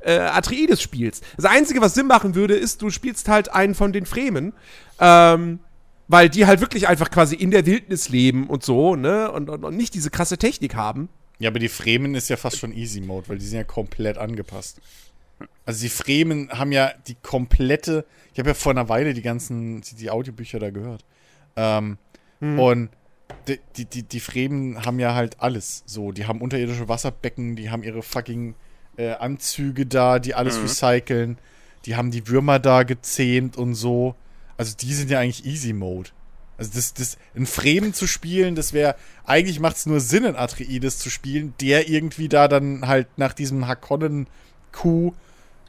äh, 0.00 0.18
Atreides 0.18 0.82
spielst. 0.82 1.24
Das 1.36 1.44
Einzige, 1.44 1.80
was 1.80 1.94
Sinn 1.94 2.06
machen 2.06 2.34
würde, 2.34 2.54
ist, 2.54 2.82
du 2.82 2.90
spielst 2.90 3.28
halt 3.28 3.52
einen 3.52 3.74
von 3.74 3.92
den 3.92 4.06
Fremen, 4.06 4.52
ähm, 4.98 5.60
weil 6.08 6.28
die 6.28 6.46
halt 6.46 6.60
wirklich 6.60 6.88
einfach 6.88 7.10
quasi 7.10 7.36
in 7.36 7.50
der 7.50 7.66
Wildnis 7.66 8.08
leben 8.08 8.48
und 8.48 8.64
so, 8.64 8.96
ne? 8.96 9.30
Und, 9.30 9.48
und, 9.50 9.64
und 9.64 9.76
nicht 9.76 9.94
diese 9.94 10.10
krasse 10.10 10.38
Technik 10.38 10.74
haben. 10.74 11.08
Ja, 11.38 11.50
aber 11.50 11.58
die 11.58 11.68
Fremen 11.68 12.14
ist 12.14 12.28
ja 12.28 12.36
fast 12.36 12.58
schon 12.58 12.72
Easy 12.72 13.00
Mode, 13.00 13.28
weil 13.28 13.38
die 13.38 13.46
sind 13.46 13.58
ja 13.58 13.64
komplett 13.64 14.18
angepasst. 14.18 14.80
Also 15.64 15.82
die 15.82 15.88
Fremen 15.88 16.50
haben 16.50 16.72
ja 16.72 16.92
die 17.06 17.14
komplette. 17.14 18.04
Ich 18.32 18.38
habe 18.38 18.50
ja 18.50 18.54
vor 18.54 18.72
einer 18.72 18.88
Weile 18.88 19.14
die 19.14 19.22
ganzen, 19.22 19.80
die, 19.80 19.94
die 19.94 20.10
Audiobücher 20.10 20.58
da 20.58 20.70
gehört. 20.70 21.04
Ähm, 21.56 21.96
Und 22.58 22.90
die, 23.46 23.60
die, 23.76 23.84
die, 23.84 24.02
die 24.02 24.20
Fremen 24.20 24.84
haben 24.84 24.98
ja 24.98 25.14
halt 25.14 25.40
alles. 25.40 25.82
So, 25.86 26.12
die 26.12 26.26
haben 26.26 26.40
unterirdische 26.40 26.88
Wasserbecken, 26.88 27.56
die 27.56 27.70
haben 27.70 27.82
ihre 27.82 28.02
fucking 28.02 28.54
äh, 29.00 29.12
Anzüge 29.14 29.86
da, 29.86 30.18
die 30.18 30.34
alles 30.34 30.62
recyceln. 30.62 31.38
Die 31.86 31.96
haben 31.96 32.10
die 32.10 32.28
Würmer 32.28 32.58
da 32.58 32.82
gezähmt 32.82 33.56
und 33.56 33.74
so. 33.74 34.14
Also 34.56 34.76
die 34.76 34.92
sind 34.92 35.10
ja 35.10 35.20
eigentlich 35.20 35.46
Easy 35.46 35.72
Mode. 35.72 36.10
Also 36.58 36.72
das, 36.74 36.92
das, 36.92 37.16
ein 37.34 37.46
Fremen 37.46 37.94
zu 37.94 38.06
spielen, 38.06 38.54
das 38.54 38.74
wäre, 38.74 38.94
eigentlich 39.24 39.60
macht 39.60 39.76
es 39.76 39.86
nur 39.86 40.00
Sinn, 40.00 40.24
in 40.24 40.36
Atreides 40.36 40.98
zu 40.98 41.08
spielen, 41.08 41.54
der 41.62 41.88
irgendwie 41.88 42.28
da 42.28 42.48
dann 42.48 42.86
halt 42.86 43.08
nach 43.16 43.32
diesem 43.32 43.66
Hakonnen-Kuh 43.66 45.14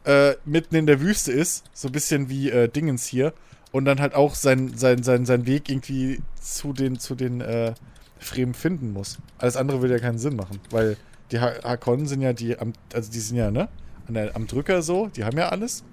äh, 0.03 0.34
mitten 0.44 0.76
in 0.76 0.88
der 0.88 0.99
Wüste 0.99 1.32
ist, 1.32 1.64
so 1.74 1.88
ein 1.88 1.94
bisschen 1.94 2.28
wie 2.28 2.49
äh, 2.49 2.68
Dingens 2.68 3.06
hier, 3.06 3.34
und 3.72 3.86
dann 3.86 4.02
halt 4.02 4.14
auch 4.14 4.36
sein, 4.36 4.74
sein, 4.76 5.02
sein, 5.02 5.26
sein 5.26 5.45
Weg 5.45 5.70
irgendwie 5.70 6.22
zu 6.41 6.74
den, 6.74 6.99
zu 6.99 7.16
den 7.16 7.40
äh, 7.40 7.74
Fremen 8.20 8.53
finden 8.53 8.91
muss. 8.91 9.18
Alles 9.38 9.56
andere 9.56 9.82
würde 9.82 9.94
ja 9.94 10.02
keinen 10.02 10.20
Sinn 10.20 10.36
machen, 10.36 10.60
weil 10.72 10.98
die 11.32 11.40
ha 11.40 11.53
Hakonnen 11.64 12.08
sind 12.08 12.22
ja 12.22 12.34
die, 12.34 12.58
am, 12.58 12.74
also 12.94 13.12
die 13.12 13.20
sind 13.20 13.38
ja, 13.38 13.52
ne, 13.52 13.70
der, 14.08 14.36
am 14.36 14.48
Drücker 14.48 14.82
so, 14.82 15.08
die 15.08 15.24
haben 15.24 15.38
ja 15.38 15.49
alles. 15.49 15.84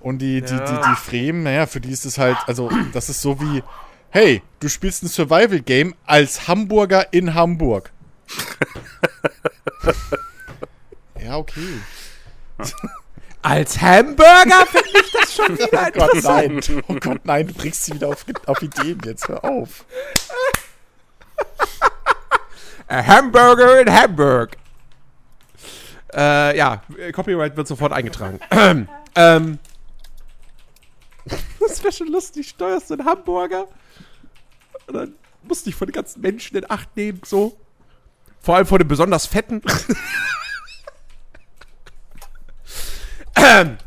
Und 0.00 0.18
die, 0.18 0.42
die, 0.42 0.54
die, 0.54 0.56
die 0.56 0.96
Fremen, 0.96 1.44
naja, 1.44 1.66
für 1.66 1.80
die 1.80 1.90
ist 1.90 2.04
es 2.04 2.18
halt, 2.18 2.36
also, 2.46 2.70
das 2.92 3.08
ist 3.08 3.22
so 3.22 3.40
wie, 3.40 3.62
hey, 4.10 4.42
du 4.60 4.68
spielst 4.68 5.02
ein 5.02 5.08
Survival-Game 5.08 5.94
als 6.04 6.46
Hamburger 6.46 7.10
in 7.12 7.34
Hamburg. 7.34 7.90
ja, 11.24 11.38
okay. 11.38 11.80
Als 13.40 13.80
Hamburger 13.80 14.66
finde 14.66 14.88
ich 15.02 15.12
das 15.12 15.34
schon 15.34 15.48
wieder 15.58 15.68
Oh 15.72 15.90
Gott, 15.92 16.14
interessant. 16.14 16.68
nein. 16.68 16.82
Oh 16.88 16.94
Gott, 17.00 17.20
nein, 17.24 17.46
du 17.46 17.54
bringst 17.54 17.84
sie 17.84 17.94
wieder 17.94 18.08
auf, 18.08 18.24
auf 18.46 18.62
Ideen 18.62 19.00
jetzt. 19.04 19.28
Hör 19.28 19.44
auf. 19.44 19.84
A 22.88 23.06
Hamburger 23.06 23.80
in 23.80 23.92
Hamburg. 23.92 24.56
Äh, 26.14 26.56
ja, 26.56 26.82
Copyright 27.12 27.56
wird 27.56 27.66
sofort 27.66 27.92
eingetragen. 27.92 28.40
ähm. 29.14 29.58
Das 31.60 31.82
wäre 31.82 31.92
schon 31.92 32.08
lustig. 32.08 32.50
Steuerst 32.50 32.90
du 32.90 32.94
einen 32.94 33.06
Hamburger 33.06 33.66
und 34.86 34.94
dann 34.94 35.14
musst 35.42 35.64
du 35.64 35.70
dich 35.70 35.74
von 35.74 35.88
den 35.88 35.94
ganzen 35.94 36.20
Menschen 36.20 36.58
in 36.58 36.70
Acht 36.70 36.94
nehmen, 36.96 37.20
so. 37.24 37.56
Vor 38.40 38.56
allem 38.56 38.66
von 38.66 38.78
den 38.78 38.88
besonders 38.88 39.26
fetten. 39.26 39.62
Ähm. 43.36 43.78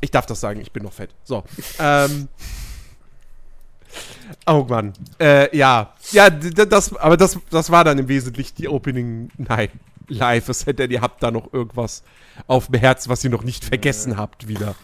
ich 0.00 0.12
darf 0.12 0.24
das 0.24 0.40
sagen, 0.40 0.60
ich 0.60 0.70
bin 0.72 0.84
noch 0.84 0.92
fett. 0.92 1.10
So. 1.24 1.42
Ähm. 1.80 2.28
Oh 4.46 4.66
Mann. 4.68 4.92
Äh, 5.20 5.56
ja. 5.56 5.94
Ja, 6.10 6.30
das, 6.30 6.94
aber 6.96 7.16
das, 7.16 7.38
das 7.50 7.70
war 7.70 7.84
dann 7.84 7.98
im 7.98 8.08
Wesentlichen 8.08 8.56
die 8.56 8.68
Opening 8.68 9.30
Night 9.36 9.70
Live. 10.08 10.48
Es 10.48 10.66
hätte 10.66 10.84
ihr 10.84 11.00
habt 11.00 11.22
da 11.22 11.30
noch 11.30 11.52
irgendwas 11.52 12.02
auf 12.46 12.66
dem 12.66 12.80
Herz, 12.80 13.08
was 13.08 13.22
ihr 13.24 13.30
noch 13.30 13.44
nicht 13.44 13.64
vergessen 13.64 14.16
habt 14.16 14.48
wieder. 14.48 14.74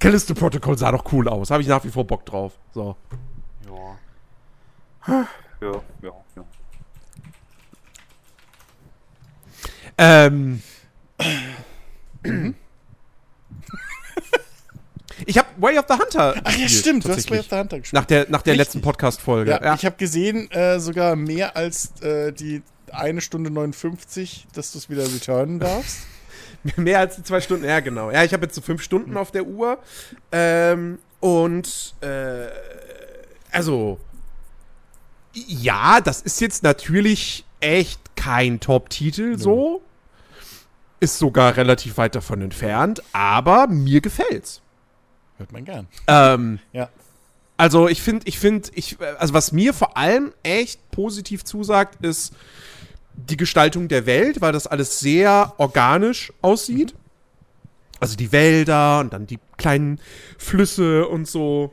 Callisto 0.00 0.34
Protocol 0.34 0.78
sah 0.78 0.92
doch 0.92 1.12
cool 1.12 1.28
aus. 1.28 1.50
Habe 1.50 1.62
ich 1.62 1.68
nach 1.68 1.84
wie 1.84 1.90
vor 1.90 2.06
Bock 2.06 2.24
drauf. 2.24 2.52
So. 2.72 2.96
Ja. 3.66 5.26
Ja, 5.60 5.82
ja, 6.02 6.12
ja. 6.36 6.44
Ähm. 9.98 10.62
Way 15.60 15.78
of 15.78 15.86
the 15.88 15.94
Hunter. 15.94 16.34
Ach 16.44 16.56
ja, 16.56 16.68
stimmt, 16.68 17.04
du 17.04 17.10
hast. 17.10 17.30
Way 17.30 17.40
of 17.40 17.46
the 17.50 17.56
Hunter 17.56 17.80
gespielt. 17.80 18.00
Nach 18.00 18.04
der, 18.04 18.26
nach 18.28 18.42
der 18.42 18.52
Richtig. 18.52 18.66
letzten 18.66 18.80
Podcast-Folge. 18.80 19.50
Ja, 19.50 19.62
Ja, 19.62 19.74
ich 19.74 19.84
habe 19.84 19.96
gesehen, 19.96 20.50
äh, 20.50 20.78
sogar 20.80 21.16
mehr 21.16 21.56
als 21.56 22.00
äh, 22.02 22.32
die 22.32 22.62
eine 22.92 23.20
Stunde 23.20 23.50
59, 23.50 24.46
dass 24.54 24.72
du 24.72 24.78
es 24.78 24.88
wieder 24.88 25.04
returnen 25.04 25.58
darfst. 25.58 25.98
Mehr 26.76 26.98
als 26.98 27.16
die 27.16 27.22
zwei 27.22 27.40
Stunden, 27.40 27.64
ja 27.64 27.78
genau. 27.80 28.10
Ja, 28.10 28.24
ich 28.24 28.32
habe 28.32 28.44
jetzt 28.44 28.54
so 28.54 28.60
fünf 28.60 28.82
Stunden 28.82 29.16
auf 29.16 29.30
der 29.30 29.46
Uhr. 29.46 29.78
Ähm, 30.32 30.98
und 31.20 31.94
äh, 32.00 32.48
also 33.52 34.00
ja, 35.34 36.00
das 36.00 36.20
ist 36.20 36.40
jetzt 36.40 36.62
natürlich 36.62 37.44
echt 37.60 38.00
kein 38.16 38.60
Top-Titel 38.60 39.38
so. 39.38 39.82
Ist 41.00 41.18
sogar 41.18 41.56
relativ 41.56 41.96
weit 41.96 42.16
davon 42.16 42.42
entfernt, 42.42 43.02
aber 43.12 43.68
mir 43.68 44.00
gefällt's. 44.00 44.62
Hört 45.38 45.52
man 45.52 45.64
gern. 45.64 45.86
Ähm, 46.06 46.58
Ja. 46.72 46.88
also 47.56 47.88
ich 47.88 48.02
finde, 48.02 48.26
ich 48.28 48.38
finde, 48.38 48.68
ich, 48.74 48.96
also 49.18 49.32
was 49.34 49.52
mir 49.52 49.72
vor 49.72 49.96
allem 49.96 50.32
echt 50.42 50.90
positiv 50.90 51.44
zusagt, 51.44 52.04
ist 52.04 52.32
die 53.14 53.36
Gestaltung 53.36 53.88
der 53.88 54.06
Welt, 54.06 54.40
weil 54.40 54.52
das 54.52 54.66
alles 54.66 55.00
sehr 55.00 55.54
organisch 55.58 56.32
aussieht. 56.42 56.94
Also 58.00 58.16
die 58.16 58.30
Wälder 58.30 59.00
und 59.00 59.12
dann 59.12 59.26
die 59.26 59.40
kleinen 59.56 60.00
Flüsse 60.38 61.08
und 61.08 61.26
so. 61.26 61.72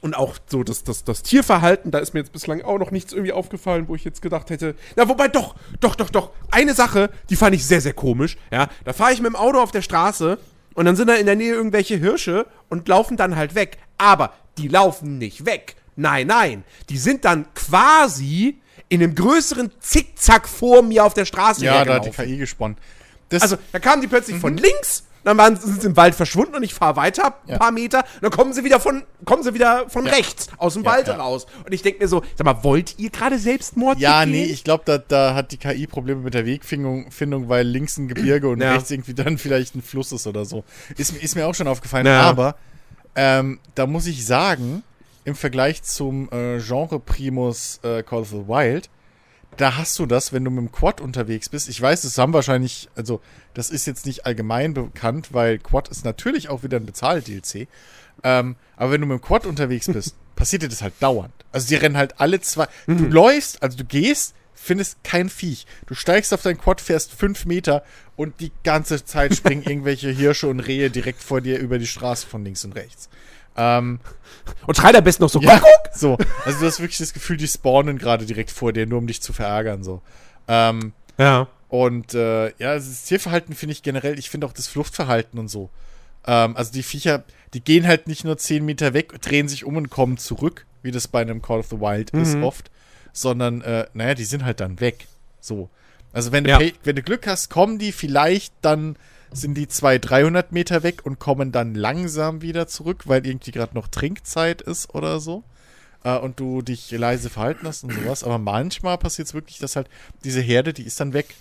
Und 0.00 0.14
auch 0.14 0.36
so 0.46 0.62
das, 0.64 0.84
das, 0.84 1.04
das 1.04 1.22
Tierverhalten, 1.22 1.90
da 1.90 1.98
ist 1.98 2.12
mir 2.12 2.20
jetzt 2.20 2.32
bislang 2.32 2.60
auch 2.62 2.78
noch 2.78 2.90
nichts 2.90 3.12
irgendwie 3.14 3.32
aufgefallen, 3.32 3.88
wo 3.88 3.94
ich 3.94 4.04
jetzt 4.04 4.20
gedacht 4.22 4.50
hätte. 4.50 4.74
Na, 4.96 5.08
wobei 5.08 5.28
doch, 5.28 5.54
doch, 5.80 5.94
doch, 5.96 6.10
doch. 6.10 6.30
Eine 6.50 6.74
Sache, 6.74 7.08
die 7.30 7.36
fand 7.36 7.54
ich 7.54 7.66
sehr, 7.66 7.80
sehr 7.80 7.94
komisch. 7.94 8.36
Ja, 8.50 8.68
da 8.84 8.92
fahre 8.92 9.12
ich 9.12 9.20
mit 9.20 9.28
dem 9.30 9.36
Auto 9.36 9.58
auf 9.60 9.70
der 9.70 9.80
Straße 9.82 10.38
und 10.74 10.84
dann 10.84 10.96
sind 10.96 11.08
da 11.08 11.14
in 11.14 11.26
der 11.26 11.36
Nähe 11.36 11.54
irgendwelche 11.54 11.96
Hirsche 11.96 12.46
und 12.68 12.88
laufen 12.88 13.16
dann 13.16 13.36
halt 13.36 13.54
weg. 13.54 13.78
Aber 13.98 14.32
die 14.58 14.68
laufen 14.68 15.18
nicht 15.18 15.46
weg. 15.46 15.76
Nein, 15.96 16.26
nein. 16.26 16.64
Die 16.88 16.98
sind 16.98 17.24
dann 17.24 17.46
quasi 17.54 18.58
in 18.88 19.02
einem 19.02 19.14
größeren 19.14 19.70
Zickzack 19.80 20.48
vor 20.48 20.82
mir 20.82 21.04
auf 21.04 21.14
der 21.14 21.24
Straße 21.24 21.64
Ja, 21.64 21.84
da 21.84 21.94
hat 21.94 22.06
die. 22.06 22.10
KI 22.10 22.36
gesponnen. 22.36 22.76
Das, 23.28 23.42
Also, 23.42 23.56
da 23.72 23.78
kamen 23.78 24.02
die 24.02 24.08
plötzlich 24.08 24.36
von 24.36 24.56
links 24.56 25.04
dann 25.24 25.38
waren, 25.38 25.56
sind 25.56 25.80
sie 25.80 25.86
im 25.88 25.96
Wald 25.96 26.14
verschwunden 26.14 26.54
und 26.54 26.62
ich 26.62 26.74
fahre 26.74 26.96
weiter 26.96 27.34
ein 27.46 27.50
Ja. 27.52 27.58
paar 27.58 27.72
Meter 27.72 27.98
und 28.00 28.22
dann 28.22 28.30
kommen 28.30 28.52
sie 28.52 28.64
wieder 28.64 28.78
von, 28.80 29.02
kommen 29.24 29.42
sie 29.42 29.54
wieder 29.54 29.88
von 29.88 30.06
Ja. 30.06 30.12
rechts 30.12 30.48
aus 30.58 30.74
dem 30.74 30.84
Ja, 30.84 30.90
Wald 30.92 31.08
raus. 31.08 31.46
Und 31.64 31.72
ich 31.72 31.82
denke 31.82 32.00
mir 32.02 32.08
so, 32.08 32.22
sag 32.36 32.44
mal, 32.44 32.62
wollt 32.64 32.98
ihr 32.98 33.10
gerade 33.10 33.38
Selbstmord 33.38 33.98
Ja, 33.98 34.20
begehen? 34.24 34.32
nee, 34.40 34.44
ich 34.44 34.64
glaube, 34.64 34.82
da, 34.86 34.98
da 34.98 35.34
hat 35.34 35.52
die 35.52 35.56
KI 35.56 35.86
Probleme 35.86 36.20
mit 36.20 36.34
der 36.34 36.46
Wegfindung, 36.46 37.10
Findung, 37.10 37.48
weil 37.48 37.66
links 37.66 37.96
ein 37.96 38.08
Gebirge 38.08 38.48
und 38.48 38.60
rechts 38.62 38.90
irgendwie 38.90 39.14
dann 39.14 39.38
vielleicht 39.38 39.74
ein 39.74 39.82
Fluss 39.82 40.12
ist 40.12 40.26
oder 40.26 40.44
so. 40.44 40.64
Ist, 40.96 41.12
mir- 41.14 41.20
ist 41.22 41.34
mir 41.36 41.46
auch 41.46 41.54
schon 41.54 41.68
aufgefallen. 41.68 42.06
Aber 42.06 42.56
ähm, 43.16 43.60
da 43.74 43.86
muss 43.86 44.06
ich 44.06 44.26
sagen, 44.26 44.82
im 45.24 45.34
Vergleich 45.34 45.82
zum 45.82 46.28
äh, 46.32 46.58
Genre 46.58 47.00
Primus 47.00 47.80
äh, 47.82 48.02
Call 48.02 48.20
of 48.20 48.28
the 48.28 48.46
Wild, 48.46 48.90
da 49.56 49.76
hast 49.76 49.98
du 49.98 50.06
das, 50.06 50.32
wenn 50.32 50.44
du 50.44 50.50
mit 50.50 50.60
dem 50.60 50.72
Quad 50.72 51.00
unterwegs 51.00 51.48
bist. 51.48 51.68
Ich 51.68 51.80
weiß, 51.80 52.02
das 52.02 52.18
haben 52.18 52.32
wahrscheinlich, 52.32 52.88
also 52.94 53.20
das 53.54 53.70
ist 53.70 53.86
jetzt 53.86 54.06
nicht 54.06 54.26
allgemein 54.26 54.74
bekannt, 54.74 55.32
weil 55.32 55.58
Quad 55.58 55.88
ist 55.88 56.04
natürlich 56.04 56.48
auch 56.48 56.62
wieder 56.62 56.78
ein 56.78 56.86
Bezahl-DLC. 56.86 57.68
Ähm, 58.22 58.56
aber 58.76 58.92
wenn 58.92 59.00
du 59.00 59.06
mit 59.06 59.18
dem 59.18 59.22
Quad 59.22 59.46
unterwegs 59.46 59.86
bist, 59.86 60.16
passiert 60.36 60.62
dir 60.62 60.68
das 60.68 60.82
halt 60.82 60.94
dauernd. 61.00 61.32
Also 61.52 61.68
die 61.68 61.76
rennen 61.76 61.96
halt 61.96 62.20
alle 62.20 62.40
zwei. 62.40 62.66
Du 62.86 63.04
läufst, 63.06 63.62
also 63.62 63.76
du 63.76 63.84
gehst, 63.84 64.34
findest 64.54 65.02
kein 65.04 65.28
Viech. 65.28 65.66
Du 65.86 65.94
steigst 65.94 66.32
auf 66.32 66.42
dein 66.42 66.58
Quad, 66.58 66.80
fährst 66.80 67.12
fünf 67.12 67.44
Meter 67.44 67.84
und 68.16 68.40
die 68.40 68.52
ganze 68.64 69.04
Zeit 69.04 69.34
springen 69.34 69.62
irgendwelche 69.66 70.10
Hirsche 70.10 70.48
und 70.48 70.60
Rehe 70.60 70.90
direkt 70.90 71.22
vor 71.22 71.40
dir 71.40 71.58
über 71.58 71.78
die 71.78 71.86
Straße 71.86 72.26
von 72.26 72.44
links 72.44 72.64
und 72.64 72.72
rechts. 72.72 73.08
Ähm, 73.56 74.00
Und 74.66 74.76
schreit 74.76 74.96
am 74.96 75.04
besten 75.04 75.22
noch 75.22 75.30
so, 75.30 75.40
ja, 75.40 75.58
Kuckuck! 75.58 75.90
so. 75.94 76.18
Also 76.44 76.60
du 76.60 76.66
hast 76.66 76.80
wirklich 76.80 76.98
das 76.98 77.12
Gefühl, 77.12 77.36
die 77.36 77.46
spawnen 77.48 77.98
gerade 77.98 78.26
direkt 78.26 78.50
vor 78.50 78.72
dir, 78.72 78.86
nur 78.86 78.98
um 78.98 79.06
dich 79.06 79.22
zu 79.22 79.32
verärgern, 79.32 79.82
so. 79.84 80.02
Ähm, 80.48 80.92
Ja. 81.18 81.46
und 81.68 82.14
äh, 82.14 82.46
ja, 82.58 82.74
das 82.74 83.04
Tierverhalten 83.04 83.54
finde 83.54 83.72
ich 83.72 83.82
generell, 83.82 84.18
ich 84.18 84.28
finde 84.30 84.46
auch 84.46 84.52
das 84.52 84.66
Fluchtverhalten 84.66 85.38
und 85.38 85.48
so. 85.48 85.70
Ähm, 86.26 86.56
also 86.56 86.72
die 86.72 86.82
Viecher, 86.82 87.24
die 87.54 87.62
gehen 87.62 87.86
halt 87.86 88.06
nicht 88.08 88.24
nur 88.24 88.36
10 88.36 88.64
Meter 88.64 88.92
weg, 88.94 89.20
drehen 89.22 89.48
sich 89.48 89.64
um 89.64 89.76
und 89.76 89.88
kommen 89.90 90.18
zurück, 90.18 90.66
wie 90.82 90.90
das 90.90 91.06
bei 91.08 91.20
einem 91.22 91.40
Call 91.40 91.60
of 91.60 91.68
the 91.68 91.80
Wild 91.80 92.10
ist 92.10 92.36
oft, 92.36 92.70
sondern, 93.12 93.62
äh, 93.62 93.86
naja, 93.94 94.14
die 94.14 94.24
sind 94.24 94.44
halt 94.44 94.60
dann 94.60 94.80
weg. 94.80 95.06
So. 95.40 95.68
Also 96.12 96.32
wenn 96.32 96.44
du, 96.44 96.50
Ja. 96.50 96.58
Wenn 96.82 96.96
du 96.96 97.02
Glück 97.02 97.26
hast, 97.26 97.48
kommen 97.50 97.78
die 97.78 97.92
vielleicht 97.92 98.52
dann 98.62 98.96
sind 99.34 99.54
die 99.54 99.68
200, 99.68 100.10
300 100.10 100.52
Meter 100.52 100.82
weg 100.82 101.04
und 101.04 101.18
kommen 101.18 101.52
dann 101.52 101.74
langsam 101.74 102.40
wieder 102.40 102.66
zurück, 102.66 103.02
weil 103.06 103.26
irgendwie 103.26 103.50
gerade 103.50 103.74
noch 103.74 103.88
Trinkzeit 103.88 104.62
ist 104.62 104.94
oder 104.94 105.20
so. 105.20 105.42
Äh, 106.04 106.16
und 106.18 106.38
du 106.38 106.62
dich 106.62 106.90
leise 106.92 107.30
verhalten 107.30 107.66
hast 107.66 107.84
und 107.84 107.92
sowas. 107.92 108.22
Aber 108.22 108.38
manchmal 108.38 108.96
passiert 108.96 109.28
es 109.28 109.34
wirklich, 109.34 109.58
dass 109.58 109.76
halt 109.76 109.88
diese 110.22 110.40
Herde, 110.40 110.72
die 110.72 110.84
ist 110.84 111.00
dann 111.00 111.12
weg. 111.12 111.34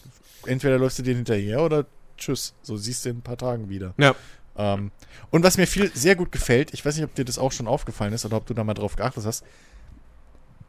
Entweder 0.45 0.77
läufst 0.77 0.99
du 0.99 1.03
denen 1.03 1.17
hinterher 1.17 1.61
oder 1.61 1.85
tschüss. 2.17 2.53
So 2.63 2.77
siehst 2.77 3.05
du 3.05 3.09
in 3.09 3.17
ein 3.17 3.21
paar 3.21 3.37
Tagen 3.37 3.69
wieder. 3.69 3.93
Ja. 3.97 4.15
Ähm, 4.57 4.91
und 5.29 5.43
was 5.43 5.57
mir 5.57 5.67
viel 5.67 5.91
sehr 5.93 6.15
gut 6.15 6.31
gefällt, 6.31 6.73
ich 6.73 6.85
weiß 6.85 6.95
nicht, 6.95 7.05
ob 7.05 7.15
dir 7.15 7.25
das 7.25 7.37
auch 7.37 7.51
schon 7.51 7.67
aufgefallen 7.67 8.13
ist 8.13 8.25
oder 8.25 8.37
ob 8.37 8.47
du 8.47 8.53
da 8.53 8.63
mal 8.63 8.73
drauf 8.73 8.95
geachtet 8.95 9.25
hast, 9.25 9.43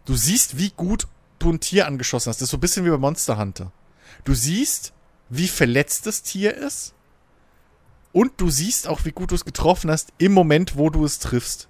du 0.05 0.15
siehst, 0.15 0.59
wie 0.59 0.71
gut 0.71 1.07
du 1.39 1.51
ein 1.53 1.61
Tier 1.61 1.87
angeschossen 1.87 2.31
hast. 2.31 2.41
Das 2.41 2.47
ist 2.47 2.51
so 2.51 2.57
ein 2.59 2.61
bisschen 2.61 2.85
wie 2.85 2.91
bei 2.91 2.99
Monster 2.99 3.39
Hunter. 3.39 3.73
Du 4.25 4.35
siehst, 4.35 4.93
wie 5.29 5.49
verletzt 5.49 6.07
das 6.07 6.23
Tier 6.23 6.55
ist 6.55 6.95
und 8.15 8.33
du 8.39 8.49
siehst 8.49 8.89
auch, 8.89 9.05
wie 9.05 9.13
gut 9.13 9.33
du 9.33 9.35
es 9.35 9.45
getroffen 9.45 9.91
hast 9.91 10.15
im 10.17 10.33
Moment, 10.33 10.79
wo 10.79 10.89
du 10.89 11.05
es 11.05 11.19
triffst. 11.19 11.69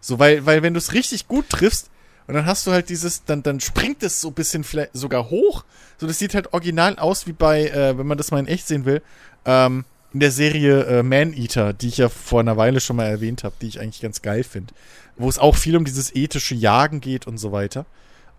So, 0.00 0.18
weil, 0.18 0.46
weil 0.46 0.62
wenn 0.62 0.72
du 0.72 0.78
es 0.78 0.94
richtig 0.94 1.28
gut 1.28 1.50
triffst, 1.50 1.90
und 2.28 2.34
dann 2.34 2.46
hast 2.46 2.66
du 2.66 2.70
halt 2.70 2.88
dieses, 2.88 3.24
dann, 3.24 3.42
dann 3.42 3.58
springt 3.58 4.02
es 4.04 4.20
so 4.20 4.28
ein 4.28 4.34
bisschen 4.34 4.62
vielleicht 4.62 4.94
sogar 4.94 5.28
hoch. 5.28 5.64
So, 5.98 6.06
das 6.06 6.20
sieht 6.20 6.34
halt 6.34 6.52
original 6.54 6.96
aus 6.98 7.26
wie 7.26 7.32
bei, 7.32 7.66
äh, 7.68 7.98
wenn 7.98 8.06
man 8.06 8.16
das 8.16 8.30
mal 8.30 8.38
in 8.38 8.46
echt 8.46 8.68
sehen 8.68 8.84
will, 8.84 9.02
ähm, 9.44 9.84
in 10.14 10.20
der 10.20 10.30
Serie 10.30 10.84
äh, 10.84 11.02
Man-Eater, 11.02 11.72
die 11.72 11.88
ich 11.88 11.96
ja 11.96 12.08
vor 12.08 12.38
einer 12.40 12.56
Weile 12.56 12.80
schon 12.80 12.96
mal 12.96 13.06
erwähnt 13.06 13.42
habe, 13.42 13.56
die 13.60 13.66
ich 13.66 13.80
eigentlich 13.80 14.00
ganz 14.00 14.22
geil 14.22 14.44
finde. 14.44 14.72
Wo 15.16 15.28
es 15.28 15.40
auch 15.40 15.56
viel 15.56 15.76
um 15.76 15.84
dieses 15.84 16.14
ethische 16.14 16.54
Jagen 16.54 17.00
geht 17.00 17.26
und 17.26 17.38
so 17.38 17.50
weiter. 17.50 17.84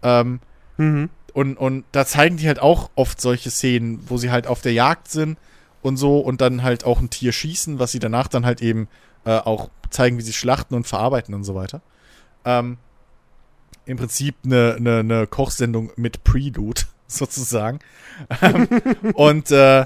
Ähm, 0.02 0.40
Mhm. 0.78 1.10
und, 1.34 1.58
und 1.58 1.84
da 1.92 2.06
zeigen 2.06 2.38
die 2.38 2.48
halt 2.48 2.60
auch 2.60 2.90
oft 2.96 3.22
solche 3.22 3.52
Szenen, 3.52 4.00
wo 4.08 4.18
sie 4.18 4.32
halt 4.32 4.48
auf 4.48 4.62
der 4.62 4.74
Jagd 4.74 5.12
sind 5.12 5.38
und 5.84 5.98
so 5.98 6.20
und 6.20 6.42
dann 6.42 6.64
halt 6.64 6.86
auch 6.86 7.00
ein 7.00 7.10
Tier 7.10 7.32
schießen, 7.32 7.78
was 7.78 7.92
sie 7.92 8.00
danach 8.00 8.28
dann 8.28 8.46
halt 8.46 8.62
eben 8.62 8.88
äh, 9.26 9.38
auch 9.38 9.70
zeigen, 9.90 10.18
wie 10.18 10.24
sie 10.24 10.34
schlachten 10.34 10.74
und 10.74 10.88
verarbeiten 10.88 11.36
und 11.36 11.44
so 11.44 11.54
weiter. 11.56 11.82
Ähm, 12.46 12.78
Im 13.86 13.98
Prinzip 13.98 14.36
eine, 14.44 14.76
eine, 14.78 15.00
eine 15.00 15.28
Kochsendung 15.28 15.92
mit 15.96 16.24
Prelude, 16.24 16.84
sozusagen. 17.08 17.80
ähm, 18.42 18.68
und, 19.14 19.52
äh, 19.52 19.86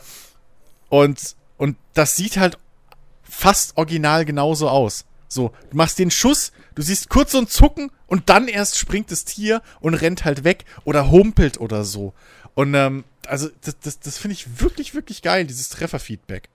und, 0.89 1.35
und 1.57 1.77
das 1.93 2.15
sieht 2.15 2.37
halt 2.37 2.57
fast 3.23 3.75
original 3.77 4.23
genauso 4.23 4.69
aus. 4.69 5.05
So, 5.27 5.51
du 5.69 5.75
machst 5.75 5.99
den 5.99 6.11
Schuss, 6.11 6.53
du 6.75 6.81
siehst 6.81 7.09
kurz 7.09 7.33
so 7.33 7.39
ein 7.39 7.47
Zucken 7.47 7.91
und 8.05 8.29
dann 8.29 8.47
erst 8.47 8.77
springt 8.77 9.11
das 9.11 9.25
Tier 9.25 9.61
und 9.81 9.93
rennt 9.95 10.23
halt 10.23 10.45
weg 10.45 10.63
oder 10.85 11.11
humpelt 11.11 11.59
oder 11.59 11.83
so. 11.83 12.13
Und 12.55 12.73
ähm, 12.73 13.03
also 13.27 13.49
das, 13.61 13.79
das, 13.79 13.99
das 13.99 14.17
finde 14.17 14.33
ich 14.33 14.61
wirklich, 14.61 14.93
wirklich 14.95 15.21
geil, 15.21 15.45
dieses 15.45 15.69
Trefferfeedback. 15.69 16.49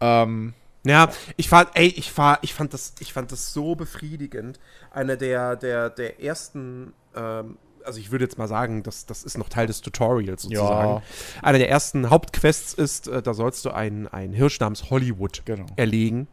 Ähm, 0.00 0.54
Ja, 0.84 1.10
ich 1.36 1.48
fand, 1.48 1.70
ey, 1.74 1.88
ich 1.88 2.16
war, 2.16 2.38
ich 2.42 2.54
fand 2.54 2.72
das, 2.74 2.94
ich 3.00 3.12
fand 3.12 3.32
das 3.32 3.52
so 3.52 3.74
befriedigend. 3.74 4.58
Einer 4.92 5.16
der, 5.16 5.56
der, 5.56 5.90
der 5.90 6.22
ersten, 6.22 6.92
ähm, 7.14 7.58
also 7.84 7.98
ich 8.00 8.10
würde 8.10 8.24
jetzt 8.24 8.36
mal 8.38 8.48
sagen, 8.48 8.82
das, 8.82 9.06
das 9.06 9.22
ist 9.24 9.38
noch 9.38 9.48
Teil 9.48 9.66
des 9.66 9.80
Tutorials 9.80 10.42
sozusagen. 10.42 10.90
Ja. 10.96 11.02
Einer 11.42 11.58
der 11.58 11.70
ersten 11.70 12.10
Hauptquests 12.10 12.74
ist, 12.74 13.08
äh, 13.08 13.22
da 13.22 13.32
sollst 13.34 13.64
du 13.64 13.70
einen, 13.70 14.06
einen 14.08 14.32
Hirsch 14.32 14.60
namens 14.60 14.90
Hollywood 14.90 15.42
Genau. 15.44 15.66
erlegen, 15.76 16.26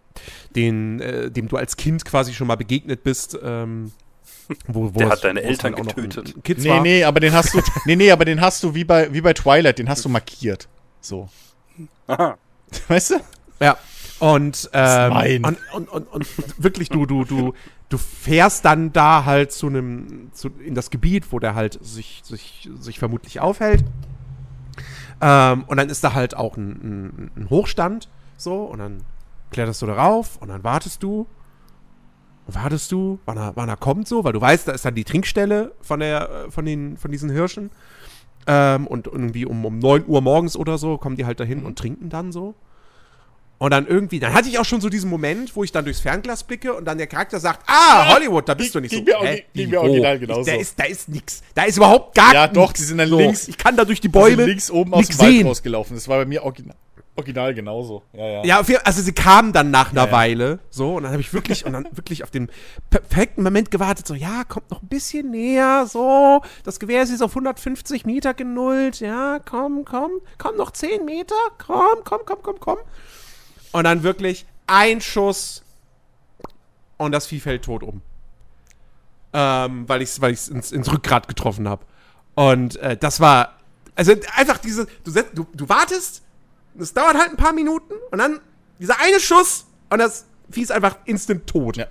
den, 0.56 0.99
äh, 0.99 1.31
dem 1.31 1.48
du 1.48 1.57
als 1.57 1.77
Kind 1.77 2.06
quasi 2.06 2.34
schon 2.34 2.48
mal 2.48 2.57
begegnet 2.57 3.03
bist. 3.03 3.38
Ähm, 3.41 3.91
wo, 4.68 4.94
wo 4.94 4.99
Der 4.99 5.10
hat 5.10 5.24
deine 5.24 5.41
Eltern 5.41 5.74
auch 5.76 5.80
noch 5.80 5.98
ein- 5.98 6.10
getötet. 6.10 6.44
Kids 6.44 6.64
nee, 6.64 6.70
war. 6.70 6.82
nee, 6.82 7.03
aber 7.03 7.20
den 7.20 7.34
hast 7.34 7.53
du, 7.53 7.61
nee, 7.86 7.95
nee, 7.95 8.11
aber 8.11 8.26
den 8.26 8.41
hast 8.41 8.64
du 8.64 8.74
wie 8.76 8.84
bei, 8.84 9.11
wie 9.14 9.22
bei 9.22 9.34
Twilight, 9.34 9.80
den 9.80 9.90
hast 9.90 10.03
du 10.06 10.10
markiert. 10.10 10.68
So. 11.02 11.30
Aha. 12.07 12.38
Weißt 12.88 13.11
du? 13.11 13.15
Ja. 13.60 13.78
Und, 14.20 14.70
ähm, 14.74 15.10
mein. 15.14 15.44
und, 15.44 15.57
und, 15.74 15.88
und, 15.90 16.07
und 16.14 16.28
wirklich, 16.64 16.90
du, 16.90 17.06
du, 17.06 17.26
du, 17.26 17.53
du 17.90 17.98
fährst 17.98 18.64
dann 18.64 18.94
da 18.94 19.26
halt 19.26 19.52
zu 19.52 19.68
einem, 19.68 20.30
zu, 20.34 20.49
in 20.65 20.76
das 20.76 20.90
Gebiet, 20.91 21.32
wo 21.32 21.40
der 21.40 21.56
halt 21.56 21.78
sich, 21.84 22.22
sich, 22.24 22.70
sich 22.80 22.99
vermutlich 22.99 23.40
aufhält. 23.41 23.84
Ähm, 25.22 25.64
und 25.68 25.78
dann 25.78 25.90
ist 25.90 26.03
da 26.03 26.14
halt 26.14 26.36
auch 26.36 26.57
ein, 26.57 26.70
ein, 26.72 27.32
ein 27.36 27.49
Hochstand, 27.49 28.10
so, 28.38 28.64
und 28.64 28.80
dann 28.80 29.03
kletterst 29.52 29.82
du 29.82 29.86
darauf 29.88 30.38
und 30.41 30.48
dann 30.49 30.64
wartest 30.64 31.03
du. 31.03 31.28
Wartest 32.48 32.91
du, 32.91 33.20
wann 33.26 33.38
er, 33.38 33.52
wann 33.56 33.70
er 33.70 33.78
kommt 33.78 34.07
so, 34.07 34.24
weil 34.24 34.34
du 34.34 34.41
weißt, 34.41 34.68
da 34.68 34.74
ist 34.74 34.84
dann 34.86 34.95
die 34.95 35.06
Trinkstelle 35.06 35.72
von, 35.82 35.99
der, 36.02 36.30
äh, 36.48 36.52
von, 36.52 36.65
den, 36.65 36.98
von 36.98 37.11
diesen 37.11 37.30
Hirschen. 37.30 37.70
Ähm, 38.45 38.86
und 38.88 39.07
irgendwie 39.07 39.45
um, 39.45 39.64
um 39.65 39.80
9 39.80 40.03
Uhr 40.07 40.22
morgens 40.22 40.57
oder 40.57 40.78
so 40.78 40.98
kommen 40.98 41.15
die 41.15 41.26
halt 41.26 41.40
dahin 41.40 41.64
und 41.65 41.78
trinken 41.80 42.10
dann 42.10 42.32
so. 42.34 42.56
Und 43.60 43.72
dann 43.72 43.88
irgendwie, 43.88 44.20
dann 44.20 44.34
hatte 44.34 44.49
ich 44.49 44.60
auch 44.60 44.65
schon 44.65 44.82
so 44.82 44.90
diesen 44.90 45.10
Moment, 45.10 45.56
wo 45.56 45.64
ich 45.64 45.72
dann 45.72 45.86
durchs 45.86 46.02
Fernglas 46.02 46.44
blicke 46.44 46.74
und 46.74 46.84
dann 46.84 46.98
der 46.98 47.07
Charakter 47.07 47.40
sagt, 47.40 47.61
ah, 47.68 48.14
Hollywood, 48.14 48.49
da 48.49 48.56
bist 48.56 48.76
du 48.76 48.82
nicht 48.82 48.91
ging 48.91 49.06
so. 49.10 49.22
mir 49.22 49.26
Hä? 49.30 49.44
ging 49.53 49.70
mir 49.70 49.80
original 49.80 50.20
genauso. 50.20 50.44
Da 50.52 50.57
ist, 50.57 50.78
da 50.78 50.84
ist 50.84 51.07
nix. 51.07 51.41
Da 51.56 51.64
ist 51.64 51.78
überhaupt 51.78 52.14
gar 52.14 52.34
Ja, 52.34 52.48
doch, 52.48 52.68
nix. 52.70 52.80
die 52.82 52.86
sind 52.88 52.98
dann 52.98 53.07
so, 53.07 53.18
links- 53.20 53.48
Ich 53.48 53.57
kann 53.57 53.78
da 53.78 53.86
durch 53.86 54.02
die 54.02 54.10
Die 54.10 54.11
sind 54.20 54.22
Bäume 54.22 54.45
links 54.45 54.70
oben 54.70 54.94
aus 54.94 55.07
dem 55.07 55.18
Wald 55.20 55.30
sehen. 55.30 55.48
rausgelaufen. 55.48 55.95
Das 55.95 56.10
war 56.10 56.18
bei 56.18 56.26
mir 56.26 56.44
original, 56.44 56.76
original 57.15 57.53
genauso. 57.53 58.03
Ja, 58.14 58.44
ja. 58.44 58.44
Ja, 58.44 58.80
also 58.84 59.02
sie 59.02 59.14
kamen 59.14 59.53
dann 59.53 59.72
nach 59.72 59.91
einer 59.91 60.07
Ja. 60.07 60.11
Weile, 60.11 60.60
so, 60.69 60.95
und 60.95 61.03
dann 61.03 61.11
habe 61.11 61.22
ich 61.22 61.34
wirklich, 61.34 61.65
und 61.65 61.73
dann 61.73 61.88
wirklich 61.91 62.23
auf 62.23 62.31
den 62.31 62.49
perfekten 62.90 63.44
Moment 63.44 63.72
gewartet, 63.72 64.07
so, 64.07 64.15
ja, 64.15 64.44
kommt 64.45 64.72
noch 64.72 64.81
ein 64.81 64.88
bisschen 64.88 65.31
näher, 65.31 65.85
so, 65.88 66.41
das 66.64 66.80
Gewehr 66.80 67.03
ist 67.03 67.11
jetzt 67.11 67.22
auf 67.22 67.31
150 67.31 68.06
Meter 68.06 68.34
genullt, 68.34 68.99
ja, 68.99 69.40
komm, 69.40 69.85
komm, 69.85 70.11
komm, 70.38 70.56
noch 70.57 70.72
10 70.72 71.06
Meter, 71.06 71.35
komm, 71.57 71.99
komm, 72.03 72.22
komm, 72.26 72.40
komm, 72.41 72.60
komm. 72.60 72.77
Und 73.72 73.84
dann 73.84 74.03
wirklich 74.03 74.45
ein 74.68 75.02
Schuss 75.02 75.64
und 76.98 77.11
das 77.11 77.27
Vieh 77.27 77.40
fällt 77.40 77.65
tot 77.65 77.84
um. 77.84 78.02
Ähm, 79.34 79.90
weil 79.90 80.02
ich 80.03 80.10
es 80.10 80.22
weil 80.22 80.31
ich's 80.31 80.48
ins, 80.48 80.72
ins 80.72 80.91
Rückgrat 80.91 81.27
getroffen 81.27 81.68
habe. 81.68 81.84
Und 82.35 82.76
äh, 82.77 82.95
das 82.95 83.19
war, 83.19 83.56
also 83.95 84.14
einfach 84.35 84.60
diese, 84.60 84.85
du, 85.03 85.11
du, 85.34 85.48
du 85.53 85.69
wartest, 85.69 86.22
es 86.80 86.94
dauert 86.94 87.16
halt 87.16 87.32
ein 87.32 87.38
paar 87.38 87.54
Minuten 87.54 87.94
und 88.12 88.18
dann 88.18 88.40
dieser 88.80 89.00
eine 89.00 89.20
Schuss 89.20 89.66
und 89.90 90.00
das 90.00 90.26
Vieh 90.50 90.62
ist 90.62 90.72
einfach 90.72 90.98
instant 91.06 91.48
tot. 91.48 91.78
Ja. 91.78 91.88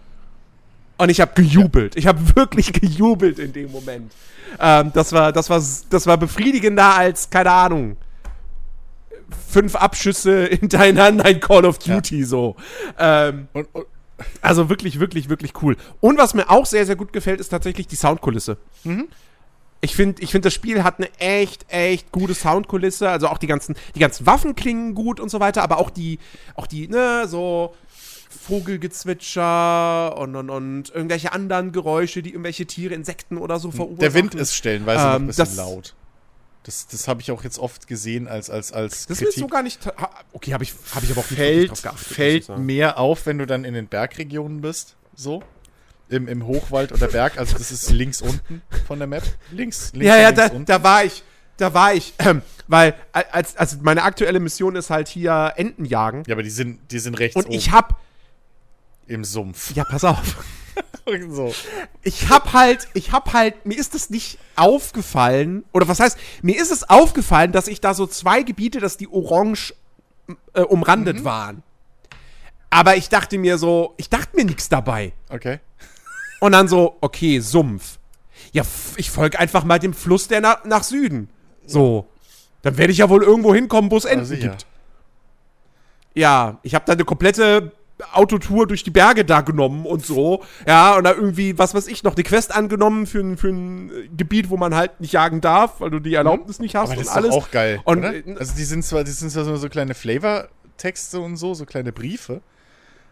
Und 0.98 1.08
ich 1.08 1.20
habe 1.20 1.32
gejubelt. 1.34 1.96
Ich 1.96 2.06
habe 2.06 2.20
wirklich 2.36 2.72
gejubelt 2.80 3.38
in 3.38 3.52
dem 3.52 3.72
Moment. 3.72 4.12
Ähm, 4.60 4.92
das 4.94 5.12
war, 5.12 5.32
das 5.32 5.50
war, 5.50 5.62
das 5.90 6.06
war 6.06 6.16
befriedigender 6.18 6.94
als 6.94 7.30
keine 7.30 7.50
Ahnung. 7.50 7.96
Fünf 9.48 9.74
Abschüsse 9.74 10.46
hintereinander 10.50 11.24
ein 11.24 11.40
Call 11.40 11.64
of 11.64 11.78
Duty 11.78 12.24
so. 12.24 12.56
Ähm, 12.98 13.48
Und, 13.52 13.68
und, 13.72 13.86
also 14.40 14.68
wirklich, 14.68 15.00
wirklich, 15.00 15.28
wirklich 15.28 15.52
cool. 15.62 15.76
Und 16.00 16.18
was 16.18 16.34
mir 16.34 16.48
auch 16.50 16.66
sehr, 16.66 16.86
sehr 16.86 16.96
gut 16.96 17.12
gefällt, 17.12 17.40
ist 17.40 17.48
tatsächlich 17.48 17.88
die 17.88 17.96
Soundkulisse. 17.96 18.56
Ich 19.84 19.96
finde, 19.96 20.22
ich 20.22 20.30
find, 20.30 20.44
das 20.44 20.54
Spiel 20.54 20.84
hat 20.84 20.98
eine 20.98 21.10
echt, 21.18 21.66
echt 21.68 22.12
gute 22.12 22.34
Soundkulisse. 22.34 23.10
Also 23.10 23.26
auch 23.28 23.36
die 23.38 23.48
ganzen, 23.48 23.74
die 23.96 23.98
ganzen 24.00 24.24
Waffen 24.26 24.54
klingen 24.54 24.94
gut 24.94 25.18
und 25.18 25.28
so 25.28 25.40
weiter, 25.40 25.62
aber 25.62 25.78
auch 25.78 25.90
die, 25.90 26.18
auch 26.54 26.66
die, 26.68 26.86
ne, 26.88 27.24
so 27.26 27.74
Vogelgezwitscher 28.30 30.16
und, 30.18 30.34
und, 30.36 30.50
und 30.50 30.90
irgendwelche 30.90 31.32
anderen 31.32 31.72
Geräusche, 31.72 32.22
die 32.22 32.30
irgendwelche 32.30 32.66
Tiere, 32.66 32.94
Insekten 32.94 33.38
oder 33.38 33.58
so 33.58 33.70
verursachen. 33.70 33.98
Der 34.00 34.14
Wind 34.14 34.34
ist 34.34 34.54
stellenweise 34.54 35.02
noch 35.04 35.10
ein 35.14 35.20
Ähm, 35.22 35.26
bisschen 35.28 35.44
das- 35.44 35.56
laut. 35.56 35.94
Das, 36.64 36.86
das 36.86 37.08
habe 37.08 37.20
ich 37.20 37.32
auch 37.32 37.42
jetzt 37.42 37.58
oft 37.58 37.88
gesehen 37.88 38.28
als, 38.28 38.48
als, 38.48 38.72
als 38.72 39.06
Das 39.08 39.20
ist 39.20 39.36
mir 39.36 39.40
so 39.42 39.48
gar 39.48 39.64
nicht. 39.64 39.80
Okay, 40.32 40.52
habe 40.52 40.62
ich, 40.62 40.72
hab 40.94 41.02
ich 41.02 41.10
aber 41.10 41.22
auch 41.22 41.28
nicht 41.30 41.36
fällt, 41.40 41.70
drauf 41.72 41.82
geachtet, 41.82 42.06
fällt 42.06 42.48
mehr 42.56 42.98
auf, 42.98 43.26
wenn 43.26 43.38
du 43.38 43.46
dann 43.46 43.64
in 43.64 43.74
den 43.74 43.88
Bergregionen 43.88 44.60
bist. 44.60 44.94
So. 45.16 45.42
Im, 46.12 46.28
Im 46.28 46.46
Hochwald 46.46 46.92
oder 46.92 47.08
Berg. 47.08 47.38
Also 47.38 47.56
das 47.56 47.72
ist 47.72 47.90
links 47.90 48.20
unten 48.22 48.62
von 48.86 48.98
der 48.98 49.08
Map. 49.08 49.22
Links, 49.50 49.92
links 49.92 50.06
Ja, 50.06 50.16
ja, 50.16 50.28
links 50.28 50.40
da, 50.44 50.46
unten. 50.50 50.64
da 50.66 50.82
war 50.82 51.04
ich. 51.04 51.22
Da 51.56 51.74
war 51.74 51.94
ich. 51.94 52.14
Ähm, 52.18 52.42
weil, 52.68 52.94
als, 53.12 53.56
also 53.56 53.76
meine 53.82 54.02
aktuelle 54.02 54.40
Mission 54.40 54.74
ist 54.76 54.90
halt 54.90 55.08
hier 55.08 55.52
Enten 55.56 55.84
jagen. 55.84 56.22
Ja, 56.26 56.34
aber 56.34 56.42
die 56.42 56.50
sind, 56.50 56.78
die 56.90 56.98
sind 56.98 57.18
rechts 57.18 57.36
Und 57.36 57.46
oben 57.46 57.54
ich 57.54 57.70
hab. 57.70 58.00
im 59.06 59.24
Sumpf. 59.24 59.74
Ja, 59.76 59.84
pass 59.84 60.04
auf. 60.04 60.44
so. 61.30 61.54
Ich 62.02 62.30
hab 62.30 62.52
halt, 62.54 62.88
ich 62.94 63.12
hab 63.12 63.32
halt, 63.34 63.66
mir 63.66 63.78
ist 63.78 63.94
es 63.94 64.08
nicht 64.10 64.38
aufgefallen, 64.56 65.64
oder 65.72 65.86
was 65.88 66.00
heißt, 66.00 66.16
mir 66.40 66.60
ist 66.60 66.70
es 66.72 66.88
aufgefallen, 66.88 67.52
dass 67.52 67.68
ich 67.68 67.80
da 67.80 67.92
so 67.94 68.06
zwei 68.06 68.42
Gebiete, 68.42 68.80
dass 68.80 68.96
die 68.96 69.08
orange 69.08 69.74
äh, 70.54 70.62
umrandet 70.62 71.20
Mhm. 71.20 71.24
waren. 71.24 71.62
Aber 72.70 72.96
ich 72.96 73.10
dachte 73.10 73.36
mir 73.36 73.58
so, 73.58 73.92
ich 73.98 74.08
dachte 74.08 74.34
mir 74.34 74.46
nichts 74.46 74.70
dabei. 74.70 75.12
Okay. 75.28 75.58
Und 76.42 76.50
dann 76.50 76.66
so, 76.66 76.96
okay, 77.00 77.38
Sumpf. 77.38 77.98
Ja, 78.50 78.64
ich 78.96 79.12
folge 79.12 79.38
einfach 79.38 79.62
mal 79.62 79.78
dem 79.78 79.94
Fluss, 79.94 80.26
der 80.26 80.40
nach, 80.40 80.64
nach 80.64 80.82
Süden. 80.82 81.28
So. 81.66 82.08
Dann 82.62 82.76
werde 82.78 82.90
ich 82.90 82.98
ja 82.98 83.08
wohl 83.08 83.22
irgendwo 83.22 83.54
hinkommen, 83.54 83.92
wo 83.92 83.96
es 83.96 84.04
Enten 84.04 84.18
Also, 84.20 84.34
ja. 84.34 84.40
gibt. 84.40 84.66
Ja, 86.14 86.58
ich 86.64 86.74
habe 86.74 86.84
da 86.84 86.94
eine 86.94 87.04
komplette 87.04 87.70
Autotour 88.12 88.66
durch 88.66 88.82
die 88.82 88.90
Berge 88.90 89.24
da 89.24 89.42
genommen 89.42 89.86
und 89.86 90.04
so. 90.04 90.42
Ja, 90.66 90.96
und 90.96 91.04
da 91.04 91.12
irgendwie, 91.12 91.56
was 91.58 91.74
weiß 91.76 91.86
ich, 91.86 92.02
noch 92.02 92.14
eine 92.16 92.24
Quest 92.24 92.52
angenommen 92.52 93.06
für 93.06 93.20
ein, 93.20 93.36
für 93.36 93.48
ein 93.50 93.90
äh, 93.90 94.08
Gebiet, 94.16 94.50
wo 94.50 94.56
man 94.56 94.74
halt 94.74 95.00
nicht 95.00 95.12
jagen 95.12 95.40
darf, 95.40 95.80
weil 95.80 95.90
du 95.90 96.00
die 96.00 96.14
Erlaubnis 96.14 96.58
nicht 96.58 96.74
hast 96.74 96.90
Aber 96.90 96.96
das 96.96 97.06
und 97.06 97.10
ist 97.12 97.16
alles. 97.16 97.30
auch 97.34 97.52
geil. 97.52 97.80
Und, 97.84 97.98
oder? 97.98 98.14
äh, 98.14 98.24
Also 98.36 98.54
die 98.56 98.64
sind 98.64 98.84
zwar, 98.84 99.04
die 99.04 99.12
sind 99.12 99.30
zwar 99.30 99.44
so, 99.44 99.54
so 99.54 99.68
kleine 99.68 99.94
Flavor-Texte 99.94 101.20
und 101.20 101.36
so, 101.36 101.54
so 101.54 101.64
kleine 101.66 101.92
Briefe. 101.92 102.40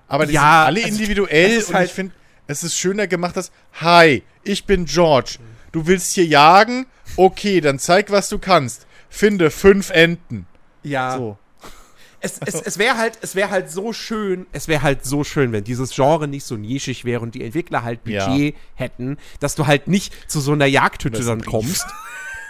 Aber 0.08 0.26
die 0.26 0.32
Ja, 0.32 0.40
sind 0.40 0.66
alle 0.66 0.84
also, 0.84 0.88
individuell 0.96 1.62
und 1.62 1.74
halt- 1.74 1.86
ich 1.86 1.94
finde, 1.94 2.12
es 2.50 2.64
ist 2.64 2.76
schöner 2.76 3.06
gemacht, 3.06 3.36
dass, 3.36 3.52
hi, 3.80 4.24
ich 4.42 4.64
bin 4.64 4.84
George. 4.84 5.36
Du 5.72 5.86
willst 5.86 6.12
hier 6.14 6.26
jagen? 6.26 6.86
Okay, 7.16 7.60
dann 7.60 7.78
zeig, 7.78 8.10
was 8.10 8.28
du 8.28 8.38
kannst. 8.38 8.86
Finde 9.08 9.50
fünf 9.50 9.90
Enten. 9.90 10.46
ja. 10.82 11.16
So. 11.16 11.38
Es, 12.22 12.38
es, 12.44 12.54
es 12.60 12.76
wäre 12.76 12.98
halt, 12.98 13.18
es 13.22 13.34
wäre 13.34 13.48
halt 13.48 13.70
so 13.70 13.94
schön, 13.94 14.46
es 14.52 14.68
wäre 14.68 14.82
halt 14.82 15.06
so 15.06 15.24
schön, 15.24 15.52
wenn 15.52 15.64
dieses 15.64 15.94
Genre 15.94 16.28
nicht 16.28 16.44
so 16.44 16.58
nischig 16.58 17.06
wäre 17.06 17.22
und 17.22 17.34
die 17.34 17.42
Entwickler 17.42 17.82
halt 17.82 18.04
Budget 18.04 18.56
hätten, 18.74 19.16
dass 19.38 19.54
du 19.54 19.66
halt 19.66 19.88
nicht 19.88 20.30
zu 20.30 20.40
so 20.40 20.52
einer 20.52 20.66
Jagdhütte 20.66 21.24
dann 21.24 21.42
kommst. 21.42 21.86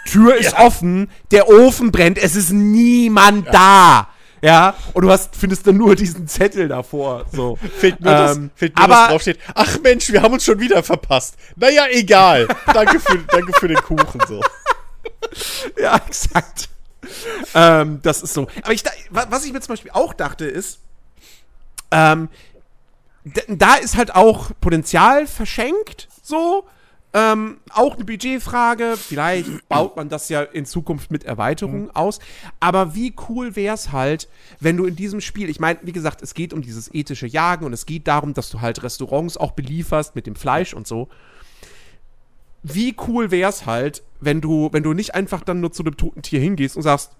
Tür 0.07 0.35
ist 0.35 0.57
offen, 0.57 1.09
der 1.31 1.47
Ofen 1.47 1.93
brennt, 1.93 2.17
es 2.17 2.35
ist 2.35 2.51
niemand 2.51 3.47
da. 3.53 4.09
Ja, 4.43 4.73
und 4.93 5.03
du 5.03 5.11
hast, 5.11 5.35
findest 5.35 5.67
dann 5.67 5.77
nur 5.77 5.95
diesen 5.95 6.27
Zettel 6.27 6.67
davor. 6.67 7.25
So. 7.31 7.57
Fehlt 7.77 7.99
nur, 8.01 8.11
Ähm, 8.11 8.17
das, 8.17 8.39
fehlt 8.59 8.75
nur 8.75 8.83
aber- 8.85 8.93
dass 8.95 9.07
draufsteht, 9.09 9.39
ach 9.53 9.77
Mensch, 9.83 10.11
wir 10.11 10.21
haben 10.23 10.33
uns 10.33 10.43
schon 10.43 10.59
wieder 10.59 10.81
verpasst. 10.81 11.35
Naja, 11.55 11.85
egal. 11.91 12.47
danke, 12.73 12.99
für, 12.99 13.17
danke 13.19 13.53
für 13.59 13.67
den 13.67 13.77
Kuchen. 13.77 14.19
So. 14.27 14.41
Ja, 15.79 15.95
exakt. 15.95 16.69
ähm, 17.55 17.99
das 18.03 18.21
ist 18.21 18.33
so. 18.33 18.47
Aber 18.63 18.73
ich, 18.73 18.83
was 19.09 19.45
ich 19.45 19.53
mir 19.53 19.61
zum 19.61 19.73
Beispiel 19.73 19.91
auch 19.91 20.13
dachte, 20.13 20.45
ist, 20.45 20.79
ähm, 21.91 22.29
da 23.47 23.75
ist 23.75 23.95
halt 23.95 24.15
auch 24.15 24.51
Potenzial 24.59 25.27
verschenkt, 25.27 26.07
so. 26.23 26.65
Ähm, 27.13 27.57
auch 27.69 27.95
eine 27.95 28.05
Budgetfrage. 28.05 28.95
Vielleicht 28.97 29.49
baut 29.69 29.95
man 29.95 30.09
das 30.09 30.29
ja 30.29 30.41
in 30.41 30.65
Zukunft 30.65 31.11
mit 31.11 31.23
Erweiterungen 31.23 31.93
aus. 31.93 32.19
Aber 32.59 32.95
wie 32.95 33.13
cool 33.27 33.55
wäre 33.55 33.75
es 33.75 33.91
halt, 33.91 34.29
wenn 34.59 34.77
du 34.77 34.85
in 34.85 34.95
diesem 34.95 35.21
Spiel, 35.21 35.49
ich 35.49 35.59
meine, 35.59 35.79
wie 35.83 35.91
gesagt, 35.91 36.21
es 36.21 36.33
geht 36.33 36.53
um 36.53 36.61
dieses 36.61 36.93
ethische 36.93 37.27
Jagen 37.27 37.65
und 37.65 37.73
es 37.73 37.85
geht 37.85 38.07
darum, 38.07 38.33
dass 38.33 38.49
du 38.49 38.61
halt 38.61 38.81
Restaurants 38.83 39.37
auch 39.37 39.51
belieferst 39.51 40.15
mit 40.15 40.25
dem 40.25 40.35
Fleisch 40.35 40.73
und 40.73 40.87
so 40.87 41.09
wie 42.63 42.95
cool 43.07 43.31
wär's 43.31 43.65
halt, 43.65 44.03
wenn 44.19 44.41
du, 44.41 44.69
wenn 44.71 44.83
du 44.83 44.93
nicht 44.93 45.15
einfach 45.15 45.41
dann 45.41 45.61
nur 45.61 45.71
zu 45.71 45.83
dem 45.83 45.97
toten 45.97 46.21
Tier 46.21 46.39
hingehst 46.39 46.75
und 46.75 46.83
sagst, 46.83 47.11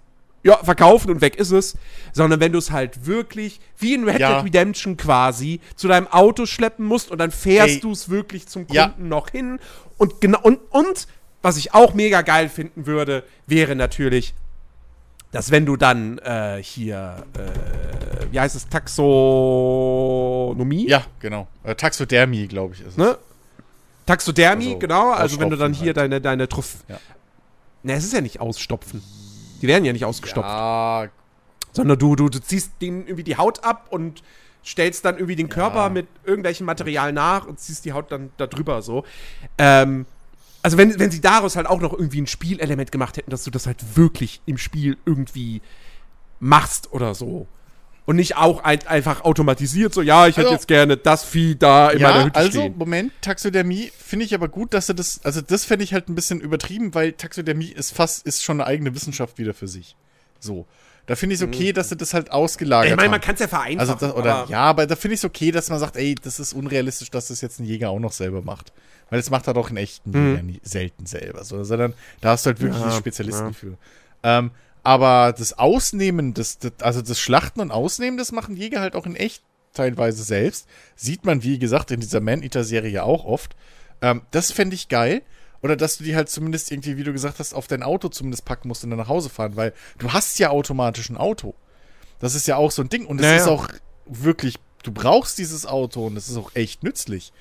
ja, 0.44 0.56
verkaufen 0.64 1.10
und 1.10 1.20
weg 1.20 1.36
ist 1.36 1.50
es, 1.52 1.76
sondern 2.12 2.40
wenn 2.40 2.50
du 2.52 2.58
es 2.58 2.70
halt 2.72 3.06
wirklich, 3.06 3.60
wie 3.78 3.94
in 3.94 4.08
Red 4.08 4.18
Ja. 4.20 4.34
Dead 4.36 4.44
Redemption 4.46 4.96
quasi, 4.96 5.60
zu 5.76 5.86
deinem 5.88 6.06
Auto 6.08 6.46
schleppen 6.46 6.84
musst 6.86 7.10
und 7.10 7.18
dann 7.18 7.30
fährst 7.30 7.84
du 7.84 7.92
es 7.92 8.08
wirklich 8.08 8.46
zum 8.48 8.62
Kunden 8.66 8.74
Ja. 8.74 8.94
noch 8.98 9.30
hin 9.30 9.58
und 9.98 10.20
genau, 10.20 10.40
und, 10.42 10.58
und, 10.70 11.06
was 11.42 11.56
ich 11.56 11.74
auch 11.74 11.94
mega 11.94 12.22
geil 12.22 12.48
finden 12.48 12.86
würde, 12.86 13.24
wäre 13.46 13.76
natürlich, 13.76 14.34
dass 15.32 15.50
wenn 15.50 15.64
du 15.66 15.76
dann 15.76 16.18
äh, 16.18 16.62
hier, 16.62 17.24
äh, 17.36 18.32
wie 18.32 18.38
heißt 18.40 18.54
es, 18.56 18.68
Taxonomie? 18.68 20.88
Ja, 20.88 21.04
genau. 21.20 21.46
Äh, 21.64 21.74
Taxodermie, 21.74 22.46
glaube 22.48 22.74
ich, 22.74 22.80
ist 22.82 22.88
es. 22.88 22.96
ne? 22.96 23.16
Taxodermie, 24.06 24.66
Also, 24.66 24.78
genau. 24.78 25.10
Also 25.12 25.38
wenn 25.40 25.50
du 25.50 25.56
dann 25.56 25.72
hier 25.72 25.86
halt. 25.88 25.96
deine, 25.98 26.20
deine 26.20 26.48
Trophäe. 26.48 26.80
Ja. 26.88 26.98
Ne, 27.84 27.94
es 27.94 28.04
ist 28.04 28.12
ja 28.12 28.20
nicht 28.20 28.40
ausstopfen. 28.40 29.02
Die 29.62 29.68
werden 29.68 29.84
ja 29.84 29.92
nicht 29.92 30.04
ausgestopft. 30.04 30.48
Ja, 30.48 31.08
Sondern 31.72 31.98
du, 31.98 32.16
du, 32.16 32.28
du 32.28 32.40
ziehst 32.40 32.72
denen 32.82 33.02
irgendwie 33.02 33.24
die 33.24 33.36
Haut 33.36 33.64
ab 33.64 33.86
und 33.90 34.22
stellst 34.64 35.04
dann 35.04 35.16
irgendwie 35.16 35.36
den 35.36 35.48
Körper 35.48 35.88
mit 35.88 36.06
irgendwelchem 36.24 36.66
Material 36.66 37.12
nach 37.12 37.46
und 37.46 37.58
ziehst 37.58 37.84
die 37.84 37.92
Haut 37.92 38.12
dann 38.12 38.30
da 38.36 38.46
drüber 38.46 38.82
so. 38.82 39.04
Ähm, 39.58 40.06
also 40.62 40.78
wenn, 40.78 40.98
wenn 40.98 41.10
sie 41.10 41.20
daraus 41.20 41.56
halt 41.56 41.66
auch 41.66 41.80
noch 41.80 41.92
irgendwie 41.92 42.20
ein 42.20 42.26
Spielelement 42.26 42.92
gemacht 42.92 43.16
hätten, 43.16 43.30
dass 43.30 43.44
du 43.44 43.50
das 43.50 43.66
halt 43.66 43.96
wirklich 43.96 44.40
im 44.46 44.58
Spiel 44.58 44.96
irgendwie 45.04 45.62
machst 46.38 46.92
oder 46.92 47.14
so. 47.14 47.46
Und 48.04 48.16
nicht 48.16 48.36
auch 48.36 48.64
ein, 48.64 48.84
einfach 48.88 49.22
automatisiert, 49.24 49.94
so, 49.94 50.02
ja, 50.02 50.26
ich 50.26 50.36
hätte 50.36 50.48
Also- 50.48 50.54
jetzt 50.56 50.66
gerne 50.68 50.96
das 50.96 51.22
Vieh 51.24 51.54
da 51.56 51.90
in 51.90 52.02
meiner 52.02 52.16
ja 52.18 52.24
Hütte 52.24 52.36
also, 52.40 52.50
stehen. 52.60 52.74
Moment, 52.76 53.12
Taxodermie 53.20 53.92
finde 53.96 54.24
ich 54.26 54.34
aber 54.34 54.48
gut, 54.48 54.74
dass 54.74 54.88
er 54.88 54.96
das, 54.96 55.20
also 55.24 55.40
das 55.40 55.64
fände 55.64 55.84
ich 55.84 55.94
halt 55.94 56.08
ein 56.08 56.16
bisschen 56.16 56.40
übertrieben, 56.40 56.94
weil 56.94 57.12
Taxodermie 57.12 57.68
ist 57.70 57.94
fast, 57.94 58.26
ist 58.26 58.42
schon 58.42 58.60
eine 58.60 58.66
eigene 58.68 58.92
Wissenschaft 58.94 59.38
wieder 59.38 59.54
für 59.54 59.68
sich. 59.68 59.94
So. 60.40 60.66
Da 61.06 61.14
finde 61.16 61.34
ich 61.34 61.40
es 61.40 61.46
okay, 61.46 61.72
dass 61.72 61.88
sie 61.90 61.96
das 61.96 62.12
halt 62.14 62.30
ausgelagert 62.32 62.86
Mhm. 62.90 62.92
Ich 62.92 62.96
meine, 62.96 63.10
man 63.10 63.20
kann 63.20 63.34
es 63.34 63.40
ja 63.40 63.48
vereinfachen. 63.48 63.78
Also 63.78 63.94
das, 64.06 64.14
oder 64.14 64.34
aber- 64.36 64.50
ja, 64.50 64.58
aber 64.62 64.86
da 64.86 64.96
finde 64.96 65.14
ich 65.14 65.20
es 65.20 65.24
okay, 65.24 65.50
dass 65.52 65.68
man 65.70 65.78
sagt, 65.78 65.96
ey, 65.96 66.14
das 66.14 66.40
ist 66.40 66.52
unrealistisch, 66.54 67.10
dass 67.10 67.28
das 67.28 67.40
jetzt 67.40 67.60
ein 67.60 67.64
Jäger 67.64 67.90
auch 67.90 67.98
noch 68.00 68.12
selber 68.12 68.42
macht. 68.42 68.72
Weil 69.10 69.20
das 69.20 69.30
macht 69.30 69.46
er 69.46 69.54
doch 69.54 69.70
in 69.70 69.76
echten 69.76 70.12
Jäger 70.12 70.42
nie, 70.42 70.60
selten 70.64 71.06
selber. 71.06 71.44
So, 71.44 71.62
sondern 71.64 71.94
da 72.20 72.30
hast 72.30 72.46
du 72.46 72.48
halt 72.50 72.60
wirklich 72.60 72.78
Mhm. 72.80 72.84
Ja, 72.86 72.90
die 72.90 72.96
Spezialisten 72.98 73.46
ja. 73.46 73.52
für. 73.52 73.76
Ähm, 74.24 74.50
aber 74.82 75.32
das 75.36 75.58
Ausnehmen, 75.58 76.34
das, 76.34 76.58
das, 76.58 76.72
also 76.80 77.02
das 77.02 77.18
Schlachten 77.20 77.60
und 77.60 77.70
Ausnehmen, 77.70 78.18
das 78.18 78.32
machen 78.32 78.56
Jäger 78.56 78.80
halt 78.80 78.94
auch 78.96 79.06
in 79.06 79.16
echt 79.16 79.42
teilweise 79.72 80.22
selbst. 80.22 80.68
Sieht 80.96 81.24
man, 81.24 81.42
wie 81.42 81.58
gesagt, 81.58 81.90
in 81.90 82.00
dieser 82.00 82.20
Man-Eater-Serie 82.20 82.90
ja 82.90 83.02
auch 83.04 83.24
oft. 83.24 83.54
Ähm, 84.00 84.22
das 84.30 84.50
fände 84.52 84.74
ich 84.74 84.88
geil. 84.88 85.22
Oder 85.62 85.76
dass 85.76 85.96
du 85.98 86.04
die 86.04 86.16
halt 86.16 86.28
zumindest 86.28 86.72
irgendwie, 86.72 86.96
wie 86.96 87.04
du 87.04 87.12
gesagt 87.12 87.38
hast, 87.38 87.54
auf 87.54 87.68
dein 87.68 87.84
Auto 87.84 88.08
zumindest 88.08 88.44
packen 88.44 88.66
musst 88.66 88.82
und 88.82 88.90
dann 88.90 88.98
nach 88.98 89.08
Hause 89.08 89.30
fahren, 89.30 89.54
weil 89.54 89.72
du 89.98 90.12
hast 90.12 90.38
ja 90.40 90.50
automatisch 90.50 91.08
ein 91.08 91.16
Auto. 91.16 91.54
Das 92.18 92.34
ist 92.34 92.48
ja 92.48 92.56
auch 92.56 92.72
so 92.72 92.82
ein 92.82 92.88
Ding. 92.88 93.06
Und 93.06 93.20
es 93.20 93.26
Ja, 93.26 93.36
ist 93.36 93.46
auch 93.46 93.68
wirklich, 94.06 94.56
du 94.82 94.90
brauchst 94.90 95.38
dieses 95.38 95.64
Auto 95.64 96.06
und 96.08 96.16
es 96.16 96.28
ist 96.28 96.36
auch 96.36 96.50
echt 96.54 96.82
nützlich. 96.82 97.32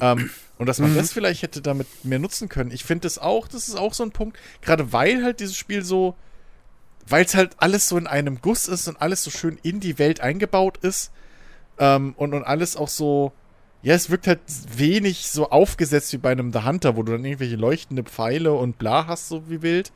ähm, 0.00 0.28
und 0.58 0.66
dass 0.66 0.80
man 0.80 0.96
das 0.96 1.12
vielleicht 1.12 1.42
hätte 1.42 1.62
damit 1.62 1.86
mehr 2.04 2.18
nutzen 2.18 2.48
können. 2.48 2.72
Ich 2.72 2.82
finde 2.84 3.02
das 3.02 3.18
auch, 3.18 3.46
das 3.46 3.68
ist 3.68 3.76
auch 3.76 3.94
so 3.94 4.02
ein 4.02 4.10
Punkt, 4.10 4.36
gerade 4.60 4.92
weil 4.92 5.22
halt 5.22 5.38
dieses 5.38 5.56
Spiel 5.56 5.84
so, 5.84 6.16
weil 7.08 7.24
es 7.24 7.34
halt 7.34 7.56
alles 7.58 7.88
so 7.88 7.96
in 7.96 8.06
einem 8.06 8.40
Guss 8.40 8.68
ist 8.68 8.88
und 8.88 9.00
alles 9.00 9.24
so 9.24 9.30
schön 9.30 9.58
in 9.62 9.80
die 9.80 9.98
Welt 9.98 10.20
eingebaut 10.20 10.78
ist 10.78 11.10
ähm, 11.78 12.14
und, 12.16 12.34
und 12.34 12.44
alles 12.44 12.76
auch 12.76 12.88
so, 12.88 13.32
ja, 13.82 13.94
es 13.94 14.10
wirkt 14.10 14.26
halt 14.26 14.40
wenig 14.76 15.28
so 15.28 15.50
aufgesetzt 15.50 16.12
wie 16.12 16.18
bei 16.18 16.32
einem 16.32 16.52
The 16.52 16.64
Hunter, 16.64 16.96
wo 16.96 17.02
du 17.02 17.12
dann 17.12 17.24
irgendwelche 17.24 17.56
leuchtende 17.56 18.02
Pfeile 18.02 18.52
und 18.52 18.78
bla 18.78 19.06
hast, 19.06 19.28
so 19.28 19.48
wie 19.48 19.62
wild. 19.62 19.92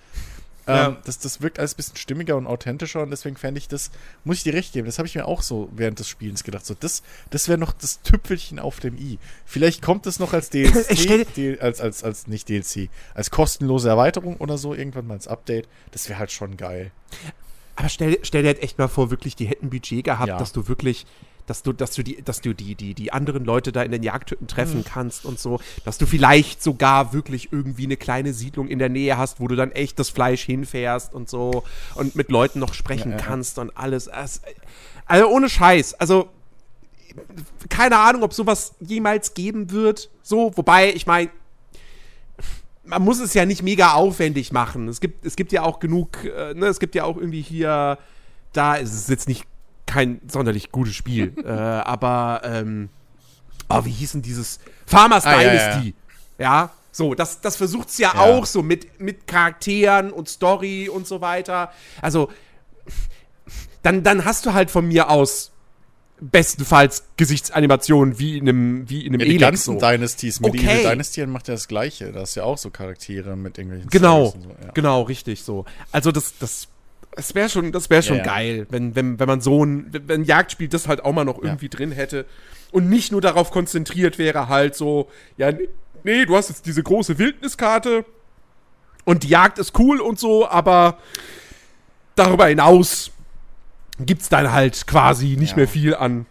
Ja. 0.66 0.89
Ähm, 0.89 0.97
das, 1.05 1.18
das 1.18 1.40
wirkt 1.43 1.59
alles 1.59 1.74
ein 1.74 1.76
bisschen 1.76 1.97
stimmiger 1.97 2.36
und 2.36 2.47
authentischer 2.47 3.02
und 3.02 3.10
deswegen 3.10 3.36
fände 3.36 3.59
ich 3.59 3.66
das, 3.68 3.90
muss 4.24 4.36
ich 4.39 4.43
dir 4.44 4.55
recht 4.55 4.72
geben, 4.72 4.86
das 4.86 4.98
habe 4.98 5.09
ich 5.09 5.14
mir 5.16 5.26
auch 5.26 5.43
so 5.43 5.68
während 5.74 5.98
des 5.98 6.09
Spielens 6.09 6.44
gedacht. 6.44 6.64
So, 6.64 6.74
das 6.78 7.02
das 7.30 7.48
wäre 7.48 7.59
noch 7.59 7.72
das 7.72 8.01
Tüpfelchen 8.02 8.59
auf 8.60 8.78
dem 8.78 8.97
i. 8.97 9.18
Vielleicht 9.44 9.82
kommt 9.82 10.06
es 10.06 10.18
noch 10.20 10.32
als 10.32 10.51
DLC, 10.51 11.26
D- 11.34 11.59
als, 11.60 11.80
als, 11.80 12.05
als 12.05 12.26
nicht 12.28 12.48
DLC, 12.48 12.90
als 13.14 13.30
kostenlose 13.32 13.89
Erweiterung 13.89 14.36
oder 14.36 14.56
so, 14.56 14.72
irgendwann 14.74 15.06
mal 15.09 15.14
als 15.14 15.26
Update. 15.26 15.68
Das 15.90 16.09
wäre 16.09 16.18
halt 16.20 16.30
schon 16.30 16.56
geil. 16.56 16.93
Aber 17.74 17.89
stell, 17.89 18.18
stell 18.22 18.43
dir 18.43 18.48
halt 18.48 18.62
echt 18.62 18.78
mal 18.78 18.86
vor, 18.89 19.10
wirklich, 19.10 19.34
die 19.34 19.47
hätten 19.47 19.70
Budget 19.70 20.05
gehabt, 20.05 20.28
Ja. 20.28 20.39
dass 20.39 20.52
du 20.52 20.68
wirklich, 20.68 21.06
dass 21.47 21.62
du, 21.62 21.73
dass 21.73 21.93
du 21.93 22.02
die, 22.02 22.23
dass 22.23 22.40
du 22.40 22.55
die, 22.55 22.74
die, 22.74 22.94
die 22.94 23.12
anderen 23.12 23.44
Leute 23.44 23.73
da 23.73 23.82
in 23.82 23.90
den 23.90 24.02
Jagdhütten 24.02 24.47
treffen 24.47 24.85
kannst 24.85 25.24
und 25.24 25.39
so, 25.39 25.60
dass 25.85 25.98
du 25.98 26.06
vielleicht 26.06 26.62
sogar 26.62 27.12
wirklich 27.12 27.52
irgendwie 27.52 27.85
eine 27.85 27.97
kleine 27.97 28.32
Siedlung 28.32 28.69
in 28.69 28.78
der 28.78 28.89
Nähe 28.89 29.19
hast, 29.19 29.40
wo 29.40 29.48
du 29.48 29.56
dann 29.56 29.73
echt 29.73 29.98
das 29.98 30.09
Fleisch 30.10 30.43
hinfährst 30.44 31.12
und 31.14 31.28
so 31.28 31.64
und 31.94 32.14
mit 32.16 32.31
Leuten 32.31 32.59
noch 32.60 32.74
sprechen 32.74 33.12
Ja, 33.12 33.16
kannst 33.19 33.59
und 33.59 33.77
alles. 33.77 34.06
Es- 34.06 34.40
Also 35.06 35.27
ohne 35.28 35.48
Scheiß, 35.48 35.94
also 35.94 36.28
keine 37.69 37.98
Ahnung, 37.98 38.23
ob 38.23 38.32
sowas 38.32 38.74
jemals 38.81 39.35
geben 39.35 39.70
wird. 39.70 40.09
So, 40.23 40.52
wobei, 40.56 40.93
ich 40.94 41.06
meine, 41.06 41.28
man 42.85 43.02
muss 43.02 43.20
es 43.20 43.35
ja 43.35 43.44
nicht 43.47 43.62
mega 43.62 43.93
aufwendig 43.93 44.52
machen. 44.52 44.89
Es 44.89 45.01
gibt, 45.01 45.24
es 45.24 45.36
gibt 45.36 45.52
ja 45.52 45.62
auch 45.62 45.78
genug, 45.78 46.24
äh, 46.24 46.55
ne, 46.55 46.66
es 46.66 46.81
gibt 46.81 46.94
ja 46.94 47.05
auch 47.05 47.16
irgendwie 47.16 47.43
hier, 47.43 47.98
da 48.52 48.74
ist 48.74 48.93
es 48.93 49.09
jetzt 49.09 49.28
nicht 49.28 49.44
kein 49.87 50.21
sonderlich 50.29 50.71
gutes 50.73 50.95
Spiel, 50.95 51.33
äh, 51.45 51.49
aber, 51.51 52.43
ähm, 52.45 52.89
oh, 53.69 53.85
wie 53.85 53.91
hieß 53.91 54.13
denn 54.13 54.23
dieses 54.23 54.61
Farmers 54.87 55.25
Ah, 55.25 55.41
ja, 55.41 55.53
ja, 55.53 55.69
Dynasty? 55.75 55.95
Ja, 56.39 56.71
so, 56.91 57.15
das, 57.15 57.41
das 57.41 57.57
versucht's 57.57 57.99
ja, 57.99 58.13
Ja. 58.15 58.21
auch 58.21 58.47
so 58.47 58.63
mit, 58.63 59.01
mit 59.01 59.27
Charakteren 59.27 60.13
und 60.13 60.29
Story 60.29 60.89
und 60.89 61.07
so 61.07 61.21
weiter. 61.21 61.73
Also, 62.01 62.31
dann, 63.83 64.03
dann 64.03 64.25
hast 64.25 64.47
du 64.47 64.53
halt 64.53 64.71
von 64.71 64.87
mir 64.87 65.11
aus 65.11 65.51
bestenfalls 66.21 67.05
Gesichtsanimationen 67.17 68.19
wie 68.21 68.39
in 68.39 68.49
einem, 68.49 68.89
wie 68.89 69.05
in 69.05 69.13
einem 69.13 69.21
Ja, 69.21 69.27
die 69.27 69.35
Elex 69.37 69.67
ganzen 69.67 69.81
so. 69.81 69.87
Dynasties, 69.87 70.39
Medieval 70.41 70.77
Okay. 70.77 70.89
Dynasty 70.89 71.27
macht 71.27 71.49
ja 71.49 71.55
das 71.55 71.67
Gleiche. 71.67 72.13
Da 72.13 72.23
ist 72.23 72.37
ja 72.37 72.45
auch 72.45 72.59
so 72.59 72.71
Charaktere 72.71 73.37
mit 73.37 73.59
irgendwelchen 73.59 73.91
Genau, 73.91 74.27
so, 74.27 74.39
ja. 74.65 74.71
genau, 74.73 75.03
richtig 75.03 75.43
so. 75.43 75.65
Also 75.91 76.13
das, 76.13 76.35
das, 76.39 76.69
das 77.14 77.34
wäre 77.34 77.48
schon, 77.48 77.72
das 77.72 77.90
wäre 77.90 78.02
schon 78.02 78.18
Ja, 78.18 78.24
ja. 78.24 78.32
geil, 78.34 78.66
wenn, 78.70 78.94
wenn, 78.94 79.18
wenn 79.18 79.28
man 79.28 79.40
so 79.40 79.64
ein, 79.64 79.89
wenn 80.06 80.24
Jagdspiel 80.24 80.68
das 80.68 80.89
halt 80.89 81.05
auch 81.05 81.12
mal 81.12 81.24
noch 81.24 81.43
irgendwie 81.43 81.68
drin 81.68 81.93
hätte 81.93 82.24
und 82.70 82.89
nicht 82.89 83.12
nur 83.12 83.20
darauf 83.20 83.51
konzentriert 83.51 84.18
wäre, 84.18 84.48
halt 84.48 84.74
so, 84.74 85.09
ja, 85.36 85.52
nee, 86.05 86.24
du 86.24 86.36
hast 86.36 86.48
jetzt 86.48 86.66
diese 86.66 86.82
große 86.82 87.18
Wildniskarte 87.18 88.05
und 89.05 89.24
die 89.24 89.28
Jagd 89.28 89.59
ist 89.59 89.78
cool 89.78 90.01
und 90.01 90.18
so, 90.18 90.48
aber 90.48 90.97
darüber 92.14 92.47
hinaus 92.47 93.10
gibt's 94.01 94.28
dann 94.28 94.51
halt 94.52 94.86
quasi 94.86 95.36
nicht 95.36 95.51
Ja. 95.51 95.56
mehr 95.59 95.68
viel 95.68 95.94
an, 95.94 96.26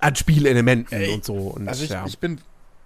an 0.00 0.16
Spielelementen 0.16 0.96
Ey, 0.98 1.12
und 1.12 1.24
so. 1.24 1.34
Und, 1.34 1.68
Also 1.68 1.84
ich, 1.84 1.90
ja. 1.90 2.04
ich 2.06 2.18
bin 2.18 2.40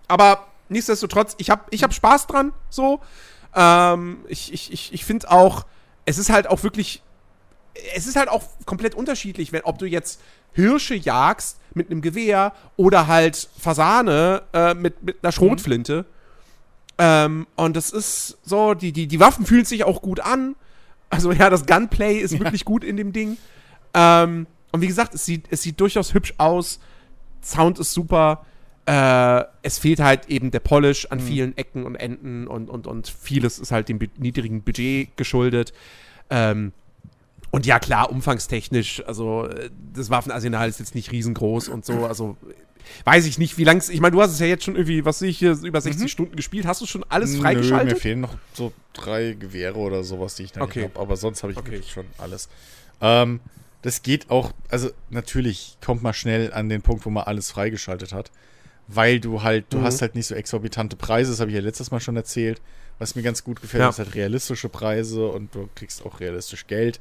Aber 0.09 0.47
nichtsdestotrotz, 0.69 1.35
ich 1.39 1.51
habe 1.51 1.63
ich 1.71 1.83
hab 1.83 1.95
Spaß 1.95 2.27
dran, 2.27 2.53
so. 2.69 3.01
Ähm, 3.55 4.25
ich 4.29 4.53
ich, 4.53 4.73
ich, 4.73 4.93
ich 4.93 5.05
finde 5.05 5.31
auch, 5.31 5.67
es 6.05 6.19
ist 6.19 6.31
halt 6.31 6.47
auch 6.49 6.63
wirklich, 6.65 7.03
es 7.95 8.07
ist 8.07 8.17
halt 8.17 8.29
auch 8.29 8.43
komplett 8.67 8.95
unterschiedlich, 8.95 9.53
wenn, 9.53 9.63
ob 9.63 9.79
du 9.79 9.87
jetzt 9.87 10.21
Hirsche 10.53 10.95
jagst 10.95 11.59
mit 11.75 11.91
einem 11.91 12.03
Gewehr 12.03 12.53
oder 12.77 13.07
halt 13.07 13.49
Fasane 13.59 14.43
äh, 14.53 14.75
mit, 14.75 15.03
mit 15.03 15.19
einer 15.23 15.33
Schrotflinte. 15.33 16.05
Ähm, 16.99 17.47
und 17.57 17.75
das 17.77 17.91
ist 17.91 18.39
so, 18.43 18.75
die, 18.75 18.93
die, 18.93 19.07
die 19.07 19.21
Waffen 19.21 19.47
fühlen 19.47 19.65
sich 19.65 19.85
auch 19.85 20.03
gut 20.03 20.21
an. 20.21 20.55
Also 21.11 21.33
ja, 21.33 21.51
das 21.51 21.67
Gunplay 21.67 22.19
ist 22.19 22.39
wirklich 22.39 22.65
gut 22.65 22.85
in 22.85 22.97
dem 22.97 23.13
Ding. 23.13 23.39
Ähm, 23.95 24.47
und 24.73 24.81
wie 24.81 24.87
gesagt, 24.87 25.15
es 25.15 25.25
sieht, 25.25 25.47
es 25.51 25.63
sieht 25.63 25.81
durchaus 25.81 26.15
hübsch 26.15 26.35
aus. 26.39 26.81
Sound 27.43 27.79
ist 27.79 27.93
super. 27.93 28.45
Äh, 28.87 29.45
es 29.63 29.79
fehlt 29.79 30.01
halt 30.01 30.29
eben 30.29 30.51
der 30.51 30.61
Polish 30.61 31.07
an 31.11 31.21
vielen 31.21 31.57
Ecken 31.57 31.85
und 31.85 31.95
Enden 31.95 32.47
und, 32.47 32.69
und, 32.69 32.87
und 32.87 33.09
vieles 33.09 33.59
ist 33.59 33.71
halt 33.71 33.89
dem 33.89 33.99
niedrigen 34.19 34.63
Budget 34.63 35.17
geschuldet. 35.17 35.73
Ähm, 36.31 36.73
und 37.53 37.65
ja, 37.67 37.79
klar, 37.79 38.11
umfangstechnisch, 38.11 39.05
also 39.07 39.47
äh, 39.47 39.71
das 39.95 40.11
Waffenarsenal 40.11 40.69
ist 40.69 40.81
jetzt 40.81 40.95
nicht 40.97 41.13
riesengroß 41.13 41.69
und 41.69 41.85
so, 41.87 42.05
also 42.07 42.37
weiß 43.05 43.27
ich 43.27 43.39
nicht, 43.39 43.59
wie 43.59 43.65
lang 43.65 43.81
ich 43.89 44.01
meine, 44.01 44.17
du 44.17 44.21
hast 44.21 44.33
es 44.33 44.41
ja 44.41 44.47
jetzt 44.47 44.65
schon 44.65 44.75
irgendwie, 44.75 45.05
was 45.05 45.21
sehe 45.21 45.29
ich 45.31 45.39
hier, 45.39 45.53
über 45.63 45.81
60 45.81 46.11
Stunden 46.11 46.35
gespielt. 46.35 46.67
Hast 46.67 46.81
du 46.81 46.87
schon 46.87 47.05
alles 47.09 47.31
Nö, 47.31 47.37
mir 47.37 47.43
freigeschaltet? 47.43 47.99
fehlen 47.99 48.21
noch 48.21 48.35
so 48.55 48.73
drei 48.93 49.35
Gewehre 49.39 49.77
oder 49.79 50.03
sowas, 50.03 50.35
die 50.35 50.43
ich 50.45 50.55
noch 50.57 50.63
Okay. 50.63 50.85
habe. 50.85 50.99
Aber 50.99 51.17
sonst 51.17 51.43
habe 51.45 51.53
ich 51.53 51.59
Okay. 51.59 51.73
wirklich 51.73 51.93
schon 51.93 52.07
alles. 52.19 52.49
Ähm, 53.01 53.41
das 53.83 54.03
geht 54.03 54.31
auch, 54.31 54.53
also 54.69 54.91
natürlich 55.11 55.77
kommt 55.85 56.03
man 56.03 56.15
schnell 56.15 56.53
an 56.53 56.69
den 56.69 56.83
Punkt, 56.83 57.05
wo 57.07 57.11
man 57.11 57.25
alles 57.25 57.51
freigeschaltet 57.53 58.13
hat. 58.13 58.31
Weil 58.89 59.21
du 59.21 59.43
halt, 59.43 59.67
du 59.71 59.79
Mhm. 59.79 59.85
hast 59.85 60.03
halt 60.03 60.15
nicht 60.17 60.27
so 60.27 60.35
exorbitante 60.35 60.97
Preise, 60.97 61.31
das 61.31 61.41
habe 61.41 61.51
ich 61.51 61.55
ja 61.57 61.63
letztes 61.63 61.91
Mal 61.93 62.01
schon 62.01 62.17
erzählt. 62.17 62.61
Was 62.99 63.15
mir 63.15 63.23
ganz 63.23 63.43
gut 63.45 63.61
gefällt, 63.61 63.81
Ja. 63.81 63.89
ist 63.91 63.99
halt 63.99 64.15
realistische 64.15 64.69
Preise 64.69 65.29
und 65.29 65.55
du 65.55 65.69
kriegst 65.75 66.05
auch 66.05 66.19
realistisch 66.21 66.67
Geld. 66.67 67.01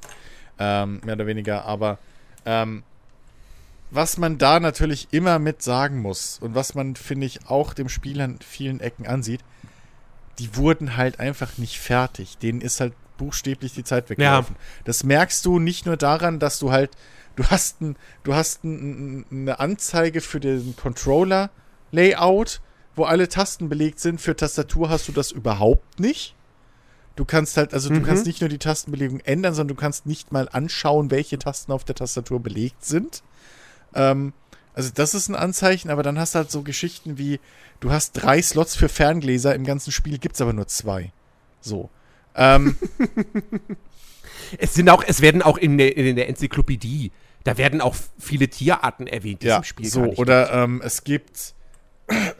Ähm, 0.60 1.02
mehr 1.04 1.16
oder 1.16 1.28
weniger, 1.28 1.66
aber 1.66 1.98
ähm, 2.46 2.84
was 3.92 4.18
man 4.18 4.38
da 4.38 4.60
natürlich 4.60 5.10
immer 5.12 5.38
mit 5.38 5.62
sagen 5.62 6.00
muss 6.02 6.40
und 6.40 6.56
was 6.56 6.76
man, 6.76 6.96
finde 6.96 7.28
ich, 7.28 7.50
auch 7.50 7.74
dem 7.74 7.90
Spiel 7.90 8.22
an 8.22 8.40
vielen 8.40 8.80
Ecken 8.80 9.06
ansieht, 9.06 9.42
die 10.40 10.56
wurden 10.56 10.96
halt 10.96 11.20
einfach 11.20 11.58
nicht 11.58 11.80
fertig. 11.80 12.38
Denen 12.38 12.62
ist 12.62 12.80
halt 12.80 12.94
buchstäblich 13.18 13.74
die 13.74 13.84
Zeit 13.84 14.10
weggelaufen. 14.10 14.56
Das 14.86 15.04
merkst 15.04 15.46
du 15.46 15.60
nicht 15.60 15.86
nur 15.86 15.98
daran, 15.98 16.40
dass 16.40 16.58
du 16.58 16.72
halt, 16.72 16.92
du 17.36 17.46
hast, 17.48 17.82
ein, 17.82 17.98
du 18.24 18.34
hast 18.34 18.64
ein, 18.64 19.26
eine 19.30 19.60
Anzeige 19.60 20.22
für 20.22 20.40
den 20.40 20.76
Controller-Layout, 20.78 22.62
wo 22.96 23.04
alle 23.04 23.28
Tasten 23.28 23.70
belegt 23.70 24.00
sind. 24.00 24.22
Für 24.22 24.36
Tastatur 24.36 24.90
hast 24.90 25.08
du 25.08 25.12
das 25.12 25.32
überhaupt 25.32 26.00
nicht. 26.00 26.34
Du 27.16 27.26
kannst 27.26 27.58
halt, 27.58 27.74
also 27.74 27.90
du 27.90 27.96
Mhm. 27.96 28.04
kannst 28.04 28.26
nicht 28.26 28.40
nur 28.42 28.50
die 28.50 28.58
Tastenbelegung 28.58 29.20
ändern, 29.22 29.54
sondern 29.54 29.76
du 29.76 29.80
kannst 29.82 30.06
nicht 30.06 30.32
mal 30.32 30.48
anschauen, 30.50 31.12
welche 31.12 31.38
Tasten 31.38 31.72
auf 31.72 31.84
der 31.84 31.96
Tastatur 31.96 32.40
belegt 32.40 32.84
sind. 32.86 33.22
Ähm, 33.94 34.34
also 34.74 34.90
das 34.94 35.14
ist 35.14 35.28
ein 35.28 35.36
Anzeichen, 35.36 35.90
aber 35.90 36.04
dann 36.04 36.18
hast 36.18 36.34
du 36.36 36.40
halt 36.40 36.52
so 36.52 36.62
Geschichten 36.62 37.18
wie, 37.18 37.40
du 37.82 37.92
hast 37.92 38.14
drei 38.14 38.42
Slots 38.42 38.76
für 38.76 38.88
Ferngläser, 38.88 39.54
im 39.54 39.66
ganzen 39.66 39.92
Spiel 39.92 40.18
gibt's 40.18 40.40
aber 40.42 40.54
nur 40.54 40.68
zwei. 40.68 41.12
So. 41.60 41.90
Ähm, 42.36 42.78
Es 44.58 44.74
sind 44.74 44.90
auch, 44.90 45.04
es 45.06 45.22
werden 45.22 45.42
auch 45.42 45.58
in 45.58 45.78
der, 45.78 45.96
in 45.96 46.16
der 46.16 46.28
Enzyklopädie, 46.30 47.12
da 47.44 47.58
werden 47.58 47.80
auch 47.82 47.96
viele 48.20 48.50
Tierarten 48.50 49.08
erwähnt, 49.08 49.42
die 49.44 49.48
es 49.48 49.52
ja, 49.52 49.58
im 49.58 49.64
Spiel 49.64 49.88
so. 49.88 50.04
Oder 50.04 50.52
ähm, 50.52 50.82
es 50.84 51.04
gibt, 51.04 51.54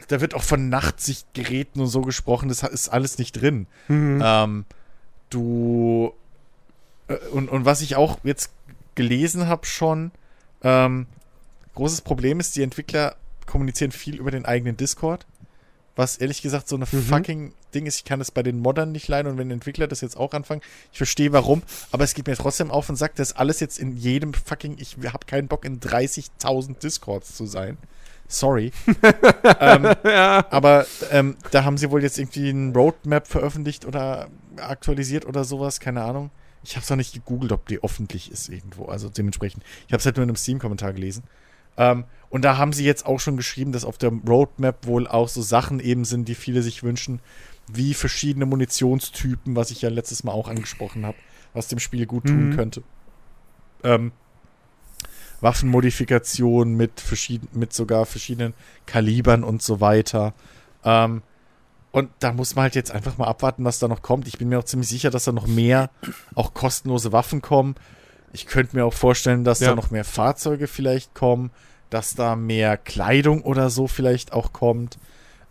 da 0.08 0.20
wird 0.20 0.34
auch 0.34 0.42
von 0.42 0.68
Nachtsichtgeräten 0.68 1.80
und 1.80 1.88
so 1.88 2.02
gesprochen, 2.02 2.48
das 2.48 2.62
ist 2.62 2.88
alles 2.88 3.18
nicht 3.18 3.32
drin. 3.40 3.66
Mhm. 3.88 4.22
Ähm, 4.24 4.64
du 5.30 6.12
äh, 7.08 7.16
und, 7.32 7.48
und 7.48 7.64
was 7.64 7.80
ich 7.80 7.96
auch 7.96 8.18
jetzt 8.24 8.50
gelesen 8.94 9.46
habe 9.48 9.66
schon, 9.66 10.10
ähm, 10.62 11.06
großes 11.74 12.02
Problem 12.02 12.40
ist, 12.40 12.56
die 12.56 12.62
Entwickler 12.62 13.16
kommunizieren 13.46 13.92
viel 13.92 14.16
über 14.16 14.30
den 14.30 14.44
eigenen 14.44 14.76
Discord. 14.76 15.26
Was 15.94 16.16
ehrlich 16.16 16.40
gesagt 16.40 16.68
so 16.68 16.76
eine 16.76 16.86
Mhm. 16.90 17.02
fucking 17.02 17.52
Ding 17.74 17.86
ist, 17.86 17.96
ich 17.96 18.04
kann 18.04 18.18
das 18.18 18.30
bei 18.30 18.42
den 18.42 18.60
Modern 18.60 18.92
nicht 18.92 19.08
leiden 19.08 19.30
und 19.32 19.38
wenn 19.38 19.50
Entwickler 19.50 19.86
das 19.88 20.00
jetzt 20.00 20.16
auch 20.16 20.32
anfangen, 20.32 20.62
ich 20.90 20.98
verstehe 20.98 21.32
warum, 21.32 21.62
aber 21.90 22.04
es 22.04 22.14
geht 22.14 22.26
mir 22.26 22.36
trotzdem 22.36 22.70
auf 22.70 22.88
und 22.88 22.96
sagt, 22.96 23.18
das 23.18 23.34
alles 23.34 23.60
jetzt 23.60 23.78
in 23.78 23.96
jedem 23.96 24.32
fucking, 24.34 24.76
ich 24.78 24.96
habe 25.04 25.26
keinen 25.26 25.48
Bock 25.48 25.64
in 25.64 25.80
30.000 25.80 26.78
Discords 26.78 27.34
zu 27.34 27.46
sein. 27.46 27.76
Sorry. 28.32 28.72
ähm, 29.60 29.86
aber 30.50 30.86
ähm, 31.10 31.36
da 31.50 31.64
haben 31.64 31.76
sie 31.76 31.90
wohl 31.90 32.02
jetzt 32.02 32.18
irgendwie 32.18 32.48
ein 32.50 32.74
Roadmap 32.74 33.26
veröffentlicht 33.26 33.84
oder 33.84 34.28
aktualisiert 34.56 35.26
oder 35.26 35.44
sowas, 35.44 35.80
keine 35.80 36.02
Ahnung. 36.02 36.30
Ich 36.64 36.76
habe 36.76 36.82
es 36.84 36.90
noch 36.90 36.96
nicht 36.96 37.12
gegoogelt, 37.12 37.52
ob 37.52 37.66
die 37.66 37.82
öffentlich 37.82 38.30
ist 38.30 38.48
irgendwo. 38.48 38.86
Also 38.86 39.08
dementsprechend. 39.10 39.64
Ich 39.86 39.92
habe 39.92 39.98
es 40.00 40.06
halt 40.06 40.16
nur 40.16 40.22
in 40.24 40.30
einem 40.30 40.36
Steam-Kommentar 40.36 40.92
gelesen. 40.92 41.24
Ähm, 41.76 42.04
und 42.30 42.42
da 42.44 42.56
haben 42.56 42.72
sie 42.72 42.84
jetzt 42.84 43.04
auch 43.04 43.20
schon 43.20 43.36
geschrieben, 43.36 43.72
dass 43.72 43.84
auf 43.84 43.98
der 43.98 44.12
Roadmap 44.26 44.86
wohl 44.86 45.06
auch 45.06 45.28
so 45.28 45.42
Sachen 45.42 45.80
eben 45.80 46.04
sind, 46.04 46.26
die 46.28 46.34
viele 46.34 46.62
sich 46.62 46.82
wünschen, 46.82 47.20
wie 47.70 47.92
verschiedene 47.94 48.46
Munitionstypen, 48.46 49.56
was 49.56 49.70
ich 49.70 49.82
ja 49.82 49.90
letztes 49.90 50.24
Mal 50.24 50.32
auch 50.32 50.48
angesprochen 50.48 51.04
habe, 51.04 51.16
was 51.52 51.68
dem 51.68 51.78
Spiel 51.80 52.06
gut 52.06 52.24
tun 52.26 52.48
Mhm. 52.48 52.56
könnte. 52.56 52.82
Ähm, 53.84 54.12
Waffenmodifikation 55.42 56.74
mit, 56.74 57.00
verschieden, 57.00 57.48
mit 57.52 57.72
sogar 57.72 58.06
verschiedenen 58.06 58.54
Kalibern 58.86 59.44
und 59.44 59.62
so 59.62 59.80
weiter. 59.80 60.32
Ähm, 60.84 61.22
und 61.90 62.08
da 62.20 62.32
muss 62.32 62.54
man 62.56 62.62
halt 62.64 62.74
jetzt 62.74 62.90
einfach 62.90 63.18
mal 63.18 63.26
abwarten, 63.26 63.64
was 63.64 63.78
da 63.78 63.86
noch 63.88 64.00
kommt. 64.02 64.26
Ich 64.26 64.38
bin 64.38 64.48
mir 64.48 64.58
auch 64.58 64.64
ziemlich 64.64 64.88
sicher, 64.88 65.10
dass 65.10 65.24
da 65.24 65.32
noch 65.32 65.46
mehr 65.46 65.90
auch 66.34 66.54
kostenlose 66.54 67.12
Waffen 67.12 67.42
kommen. 67.42 67.74
Ich 68.32 68.46
könnte 68.46 68.76
mir 68.76 68.86
auch 68.86 68.94
vorstellen, 68.94 69.44
dass 69.44 69.60
Ja. 69.60 69.68
da 69.70 69.74
noch 69.74 69.90
mehr 69.90 70.04
Fahrzeuge 70.04 70.68
vielleicht 70.68 71.14
kommen, 71.14 71.50
dass 71.90 72.14
da 72.14 72.34
mehr 72.34 72.78
Kleidung 72.78 73.42
oder 73.42 73.68
so 73.68 73.86
vielleicht 73.88 74.32
auch 74.32 74.54
kommt. 74.54 74.96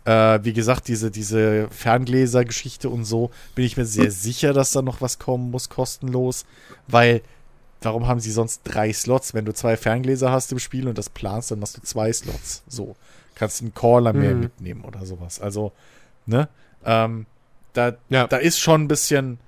Äh, 0.04 0.40
wie 0.42 0.52
gesagt, 0.52 0.88
diese, 0.88 1.12
diese 1.12 1.68
Ferngläser-Geschichte 1.70 2.88
und 2.88 3.04
so, 3.04 3.30
bin 3.54 3.64
ich 3.64 3.76
mir 3.76 3.84
sehr 3.84 4.10
sicher, 4.10 4.52
dass 4.52 4.72
da 4.72 4.82
noch 4.82 5.00
was 5.00 5.20
kommen 5.20 5.52
muss, 5.52 5.68
kostenlos. 5.68 6.44
Weil, 6.88 7.22
warum 7.84 8.06
haben 8.06 8.20
sie 8.20 8.30
sonst 8.32 8.62
drei 8.64 8.92
Slots? 8.92 9.34
Wenn 9.34 9.44
du 9.44 9.52
zwei 9.54 9.76
Ferngläser 9.76 10.30
hast 10.30 10.52
im 10.52 10.58
Spiel 10.58 10.88
und 10.88 10.98
das 10.98 11.08
planst, 11.10 11.50
dann 11.50 11.60
hast 11.62 11.76
du 11.76 11.82
zwei 11.82 12.12
Slots. 12.12 12.62
So. 12.68 12.96
Kannst 13.34 13.60
einen 13.62 13.74
Caller 13.74 14.12
mehr 14.12 14.34
Mhm. 14.34 14.40
mitnehmen 14.40 14.84
oder 14.84 15.04
sowas. 15.06 15.40
Also, 15.40 15.72
ne? 16.26 16.48
Ähm, 16.84 17.26
da, 17.72 17.96
Ja. 18.10 18.26
da 18.26 18.36
ist 18.36 18.58
schon 18.60 18.82
ein 18.82 18.88
bisschen. 18.88 19.38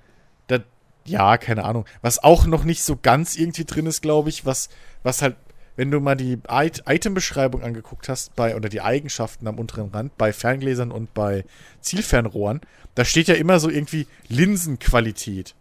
Da, 0.47 0.59
ja, 1.05 1.37
keine 1.37 1.63
Ahnung. 1.65 1.85
Was 2.01 2.23
auch 2.23 2.45
noch 2.47 2.63
nicht 2.63 2.83
so 2.83 2.97
ganz 3.01 3.35
irgendwie 3.35 3.65
drin 3.65 3.85
ist, 3.85 4.01
glaube 4.01 4.29
ich, 4.29 4.45
was, 4.45 4.69
was 5.03 5.21
halt 5.21 5.35
wenn 5.77 5.91
du 5.91 5.99
mal 5.99 6.15
die 6.15 6.39
It- 6.49 6.83
Item-Beschreibung 6.87 7.61
angeguckt 7.61 8.07
hast, 8.07 8.33
bei, 8.37 8.55
oder 8.55 8.69
die 8.69 8.79
Eigenschaften 8.79 9.45
am 9.45 9.59
unteren 9.59 9.89
Rand, 9.89 10.17
bei 10.17 10.31
Ferngläsern 10.31 10.89
und 10.89 11.13
bei 11.13 11.43
Zielfernrohren, 11.81 12.61
da 12.95 13.03
steht 13.03 13.27
ja 13.27 13.35
immer 13.35 13.59
so 13.59 13.69
irgendwie 13.69 14.07
Linsenqualität. 14.29 15.53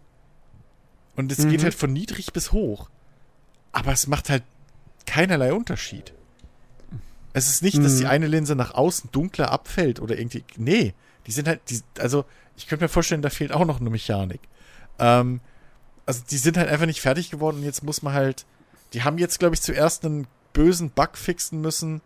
Und 1.16 1.30
es 1.32 1.38
geht 1.38 1.60
Mhm. 1.60 1.64
halt 1.64 1.74
von 1.74 1.92
niedrig 1.92 2.32
bis 2.32 2.52
hoch. 2.52 2.88
Aber 3.72 3.92
es 3.92 4.06
macht 4.06 4.30
halt 4.30 4.42
keinerlei 5.06 5.52
Unterschied. 5.52 6.12
Es 7.32 7.48
ist 7.48 7.62
nicht, 7.62 7.78
dass 7.82 7.94
Mhm. 7.94 7.98
die 7.98 8.06
eine 8.06 8.26
Linse 8.26 8.54
nach 8.54 8.74
außen 8.74 9.10
dunkler 9.12 9.50
abfällt 9.50 10.00
oder 10.00 10.16
irgendwie. 10.18 10.44
Nee, 10.56 10.94
die 11.26 11.32
sind 11.32 11.48
halt. 11.48 11.60
Die, 11.70 11.80
also, 11.98 12.24
ich 12.56 12.66
könnte 12.68 12.84
mir 12.84 12.88
vorstellen, 12.88 13.22
da 13.22 13.30
fehlt 13.30 13.52
auch 13.52 13.64
noch 13.64 13.80
eine 13.80 13.90
Mechanik. 13.90 14.40
Ähm, 14.98 15.40
also, 16.06 16.22
die 16.30 16.38
sind 16.38 16.56
halt 16.56 16.68
einfach 16.68 16.86
nicht 16.86 17.00
fertig 17.00 17.30
geworden 17.30 17.58
und 17.58 17.62
jetzt 17.64 17.82
muss 17.82 18.02
man 18.02 18.12
halt. 18.14 18.44
Die 18.92 19.02
haben 19.02 19.18
jetzt, 19.18 19.40
glaube 19.40 19.54
ich, 19.56 19.62
zuerst 19.62 20.04
einen 20.04 20.28
bösen 20.52 20.90
Bug 20.90 21.16
fixen 21.16 21.60
müssen 21.60 22.00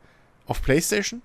auf 0.46 0.62
PlayStation, 0.62 1.20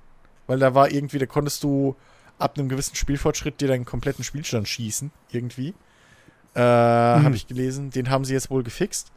weil 0.47 0.59
da 0.59 0.75
war 0.75 0.91
irgendwie, 0.91 1.19
da 1.19 1.25
konntest 1.25 1.63
du 1.63 1.95
ab 2.37 2.57
einem 2.57 2.67
gewissen 2.67 2.95
Spielfortschritt 2.95 3.61
dir 3.61 3.69
deinen 3.69 3.85
kompletten 3.85 4.25
Spielstand 4.25 4.67
schießen, 4.67 5.11
irgendwie. 5.31 5.73
Äh, 6.55 6.59
habe 6.61 7.35
ich 7.35 7.47
gelesen. 7.47 7.89
Den 7.89 8.09
haben 8.09 8.25
sie 8.25 8.33
jetzt 8.33 8.49
wohl 8.49 8.63
gefixt. 8.63 9.11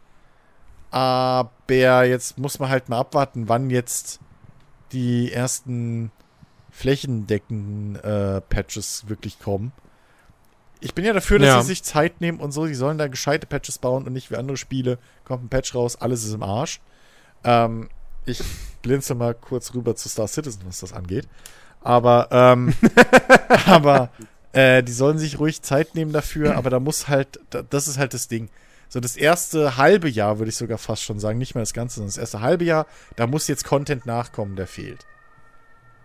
Aber 0.91 2.05
jetzt 2.05 2.39
muss 2.39 2.59
man 2.59 2.69
halt 2.71 2.89
mal 2.89 2.99
abwarten, 2.99 3.49
wann 3.49 3.71
jetzt 3.71 4.21
die 4.93 5.33
ersten 5.33 6.11
flächendeckenden 6.71 7.97
äh, 7.97 8.41
Patches 8.41 9.09
wirklich 9.09 9.39
kommen. 9.39 9.73
Ich 10.81 10.95
bin 10.95 11.05
ja 11.05 11.13
dafür, 11.13 11.39
dass 11.39 11.49
Ja. 11.49 11.61
sie 11.63 11.69
sich 11.69 11.83
Zeit 11.83 12.21
nehmen 12.21 12.39
und 12.39 12.53
so. 12.53 12.67
Die 12.67 12.75
sollen 12.75 12.99
da 12.99 13.09
gescheite 13.09 13.47
Patches 13.47 13.79
bauen 13.79 14.07
und 14.07 14.13
nicht 14.13 14.31
wie 14.31 14.37
andere 14.37 14.57
Spiele. 14.57 14.99
Kommt 15.25 15.45
ein 15.45 15.49
Patch 15.49 15.75
raus, 15.75 15.97
alles 15.97 16.25
ist 16.25 16.35
im 16.35 16.43
Arsch. 16.43 16.81
Ähm, 17.45 17.89
ich 18.27 18.43
blinze 18.83 19.15
mal 19.15 19.35
kurz 19.35 19.75
rüber 19.75 19.97
zu 19.97 20.09
Star 20.09 20.29
Citizen, 20.29 20.63
was 20.67 20.81
das 20.81 20.93
angeht. 20.93 21.27
Aber, 21.81 22.29
ähm, 22.31 22.75
aber 23.67 24.11
äh, 24.57 24.83
die 24.83 24.93
sollen 24.93 25.19
sich 25.19 25.39
ruhig 25.39 25.61
Zeit 25.61 25.95
nehmen 25.95 26.13
dafür, 26.13 26.57
aber 26.57 26.71
da 26.71 26.81
muss 26.81 27.09
halt, 27.09 27.41
da, 27.51 27.61
das 27.61 27.89
ist 27.89 27.99
halt 27.99 28.15
das 28.15 28.27
Ding. 28.27 28.49
So 28.89 29.01
das 29.01 29.17
erste 29.17 29.77
halbe 29.77 30.09
Jahr, 30.09 30.39
würde 30.39 30.49
ich 30.49 30.57
sogar 30.57 30.79
fast 30.79 31.03
schon 31.03 31.21
sagen, 31.21 31.39
nicht 31.39 31.55
mehr 31.55 31.61
das 31.61 31.75
Ganze, 31.75 31.97
sondern 31.97 32.09
das 32.09 32.17
erste 32.17 32.41
halbe 32.41 32.65
Jahr, 32.65 32.87
da 33.17 33.27
muss 33.27 33.49
jetzt 33.49 33.65
Content 33.65 34.07
nachkommen, 34.07 34.57
der 34.57 34.67
fehlt. 34.67 35.05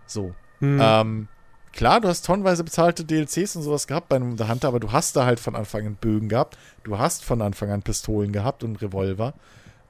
So. 0.06 0.34
Hm. 0.58 0.78
Ähm, 0.82 1.28
klar, 1.72 2.02
du 2.02 2.08
hast 2.08 2.26
tonnenweise 2.26 2.62
bezahlte 2.62 3.06
DLCs 3.06 3.56
und 3.56 3.62
sowas 3.62 3.86
gehabt 3.86 4.10
bei 4.10 4.16
einem 4.16 4.36
The 4.36 4.48
Hunter, 4.48 4.68
aber 4.68 4.80
du 4.80 4.92
hast 4.92 5.16
da 5.16 5.24
halt 5.24 5.40
von 5.40 5.56
Anfang 5.56 5.86
an 5.86 5.94
Bögen 5.94 6.28
gehabt. 6.28 6.58
Du 6.84 6.98
hast 6.98 7.24
von 7.24 7.40
Anfang 7.40 7.70
an 7.70 7.80
Pistolen 7.80 8.32
gehabt 8.32 8.64
und 8.64 8.82
Revolver. 8.82 9.32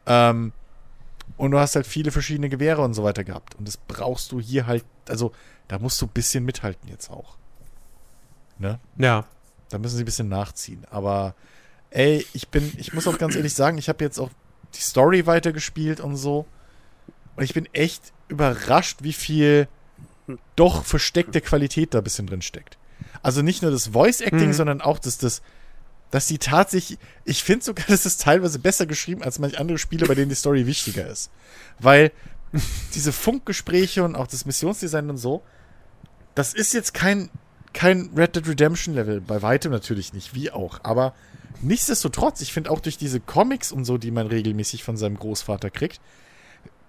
Ähm, 0.07 0.53
und 1.37 1.51
du 1.51 1.59
hast 1.59 1.75
halt 1.75 1.87
viele 1.89 2.13
verschiedene 2.13 2.49
Gewehre 2.49 2.83
und 2.83 2.95
so 2.95 3.03
weiter 3.03 3.25
gehabt. 3.25 3.57
Und 3.57 3.67
das 3.67 3.77
brauchst 3.77 4.31
du 4.31 4.39
hier 4.39 4.69
halt, 4.69 4.85
also 5.09 5.33
da 5.67 5.81
musst 5.81 6.01
du 6.01 6.07
ein 6.07 6.13
bisschen 6.13 6.45
mithalten 6.45 6.89
jetzt 6.89 7.11
auch. 7.11 7.39
Ne? 8.63 8.79
ja. 8.99 9.27
Da 9.69 9.79
müssen 9.79 9.97
sie 9.97 10.03
ein 10.03 10.07
bisschen 10.07 10.29
nachziehen. 10.29 10.85
Aber 10.91 11.35
ey, 11.89 12.27
ich 12.35 12.49
bin, 12.49 12.73
ich 12.77 12.93
muss 12.93 13.07
auch 13.09 13.17
ganz 13.17 13.35
ehrlich 13.37 13.55
sagen, 13.55 13.79
ich 13.79 13.89
habe 13.89 14.05
jetzt 14.05 14.19
auch 14.19 14.29
die 14.75 14.81
Story 14.83 15.27
weitergespielt 15.27 15.99
und 16.01 16.17
so. 16.17 16.47
Und 17.37 17.45
ich 17.45 17.55
bin 17.55 17.67
echt 17.73 18.13
überrascht, 18.29 18.99
wie 19.03 19.15
viel 19.15 19.69
doch 20.57 20.85
versteckte 20.85 21.41
Qualität 21.41 21.95
da 21.95 21.99
ein 21.99 22.05
bisschen 22.05 22.27
drin 22.27 22.43
steckt. 22.43 22.77
Also 23.23 23.41
nicht 23.41 23.63
nur 23.63 23.71
das 23.71 23.89
Voice 23.89 24.21
Acting, 24.21 24.49
Mhm. 24.49 24.53
sondern 24.53 24.81
auch 24.83 24.99
das, 24.99 25.17
das, 25.17 25.41
dass 26.11 26.27
die 26.27 26.37
tatsächlich, 26.37 26.99
ich 27.25 27.43
finde 27.43 27.65
sogar, 27.65 27.87
das 27.89 28.05
ist 28.05 28.21
teilweise 28.21 28.59
besser 28.59 28.85
geschrieben 28.85 29.23
als 29.23 29.39
manche 29.39 29.59
andere 29.59 29.79
Spiele, 29.79 30.07
bei 30.07 30.15
denen 30.15 30.29
die 30.29 30.35
Story 30.35 30.67
wichtiger 30.67 31.07
ist. 31.07 31.31
Weil 31.79 32.13
diese 32.95 33.13
Funkgespräche 33.13 34.05
und 34.05 34.17
auch 34.17 34.27
das 34.27 34.45
Missionsdesign 34.45 35.09
und 35.09 35.17
so, 35.17 35.43
das 36.35 36.53
ist 36.53 36.75
jetzt 36.75 36.93
kein, 36.93 37.31
kein 37.73 38.11
Red 38.17 38.37
Dead 38.37 38.47
Redemption 38.47 38.95
Level, 38.95 39.21
bei 39.21 39.43
weitem 39.43 39.73
natürlich 39.73 40.13
nicht, 40.13 40.35
wie 40.35 40.51
auch. 40.51 40.81
Aber 40.83 41.15
nichtsdestotrotz, 41.61 42.41
ich 42.41 42.53
finde 42.53 42.71
auch 42.71 42.81
durch 42.81 42.99
diese 42.99 43.21
Comics 43.21 43.73
und 43.73 43.85
so, 43.85 43.99
die 43.99 44.11
man 44.11 44.27
regelmäßig 44.27 44.85
von 44.85 44.97
seinem 44.97 45.19
Großvater 45.19 45.71
kriegt, 45.71 46.01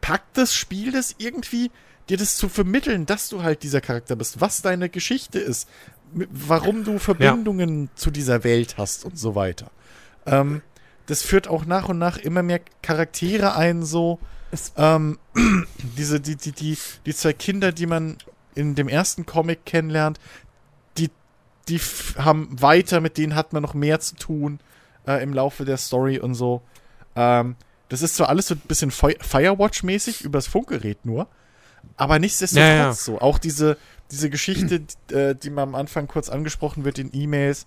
packt 0.02 0.38
das 0.38 0.54
Spiel 0.54 0.92
das 0.92 1.16
irgendwie, 1.18 1.72
dir 2.10 2.18
das 2.18 2.36
zu 2.36 2.50
vermitteln, 2.50 3.06
dass 3.06 3.30
du 3.30 3.44
halt 3.44 3.64
dieser 3.64 3.82
Charakter 3.82 4.16
bist, 4.16 4.42
was 4.42 4.62
deine 4.62 4.90
Geschichte 4.90 5.40
ist, 5.40 5.70
warum 6.12 6.84
du 6.84 7.00
Verbindungen 7.00 7.90
zu 7.96 8.12
dieser 8.12 8.44
Welt 8.44 8.76
hast 8.78 9.06
und 9.06 9.18
so 9.18 9.36
weiter. 9.36 9.72
Ähm, 10.26 10.62
das 11.06 11.22
führt 11.22 11.48
auch 11.48 11.66
nach 11.66 11.90
und 11.90 11.98
nach 11.98 12.18
immer 12.18 12.44
mehr 12.44 12.62
Charaktere 12.82 13.56
ein, 13.56 13.84
so. 13.84 14.20
Ähm, 14.78 15.18
diese, 15.98 16.20
die, 16.20 16.36
die, 16.36 16.52
die, 16.52 16.78
die 17.06 17.14
zwei 17.14 17.34
Kinder, 17.34 17.72
die 17.72 17.88
man 17.88 18.18
in 18.56 18.76
dem 18.76 18.88
ersten 18.88 19.26
Comic 19.26 19.66
kennenlernt, 19.66 20.20
die 21.70 21.80
haben 22.18 22.50
weiter, 22.62 23.00
mit 23.02 23.18
denen 23.18 23.36
hat 23.36 23.54
man 23.54 23.62
noch 23.64 23.74
mehr 23.74 24.00
zu 24.00 24.16
tun 24.16 24.60
äh, 25.08 25.22
im 25.24 25.34
Laufe 25.34 25.66
der 25.66 25.78
Story 25.78 26.20
und 26.20 26.36
so. 26.36 26.62
Ähm, 27.16 27.56
das 27.90 28.02
ist 28.02 28.16
zwar 28.16 28.30
alles 28.30 28.48
so 28.48 28.56
ein 28.56 28.62
bisschen 28.68 28.92
Fi- 28.92 29.18
Firewatch-mäßig, 29.22 30.24
übers 30.24 30.48
Funkgerät 30.48 31.06
nur, 31.06 31.28
aber 31.98 32.20
nichtsdestotrotz 32.20 32.68
Ja, 32.68 32.76
ja. 32.76 32.94
so. 32.94 33.20
Auch 33.22 33.38
diese, 33.38 33.78
diese 34.12 34.30
Geschichte, 34.30 34.80
die, 34.82 35.14
äh, 35.14 35.36
die 35.36 35.50
mal 35.50 35.64
am 35.64 35.76
Anfang 35.76 36.08
kurz 36.08 36.30
angesprochen 36.30 36.86
wird 36.86 36.98
in 37.00 37.10
E-Mails, 37.14 37.66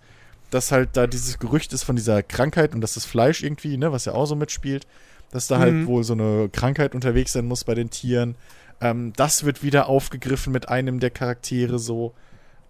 dass 0.51 0.73
halt 0.73 0.91
da 0.95 1.07
dieses 1.07 1.39
Gerücht 1.39 1.73
ist 1.73 1.83
von 1.85 1.97
dieser 1.97 2.23
Krankheit 2.23 2.75
und 2.75 2.81
dass 2.81 2.95
das 2.95 3.05
Fleisch 3.05 3.43
irgendwie, 3.43 3.77
ne, 3.77 3.93
was 3.93 4.05
ja 4.05 4.13
auch 4.15 4.27
so 4.27 4.37
mitspielt, 4.37 4.87
dass 5.33 5.47
da 5.49 5.59
halt 5.59 5.75
Mhm. 5.75 5.87
wohl 5.87 6.05
so 6.05 6.13
eine 6.13 6.49
Krankheit 6.51 6.95
unterwegs 6.95 7.33
sein 7.33 7.47
muss 7.47 7.65
bei 7.65 7.75
den 7.75 7.91
Tieren. 7.91 8.37
Ähm, 8.81 9.13
das 9.17 9.45
wird 9.45 9.63
wieder 9.63 9.89
aufgegriffen 9.89 10.53
mit 10.53 10.69
einem 10.69 11.01
der 11.01 11.11
Charaktere 11.11 11.79
so. 11.79 12.15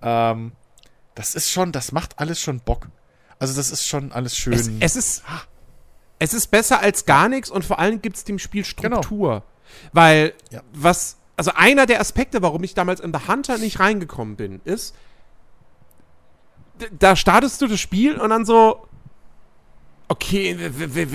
Ähm, 0.03 0.53
das 1.16 1.34
ist 1.34 1.51
schon, 1.51 1.72
das 1.72 1.90
macht 1.90 2.20
alles 2.20 2.40
schon 2.40 2.60
Bock. 2.60 2.86
Also 3.40 3.55
das 3.55 3.70
ist 3.72 3.86
schon 3.86 4.12
alles 4.12 4.36
schön. 4.36 4.52
Es, 4.52 4.70
es 4.80 4.94
ist. 4.97 5.22
Es 6.18 6.32
ist 6.32 6.47
besser 6.47 6.80
als 6.80 7.05
gar 7.05 7.28
nichts 7.28 7.51
und 7.51 7.62
vor 7.64 7.78
allem 7.78 8.01
gibt 8.01 8.16
es 8.16 8.24
dem 8.24 8.38
Spiel 8.38 8.64
Struktur. 8.64 9.43
Weil, 9.93 10.32
Ja. 10.51 10.62
was. 10.72 11.16
Also, 11.36 11.51
einer 11.55 11.84
der 11.84 12.01
Aspekte, 12.01 12.40
warum 12.40 12.64
ich 12.64 12.72
damals 12.72 13.01
in 13.01 13.12
The 13.12 13.28
Hunter 13.28 13.59
nicht 13.59 13.78
reingekommen 13.80 14.36
bin, 14.36 14.62
ist. 14.64 14.94
Da 16.98 17.16
startest 17.16 17.60
du 17.60 17.66
das 17.66 17.80
Spiel 17.80 18.16
und 18.18 18.30
dann 18.30 18.47
so. 18.47 18.86
Okay, 20.09 20.56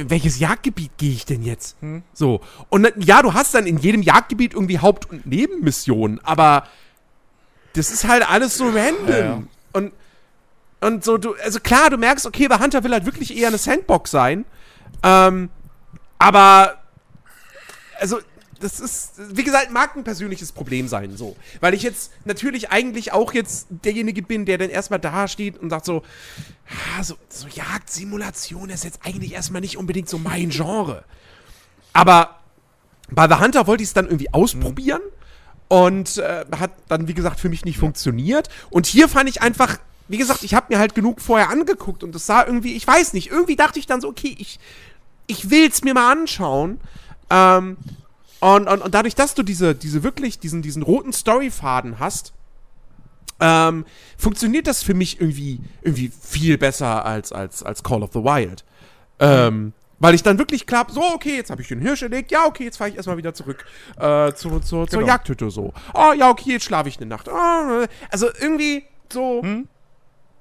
welches 0.10 0.38
Jagdgebiet 0.40 0.98
gehe 0.98 1.14
ich 1.14 1.26
denn 1.26 1.42
jetzt? 1.44 1.78
Hm. 1.80 2.04
So. 2.14 2.42
Und 2.70 2.84
dann- 2.84 3.02
ja, 3.02 3.22
du 3.22 3.34
hast 3.34 3.56
dann 3.56 3.66
in 3.66 3.78
jedem 3.78 4.02
Jagdgebiet 4.02 4.54
irgendwie 4.54 4.80
Haupt- 4.80 5.10
und 5.10 5.26
Nebenmissionen, 5.26 6.20
aber 6.26 6.68
das 7.74 7.90
ist 7.90 8.06
halt 8.06 8.30
alles 8.30 8.58
so 8.58 8.66
random. 8.66 9.08
Ja, 9.08 9.18
ja. 9.18 9.44
Und, 9.74 9.94
und 10.82 11.04
so, 11.04 11.18
du, 11.18 11.36
also 11.44 11.60
klar, 11.60 11.90
du 11.90 11.98
merkst, 11.98 12.26
okay, 12.26 12.48
The 12.50 12.60
Hunter 12.60 12.84
will 12.84 12.92
halt 12.92 13.06
wirklich 13.06 13.36
eher 13.36 13.48
eine 13.48 13.58
Sandbox 13.58 14.12
sein. 14.12 14.46
Ähm, 15.04 15.50
aber, 16.20 16.78
also, 18.00 18.20
das 18.60 18.80
ist, 18.80 19.14
wie 19.18 19.44
gesagt, 19.44 19.72
mag 19.72 19.96
ein 19.96 20.04
persönliches 20.04 20.52
Problem 20.52 20.88
sein, 20.88 21.18
so. 21.18 21.36
Weil 21.60 21.74
ich 21.74 21.82
jetzt 21.82 22.12
natürlich 22.26 22.70
eigentlich 22.70 23.12
auch 23.12 23.34
jetzt 23.34 23.68
derjenige 23.70 24.22
bin, 24.22 24.46
der 24.46 24.58
dann 24.58 24.70
erstmal 24.70 25.00
da 25.00 25.28
steht 25.28 25.58
und 25.58 25.72
sagt 25.72 25.86
so, 25.86 26.04
ah, 26.98 27.04
so, 27.04 27.16
so 27.28 27.48
Jagdsimulation 27.48 28.70
ist 28.70 28.84
jetzt 28.84 29.00
eigentlich 29.04 29.34
erstmal 29.34 29.62
nicht 29.62 29.78
unbedingt 29.78 30.10
so 30.10 30.20
mein 30.20 30.50
Genre. 30.50 31.04
Aber 31.94 32.40
bei 33.10 33.28
The 33.28 33.44
Hunter 33.44 33.68
wollte 33.68 33.84
ich 33.84 33.90
es 33.90 33.94
dann 33.94 34.06
irgendwie 34.06 34.34
ausprobieren 34.34 35.02
und 35.72 36.18
äh, 36.18 36.44
hat 36.60 36.72
dann, 36.90 37.08
wie 37.08 37.14
gesagt, 37.14 37.40
für 37.40 37.48
mich 37.48 37.64
nicht 37.64 37.78
funktioniert. 37.78 38.50
Und 38.72 38.88
hier 38.88 39.08
fand 39.08 39.30
ich 39.30 39.42
einfach, 39.42 39.78
wie 40.10 40.18
gesagt, 40.18 40.44
ich 40.44 40.54
habe 40.54 40.66
mir 40.68 40.80
halt 40.80 40.96
genug 40.96 41.22
vorher 41.22 41.50
angeguckt 41.50 42.04
und 42.04 42.14
das 42.14 42.26
sah 42.26 42.46
irgendwie, 42.46 42.76
ich 42.76 42.86
weiß 42.86 43.14
nicht, 43.14 43.32
irgendwie 43.32 43.56
dachte 43.56 43.80
ich 43.80 43.88
dann 43.88 44.02
so, 44.02 44.10
okay, 44.10 44.36
ich, 44.38 44.60
ich 45.28 45.50
will 45.50 45.70
es 45.70 45.82
mir 45.82 45.94
mal 45.94 46.12
anschauen. 46.12 46.82
Ähm, 47.30 47.78
und, 48.42 48.68
und, 48.68 48.82
und 48.82 48.94
dadurch, 48.94 49.16
dass 49.16 49.34
du 49.34 49.44
diese, 49.44 49.74
diese 49.74 50.04
wirklich, 50.04 50.40
diesen, 50.40 50.62
diesen 50.62 50.84
roten 50.84 51.14
Storyfaden 51.14 52.00
hast, 52.00 52.34
ähm, 53.40 53.86
funktioniert 54.18 54.68
das 54.68 54.84
für 54.84 54.94
mich 54.94 55.22
irgendwie, 55.22 55.62
irgendwie 55.84 56.12
viel 56.22 56.58
besser 56.58 57.06
als, 57.06 57.32
als, 57.32 57.64
als 57.64 57.82
Call 57.82 58.04
of 58.04 58.10
the 58.12 58.20
Wild. 58.20 58.66
Ähm, 59.20 59.72
weil 60.02 60.16
ich 60.16 60.24
dann 60.24 60.40
wirklich 60.40 60.66
klar, 60.66 60.88
so, 60.90 61.02
okay, 61.14 61.36
jetzt 61.36 61.52
habe 61.52 61.62
ich 61.62 61.68
den 61.68 61.80
Hirsch 61.80 62.02
erlegt, 62.02 62.32
ja, 62.32 62.46
okay, 62.48 62.64
jetzt 62.64 62.78
fahre 62.78 62.90
ich 62.90 62.96
erstmal 62.96 63.18
wieder 63.18 63.36
zurück 63.36 63.64
äh, 63.98 64.34
zu, 64.34 64.60
zu, 64.60 64.60
zur 64.60 64.88
Genau. 64.88 65.06
Jagdhütte 65.06 65.52
so. 65.52 65.74
Oh, 65.94 66.12
ja, 66.18 66.30
okay, 66.30 66.54
jetzt 66.54 66.66
schlafe 66.66 66.90
ich 66.90 66.98
eine 66.98 67.06
Nacht. 67.06 67.30
Ah, 67.30 67.86
also 68.10 68.28
irgendwie 68.40 68.84
so, 69.14 69.46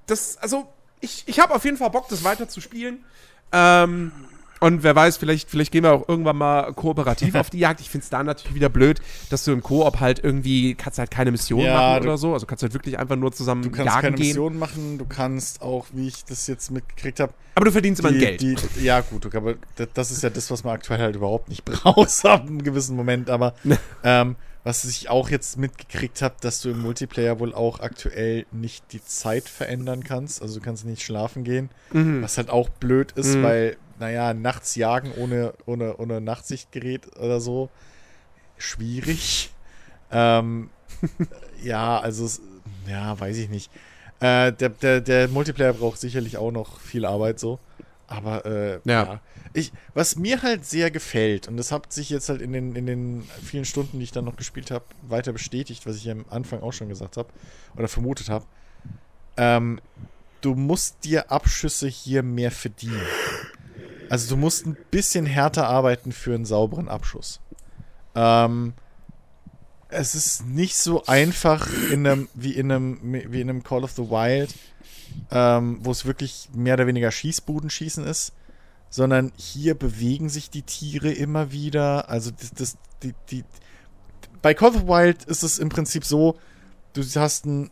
das, 0.07 0.39
also 0.39 0.67
ich, 1.01 1.25
ich 1.27 1.39
habe 1.41 1.55
auf 1.55 1.65
jeden 1.65 1.77
Fall 1.77 1.91
Bock, 1.91 2.09
das 2.09 2.25
weiter 2.25 2.49
zu 2.49 2.63
spielen. 2.63 3.05
Ähm, 3.53 4.13
Und 4.61 4.83
wer 4.83 4.95
weiß, 4.95 5.17
vielleicht, 5.17 5.49
vielleicht 5.51 5.73
gehen 5.73 5.85
wir 5.85 5.93
auch 5.93 6.07
irgendwann 6.09 6.37
mal 6.37 6.73
kooperativ 6.75 7.35
auf 7.37 7.49
die 7.51 7.59
Jagd. 7.59 7.81
Ich 7.81 7.89
finde 7.89 8.05
es 8.05 8.11
da 8.11 8.23
natürlich 8.23 8.55
wieder 8.55 8.69
blöd, 8.69 9.01
dass 9.31 9.45
du 9.45 9.53
im 9.53 9.63
Koop 9.63 10.01
halt 10.01 10.23
irgendwie, 10.23 10.75
kannst 10.75 10.99
halt 10.99 11.11
keine 11.11 11.31
Mission 11.31 11.61
Ja, 11.61 11.75
machen 11.75 12.03
du- 12.03 12.09
oder 12.09 12.19
so. 12.19 12.35
Also 12.35 12.45
kannst 12.47 12.63
halt 12.63 12.75
wirklich 12.75 12.99
einfach 12.99 13.17
nur 13.17 13.33
zusammen 13.33 13.63
Du 13.63 13.71
kannst 13.71 13.87
jagen 13.87 14.01
keine 14.03 14.17
gehen. 14.17 14.27
Mission 14.29 14.59
machen, 14.59 14.99
du 14.99 15.07
kannst 15.07 15.63
auch, 15.63 15.87
wie 15.93 16.09
ich 16.09 16.25
das 16.27 16.47
jetzt 16.47 16.71
mitgekriegt 16.71 17.21
habe, 17.21 17.33
Aber 17.55 17.65
du 17.65 17.73
verdienst 17.73 18.01
immer 18.01 18.13
die, 18.13 18.19
Geld. 18.19 18.41
Die, 18.43 18.57
ja, 18.85 19.01
gut, 19.01 19.35
aber 19.35 19.55
das, 19.77 19.89
das 19.95 20.11
ist 20.11 20.23
ja 20.23 20.31
das, 20.31 20.51
was 20.51 20.63
man 20.63 20.75
aktuell 20.75 21.01
halt 21.01 21.17
überhaupt 21.17 21.49
nicht 21.49 21.65
braucht, 21.65 22.25
ab 22.27 22.43
einem 22.43 22.63
gewissen 22.63 22.97
Moment. 22.97 23.31
Aber 23.31 23.55
ähm, 24.05 24.37
was 24.63 24.85
ich 24.85 25.09
auch 25.09 25.31
jetzt 25.31 25.57
mitgekriegt 25.57 26.21
habe, 26.21 26.35
dass 26.43 26.61
du 26.61 26.69
im 26.69 26.83
Multiplayer 26.83 27.41
wohl 27.41 27.55
auch 27.55 27.81
aktuell 27.81 28.45
nicht 28.53 28.93
die 28.93 29.03
Zeit 29.03 29.49
verändern 29.49 30.05
kannst. 30.05 30.43
Also 30.43 30.59
du 30.59 30.65
kannst 30.65 30.85
nicht 30.85 31.03
schlafen 31.03 31.45
gehen. 31.45 31.71
Mhm. 31.95 32.21
Was 32.23 32.37
halt 32.37 32.51
auch 32.51 32.69
blöd 32.69 33.13
ist, 33.13 33.37
Mhm. 33.37 33.43
weil, 33.43 33.77
naja, 34.01 34.35
nachts 34.35 34.75
jagen 34.75 35.13
ohne, 35.13 35.53
ohne, 35.67 35.97
ohne 35.99 36.21
Nachtsichtgerät 36.21 37.17
oder 37.19 37.41
so, 37.41 37.71
schwierig. 38.59 39.53
Ähm, 40.11 40.71
ja, 41.63 41.99
also, 42.01 42.29
ja, 42.89 43.19
weiß 43.19 43.37
ich 43.37 43.49
nicht. 43.49 43.71
Äh, 44.21 44.53
der, 44.53 44.71
der, 44.71 45.01
der 45.01 45.29
Multiplayer 45.29 45.73
braucht 45.75 46.01
sicherlich 46.01 46.37
auch 46.37 46.51
noch 46.51 46.81
viel 46.81 47.05
Arbeit 47.07 47.39
so. 47.39 47.59
Aber, 48.07 48.45
äh, 48.45 48.81
Ja. 48.85 49.05
ja. 49.05 49.21
Ich, 49.53 49.73
was 49.95 50.17
mir 50.17 50.43
halt 50.43 50.65
sehr 50.65 50.91
gefällt, 50.91 51.49
und 51.49 51.57
das 51.57 51.73
hat 51.73 51.93
sich 51.93 52.11
jetzt 52.11 52.29
halt 52.29 52.41
in 52.41 52.53
den, 52.53 52.75
in 52.77 52.87
den 52.87 53.23
vielen 53.45 53.65
Stunden, 53.65 53.99
die 53.99 54.05
ich 54.05 54.13
dann 54.13 54.25
noch 54.25 54.37
gespielt 54.37 54.71
habe, 54.71 54.85
weiter 55.03 55.33
bestätigt, 55.33 55.87
was 55.87 55.97
ich 55.97 56.11
am 56.11 56.25
Anfang 56.31 56.61
auch 56.61 56.73
schon 56.73 56.89
gesagt 56.89 57.17
habe 57.17 57.29
oder 57.77 57.89
vermutet 57.89 58.29
habe. 58.29 58.45
Ähm, 59.37 59.81
du 60.41 60.55
musst 60.55 61.05
dir 61.05 61.31
Abschüsse 61.31 61.89
hier 61.89 62.23
mehr 62.23 62.51
verdienen. 62.51 63.03
Also 64.11 64.35
du 64.35 64.37
musst 64.37 64.67
ein 64.67 64.77
bisschen 64.91 65.25
härter 65.25 65.69
arbeiten 65.69 66.11
für 66.11 66.35
einen 66.35 66.45
sauberen 66.45 66.89
Abschuss. 66.89 67.41
Ähm, 68.17 68.75
es 69.89 70.17
ist 70.17 70.47
nicht 70.47 70.77
so 70.77 71.07
einfach 71.07 71.69
in 71.93 72.05
einem, 72.05 72.29
wie, 72.35 72.53
in 72.53 72.73
einem, 72.73 72.99
wie 73.03 73.41
in 73.41 73.49
einem 73.49 73.63
Call 73.63 73.85
of 73.85 73.93
the 73.93 74.11
Wild, 74.11 74.53
ähm, 75.31 75.79
wo 75.83 75.93
es 75.93 76.07
wirklich 76.07 76.49
mehr 76.53 76.75
oder 76.75 76.89
weniger 76.89 77.13
Schießbudenschießen 77.13 78.05
ist, 78.05 78.33
sondern 78.89 79.31
hier 79.37 79.77
bewegen 79.77 80.29
sich 80.29 80.51
die 80.51 80.63
Tiere 80.63 81.13
immer 81.13 81.53
wieder. 81.53 82.11
Also 82.11 82.33
das, 82.33 82.51
das, 82.51 82.79
die, 83.05 83.15
die, 83.31 83.45
bei 84.43 84.55
Call 84.55 84.71
of 84.71 84.77
the 84.79 84.87
Wild 84.89 85.23
ist 85.25 85.45
es 85.45 85.61
im 85.61 85.69
Prinzip 85.69 86.05
so, 86.05 86.37
du 86.95 87.03
hast 87.15 87.47
ein 87.47 87.71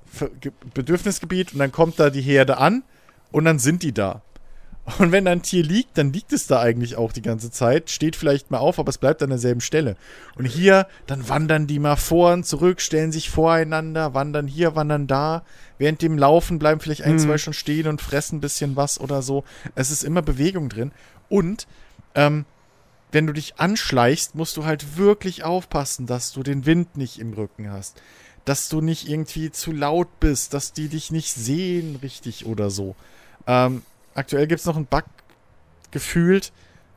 Bedürfnisgebiet 0.72 1.52
und 1.52 1.58
dann 1.58 1.72
kommt 1.72 1.98
da 1.98 2.10
die 2.10 2.22
Herde 2.22 2.58
an 2.58 2.84
und 3.32 3.44
dann 3.44 3.58
sind 3.58 3.82
die 3.82 3.92
da. 3.92 4.22
Und 4.98 5.12
wenn 5.12 5.24
da 5.26 5.32
ein 5.32 5.42
Tier 5.42 5.62
liegt, 5.62 5.98
dann 5.98 6.12
liegt 6.12 6.32
es 6.32 6.46
da 6.46 6.60
eigentlich 6.60 6.96
auch 6.96 7.12
die 7.12 7.22
ganze 7.22 7.50
Zeit, 7.50 7.90
steht 7.90 8.16
vielleicht 8.16 8.50
mal 8.50 8.58
auf, 8.58 8.78
aber 8.78 8.88
es 8.88 8.98
bleibt 8.98 9.22
an 9.22 9.28
derselben 9.28 9.60
Stelle. 9.60 9.96
Und 10.36 10.46
hier, 10.46 10.86
dann 11.06 11.28
wandern 11.28 11.66
die 11.66 11.78
mal 11.78 11.96
vor 11.96 12.32
und 12.32 12.46
zurück, 12.46 12.80
stellen 12.80 13.12
sich 13.12 13.28
voreinander, 13.30 14.14
wandern 14.14 14.46
hier, 14.46 14.74
wandern 14.74 15.06
da. 15.06 15.44
Während 15.78 16.00
dem 16.00 16.16
Laufen 16.16 16.58
bleiben 16.58 16.80
vielleicht 16.80 17.02
ein, 17.02 17.14
Mhm. 17.14 17.18
zwei 17.18 17.38
schon 17.38 17.52
stehen 17.52 17.86
und 17.86 18.00
fressen 18.00 18.38
ein 18.38 18.40
bisschen 18.40 18.76
was 18.76 18.98
oder 19.00 19.20
so. 19.22 19.44
Es 19.74 19.90
ist 19.90 20.04
immer 20.04 20.22
Bewegung 20.22 20.68
drin. 20.68 20.92
Und 21.28 21.66
ähm, 22.14 22.44
wenn 23.12 23.26
du 23.26 23.32
dich 23.32 23.58
anschleichst, 23.58 24.34
musst 24.34 24.56
du 24.56 24.64
halt 24.64 24.96
wirklich 24.96 25.44
aufpassen, 25.44 26.06
dass 26.06 26.32
du 26.32 26.42
den 26.42 26.66
Wind 26.66 26.96
nicht 26.96 27.18
im 27.18 27.32
Rücken 27.34 27.70
hast. 27.70 28.00
Dass 28.44 28.68
du 28.68 28.80
nicht 28.80 29.08
irgendwie 29.08 29.50
zu 29.50 29.72
laut 29.72 30.08
bist, 30.20 30.54
dass 30.54 30.72
die 30.72 30.88
dich 30.88 31.10
nicht 31.10 31.32
sehen 31.32 31.96
richtig 32.02 32.46
oder 32.46 32.70
so. 32.70 32.96
Ähm, 33.46 33.82
aktuell 34.18 34.46
gibt 34.46 34.60
es 34.60 34.66
noch 34.66 34.76
einen 34.76 34.86
Bug 34.86 35.04
gefühlt 35.90 36.52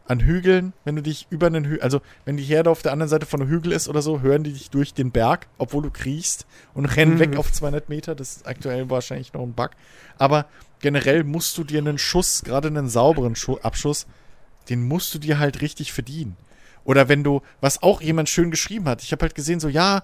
an 0.07 0.19
Hügeln, 0.19 0.73
wenn 0.83 0.95
du 0.97 1.01
dich 1.01 1.27
über 1.29 1.47
einen 1.47 1.63
Hügel, 1.63 1.81
also 1.81 2.01
wenn 2.25 2.35
die 2.35 2.43
Herde 2.43 2.69
auf 2.69 2.81
der 2.81 2.91
anderen 2.91 3.09
Seite 3.09 3.25
von 3.25 3.39
einem 3.41 3.49
Hügel 3.49 3.71
ist 3.71 3.87
oder 3.87 4.01
so, 4.01 4.19
hören 4.21 4.43
die 4.43 4.51
dich 4.51 4.69
durch 4.69 4.93
den 4.93 5.11
Berg, 5.11 5.47
obwohl 5.57 5.83
du 5.83 5.91
kriechst 5.91 6.45
und 6.73 6.85
rennen 6.85 7.15
Mhm. 7.15 7.19
weg 7.19 7.37
auf 7.37 7.51
200 7.51 7.87
Meter. 7.87 8.15
Das 8.15 8.37
ist 8.37 8.47
aktuell 8.47 8.89
wahrscheinlich 8.89 9.31
noch 9.33 9.41
ein 9.43 9.53
Bug. 9.53 9.69
Aber 10.17 10.47
generell 10.79 11.23
musst 11.23 11.57
du 11.57 11.63
dir 11.63 11.77
einen 11.77 11.97
Schuss, 11.97 12.41
gerade 12.43 12.67
einen 12.67 12.89
sauberen 12.89 13.35
Schu 13.35 13.57
Abschuss, 13.59 14.05
den 14.69 14.85
musst 14.85 15.13
du 15.13 15.19
dir 15.19 15.39
halt 15.39 15.61
richtig 15.61 15.93
verdienen. 15.93 16.35
Oder 16.83 17.07
wenn 17.07 17.23
du, 17.23 17.41
was 17.61 17.81
auch 17.83 18.01
jemand 18.01 18.27
schön 18.27 18.51
geschrieben 18.51 18.85
hat, 18.89 19.03
ich 19.03 19.11
habe 19.13 19.21
halt 19.21 19.35
gesehen, 19.35 19.59
so 19.59 19.69
ja, 19.69 20.03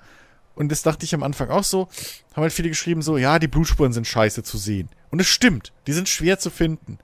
und 0.56 0.72
das 0.72 0.84
dachte 0.84 1.04
ich 1.06 1.14
am 1.14 1.24
Anfang 1.24 1.50
auch 1.50 1.64
so, 1.64 1.90
haben 2.34 2.44
halt 2.44 2.54
viele 2.54 2.70
geschrieben, 2.70 3.02
so 3.02 3.18
ja, 3.18 3.40
die 3.40 3.48
Blutspuren 3.48 3.94
sind 3.94 4.08
scheiße 4.08 4.44
zu 4.44 4.58
sehen. 4.58 4.90
Und 5.10 5.20
es 5.20 5.28
stimmt, 5.28 5.74
die 5.88 5.94
sind 5.94 6.08
schwer 6.08 6.40
zu 6.40 6.50
finden. 6.50 7.00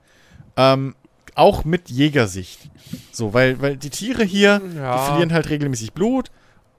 Ähm, 0.56 0.94
auch 1.34 1.64
mit 1.64 1.90
Jägersicht. 1.90 2.70
So, 3.10 3.34
weil, 3.34 3.60
weil 3.60 3.76
die 3.76 3.90
Tiere 3.90 4.22
hier, 4.24 4.60
Ja. 4.76 4.92
die 4.92 4.98
verlieren 5.04 5.32
halt 5.32 5.50
regelmäßig 5.50 5.92
Blut, 5.92 6.30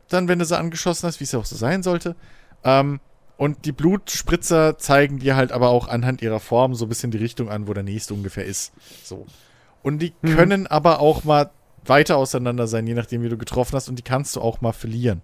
dann, 0.09 0.27
wenn 0.27 0.39
du 0.39 0.45
sie 0.45 0.57
angeschossen 0.57 1.07
hast, 1.07 1.19
wie 1.19 1.23
es 1.25 1.31
ja 1.31 1.39
auch 1.39 1.45
so 1.45 1.55
sein 1.55 1.83
sollte. 1.83 2.15
Ähm, 2.63 2.99
und 3.37 3.65
die 3.65 3.73
Blutspritzer 3.73 4.77
zeigen 4.77 5.19
dir 5.19 5.35
halt 5.35 5.51
aber 5.51 5.69
auch 5.69 5.89
anhand 5.89 6.21
ihrer 6.21 6.39
Form 6.39 6.73
so 6.73 6.85
ein 6.85 6.89
bisschen 6.89 7.11
die 7.11 7.17
Richtung 7.17 7.49
an, 7.49 7.67
wo 7.67 7.73
der 7.73 7.83
nächste 7.83 8.13
ungefähr 8.13 8.45
ist. 8.45 8.71
So. 9.03 9.25
Und 9.83 9.99
die 9.99 10.13
Mhm. 10.21 10.29
können 10.35 10.67
aber 10.67 10.99
auch 10.99 11.23
mal 11.25 11.51
weiter 11.85 12.17
auseinander 12.17 12.65
sein, 12.67 12.87
je 12.87 12.93
nachdem, 12.93 13.23
wie 13.23 13.29
du 13.29 13.37
getroffen 13.37 13.75
hast, 13.75 13.89
und 13.89 13.97
die 13.99 14.03
kannst 14.03 14.35
du 14.35 14.41
auch 14.41 14.61
mal 14.61 14.71
verlieren. 14.71 15.21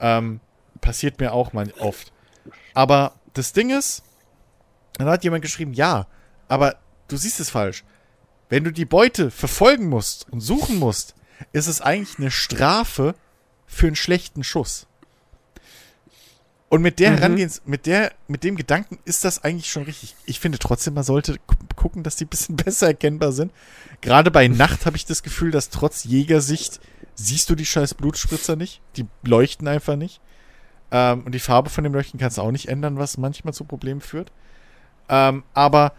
Ähm, 0.00 0.40
passiert 0.80 1.20
mir 1.20 1.32
auch 1.32 1.52
mal 1.52 1.72
oft. 1.78 2.12
Aber 2.74 3.12
das 3.34 3.52
Ding 3.52 3.70
ist, 3.70 4.02
dann 4.98 5.06
hat 5.08 5.22
jemand 5.24 5.42
geschrieben, 5.42 5.72
ja, 5.74 6.06
aber 6.48 6.76
du 7.14 7.18
siehst 7.18 7.40
es 7.40 7.50
falsch. 7.50 7.84
Wenn 8.48 8.64
du 8.64 8.72
die 8.72 8.84
Beute 8.84 9.30
verfolgen 9.30 9.88
musst 9.88 10.26
und 10.30 10.40
suchen 10.40 10.78
musst, 10.78 11.14
ist 11.52 11.66
es 11.66 11.80
eigentlich 11.80 12.18
eine 12.18 12.30
Strafe 12.30 13.14
für 13.66 13.86
einen 13.86 13.96
schlechten 13.96 14.44
Schuss. 14.44 14.86
Und 16.68 16.82
mit 16.82 16.98
der 16.98 17.12
Mhm. 17.12 17.16
Herangehens, 17.16 17.62
mit 17.66 17.86
der, 17.86 18.12
mit 18.26 18.42
dem 18.42 18.56
Gedanken 18.56 18.98
ist 19.04 19.24
das 19.24 19.44
eigentlich 19.44 19.70
schon 19.70 19.84
richtig. 19.84 20.16
Ich 20.26 20.40
finde 20.40 20.58
trotzdem, 20.58 20.94
man 20.94 21.04
sollte 21.04 21.38
gu- 21.46 21.54
gucken, 21.76 22.02
dass 22.02 22.16
die 22.16 22.24
ein 22.24 22.28
bisschen 22.28 22.56
besser 22.64 22.88
erkennbar 22.88 23.32
sind. 23.32 23.52
Gerade 24.00 24.30
bei 24.30 24.48
Nacht 24.48 24.84
habe 24.86 24.96
ich 24.96 25.06
das 25.06 25.22
Gefühl, 25.22 25.50
dass 25.50 25.70
trotz 25.70 26.04
Jägersicht 26.04 26.80
siehst 27.14 27.48
du 27.48 27.54
die 27.54 27.66
scheiß 27.66 27.94
Blutspritzer 27.94 28.56
nicht. 28.56 28.80
Die 28.96 29.06
leuchten 29.22 29.68
einfach 29.68 29.94
nicht. 29.96 30.20
Ähm, 30.90 31.22
und 31.24 31.32
die 31.32 31.38
Farbe 31.40 31.70
von 31.70 31.84
dem 31.84 31.92
Leuchten 31.94 32.18
kannst 32.18 32.38
du 32.38 32.42
auch 32.42 32.50
nicht 32.50 32.68
ändern, 32.68 32.98
was 32.98 33.18
manchmal 33.18 33.54
zu 33.54 33.64
Problemen 33.64 34.00
führt. 34.00 34.32
Ähm, 35.08 35.44
aber 35.54 35.92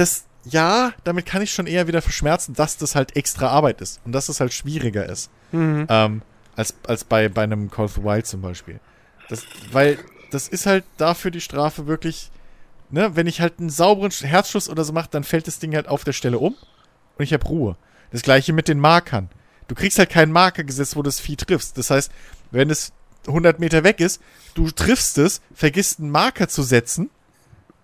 das, 0.00 0.24
ja, 0.44 0.92
damit 1.04 1.26
kann 1.26 1.42
ich 1.42 1.52
schon 1.52 1.66
eher 1.66 1.86
wieder 1.86 2.02
verschmerzen, 2.02 2.54
dass 2.54 2.76
das 2.76 2.94
halt 2.94 3.16
extra 3.16 3.48
Arbeit 3.48 3.80
ist 3.80 4.00
und 4.04 4.12
dass 4.12 4.28
es 4.28 4.40
halt 4.40 4.52
schwieriger 4.52 5.06
ist. 5.06 5.30
Mhm. 5.52 5.86
Ähm, 5.88 6.22
als, 6.56 6.74
als 6.86 7.04
bei, 7.04 7.28
bei 7.28 7.42
einem 7.42 7.70
Call 7.70 7.84
of 7.86 7.94
the 7.94 8.02
Wild 8.02 8.26
zum 8.26 8.40
Beispiel. 8.40 8.80
Das, 9.28 9.44
weil 9.72 9.98
das 10.30 10.48
ist 10.48 10.66
halt 10.66 10.84
dafür 10.96 11.30
die 11.30 11.40
Strafe 11.40 11.86
wirklich, 11.86 12.30
ne, 12.90 13.14
wenn 13.16 13.26
ich 13.26 13.40
halt 13.40 13.58
einen 13.58 13.70
sauberen 13.70 14.10
Sch- 14.10 14.24
Herzschuss 14.26 14.68
oder 14.68 14.84
so 14.84 14.92
mache, 14.92 15.08
dann 15.10 15.24
fällt 15.24 15.46
das 15.46 15.58
Ding 15.58 15.74
halt 15.74 15.88
auf 15.88 16.04
der 16.04 16.12
Stelle 16.12 16.38
um 16.38 16.54
und 17.18 17.24
ich 17.24 17.32
habe 17.32 17.46
Ruhe. 17.46 17.76
Das 18.10 18.22
gleiche 18.22 18.52
mit 18.52 18.66
den 18.68 18.80
Markern. 18.80 19.28
Du 19.68 19.74
kriegst 19.74 19.98
halt 19.98 20.10
keinen 20.10 20.32
Marker 20.32 20.64
gesetzt, 20.64 20.96
wo 20.96 21.02
du 21.02 21.08
das 21.08 21.20
Vieh 21.20 21.36
triffst. 21.36 21.78
Das 21.78 21.90
heißt, 21.90 22.10
wenn 22.50 22.70
es 22.70 22.92
100 23.28 23.60
Meter 23.60 23.84
weg 23.84 24.00
ist, 24.00 24.20
du 24.54 24.70
triffst 24.70 25.16
es, 25.18 25.40
vergisst 25.54 26.00
einen 26.00 26.10
Marker 26.10 26.48
zu 26.48 26.62
setzen 26.62 27.10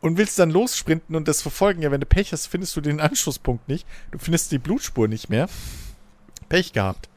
und 0.07 0.19
willst 0.19 0.39
dann 0.39 0.51
lossprinten 0.51 1.17
und 1.17 1.27
das 1.27 1.43
verfolgen. 1.43 1.83
Ja, 1.83 1.91
wenn 1.91 2.01
du 2.01 2.07
Pech 2.07 2.33
hast, 2.33 2.47
findest 2.47 2.77
du 2.77 2.81
den 2.81 3.01
Anschlusspunkt 3.01 3.69
nicht. 3.69 3.85
Du 4.13 4.19
findest 4.19 4.53
die 4.53 4.59
Blutspur 4.59 5.09
nicht 5.09 5.31
mehr. 5.31 5.49
Pech 6.49 6.73
gehabt. 6.73 7.09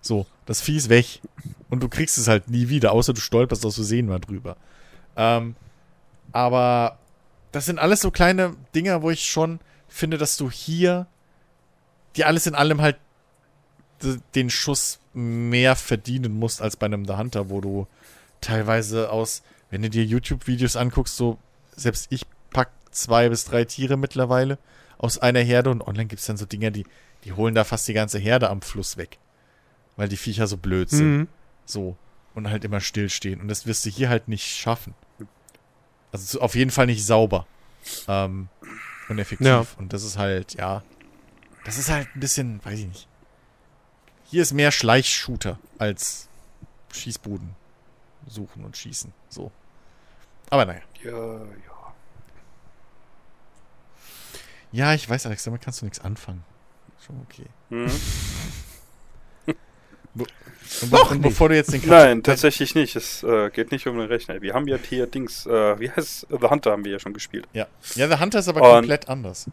So, 0.00 0.24
das 0.46 0.62
Vieh 0.62 0.78
ist 0.78 0.88
weg. 0.88 1.20
Und 1.68 1.82
du 1.82 1.90
kriegst 1.90 2.16
es 2.16 2.26
halt 2.26 2.48
nie 2.48 2.70
wieder, 2.70 2.92
außer 2.92 3.12
du 3.12 3.20
stolperst 3.20 3.66
aus 3.66 3.74
Versehen 3.74 4.06
mal 4.06 4.18
drüber. 4.18 4.56
Ähm, 5.14 5.56
aber 6.32 6.98
das 7.52 7.66
sind 7.66 7.78
alles 7.78 8.00
so 8.00 8.10
kleine 8.10 8.56
Dinger, 8.74 9.02
wo 9.02 9.10
ich 9.10 9.26
schon 9.26 9.60
finde, 9.86 10.16
dass 10.16 10.38
du 10.38 10.50
hier 10.50 11.06
dir 12.16 12.28
alles 12.28 12.46
in 12.46 12.54
allem 12.54 12.80
halt 12.80 12.96
den 14.34 14.48
Schuss 14.48 15.00
mehr 15.12 15.76
verdienen 15.76 16.38
musst 16.38 16.62
als 16.62 16.76
bei 16.76 16.86
einem 16.86 17.04
The 17.04 17.14
Hunter, 17.14 17.50
wo 17.50 17.60
du 17.60 17.86
teilweise 18.40 19.10
aus, 19.10 19.42
wenn 19.68 19.82
du 19.82 19.90
dir 19.90 20.04
YouTube-Videos 20.04 20.76
anguckst, 20.76 21.14
so 21.14 21.36
selbst 21.76 22.06
ich 22.08 22.24
zwei 23.00 23.28
bis 23.28 23.44
drei 23.44 23.64
Tiere 23.64 23.96
mittlerweile 23.96 24.58
aus 24.98 25.18
einer 25.18 25.40
Herde 25.40 25.70
und 25.70 25.82
online 25.82 26.06
gibt 26.06 26.20
es 26.20 26.26
dann 26.26 26.36
so 26.36 26.44
Dinger, 26.44 26.70
die, 26.70 26.84
die 27.24 27.32
holen 27.32 27.54
da 27.54 27.64
fast 27.64 27.86
die 27.88 27.92
ganze 27.94 28.18
Herde 28.18 28.50
am 28.50 28.62
Fluss 28.62 28.96
weg. 28.96 29.18
Weil 29.96 30.08
die 30.08 30.16
Viecher 30.16 30.46
so 30.46 30.56
blöd 30.56 30.90
sind. 30.90 31.16
Mhm. 31.16 31.28
So. 31.64 31.96
Und 32.34 32.50
halt 32.50 32.64
immer 32.64 32.80
stillstehen. 32.80 33.40
Und 33.40 33.48
das 33.48 33.66
wirst 33.66 33.84
du 33.84 33.90
hier 33.90 34.08
halt 34.08 34.28
nicht 34.28 34.46
schaffen. 34.46 34.94
Also 36.12 36.40
auf 36.40 36.54
jeden 36.54 36.70
Fall 36.70 36.86
nicht 36.86 37.04
sauber. 37.04 37.46
Ähm, 38.06 38.48
und 39.08 39.18
effektiv. 39.18 39.46
Ja. 39.46 39.66
Und 39.78 39.92
das 39.92 40.04
ist 40.04 40.18
halt, 40.18 40.54
ja. 40.54 40.82
Das 41.64 41.78
ist 41.78 41.90
halt 41.90 42.08
ein 42.14 42.20
bisschen, 42.20 42.64
weiß 42.64 42.78
ich 42.78 42.86
nicht. 42.86 43.08
Hier 44.30 44.42
ist 44.42 44.52
mehr 44.52 44.70
Schleichshooter 44.70 45.58
als 45.78 46.28
Schießbuden 46.92 47.54
suchen 48.26 48.64
und 48.64 48.76
schießen. 48.76 49.12
So. 49.28 49.50
Aber 50.50 50.64
naja. 50.64 50.82
Ja, 51.02 51.10
ja. 51.10 51.77
Ja, 54.72 54.94
ich 54.94 55.08
weiß, 55.08 55.26
Alex, 55.26 55.44
damit 55.44 55.62
kannst 55.62 55.80
du 55.80 55.86
nichts 55.86 56.00
anfangen. 56.00 56.44
Schon 57.04 57.20
okay. 57.28 57.46
Mhm. 57.70 57.90
Und 60.82 61.10
nicht. 61.12 61.22
bevor 61.22 61.48
du 61.48 61.54
jetzt 61.56 61.72
den 61.72 61.80
Nein, 61.88 62.22
tatsächlich 62.22 62.74
nicht. 62.74 62.94
Es 62.96 63.22
äh, 63.22 63.50
geht 63.50 63.70
nicht 63.72 63.86
um 63.86 63.96
den 63.98 64.08
Rechner. 64.08 64.42
Wir 64.42 64.52
haben 64.54 64.66
ja 64.68 64.76
hier 64.76 65.06
Dings, 65.06 65.46
äh, 65.46 65.78
wie 65.80 65.88
heißt 65.90 65.98
es? 65.98 66.26
The 66.28 66.48
Hunter 66.48 66.72
haben 66.72 66.84
wir 66.84 66.92
ja 66.92 66.98
schon 66.98 67.14
gespielt. 67.14 67.46
Ja. 67.52 67.66
ja, 67.94 68.06
der 68.06 68.20
Hunter 68.20 68.40
ist 68.40 68.48
aber 68.48 68.60
Und- 68.62 68.70
komplett 68.80 69.08
anders. 69.08 69.46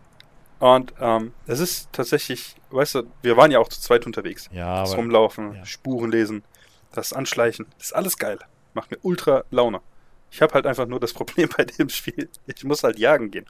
Und 0.59 0.93
ähm, 0.99 1.33
es 1.47 1.59
ist 1.59 1.89
tatsächlich, 1.91 2.55
weißt 2.71 2.95
du, 2.95 3.03
wir 3.21 3.35
waren 3.37 3.51
ja 3.51 3.59
auch 3.59 3.67
zu 3.67 3.79
zweit 3.81 4.05
unterwegs. 4.05 4.49
Ja, 4.51 4.81
Das 4.81 4.91
aber 4.91 5.01
Rumlaufen, 5.01 5.53
ja. 5.53 5.65
Spuren 5.65 6.11
lesen, 6.11 6.43
das 6.93 7.11
Anschleichen, 7.13 7.65
das 7.77 7.87
ist 7.87 7.93
alles 7.93 8.17
geil. 8.17 8.39
Macht 8.73 8.89
mir 8.89 8.97
ultra 9.01 9.43
Laune. 9.51 9.81
Ich 10.31 10.41
habe 10.41 10.53
halt 10.53 10.65
einfach 10.65 10.87
nur 10.87 10.99
das 10.99 11.13
Problem 11.13 11.49
bei 11.57 11.65
dem 11.65 11.89
Spiel. 11.89 12.29
Ich 12.47 12.63
muss 12.63 12.83
halt 12.83 12.97
jagen 12.99 13.31
gehen. 13.31 13.45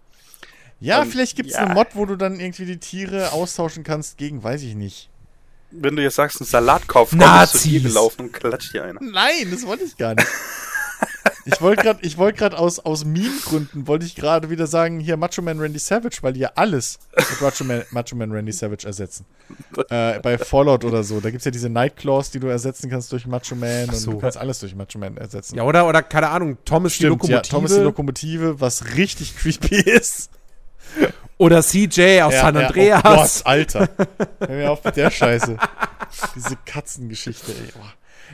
Ja, 0.80 1.02
ähm, 1.02 1.10
vielleicht 1.10 1.36
gibt 1.36 1.50
es 1.50 1.56
ja. 1.56 1.64
eine 1.64 1.74
Mod, 1.74 1.88
wo 1.94 2.06
du 2.06 2.16
dann 2.16 2.40
irgendwie 2.40 2.66
die 2.66 2.78
Tiere 2.78 3.32
austauschen 3.32 3.84
kannst 3.84 4.18
gegen, 4.18 4.44
weiß 4.44 4.62
ich 4.64 4.76
nicht. 4.76 5.10
Wenn 5.72 5.96
du 5.96 6.04
jetzt 6.04 6.16
sagst, 6.16 6.40
einen 6.40 6.48
Salatkauf, 6.48 7.10
komm 7.10 7.20
ich 7.20 7.26
zu 7.26 7.68
dir 7.68 7.80
Nazis. 7.80 7.84
gelaufen 7.84 8.22
und 8.22 8.34
klatscht 8.34 8.74
dir 8.74 8.84
einer. 8.84 9.00
Nein, 9.02 9.50
das 9.52 9.66
wollte 9.66 9.84
ich 9.84 9.98
gar 9.98 10.16
nicht. 10.16 10.28
Ich 11.48 11.62
wollte 11.62 11.84
gerade, 11.84 12.00
ich 12.02 12.18
wollte 12.18 12.40
gerade 12.40 12.58
aus, 12.58 12.80
aus 12.80 13.06
Meme-Gründen, 13.06 13.86
wollte 13.88 14.04
ich 14.06 14.16
gerade 14.16 14.50
wieder 14.50 14.66
sagen, 14.66 15.00
hier 15.00 15.16
Macho 15.16 15.44
Man 15.44 15.60
Randy 15.60 15.78
Savage, 15.78 16.18
weil 16.22 16.34
die 16.34 16.40
ja 16.40 16.52
alles 16.56 16.98
mit 17.16 17.42
Macho 17.42 17.64
Man, 17.64 17.84
Macho 17.92 18.16
Man 18.16 18.32
Randy 18.32 18.52
Savage 18.52 18.88
ersetzen. 18.88 19.26
Äh, 19.90 20.20
bei 20.22 20.40
Fallout 20.40 20.84
oder 20.84 21.04
so, 21.04 21.20
da 21.20 21.30
gibt 21.30 21.42
es 21.42 21.46
ja 21.46 21.52
diese 21.52 21.70
Nightclaws, 21.70 22.32
die 22.32 22.40
du 22.40 22.48
ersetzen 22.48 22.90
kannst 22.90 23.12
durch 23.12 23.28
Macho 23.28 23.56
Man 23.56 23.90
und 23.90 23.96
so. 23.96 24.12
du 24.14 24.18
kannst 24.18 24.38
alles 24.38 24.60
durch 24.60 24.74
Macho 24.76 24.98
Man 24.98 25.18
ersetzen. 25.18 25.56
Ja, 25.56 25.64
oder, 25.64 25.88
oder 25.88 26.02
keine 26.02 26.30
Ahnung, 26.30 26.58
Thomas 26.66 26.94
die 26.94 27.06
Stimmt, 27.06 27.24
ja, 27.24 27.36
Lokomotive 27.36 27.50
Thomas 27.50 27.74
die 27.74 27.80
Lokomotive, 27.80 28.60
was 28.60 28.96
richtig 28.96 29.38
creepy 29.38 29.76
ist. 29.92 30.32
Oder 31.38 31.62
CJ 31.62 32.22
aus 32.22 32.34
Ja, 32.34 32.42
San 32.42 32.56
ja, 32.56 32.68
Andreas. 32.68 33.02
Oh 33.06 33.10
Gott, 33.16 33.42
Alter. 33.46 33.90
Hör 34.40 34.50
mir 34.50 34.72
auf 34.72 34.84
mit 34.84 34.96
der 34.96 35.12
Scheiße. 35.12 35.58
Diese 36.36 36.56
Katzengeschichte, 36.66 37.52
ey. 37.52 37.74
Oh. 37.78 37.86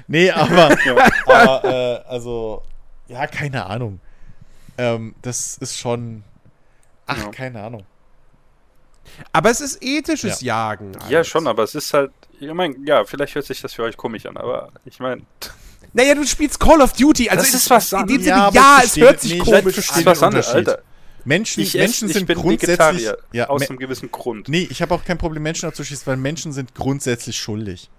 Nee, 0.07 0.29
aber, 0.31 0.75
aber 1.25 1.63
äh, 1.63 2.09
also, 2.09 2.63
ja, 3.07 3.25
keine 3.27 3.65
Ahnung. 3.65 3.99
Ähm, 4.77 5.15
das 5.21 5.57
ist 5.57 5.77
schon. 5.77 6.23
Ach, 7.07 7.17
Ja. 7.17 7.29
keine 7.29 7.61
Ahnung. 7.63 7.83
Aber 9.33 9.49
es 9.49 9.59
ist 9.61 9.79
ethisches 9.81 10.41
Jagen. 10.41 10.93
Ja, 11.09 11.17
Alex. 11.17 11.27
schon, 11.27 11.47
aber 11.47 11.63
es 11.63 11.75
ist 11.75 11.93
halt, 11.93 12.11
ich 12.39 12.51
meine, 12.53 12.75
ja, 12.85 13.03
vielleicht 13.03 13.35
hört 13.35 13.45
sich 13.45 13.59
das 13.61 13.73
für 13.73 13.83
euch 13.83 13.97
komisch 13.97 14.25
an, 14.25 14.37
aber 14.37 14.69
ich 14.85 14.99
meine, 14.99 15.21
Naja, 15.93 16.15
du 16.15 16.25
spielst 16.25 16.59
Call 16.59 16.81
of 16.81 16.93
Duty. 16.93 17.29
Also 17.29 17.43
Das 17.43 17.53
ist 17.53 17.69
was 17.69 17.91
In 17.91 17.99
dem 17.99 18.03
anderes. 18.07 18.23
Sinne, 18.23 18.35
Ja, 18.37 18.49
ja, 18.53 18.79
es 18.83 18.95
hört 18.95 19.19
sich 19.19 19.33
nee, 19.33 19.39
komisch 19.39 19.73
verstehe 19.73 20.03
das 20.05 20.17
ist 20.17 20.21
was 20.21 20.23
anderes. 20.23 20.47
Alter. 20.49 20.79
Menschen, 21.25 21.61
Ich, 21.63 21.73
Menschen 21.73 22.05
esse, 22.09 22.13
sind 22.19 22.29
ich 22.29 22.35
bin 22.35 22.37
grundsätzlich. 22.37 23.09
Ja, 23.33 23.49
aus 23.49 23.69
einem 23.69 23.79
gewissen 23.79 24.11
Grund. 24.11 24.47
Nee, 24.49 24.67
ich 24.69 24.81
habe 24.81 24.93
auch 24.93 25.03
kein 25.05 25.17
Problem, 25.17 25.43
Menschen 25.43 25.67
abzuschießen, 25.67 26.05
weil 26.07 26.17
Menschen 26.17 26.51
sind 26.53 26.73
grundsätzlich 26.75 27.37
schuldig. 27.37 27.89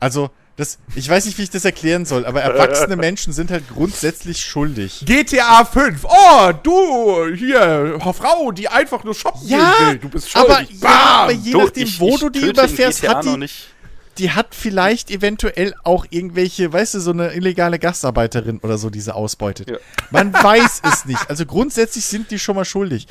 Also, 0.00 0.30
das, 0.56 0.78
ich 0.94 1.08
weiß 1.08 1.24
nicht, 1.26 1.38
wie 1.38 1.42
ich 1.42 1.50
das 1.50 1.64
erklären 1.64 2.04
soll, 2.04 2.26
aber 2.26 2.42
erwachsene 2.42 2.94
Menschen 3.08 3.32
sind 3.32 3.50
halt 3.50 3.64
grundsätzlich 3.68 4.40
schuldig. 4.44 5.02
GTA 5.04 5.64
5. 5.64 6.04
Oh, 6.04 6.52
du, 6.62 7.34
hier, 7.34 7.98
Frau, 8.14 8.52
die 8.52 8.68
einfach 8.68 9.02
nur 9.02 9.14
shoppen 9.14 9.48
Ja, 9.48 9.74
gehen 9.78 9.88
will. 9.88 9.98
Du 9.98 10.08
bist 10.10 10.30
schuldig. 10.30 10.50
aber, 10.52 10.62
ja, 10.70 10.88
aber 11.22 11.32
je 11.32 11.52
Du, 11.52 11.58
nachdem, 11.62 11.84
ich- 11.84 11.98
wo 11.98 12.10
ich 12.14 12.20
du 12.20 12.28
die 12.30 12.40
überfährst, 12.40 13.06
hat 13.08 13.24
noch 13.24 13.32
die, 13.34 13.38
nicht. 13.40 13.68
Die 14.18 14.30
hat 14.30 14.54
vielleicht 14.54 15.10
eventuell 15.10 15.74
auch 15.84 16.06
irgendwelche, 16.10 16.72
weißt 16.72 16.94
du, 16.94 17.00
so 17.00 17.10
eine 17.10 17.32
illegale 17.34 17.78
Gastarbeiterin 17.78 18.58
oder 18.60 18.78
so, 18.78 18.90
die 18.90 19.00
sie 19.00 19.14
ausbeutet. 19.14 19.70
Ja. 19.70 19.76
Man 20.10 20.32
weiß 20.32 20.82
es 20.92 21.04
nicht. 21.04 21.28
Also 21.28 21.46
grundsätzlich 21.46 22.04
sind 22.04 22.30
die 22.30 22.38
schon 22.38 22.56
mal 22.56 22.64
schuldig. 22.64 23.06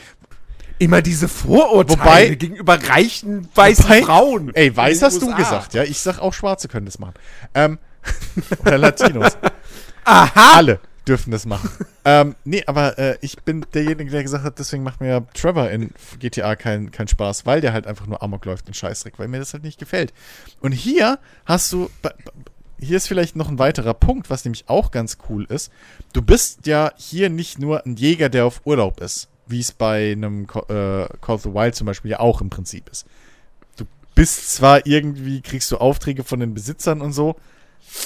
Immer 0.79 1.01
diese 1.01 1.27
Vorurteile 1.27 1.99
Wobei- 2.31 2.35
gegenüber 2.35 2.79
reichen 2.89 3.47
weißen 3.53 3.85
Wobei- 3.85 4.01
Frauen. 4.03 4.51
Ey, 4.55 4.75
weiß 4.75 5.01
hast 5.01 5.21
du 5.21 5.27
USA. 5.27 5.37
gesagt, 5.37 5.73
ja? 5.75 5.83
Ich 5.83 5.99
sag 5.99 6.19
auch 6.19 6.33
Schwarze 6.33 6.67
können 6.67 6.85
das 6.85 6.99
machen. 6.99 7.13
Ähm, 7.53 7.77
oder 8.59 8.77
Latinos. 8.77 9.37
Aha. 10.03 10.57
Alle 10.57 10.79
dürfen 11.07 11.31
das 11.31 11.45
machen. 11.45 11.69
ähm, 12.05 12.35
nee, 12.43 12.63
aber 12.65 12.97
äh, 12.97 13.17
ich 13.21 13.37
bin 13.43 13.65
derjenige, 13.73 14.11
der 14.11 14.23
gesagt 14.23 14.43
hat, 14.43 14.59
deswegen 14.59 14.83
macht 14.83 15.01
mir 15.01 15.25
Trevor 15.33 15.69
in 15.69 15.91
GTA 16.19 16.55
keinen 16.55 16.91
kein 16.91 17.07
Spaß, 17.07 17.45
weil 17.45 17.61
der 17.61 17.73
halt 17.73 17.87
einfach 17.87 18.07
nur 18.07 18.21
Amok 18.21 18.45
läuft 18.45 18.67
und 18.67 18.75
Scheißdreck, 18.75 19.19
weil 19.19 19.27
mir 19.27 19.39
das 19.39 19.53
halt 19.53 19.63
nicht 19.63 19.79
gefällt. 19.79 20.13
Und 20.61 20.71
hier 20.71 21.19
hast 21.45 21.71
du, 21.73 21.89
hier 22.79 22.97
ist 22.97 23.07
vielleicht 23.07 23.35
noch 23.35 23.49
ein 23.49 23.59
weiterer 23.59 23.93
Punkt, 23.93 24.29
was 24.29 24.45
nämlich 24.45 24.69
auch 24.69 24.91
ganz 24.91 25.17
cool 25.29 25.45
ist. 25.45 25.71
Du 26.13 26.21
bist 26.21 26.65
ja 26.67 26.91
hier 26.95 27.29
nicht 27.29 27.59
nur 27.59 27.85
ein 27.85 27.95
Jäger, 27.95 28.29
der 28.29 28.45
auf 28.45 28.61
Urlaub 28.65 29.01
ist, 29.01 29.29
wie 29.47 29.59
es 29.59 29.71
bei 29.71 30.11
einem 30.11 30.43
äh, 30.43 30.45
Call 30.47 31.35
of 31.35 31.41
the 31.43 31.53
Wild 31.53 31.75
zum 31.75 31.87
Beispiel 31.87 32.11
ja 32.11 32.19
auch 32.19 32.41
im 32.41 32.49
Prinzip 32.49 32.89
ist. 32.89 33.05
Du 33.77 33.85
bist 34.15 34.53
zwar 34.53 34.85
irgendwie, 34.85 35.41
kriegst 35.41 35.71
du 35.71 35.77
Aufträge 35.77 36.23
von 36.23 36.39
den 36.39 36.53
Besitzern 36.53 37.01
und 37.01 37.13
so, 37.13 37.35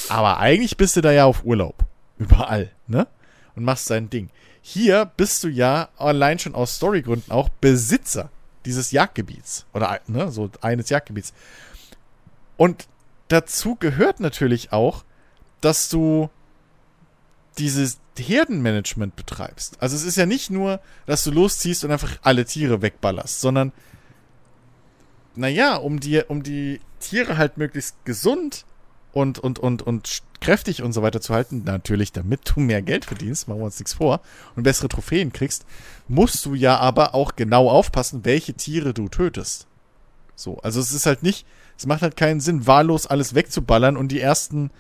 aber 0.10 0.40
eigentlich 0.40 0.78
bist 0.78 0.96
du 0.96 1.02
da 1.02 1.12
ja 1.12 1.26
auf 1.26 1.44
Urlaub. 1.44 1.86
Überall, 2.18 2.72
ne? 2.88 3.08
Und 3.56 3.64
machst 3.64 3.90
dein 3.90 4.10
Ding. 4.10 4.30
Hier 4.62 5.06
bist 5.06 5.44
du 5.44 5.48
ja 5.48 5.90
allein 5.98 6.40
schon 6.40 6.54
aus 6.54 6.76
Storygründen 6.76 7.32
auch 7.32 7.50
Besitzer 7.50 8.30
dieses 8.66 8.92
Jagdgebiets. 8.92 9.66
Oder, 9.74 10.02
ne, 10.08 10.32
so 10.32 10.52
eines 10.62 10.90
Jagdgebiets. 10.90 11.34
Und 12.58 12.88
dazu 13.30 13.76
gehört 13.76 14.20
natürlich 14.20 14.72
auch, 14.74 15.04
dass 15.62 15.90
du 15.90 16.30
dieses 17.58 18.00
Herdenmanagement 18.18 19.16
betreibst. 19.16 19.82
Also 19.82 19.96
es 19.96 20.04
ist 20.04 20.18
ja 20.18 20.26
nicht 20.26 20.50
nur, 20.50 20.80
dass 21.06 21.24
du 21.24 21.32
losziehst 21.32 21.84
und 21.84 21.92
einfach 21.92 22.18
alle 22.22 22.46
Tiere 22.46 22.82
wegballerst, 22.82 23.42
sondern 23.42 23.72
naja, 25.36 25.76
um 25.76 26.00
die, 26.00 26.22
um 26.28 26.44
die 26.44 26.82
Tiere 27.00 27.38
halt 27.38 27.58
möglichst 27.58 28.04
gesund 28.06 28.66
und, 29.14 29.40
und, 29.40 29.60
und, 29.60 29.82
und 29.82 30.08
kräftig 30.40 30.84
und 30.84 30.94
so 30.94 31.02
weiter 31.02 31.22
zu 31.22 31.34
halten, 31.34 31.64
natürlich 31.66 32.12
damit 32.12 32.42
du 32.46 32.60
mehr 32.60 32.82
Geld 32.82 33.06
verdienst, 33.06 33.48
machen 33.48 33.60
wir 33.60 33.66
uns 33.66 33.80
nichts 33.80 33.94
vor, 33.94 34.22
und 34.56 34.64
bessere 34.64 34.88
Trophäen 34.88 35.34
kriegst, 35.34 35.66
musst 36.08 36.46
du 36.46 36.54
ja 36.54 36.78
aber 36.78 37.16
auch 37.16 37.36
genau 37.36 37.70
aufpassen, 37.70 38.24
welche 38.24 38.54
Tiere 38.54 38.94
du 38.94 39.10
tötest. 39.10 39.68
So, 40.36 40.60
also 40.60 40.80
es 40.80 40.92
ist 40.92 41.06
halt 41.06 41.24
nicht, 41.24 41.46
es 41.78 41.86
macht 41.86 42.02
halt 42.02 42.16
keinen 42.16 42.40
Sinn, 42.40 42.68
wahllos 42.68 43.08
alles 43.08 43.36
wegzuballern 43.36 43.98
und 43.98 44.10
die 44.10 44.22
ersten 44.22 44.72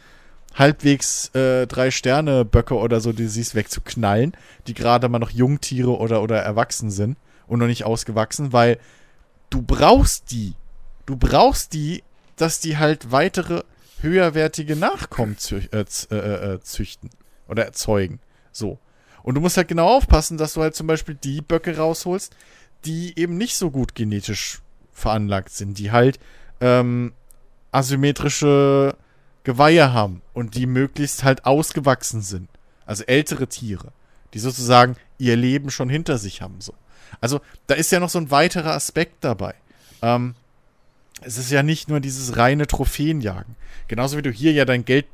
halbwegs 0.55 1.29
äh, 1.35 1.67
drei 1.67 1.91
Sterne 1.91 2.45
Böcke 2.45 2.75
oder 2.75 2.99
so, 2.99 3.13
die 3.13 3.27
siehst, 3.27 3.55
wegzuknallen, 3.55 4.35
die 4.65 4.73
gerade 4.73 5.09
mal 5.09 5.19
noch 5.19 5.29
Jungtiere 5.29 5.97
oder, 5.97 6.21
oder 6.21 6.39
erwachsen 6.39 6.89
sind 6.89 7.17
und 7.47 7.59
noch 7.59 7.67
nicht 7.67 7.83
ausgewachsen, 7.83 8.53
weil 8.53 8.79
du 9.49 9.61
brauchst 9.61 10.31
die. 10.31 10.55
Du 11.05 11.15
brauchst 11.15 11.73
die, 11.73 12.03
dass 12.35 12.59
die 12.59 12.77
halt 12.77 13.11
weitere 13.11 13.63
höherwertige 14.01 14.75
Nachkommen 14.75 15.37
zü 15.37 15.57
äh, 15.71 15.85
z- 15.85 16.11
äh, 16.11 16.53
äh, 16.55 16.61
züchten 16.61 17.09
oder 17.47 17.65
erzeugen. 17.65 18.19
So. 18.51 18.79
Und 19.23 19.35
du 19.35 19.41
musst 19.41 19.57
halt 19.57 19.67
genau 19.67 19.87
aufpassen, 19.87 20.37
dass 20.37 20.53
du 20.53 20.61
halt 20.61 20.75
zum 20.75 20.87
Beispiel 20.87 21.15
die 21.15 21.41
Böcke 21.41 21.77
rausholst, 21.77 22.35
die 22.85 23.17
eben 23.19 23.37
nicht 23.37 23.57
so 23.57 23.71
gut 23.71 23.95
genetisch 23.95 24.61
veranlagt 24.93 25.49
sind, 25.51 25.77
die 25.77 25.91
halt 25.91 26.19
ähm, 26.61 27.13
asymmetrische 27.71 28.95
Geweihe 29.43 29.93
haben 29.93 30.21
und 30.33 30.55
die 30.55 30.65
möglichst 30.65 31.23
halt 31.23 31.45
ausgewachsen 31.45 32.21
sind. 32.21 32.49
Also 32.85 33.03
ältere 33.03 33.47
Tiere, 33.47 33.91
die 34.33 34.39
sozusagen 34.39 34.95
ihr 35.17 35.35
Leben 35.35 35.69
schon 35.71 35.89
hinter 35.89 36.17
sich 36.17 36.41
haben. 36.41 36.61
So. 36.61 36.73
Also 37.21 37.41
da 37.67 37.75
ist 37.75 37.91
ja 37.91 37.99
noch 37.99 38.09
so 38.09 38.19
ein 38.19 38.31
weiterer 38.31 38.73
Aspekt 38.73 39.23
dabei. 39.23 39.55
Ähm, 40.01 40.35
es 41.21 41.37
ist 41.37 41.51
ja 41.51 41.63
nicht 41.63 41.89
nur 41.89 41.99
dieses 41.99 42.37
reine 42.37 42.67
Trophäenjagen. 42.67 43.55
Genauso 43.87 44.17
wie 44.17 44.21
du 44.21 44.31
hier 44.31 44.51
ja 44.51 44.65
dein 44.65 44.85
Geld 44.85 45.05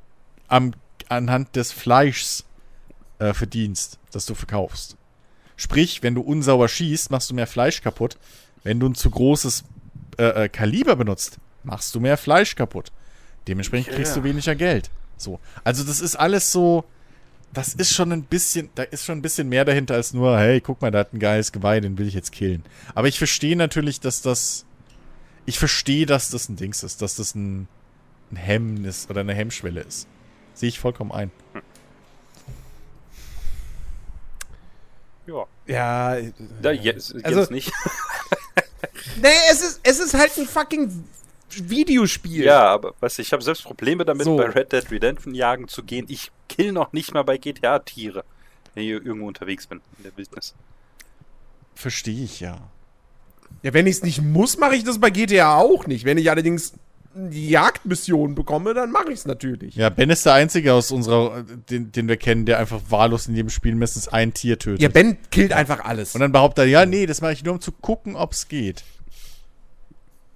am, 0.47 0.73
anhand 1.09 1.55
des 1.55 1.71
Fleischs 1.71 2.45
äh, 3.19 3.33
verdienst, 3.33 3.99
das 4.11 4.25
du 4.25 4.35
verkaufst. 4.35 4.97
Sprich, 5.55 6.03
wenn 6.03 6.15
du 6.15 6.21
unsauber 6.21 6.67
schießt, 6.67 7.11
machst 7.11 7.29
du 7.29 7.35
mehr 7.35 7.47
Fleisch 7.47 7.81
kaputt. 7.81 8.17
Wenn 8.63 8.79
du 8.79 8.87
ein 8.87 8.95
zu 8.95 9.09
großes 9.09 9.63
äh, 10.17 10.45
äh, 10.45 10.49
Kaliber 10.49 10.95
benutzt, 10.95 11.37
machst 11.63 11.93
du 11.95 11.99
mehr 11.99 12.17
Fleisch 12.17 12.55
kaputt. 12.55 12.91
Dementsprechend 13.47 13.91
Ja, 13.91 13.95
kriegst 13.95 14.15
du 14.15 14.23
weniger 14.23 14.55
Geld. 14.55 14.89
So. 15.17 15.39
Also 15.63 15.83
das 15.83 16.01
ist 16.01 16.15
alles 16.15 16.51
so, 16.51 16.85
das 17.53 17.73
ist 17.73 17.93
schon 17.93 18.11
ein 18.11 18.23
bisschen, 18.23 18.69
da 18.75 18.83
ist 18.83 19.05
schon 19.05 19.19
ein 19.19 19.21
bisschen 19.21 19.47
mehr 19.47 19.63
dahinter 19.65 19.95
als 19.95 20.13
nur, 20.13 20.37
hey, 20.39 20.59
guck 20.59 20.81
mal, 20.81 20.91
da 20.91 20.99
hat 20.99 21.13
ein 21.13 21.19
geiles 21.19 21.51
Geweih, 21.51 21.79
den 21.79 21.97
will 21.97 22.07
ich 22.07 22.13
jetzt 22.13 22.31
killen. 22.31 22.63
Aber 22.95 23.07
ich 23.07 23.17
verstehe 23.17 23.55
natürlich, 23.55 23.99
dass 23.99 24.21
das, 24.21 24.65
ich 25.45 25.59
verstehe, 25.59 26.05
dass 26.05 26.29
das 26.29 26.49
ein 26.49 26.55
Dings 26.55 26.83
ist, 26.83 27.01
dass 27.01 27.15
das 27.15 27.35
ein, 27.35 27.67
ein 28.31 28.35
Hemmnis 28.37 29.07
oder 29.09 29.21
eine 29.21 29.33
Hemmschwelle 29.33 29.81
ist. 29.81 30.07
Sehe 30.53 30.69
ich 30.69 30.79
vollkommen 30.79 31.11
ein. 31.11 31.31
Ja. 35.25 35.45
Ja, 35.65 36.15
ja 36.61 36.71
jetzt, 36.71 37.13
jetzt 37.13 37.25
Also- 37.25 37.51
nicht. 37.53 37.71
nee, 39.21 39.27
es 39.51 39.61
ist, 39.61 39.79
es 39.83 39.99
ist 39.99 40.13
halt 40.13 40.37
ein 40.37 40.45
fucking 40.45 41.05
Videospiel. 41.49 42.43
Ja, 42.45 42.65
aber 42.65 42.93
was 42.99 43.19
ich 43.19 43.31
habe 43.31 43.41
selbst 43.43 43.63
Probleme 43.63 44.03
damit, 44.05 44.25
So. 44.25 44.35
bei 44.37 44.45
Red 44.45 44.71
Dead 44.73 44.89
Redemption 44.91 45.33
jagen 45.35 45.67
zu 45.67 45.83
gehen. 45.83 46.05
Ich 46.09 46.31
kill 46.49 46.71
noch 46.71 46.93
nicht 46.93 47.13
mal 47.13 47.23
bei 47.23 47.37
GTA 47.37 47.79
Tiere, 47.79 48.25
wenn 48.73 48.83
ich 48.83 48.89
irgendwo 48.89 49.27
unterwegs 49.27 49.67
bin 49.67 49.81
in 49.97 50.03
der 50.03 50.17
Wildnis. 50.17 50.53
Verstehe 51.75 52.23
ich 52.23 52.39
ja. 52.39 52.59
Ja, 53.63 53.73
wenn 53.73 53.87
ich 53.87 53.95
es 53.97 54.03
nicht 54.03 54.21
muss, 54.21 54.57
mache 54.57 54.75
ich 54.75 54.83
das 54.83 54.99
bei 54.99 55.09
GTA 55.09 55.57
auch 55.57 55.87
nicht. 55.87 56.05
Wenn 56.05 56.17
ich 56.17 56.29
allerdings 56.29 56.73
die 57.15 57.49
Jagdmission 57.49 58.35
bekomme, 58.35 58.73
dann 58.73 58.91
mache 58.91 59.11
ich 59.11 59.19
es 59.19 59.25
natürlich. 59.25 59.75
Ja, 59.75 59.89
Ben 59.89 60.09
ist 60.09 60.25
der 60.25 60.33
Einzige 60.33 60.73
aus 60.73 60.91
unserer, 60.91 61.43
den, 61.69 61.91
den 61.91 62.07
wir 62.07 62.17
kennen, 62.17 62.45
der 62.45 62.59
einfach 62.59 62.81
wahllos 62.89 63.27
in 63.27 63.35
jedem 63.35 63.49
Spiel 63.49 63.71
mindestens 63.71 64.07
ein 64.07 64.33
Tier 64.33 64.59
tötet. 64.59 64.81
Ja, 64.81 64.89
Ben 64.89 65.17
killt 65.29 65.53
einfach 65.53 65.85
alles. 65.85 66.13
Und 66.15 66.21
dann 66.21 66.31
behauptet 66.31 66.65
er, 66.65 66.69
ja, 66.69 66.85
nee, 66.85 67.05
das 67.05 67.21
mache 67.21 67.33
ich 67.33 67.43
nur, 67.43 67.53
um 67.53 67.61
zu 67.61 67.71
gucken, 67.71 68.15
ob 68.15 68.33
es 68.33 68.47
geht. 68.47 68.83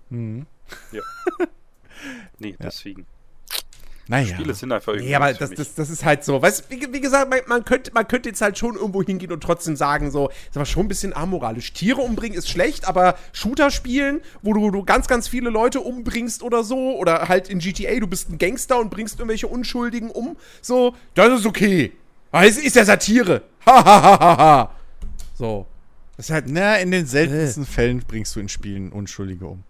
Ja. 0.09 1.01
nee, 2.39 2.55
deswegen. 2.61 3.05
Naja. 4.09 4.35
Spiele 4.35 4.53
sind 4.53 4.71
einfach 4.71 4.93
irgendwie. 4.93 5.09
Nee, 5.09 5.15
aber 5.15 5.33
das, 5.33 5.51
das, 5.51 5.75
das 5.75 5.89
ist 5.89 6.05
halt 6.05 6.23
so. 6.23 6.41
Weißt 6.41 6.69
wie, 6.69 6.93
wie 6.93 7.01
gesagt, 7.01 7.29
man, 7.29 7.39
man, 7.47 7.65
könnte, 7.65 7.91
man 7.93 8.07
könnte 8.07 8.29
jetzt 8.29 8.41
halt 8.41 8.57
schon 8.57 8.75
irgendwo 8.75 9.03
hingehen 9.03 9.31
und 9.31 9.41
trotzdem 9.41 9.75
sagen, 9.75 10.11
so, 10.11 10.29
ist 10.29 10.55
aber 10.55 10.65
schon 10.65 10.85
ein 10.85 10.87
bisschen 10.87 11.15
amoralisch. 11.15 11.73
Tiere 11.73 12.01
umbringen 12.01 12.37
ist 12.37 12.49
schlecht, 12.49 12.87
aber 12.87 13.17
Shooter 13.33 13.69
spielen, 13.69 14.21
wo 14.41 14.53
du, 14.53 14.71
du 14.71 14.83
ganz, 14.83 15.07
ganz 15.07 15.27
viele 15.27 15.49
Leute 15.49 15.81
umbringst 15.81 16.41
oder 16.41 16.63
so, 16.63 16.95
oder 16.97 17.27
halt 17.27 17.49
in 17.49 17.59
GTA, 17.59 17.99
du 17.99 18.07
bist 18.07 18.29
ein 18.29 18.37
Gangster 18.37 18.79
und 18.79 18.89
bringst 18.89 19.19
irgendwelche 19.19 19.47
Unschuldigen 19.47 20.09
um, 20.09 20.37
so, 20.61 20.95
das 21.13 21.39
ist 21.39 21.45
okay. 21.45 21.91
Aber 22.31 22.45
es 22.45 22.57
ist 22.57 22.75
ja 22.75 22.85
Satire. 22.85 23.41
Hahaha. 23.65 24.71
so. 25.37 25.65
Das 26.15 26.29
ist 26.29 26.33
halt. 26.33 26.45
Na, 26.47 26.77
in 26.77 26.91
den 26.91 27.05
seltensten 27.05 27.65
Fällen 27.65 27.99
bringst 27.99 28.35
du 28.35 28.39
in 28.39 28.49
Spielen 28.49 28.91
Unschuldige 28.91 29.45
um. 29.45 29.63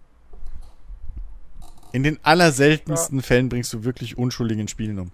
In 1.91 2.03
den 2.03 2.19
allerseltensten 2.23 3.21
Fällen 3.21 3.49
bringst 3.49 3.71
du 3.73 3.83
wirklich 3.83 4.17
Unschuldige 4.17 4.61
in 4.61 4.67
Spielen 4.67 4.99
um. 4.99 5.11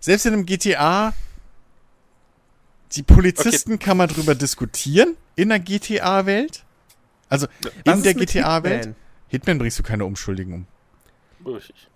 Selbst 0.00 0.26
in 0.26 0.32
einem 0.32 0.46
GTA, 0.46 1.12
die 2.92 3.02
Polizisten 3.02 3.78
kann 3.78 3.96
man 3.96 4.08
drüber 4.08 4.34
diskutieren 4.34 5.16
in 5.36 5.48
der 5.48 5.60
GTA-Welt. 5.60 6.64
Also 7.28 7.46
Was 7.84 7.96
in 7.96 8.02
der 8.02 8.14
GTA-Welt. 8.14 8.78
Hitman? 8.80 8.96
Hitman 9.28 9.58
bringst 9.58 9.78
du 9.78 9.82
keine 9.82 10.04
Unschuldigen 10.04 10.66
um. 11.44 11.54
Richtig. 11.54 11.88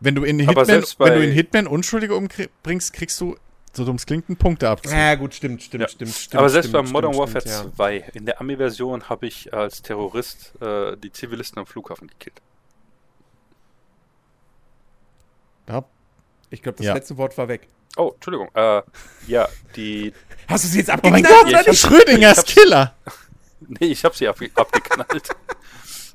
Wenn 0.00 0.14
du 0.14 0.24
in 0.24 0.38
Hitman, 0.38 0.66
wenn 0.66 1.14
du 1.14 1.22
in 1.24 1.32
Hitman 1.32 1.66
Unschuldige 1.66 2.14
umbringst, 2.14 2.92
kriegst 2.92 3.20
du, 3.20 3.36
so 3.72 3.84
dumm 3.84 3.96
es 3.96 4.06
klingt, 4.06 4.28
einen 4.28 4.36
Punkteabzug. 4.36 4.92
Ja, 4.92 5.14
gut, 5.16 5.34
stimmt, 5.34 5.62
stimmt, 5.62 5.82
Ja. 5.82 5.88
stimmt, 5.88 6.14
stimmt. 6.14 6.36
aber 6.36 6.48
selbst 6.48 6.68
stimmt, 6.68 6.86
bei 6.86 6.92
Modern 6.92 7.12
stimmt, 7.12 7.34
Warfare 7.34 7.58
stimmt, 7.58 7.76
2, 7.76 7.96
in 8.14 8.26
der 8.26 8.40
Ami-Version, 8.40 9.08
habe 9.08 9.26
ich 9.26 9.52
als 9.52 9.82
Terrorist 9.82 10.54
äh, 10.62 10.96
die 10.96 11.12
Zivilisten 11.12 11.58
am 11.58 11.66
Flughafen 11.66 12.08
gekillt. 12.08 12.40
Ja. 15.68 15.84
Ich 16.50 16.62
glaube, 16.62 16.78
das 16.78 16.86
Ja. 16.86 16.94
letzte 16.94 17.16
Wort 17.18 17.36
war 17.38 17.48
weg. 17.48 17.68
Oh, 17.96 18.12
Entschuldigung. 18.14 18.48
Äh, 18.54 18.82
ja, 19.26 19.48
die. 19.76 20.12
Hast 20.48 20.64
du 20.64 20.68
sie 20.68 20.78
jetzt 20.78 20.88
Oh 20.90 20.96
mein 21.02 21.24
abgeknallt 21.26 21.54
Gott, 21.56 21.66
nicht? 21.68 21.80
Schrödingers 21.80 22.44
Killer. 22.44 22.94
Nee, 23.60 23.86
ich 23.86 24.04
habe 24.04 24.16
sie 24.16 24.28
abge 24.28 24.50
abgeknallt. 24.54 25.30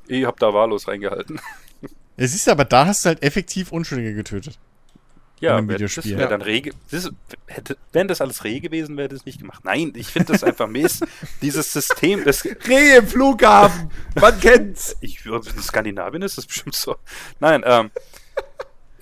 ich 0.07 0.25
habe 0.25 0.38
da 0.39 0.53
wahllos 0.53 0.88
reingehalten. 0.88 1.39
Ja, 2.17 2.27
siehst 2.27 2.45
du, 2.47 2.51
aber 2.51 2.63
da 2.63 2.85
hast 2.85 3.03
du 3.03 3.09
halt 3.09 3.21
effektiv 3.23 3.71
Unschuldige 3.71 4.13
getötet. 4.13 4.57
Ja, 5.39 5.57
einem 5.57 5.67
wär- 5.67 5.75
Videospiel. 5.75 6.11
das 6.11 6.19
wäre 6.19 6.30
dann 6.30 6.41
Reh. 6.43 6.61
ge- 6.61 6.73
Das 6.91 7.05
ist, 7.05 7.11
hätte, 7.47 7.75
wenn 7.91 8.07
das 8.07 8.21
alles 8.21 8.43
Reh 8.43 8.59
gewesen 8.59 8.95
wäre, 8.97 9.05
hätte 9.05 9.15
es 9.15 9.25
nicht 9.25 9.39
gemacht. 9.39 9.65
Nein, 9.65 9.91
ich 9.95 10.07
finde 10.07 10.31
das 10.31 10.43
einfach 10.43 10.67
Mist. 10.67 11.05
Dieses 11.41 11.73
System, 11.73 12.23
das, 12.23 12.45
Rehe 12.45 12.97
im 12.99 13.07
Flughafen. 13.07 13.89
Man 14.15 14.39
kennt's. 14.39 14.95
ich, 15.01 15.25
in 15.25 15.41
Skandinavien 15.61 16.21
ist 16.21 16.38
das 16.38 16.45
bestimmt 16.45 16.75
so. 16.75 16.95
Nein, 17.39 17.63
ähm, 17.65 17.91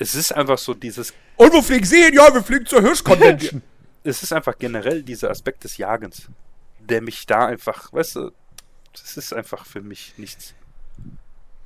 es 0.02 0.16
ist 0.16 0.32
einfach 0.32 0.58
so 0.58 0.74
dieses, 0.74 1.14
Und 1.36 1.54
wo 1.54 1.62
fliegen 1.62 1.86
Sie 1.86 2.04
hin? 2.04 2.14
Ja, 2.14 2.34
wir 2.34 2.44
fliegen 2.44 2.66
zur 2.66 2.82
Hirsch-Convention. 2.82 3.62
es 4.04 4.24
ist 4.24 4.34
einfach 4.34 4.58
generell 4.58 5.04
dieser 5.04 5.30
Aspekt 5.30 5.64
des 5.64 5.78
Jagens, 5.78 6.24
der 6.80 7.02
mich 7.02 7.26
da 7.26 7.46
einfach, 7.46 7.94
weißt 7.94 8.16
du, 8.16 8.32
das 8.94 9.16
ist 9.18 9.34
einfach 9.34 9.66
für 9.66 9.82
mich 9.82 10.14
nichts. 10.18 10.54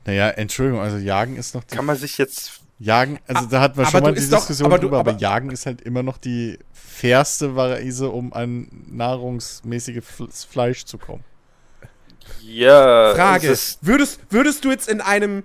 Naja, 0.05 0.29
Entschuldigung, 0.29 0.81
also 0.81 0.97
Jagen 0.97 1.35
ist 1.37 1.55
noch 1.55 1.63
die. 1.63 1.75
Kann 1.75 1.85
man 1.85 1.95
sich 1.97 2.17
jetzt, 2.17 2.61
Jagen, 2.77 3.19
also 3.27 3.45
da 3.47 3.61
hatten 3.61 3.77
wir 3.77 3.83
aber 3.83 3.91
schon 3.91 4.01
mal 4.03 4.09
du 4.09 4.15
die 4.15 4.21
ist 4.21 4.31
doch- 4.33 4.37
Diskussion 4.39 4.65
aber 4.67 4.77
du- 4.77 4.83
drüber, 4.83 4.99
aber, 4.99 5.11
aber- 5.11 5.19
Jagen 5.19 5.49
ist 5.49 5.65
halt 5.65 5.81
immer 5.81 6.03
noch 6.03 6.17
die 6.17 6.59
fairste 6.73 7.55
Weise, 7.55 8.09
um 8.09 8.31
an 8.33 8.67
nahrungsmäßige 8.87 9.97
F 9.97 10.21
Fleisch 10.51 10.85
zu 10.85 10.97
kommen. 10.97 11.23
ja, 12.43 13.13
Frage. 13.15 13.57
Würdest, 13.81 14.19
würdest 14.29 14.63
du 14.65 14.71
jetzt 14.71 14.87
in 14.87 15.01
einem 15.01 15.43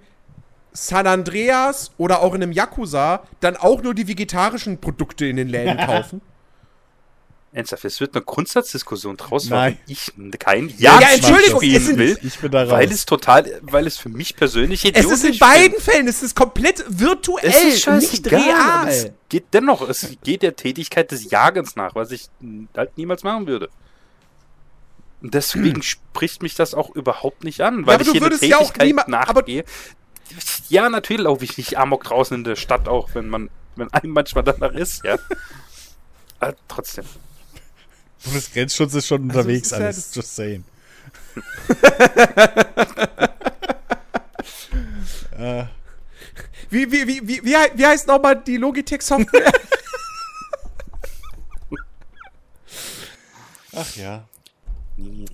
San 0.72 1.06
Andreas 1.06 1.90
oder 1.98 2.20
auch 2.22 2.34
in 2.34 2.42
einem 2.42 2.52
Yakuza 2.52 3.22
dann 3.40 3.56
auch 3.56 3.82
nur 3.82 3.94
die 3.94 4.06
vegetarischen 4.09 4.78
Produkte 4.80 5.26
in 5.26 5.36
den 5.36 5.48
Läden 5.48 5.76
kaufen? 5.78 6.20
ernsthaft, 7.52 7.84
es 7.84 7.98
wird 7.98 8.14
eine 8.14 8.24
Grundsatzdiskussion 8.24 9.16
draus, 9.16 9.48
Nein. 9.51 9.76
warum 9.88 10.30
ich 10.30 10.38
kein 10.38 10.68
Ja, 10.78 11.01
Jagdspiel 11.01 11.14
Entschuldigung, 11.34 11.60
spielen 11.60 11.82
sind- 11.82 11.98
will. 11.98 12.18
Ich 12.22 12.38
bin 12.38 12.52
da 12.52 12.62
raus. 12.62 12.70
Weil 12.70 12.92
es 12.92 13.05
total, 13.06 13.60
weil 13.62 13.88
es 13.88 13.98
für 13.98 14.09
mich 14.09 14.36
persönlich 14.36 14.84
es 14.84 14.90
ist 15.05 15.24
in 15.24 15.32
idiotisch 15.32 15.38
beiden 15.40 15.80
Fällen, 15.80 16.06
es 16.06 16.22
ist 16.22 16.36
komplett 16.36 16.84
virtuell, 16.88 17.48
Es 17.51 17.64
ist 17.86 17.86
nicht 17.88 18.32
aber 18.32 18.88
Es 18.88 19.02
real. 19.05 19.14
geht 19.28 19.47
dennoch, 19.52 19.88
es 19.88 20.14
geht 20.22 20.42
der 20.42 20.55
Tätigkeit 20.55 21.10
des 21.10 21.28
Jagens 21.28 21.74
nach, 21.74 21.97
was 21.97 22.12
ich 22.12 22.28
halt 22.76 22.97
niemals 22.97 23.24
machen 23.24 23.48
würde. 23.48 23.68
Und 25.20 25.34
deswegen 25.34 25.82
spricht 25.82 26.42
mich 26.42 26.55
das 26.55 26.72
auch 26.74 26.94
überhaupt 26.94 27.42
nicht 27.42 27.62
an, 27.62 27.84
weil 27.84 27.94
aber 27.97 28.02
ich 28.02 28.06
du 28.06 28.12
hier 28.12 28.20
eine 28.22 28.30
würdest 28.30 28.44
ja 28.44 28.59
auch 28.59 28.72
Tätigkeit 28.72 29.09
nachgehe. 29.09 29.64
Ja, 30.69 30.89
natürlich 30.89 31.23
laufe 31.24 31.44
ich 31.44 31.57
nicht 31.59 31.77
amok 31.78 32.05
draußen 32.05 32.36
in 32.36 32.44
der 32.44 32.57
Stadt, 32.57 32.89
auch 32.89 33.11
wenn 33.15 33.28
man, 33.28 33.51
wenn 33.77 33.93
einem 33.93 34.12
manchmal 34.12 34.44
danach 34.44 34.73
ist, 34.73 35.05
ja. 35.05 35.16
Aber 36.40 36.55
trotzdem. 36.69 37.05
Bundesgrenzschutz 38.24 38.94
ist 38.94 39.07
schon 39.09 39.28
Also, 39.31 39.40
unterwegs, 39.40 39.70
ja 39.70 39.78
alles. 39.78 39.97
das- 39.97 40.15
Just 40.15 40.36
saying. 40.36 40.65
äh, 45.39 45.65
Wie, 46.70 46.90
wie, 46.93 47.07
wie, 47.09 47.27
wie, 47.27 47.44
wie 47.44 47.86
heißt 47.86 48.07
nochmal 48.07 48.40
die 48.40 48.57
Logitech-Software? 48.57 49.52
ach 53.74 53.97
ja. 53.97 54.24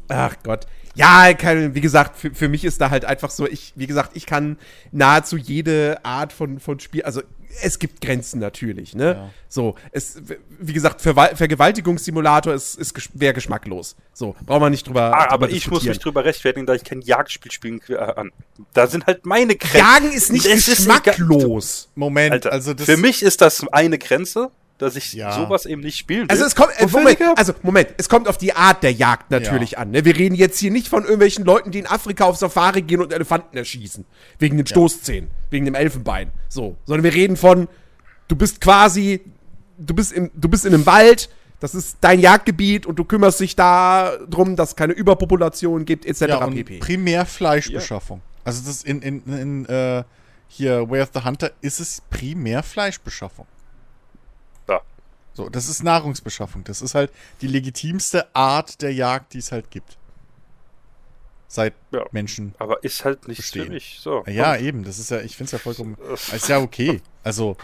Ach 0.09 0.35
Gott. 0.43 0.67
Ja, 0.97 1.35
keine, 1.35 1.75
wie 1.75 1.81
gesagt, 1.81 2.17
für, 2.17 2.35
für 2.35 2.49
mich 2.49 2.65
ist 2.65 2.81
da 2.81 2.91
halt 2.91 3.05
einfach 3.05 3.31
so, 3.31 3.47
ich, 3.47 3.73
wie 3.77 3.87
gesagt, 3.87 4.13
ich 4.15 4.25
kann 4.27 4.59
nahezu 4.93 5.37
jede 5.37 6.05
Art 6.05 6.33
von, 6.33 6.59
von 6.59 6.81
Spiel, 6.81 7.03
also 7.03 7.23
es 7.63 7.79
gibt 7.79 8.01
Grenzen 8.01 8.41
natürlich, 8.41 8.95
ne? 8.95 9.05
Ja. 9.05 9.31
So, 9.49 9.77
es, 9.93 10.21
wie 10.59 10.73
gesagt, 10.73 11.01
Verwal 11.01 11.37
Vergewaltigungssimulator 11.37 12.53
ist, 12.53 12.75
ist 12.77 12.95
gesch 12.95 13.11
wäre 13.15 13.35
geschmacklos. 13.35 13.97
So, 14.13 14.35
brauchen 14.45 14.63
wir 14.63 14.71
nicht 14.71 14.87
drüber. 14.87 15.13
Ah, 15.15 15.23
drüber 15.23 15.33
aber 15.33 15.51
ich 15.51 15.71
muss 15.71 15.85
mich 15.85 15.99
drüber 15.99 16.25
rechtfertigen, 16.25 16.67
da 16.67 16.75
ich 16.75 16.85
kein 16.85 17.01
Jagdspiel 17.01 17.53
spielen 17.53 17.81
äh, 17.89 17.97
an. 17.97 18.33
Da 18.73 18.87
sind 18.87 19.07
halt 19.07 19.27
meine 19.27 19.57
Grenzen. 19.57 19.79
Jagen 19.79 20.13
ist 20.13 20.33
nicht 20.33 20.47
Es 20.47 20.69
ist 20.69 20.79
geschmacklos. 20.79 21.89
Moment, 21.95 22.33
Alter, 22.33 22.53
also 22.53 22.75
das. 22.75 22.87
für 22.87 22.97
mich 22.97 23.23
ist 23.23 23.41
das 23.41 23.67
eine 23.69 23.99
Grenze, 23.99 24.51
dass 24.79 24.97
ich 24.97 25.13
Ja. 25.13 25.33
sowas 25.33 25.67
eben 25.67 25.81
nicht 25.83 25.97
spielen 25.97 26.23
will. 26.23 26.31
Also 26.31 26.45
es 26.45 26.55
kommt, 26.55 26.71
äh, 26.79 26.87
Moment, 26.87 27.19
also 27.37 27.55
Moment, 27.63 27.89
es 27.97 28.09
kommt 28.09 28.29
auf 28.29 28.39
die 28.39 28.55
Art 28.55 28.83
der 28.83 28.93
Jagd 28.93 29.31
natürlich 29.31 29.73
Ja. 29.73 29.79
an. 29.79 29.91
Ne? 29.91 30.05
Wir 30.05 30.17
reden 30.17 30.35
jetzt 30.35 30.59
hier 30.59 30.71
nicht 30.71 30.89
von 30.89 31.03
irgendwelchen 31.03 31.45
Leuten, 31.45 31.71
die 31.71 31.79
in 31.79 31.87
Afrika 31.87 32.25
auf 32.25 32.37
Safari 32.37 32.83
gehen 32.83 33.01
und 33.01 33.13
Elefanten 33.13 33.57
erschießen. 33.57 34.05
Wegen 34.39 34.57
den 34.57 34.67
Stoßzähnen, 34.67 35.31
wegen 35.51 35.65
dem 35.65 35.75
Elfenbein. 35.75 36.31
So. 36.49 36.77
Sondern 36.85 37.05
wir 37.05 37.15
reden 37.15 37.37
von, 37.37 37.69
du 38.29 38.37
bist 38.37 38.61
quasi, 38.61 39.23
du 39.79 39.95
bist 39.95 40.13
im, 40.13 40.31
du 40.35 40.49
bist 40.49 40.67
in 40.67 40.75
einem 40.75 40.87
Wald, 40.87 41.31
das 41.61 41.75
ist 41.75 41.97
dein 42.03 42.21
Jagdgebiet 42.21 42.85
und 42.85 42.99
du 42.99 43.05
kümmerst 43.05 43.41
dich 43.41 43.57
da 43.57 44.13
drum, 44.29 44.57
dass 44.57 44.71
es 44.71 44.77
keine 44.77 44.93
Überpopulation 44.93 45.87
gibt, 45.87 46.05
etc. 46.05 46.21
ja, 46.23 46.45
und 46.45 46.55
pp. 46.55 46.79
primär 46.79 47.25
Fleischbeschaffung. 47.25 48.21
Also 48.45 48.63
das 48.67 48.83
in, 48.83 49.01
in, 49.01 49.23
in 49.27 49.67
äh, 49.67 50.05
hier 50.49 50.89
Way 50.91 51.03
of 51.03 51.11
the 51.15 51.25
Hunter 51.25 51.51
ist 51.63 51.81
es 51.81 52.03
primär 52.11 52.63
Fleischbeschaffung. 52.63 53.47
So, 55.37 55.51
das 55.51 55.69
ist 55.69 55.83
Nahrungsbeschaffung. 55.83 56.65
Das 56.65 56.81
ist 56.81 56.95
halt 56.95 57.13
die 57.43 57.47
legitimste 57.47 58.35
Art 58.35 58.81
der 58.81 58.95
Jagd, 58.95 59.35
die 59.35 59.39
es 59.39 59.53
halt 59.53 59.71
gibt. 59.71 59.99
Seit 61.47 61.75
Ja. 61.93 62.05
Menschen. 62.11 62.55
aber 62.59 62.83
ist 62.83 63.05
halt 63.05 63.29
nicht 63.29 63.37
Verstehen. 63.39 63.67
für 63.67 63.73
mich. 63.73 63.99
So. 64.01 64.25
Ja, 64.27 64.57
eben, 64.57 64.83
das 64.83 64.99
ist 64.99 65.11
ja, 65.11 65.21
ich 65.21 65.37
finde 65.37 65.45
es 65.49 65.53
ja 65.53 65.59
vollkommen. 65.59 65.97
Ist 66.33 66.49
ja 66.49 66.59
okay. 66.59 67.03
Also, 67.23 67.57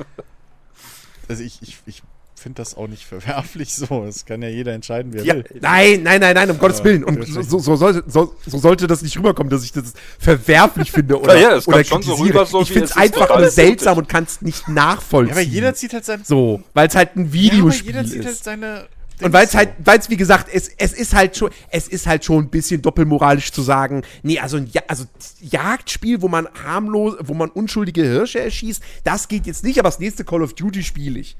also 1.28 1.42
ich, 1.42 1.62
ich, 1.62 1.78
ich 1.86 2.02
finde 2.40 2.56
das 2.56 2.76
auch 2.76 2.88
nicht 2.88 3.04
verwerflich 3.06 3.74
so. 3.74 4.04
Das 4.04 4.24
kann 4.26 4.42
ja 4.42 4.48
jeder 4.48 4.72
entscheiden, 4.72 5.12
wie 5.12 5.18
er 5.18 5.24
Ja, 5.24 5.34
will. 5.36 5.44
Nein, 5.60 6.02
nein, 6.02 6.20
nein, 6.20 6.34
nein, 6.34 6.50
um 6.50 6.58
Gottes 6.58 6.82
Willen. 6.84 7.02
Natürlich. 7.02 7.34
so, 7.48 7.58
so, 7.58 7.76
sollte, 7.76 8.04
so, 8.06 8.34
so 8.46 8.58
sollte 8.58 8.86
das 8.86 9.02
nicht 9.02 9.16
rüberkommen, 9.18 9.50
dass 9.50 9.64
ich 9.64 9.72
das 9.72 9.92
verwerflich 10.18 10.90
finde 10.92 11.18
oder, 11.20 11.34
Ja, 11.36 11.50
ja, 11.50 11.56
es 11.56 11.68
oder 11.68 11.84
schon 11.84 12.02
so 12.02 12.14
rüber, 12.14 12.44
so 12.46 12.62
ich 12.62 12.68
finde 12.72 12.86
es 12.86 12.96
einfach 12.96 13.36
nur 13.36 13.48
seltsam 13.50 13.98
und 13.98 14.08
kann 14.08 14.24
es 14.24 14.42
nicht 14.42 14.68
nachvollziehen. 14.68 15.28
Ja, 15.36 15.40
aber 15.42 15.48
jeder 15.50 15.74
zieht 15.74 15.92
halt 15.92 16.04
sein. 16.04 16.20
so, 16.24 16.62
weil 16.74 16.88
es 16.88 16.94
halt 16.96 17.16
ein 17.16 17.20
Ja, 17.20 17.24
aber 17.26 17.32
Videospiel 17.32 17.86
jeder 17.94 18.04
zieht 18.04 18.24
halt 18.24 18.34
ist. 18.34 18.44
seine. 18.44 18.86
Und 19.20 19.32
weil 19.32 19.44
es 19.46 19.54
halt, 19.54 19.68
weil 19.84 20.00
es 20.00 20.10
wie 20.10 20.16
gesagt, 20.16 20.48
es, 20.52 20.68
es 20.78 20.92
ist 20.92 21.14
halt 21.14 21.36
schon, 21.36 21.50
es 21.70 21.86
ist 21.86 22.08
halt 22.08 22.24
schon 22.24 22.44
ein 22.44 22.50
bisschen 22.50 22.82
doppelmoralisch 22.82 23.52
zu 23.52 23.62
sagen, 23.62 24.02
nee, 24.24 24.40
also 24.40 24.56
ein 24.56 24.68
ja 24.72 24.82
also 24.88 25.04
Jagdspiel, 25.40 26.22
wo 26.22 26.28
man 26.28 26.48
harmlos, 26.64 27.14
wo 27.22 27.34
man 27.34 27.48
unschuldige 27.50 28.02
Hirsche 28.02 28.40
erschießt, 28.40 28.82
das 29.04 29.28
geht 29.28 29.46
jetzt 29.46 29.62
nicht, 29.62 29.78
aber 29.78 29.88
das 29.90 30.00
nächste 30.00 30.24
Call 30.24 30.42
of 30.42 30.54
Duty 30.54 30.82
spiele 30.82 31.20
ich. 31.20 31.36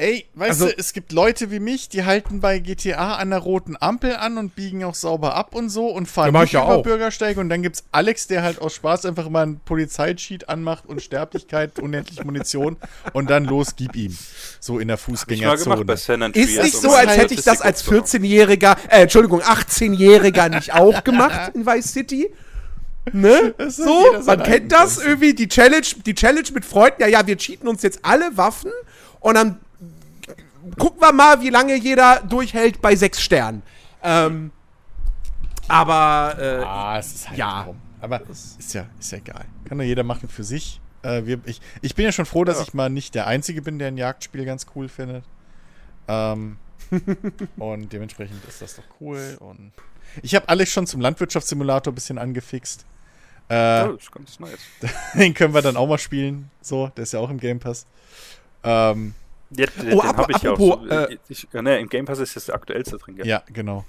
Ey, 0.00 0.24
weißt 0.32 0.62
Also- 0.62 0.66
du, 0.68 0.78
es 0.78 0.94
gibt 0.94 1.12
Leute 1.12 1.50
wie 1.50 1.60
mich, 1.60 1.90
die 1.90 2.06
halten 2.06 2.40
bei 2.40 2.58
GTA 2.58 3.16
an 3.16 3.28
der 3.28 3.40
roten 3.40 3.76
Ampel 3.78 4.16
an 4.16 4.38
und 4.38 4.54
biegen 4.54 4.82
auch 4.82 4.94
sauber 4.94 5.34
ab 5.34 5.54
und 5.54 5.68
so 5.68 5.88
und 5.88 6.06
fahren 6.06 6.32
Ja, 6.34 6.40
nicht 6.40 6.52
ja 6.52 6.64
über 6.64 6.76
auch. 6.76 6.82
Bürgersteige. 6.82 7.38
Und 7.38 7.50
dann 7.50 7.60
gibt's 7.62 7.84
Alex, 7.92 8.26
der 8.26 8.42
halt 8.42 8.62
aus 8.62 8.72
Spaß 8.74 9.04
einfach 9.04 9.28
mal 9.28 9.42
einen 9.42 9.60
Polizeicheat 9.60 10.48
anmacht 10.48 10.86
und 10.86 11.02
Sterblichkeit, 11.02 11.78
unendlich 11.80 12.24
Munition 12.24 12.78
und 13.12 13.28
dann 13.28 13.44
los, 13.44 13.76
gib 13.76 13.94
ihm. 13.94 14.16
So 14.58 14.78
in 14.78 14.88
der 14.88 14.96
gemacht 14.96 15.04
Fußgängerzone. 15.04 15.84
Ist 16.32 16.62
nicht 16.62 16.76
so, 16.76 16.92
als 16.92 17.18
hätte 17.18 17.34
ich 17.34 17.42
das 17.42 17.60
als 17.60 17.82
Statistik 17.82 18.22
14-Jähriger, 18.22 18.76
äh, 18.88 19.02
Entschuldigung, 19.02 19.42
18-Jähriger 19.42 20.48
nicht 20.48 20.72
auch 20.72 21.04
gemacht 21.04 21.52
in 21.54 21.66
Vice 21.66 21.92
City? 21.92 22.32
Ne? 23.12 23.54
So, 23.68 24.02
man 24.24 24.42
kennt 24.44 24.72
das 24.72 24.96
irgendwie, 24.96 25.34
die 25.34 25.48
Challenge, 25.48 25.86
die 26.06 26.14
Challenge 26.14 26.48
mit 26.54 26.64
Freunden, 26.64 27.02
ja, 27.02 27.06
ja, 27.06 27.26
wir 27.26 27.36
cheaten 27.36 27.68
uns 27.68 27.82
jetzt 27.82 28.00
alle 28.02 28.34
Waffen 28.38 28.70
und 29.20 29.34
dann 29.34 29.60
gucken 30.78 31.00
wir 31.00 31.12
mal, 31.12 31.40
wie 31.40 31.50
lange 31.50 31.74
jeder 31.76 32.20
durchhält 32.20 32.80
bei 32.82 32.94
sechs 32.96 33.20
Sternen. 33.22 33.62
Ähm, 34.02 34.50
aber, 35.68 36.36
äh, 36.38 36.64
Ah, 36.64 36.98
es 36.98 37.14
ist 37.14 37.28
halt 37.28 37.38
Ja. 37.38 37.64
drum. 37.64 37.76
Aber 38.00 38.20
ist 38.30 38.72
ja, 38.74 38.86
ist 38.98 39.12
ja 39.12 39.18
egal. 39.18 39.44
Kann 39.66 39.78
doch 39.78 39.84
jeder 39.84 40.02
machen 40.04 40.28
für 40.28 40.42
sich. 40.44 40.80
Äh, 41.02 41.26
wir, 41.26 41.40
ich, 41.44 41.60
ich 41.82 41.94
bin 41.94 42.04
ja 42.06 42.12
schon 42.12 42.26
froh, 42.26 42.44
dass 42.44 42.56
Ja. 42.56 42.62
ich 42.62 42.74
mal 42.74 42.88
nicht 42.90 43.14
der 43.14 43.26
Einzige 43.26 43.62
bin, 43.62 43.78
der 43.78 43.88
ein 43.88 43.98
Jagdspiel 43.98 44.44
ganz 44.44 44.66
cool 44.74 44.88
findet. 44.88 45.24
Ähm, 46.08 46.56
und 47.58 47.92
dementsprechend 47.92 48.42
ist 48.46 48.62
das 48.62 48.76
doch 48.76 48.84
cool. 49.00 49.36
Und 49.40 49.72
ich 50.22 50.34
habe 50.34 50.48
Alex 50.48 50.72
schon 50.72 50.86
zum 50.86 51.00
Landwirtschaftssimulator 51.00 51.92
ein 51.92 51.94
bisschen 51.94 52.18
angefixt. 52.18 52.84
Äh, 53.48 53.54
Ja, 53.54 53.88
das 53.88 54.02
ist 54.02 54.12
ganz 54.12 54.40
nice. 54.40 54.58
Den 55.14 55.34
können 55.34 55.54
wir 55.54 55.62
dann 55.62 55.76
auch 55.76 55.86
mal 55.86 55.98
spielen. 55.98 56.50
So, 56.62 56.88
der 56.88 57.02
ist 57.04 57.12
ja 57.12 57.20
auch 57.20 57.30
im 57.30 57.38
Game 57.38 57.60
Pass. 57.60 57.86
Ähm, 58.64 59.14
Ja, 59.56 59.66
den 59.66 59.92
Oh, 59.94 60.00
den 60.00 60.10
ap- 60.10 60.16
hab 60.16 60.30
ich 60.30 60.42
ja 60.42 60.50
auch. 60.50 60.54
apropos, 60.54 60.88
So, 60.88 60.94
äh, 60.94 61.18
ich, 61.28 61.48
ja, 61.52 61.62
ne, 61.62 61.78
Im 61.78 61.88
Game 61.88 62.04
Pass 62.04 62.18
ist 62.18 62.36
das 62.36 62.50
aktuellste 62.50 62.98
drin, 62.98 63.16
gell? 63.16 63.26
ja, 63.26 63.42
genau. 63.52 63.84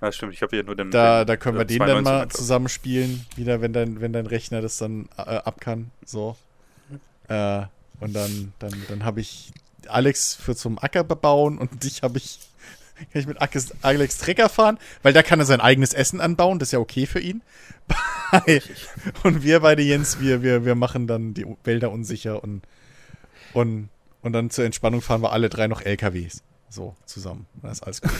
Ja, 0.00 0.10
stimmt. 0.12 0.34
Ich 0.34 0.42
habe 0.42 0.54
hier 0.56 0.64
nur 0.64 0.74
den. 0.76 0.90
Da, 0.90 1.20
den, 1.24 1.28
da 1.28 1.36
können 1.36 1.56
äh, 1.56 1.60
wir 1.60 1.64
den 1.66 1.78
dann 1.78 1.88
92 1.88 2.04
mal 2.12 2.20
einfach. 2.22 2.36
zusammen 2.36 2.68
spielen, 2.68 3.24
wieder, 3.36 3.60
wenn 3.60 3.72
dein, 3.72 4.00
wenn 4.00 4.12
dein 4.12 4.26
Rechner 4.26 4.60
das 4.60 4.76
dann 4.78 5.08
äh, 5.16 5.20
ab 5.22 5.60
kann. 5.60 5.90
So. 6.04 6.36
Äh, 7.28 7.62
und 8.00 8.12
dann, 8.12 8.52
dann, 8.58 8.72
dann 8.88 9.04
habe 9.04 9.20
ich 9.20 9.52
Alex 9.88 10.34
für 10.34 10.54
zum 10.56 10.78
Acker 10.78 11.04
bebauen 11.04 11.58
und 11.58 11.84
dich 11.84 12.02
habe 12.02 12.18
ich, 12.18 12.40
kann 13.12 13.20
ich 13.20 13.26
mit 13.26 13.40
Alex, 13.40 13.72
Alex 13.82 14.18
Trecker 14.18 14.48
fahren, 14.48 14.78
weil 15.02 15.12
da 15.12 15.22
kann 15.22 15.38
er 15.38 15.46
sein 15.46 15.60
eigenes 15.60 15.94
Essen 15.94 16.20
anbauen, 16.20 16.58
das 16.58 16.68
ist 16.68 16.72
ja 16.72 16.80
okay 16.80 17.06
für 17.06 17.20
ihn. 17.20 17.40
Und 19.22 19.42
wir 19.42 19.60
beide, 19.60 19.82
Jens, 19.82 20.18
wir, 20.20 20.42
wir, 20.42 20.64
wir 20.64 20.74
machen 20.74 21.06
dann 21.06 21.34
die 21.34 21.46
Wälder 21.64 21.90
unsicher 21.90 22.42
und, 22.42 22.62
und, 23.52 23.88
und 24.24 24.32
dann 24.32 24.50
zur 24.50 24.64
Entspannung 24.64 25.02
fahren 25.02 25.22
wir 25.22 25.32
alle 25.32 25.48
drei 25.48 25.68
noch 25.68 25.82
LKWs. 25.82 26.42
So, 26.68 26.96
zusammen. 27.04 27.46
Das 27.62 27.74
ist 27.74 27.82
alles 27.84 28.00
gut. 28.02 28.10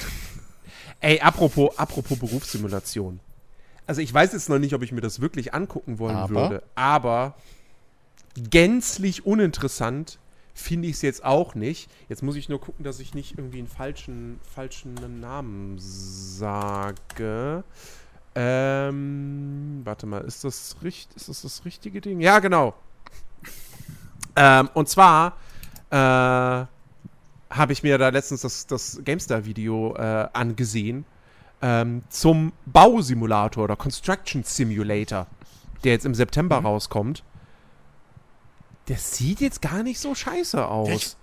ey, 1.00 1.18
apropos, 1.20 1.76
apropos 1.78 2.18
Berufssimulation. 2.18 3.18
Also 3.86 4.00
ich 4.00 4.12
weiß 4.14 4.32
jetzt 4.32 4.48
noch 4.48 4.58
nicht, 4.58 4.74
ob 4.74 4.82
ich 4.82 4.92
mir 4.92 5.00
das 5.00 5.20
wirklich 5.20 5.54
angucken 5.54 5.98
wollen 5.98 6.16
Aber? 6.16 6.34
würde, 6.34 6.62
aber 6.74 7.34
gänzlich 8.50 9.26
uninteressant 9.26 10.18
finde 10.54 10.88
ich 10.88 10.94
es 10.94 11.02
jetzt 11.02 11.24
auch 11.24 11.54
nicht. 11.54 11.90
Jetzt 12.08 12.22
muss 12.22 12.36
ich 12.36 12.48
nur 12.48 12.60
gucken, 12.60 12.84
dass 12.84 13.00
ich 13.00 13.14
nicht 13.14 13.36
irgendwie 13.36 13.58
einen 13.58 13.66
falschen, 13.66 14.40
falschen 14.54 15.20
Namen 15.20 15.76
sage. 15.78 17.64
Ähm, 18.34 19.80
warte 19.84 20.06
mal, 20.06 20.20
ist 20.20 20.44
das, 20.44 20.76
richt, 20.82 21.12
ist 21.14 21.28
das 21.28 21.42
das 21.42 21.64
richtige 21.64 22.00
Ding? 22.00 22.20
Ja, 22.20 22.38
genau. 22.40 22.74
Ähm, 24.36 24.68
und 24.74 24.88
zwar 24.88 25.36
äh, 25.94 26.66
habe 27.50 27.72
ich 27.72 27.84
mir 27.84 27.98
da 27.98 28.08
letztens 28.08 28.40
das, 28.40 28.66
das 28.66 29.00
GameStar-Video 29.04 29.94
äh, 29.96 30.28
angesehen 30.32 31.04
ähm, 31.62 32.02
zum 32.08 32.52
Bausimulator 32.66 33.64
oder 33.64 33.76
Construction 33.76 34.42
Simulator, 34.42 35.28
der 35.84 35.92
jetzt 35.92 36.04
im 36.04 36.14
September 36.14 36.60
Mhm. 36.60 36.66
rauskommt. 36.66 37.22
Der 38.88 38.96
sieht 38.96 39.40
jetzt 39.40 39.62
gar 39.62 39.82
nicht 39.84 40.00
so 40.00 40.14
scheiße 40.14 40.66
aus. 40.66 40.88
Echt? 40.88 41.16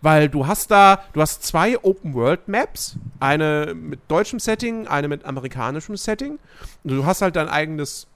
Weil 0.00 0.28
du 0.28 0.46
hast 0.46 0.70
da, 0.70 1.02
du 1.12 1.20
hast 1.20 1.42
zwei 1.42 1.78
Open 1.84 2.14
World 2.14 2.48
Maps, 2.48 2.96
eine 3.20 3.74
mit 3.74 4.00
deutschem 4.08 4.38
Setting, 4.38 4.86
eine 4.86 5.08
mit 5.08 5.24
amerikanischem 5.24 5.96
Setting. 5.96 6.38
Und 6.84 6.90
du 6.90 7.04
hast 7.04 7.22
halt 7.22 7.36
dein 7.36 7.48
eigenes 7.48 8.06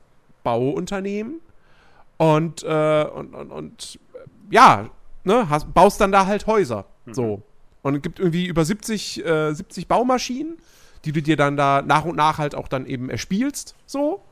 Bauunternehmen 0.45 1.41
und, 2.17 2.63
äh, 2.63 3.05
und, 3.05 3.35
und, 3.35 3.51
und 3.51 3.99
ja, 4.51 4.89
ne, 5.25 5.49
hast, 5.49 5.73
baust 5.75 6.01
dann 6.01 6.13
da 6.13 6.27
halt 6.27 6.47
Häuser. 6.47 6.87
So. 7.11 7.43
Und 7.83 7.97
es 7.97 8.03
gibt 8.03 8.19
irgendwie 8.19 8.47
über 8.47 8.65
70, 8.65 9.25
äh, 9.25 9.53
70 9.53 9.89
Baumaschinen, 9.89 10.59
die 11.05 11.13
du 11.13 11.23
dir 11.23 11.37
dann 11.37 11.57
da 11.57 11.83
nach 11.83 12.05
und 12.05 12.17
nach 12.17 12.39
halt 12.39 12.55
auch 12.55 12.69
dann 12.69 12.87
eben 12.87 13.11
erspielst. 13.11 13.75
So. 13.87 14.23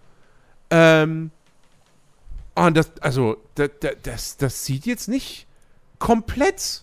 Ähm, 0.71 1.31
und 2.55 2.77
das, 2.77 2.91
also, 3.01 3.37
das, 3.55 3.71
das, 4.03 4.37
das 4.37 4.65
sieht 4.65 4.85
jetzt 4.85 5.09
nicht 5.09 5.47
komplett 5.99 6.83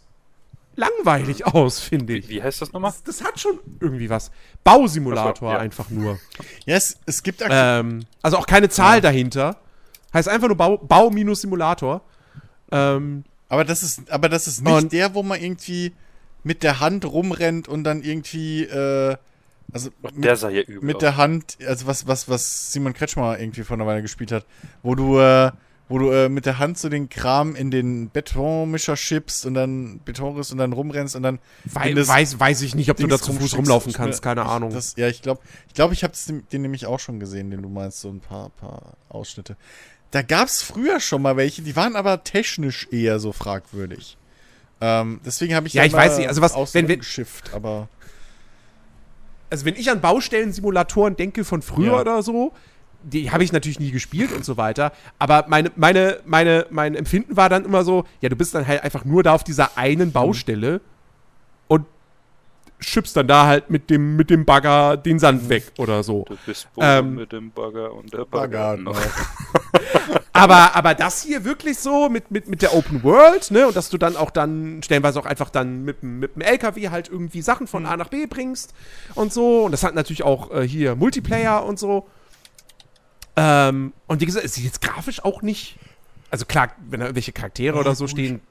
langweilig 0.76 1.46
aus, 1.46 1.80
finde 1.80 2.18
ich. 2.18 2.30
Wie, 2.30 2.36
wie 2.36 2.44
heißt 2.44 2.62
das 2.62 2.74
nochmal? 2.74 2.92
Das, 2.92 3.04
das 3.04 3.24
hat 3.24 3.40
schon 3.40 3.60
irgendwie 3.80 4.10
was. 4.10 4.32
Bausimulator 4.64 5.50
so, 5.50 5.54
ja. 5.54 5.60
einfach 5.60 5.90
nur. 5.90 6.20
Ja, 6.66 6.76
es, 6.76 6.98
es 7.06 7.24
gibt 7.24 7.44
aktuell. 7.44 7.80
Ähm, 7.82 8.06
also 8.22 8.38
auch 8.38 8.48
keine 8.48 8.70
Zahl 8.70 9.02
dahinter. 9.02 9.58
Heißt 10.14 10.30
einfach 10.30 10.48
nur 10.48 10.58
Bau, 10.58 10.78
Bau 10.78 11.10
minus 11.10 11.42
Simulator. 11.42 12.02
Ähm, 12.72 13.24
Aber 13.50 13.64
das 13.64 13.84
ist, 13.84 14.10
aber 14.12 14.30
das 14.30 14.48
ist 14.48 14.62
nicht 14.64 14.74
Und- 14.74 14.92
der, 14.92 15.14
wo 15.14 15.24
man 15.24 15.42
irgendwie 15.42 15.94
mit 16.44 16.64
der 16.64 16.80
Hand 16.80 17.06
rumrennt 17.06 17.68
und 17.68 17.84
dann 17.84 18.04
irgendwie, 18.04 18.64
äh, 18.64 19.16
also 19.72 19.90
mit, 20.02 20.24
Der 20.24 20.36
sah 20.36 20.50
ja 20.50 20.62
übel 20.62 20.84
mit 20.84 21.02
der 21.02 21.18
Hand, 21.18 21.58
also 21.66 21.88
was, 21.88 22.08
was, 22.08 22.30
was 22.30 22.72
Simon 22.72 22.94
Kretschmer 22.94 23.40
irgendwie 23.40 23.64
vor 23.64 23.76
einer 23.78 23.88
Weile 23.88 24.02
gespielt 24.04 24.32
hat, 24.32 24.46
wo 24.84 24.94
du, 24.94 25.20
äh, 25.20 25.52
wo 25.90 25.98
du 26.00 26.12
äh, 26.12 26.30
mit 26.30 26.46
der 26.46 26.60
Hand 26.60 26.78
so 26.78 26.90
den 26.90 27.10
Kram 27.10 27.56
in 27.56 27.72
den 27.72 28.10
Betonmischer 28.12 28.96
schiebst 28.96 29.46
und 29.46 29.54
dann 29.56 30.00
Beton 30.06 30.38
ist 30.40 30.52
und 30.52 30.58
dann 30.60 30.74
rumrennst 30.74 31.16
und 31.16 31.24
dann 31.24 31.40
wei 31.66 31.96
weiß, 31.96 32.40
weiß 32.40 32.62
ich 32.62 32.74
nicht, 32.76 32.90
ob 32.90 32.98
du 32.98 33.08
Dings 33.08 33.22
da 33.22 33.26
zu 33.26 33.34
Fuß 33.34 33.58
rumlaufen 33.58 33.94
kannst, 33.94 34.22
keine 34.22 34.42
ich, 34.42 34.48
Ahnung. 34.48 34.72
Das, 34.72 34.96
ja, 34.98 35.08
ich 35.08 35.22
glaube, 35.22 35.42
ich, 35.68 35.74
glaub, 35.74 35.92
ich 35.92 36.04
habe 36.04 36.14
den 36.52 36.62
nämlich 36.62 36.86
auch 36.86 37.00
schon 37.00 37.20
gesehen, 37.20 37.50
den 37.52 37.62
du 37.62 37.70
meinst, 37.70 38.02
so 38.02 38.10
ein 38.10 38.20
paar, 38.20 38.50
paar 38.50 38.94
Ausschnitte. 39.10 39.58
Da 40.16 40.22
gab 40.22 40.48
es 40.48 40.62
früher 40.62 41.02
schon 41.02 41.22
mal 41.22 41.36
welche, 41.36 41.62
die 41.62 41.76
waren 41.76 41.98
aber 41.98 42.24
technisch 42.24 42.88
eher 42.90 43.20
so 43.20 43.34
fragwürdig. 43.34 44.16
Ähm, 44.80 45.20
deswegen 45.26 45.54
habe 45.54 45.68
ich 45.68 45.74
Ja, 45.74 45.84
ich 45.84 45.92
weiß 45.92 46.20
nicht, 46.20 46.30
also 46.30 46.42
was- 46.42 46.74
wenn 46.74 46.88
wir- 46.88 46.96
geschifft, 46.96 47.52
aber 47.54 47.90
also 49.50 49.66
wenn 49.66 49.76
ich 49.76 49.92
an 49.92 50.00
Baustellensimulatoren 50.00 51.18
denke 51.18 51.44
von 51.44 51.62
früher 51.62 51.96
Ja. 51.96 52.00
oder 52.00 52.24
so, 52.24 52.54
die 53.04 53.30
habe 53.32 53.44
ich 53.44 53.52
natürlich 53.52 53.82
nie 53.82 53.92
gespielt 53.92 54.32
und 54.32 54.46
so 54.46 54.56
weiter. 54.56 54.94
Aber 55.20 55.48
meine, 55.50 55.74
meine, 55.76 56.20
meine, 56.26 56.66
mein 56.70 56.96
Empfinden 56.96 57.36
war 57.36 57.50
dann 57.50 57.66
immer 57.66 57.84
so, 57.84 58.06
ja, 58.22 58.30
du 58.30 58.38
bist 58.38 58.56
dann 58.56 58.66
halt 58.66 58.84
einfach 58.84 59.04
nur 59.04 59.22
da 59.22 59.34
auf 59.34 59.44
dieser 59.44 59.78
einen 59.78 60.14
Baustelle 60.14 60.76
und 60.76 60.82
schippst 62.88 63.16
dann 63.18 63.28
da 63.28 63.46
halt 63.48 63.70
mit 63.70 63.90
dem, 63.90 64.16
mit 64.16 64.30
dem 64.30 64.46
Bagger 64.46 64.98
den 64.98 65.20
Sand 65.20 65.50
weg 65.50 65.72
oder 65.78 66.04
so. 66.04 66.26
Du 66.28 66.38
bist 66.46 66.68
Ähm, 66.80 67.16
mit 67.16 67.32
dem 67.32 67.52
Bagger 67.52 67.94
und 67.94 68.14
der 68.14 68.26
Bagger. 68.26 68.76
Bagger, 68.76 68.78
noch. 68.78 69.00
Aber, 70.34 70.76
aber 70.76 70.94
das 70.96 71.24
hier 71.24 71.46
wirklich 71.46 71.80
so 71.80 72.10
mit, 72.10 72.30
mit, 72.30 72.50
mit 72.50 72.62
der 72.62 72.74
Open 72.76 73.04
World, 73.04 73.52
ne? 73.52 73.68
Und 73.68 73.76
dass 73.78 73.90
du 73.90 73.98
dann 73.98 74.18
auch 74.18 74.32
dann 74.32 74.82
stellenweise 74.84 75.18
auch 75.18 75.26
einfach 75.26 75.50
dann 75.50 75.84
mit, 75.86 76.02
dem- 76.02 76.20
mit 76.20 76.36
dem 76.36 76.42
LKW 76.42 76.90
halt 76.90 77.08
irgendwie 77.08 77.42
Sachen 77.42 77.68
von 77.68 77.86
A 77.86 77.96
nach 77.96 78.10
B 78.10 78.26
bringst 78.26 78.74
und 79.16 79.32
so. 79.32 79.64
Und 79.64 79.72
das 79.72 79.84
hat 79.84 79.96
natürlich 79.96 80.24
auch 80.24 80.52
äh, 80.52 80.68
hier 80.68 80.96
Multiplayer 80.96 81.66
und 81.66 81.80
so. 81.80 82.06
Ähm, 83.38 83.94
und 84.08 84.20
wie 84.22 84.26
gesagt, 84.26 84.46
es 84.46 84.54
sieht 84.56 84.66
jetzt 84.66 84.82
grafisch 84.82 85.24
auch 85.24 85.42
nicht. 85.42 85.78
Also 86.32 86.46
klar, 86.46 86.70
wenn 86.90 87.00
da 87.00 87.06
irgendwelche 87.08 87.32
Charaktere 87.32 87.78
oder 87.78 87.96
so 87.96 88.08
stehen, 88.08 88.42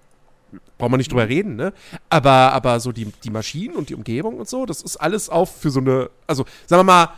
braucht 0.78 0.90
man 0.90 0.98
nicht 0.98 1.10
drüber 1.10 1.28
reden, 1.28 1.56
ne? 1.56 1.72
Aber, 2.08 2.52
aber 2.52 2.80
so 2.80 2.92
die, 2.92 3.06
die 3.24 3.30
Maschinen 3.30 3.74
und 3.76 3.88
die 3.88 3.94
Umgebung 3.94 4.38
und 4.38 4.48
so, 4.48 4.66
das 4.66 4.82
ist 4.82 4.96
alles 4.96 5.28
auf 5.28 5.60
für 5.60 5.70
so 5.70 5.80
eine. 5.80 6.10
Also, 6.26 6.44
sagen 6.66 6.80
wir 6.80 6.84
mal, 6.84 7.08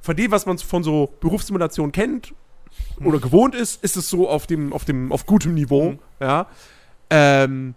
von 0.00 0.16
dem, 0.16 0.30
was 0.30 0.46
man 0.46 0.58
von 0.58 0.82
so 0.82 1.12
Berufssimulationen 1.20 1.92
kennt, 1.92 2.34
oder 3.02 3.18
gewohnt 3.18 3.54
ist, 3.54 3.82
ist 3.82 3.96
es 3.96 4.08
so 4.08 4.28
auf 4.28 4.46
dem, 4.46 4.72
auf 4.72 4.84
dem, 4.84 5.12
auf 5.12 5.26
gutem 5.26 5.54
Niveau, 5.54 5.92
Mhm. 5.92 5.98
ja. 6.20 6.46
Ähm, 7.10 7.74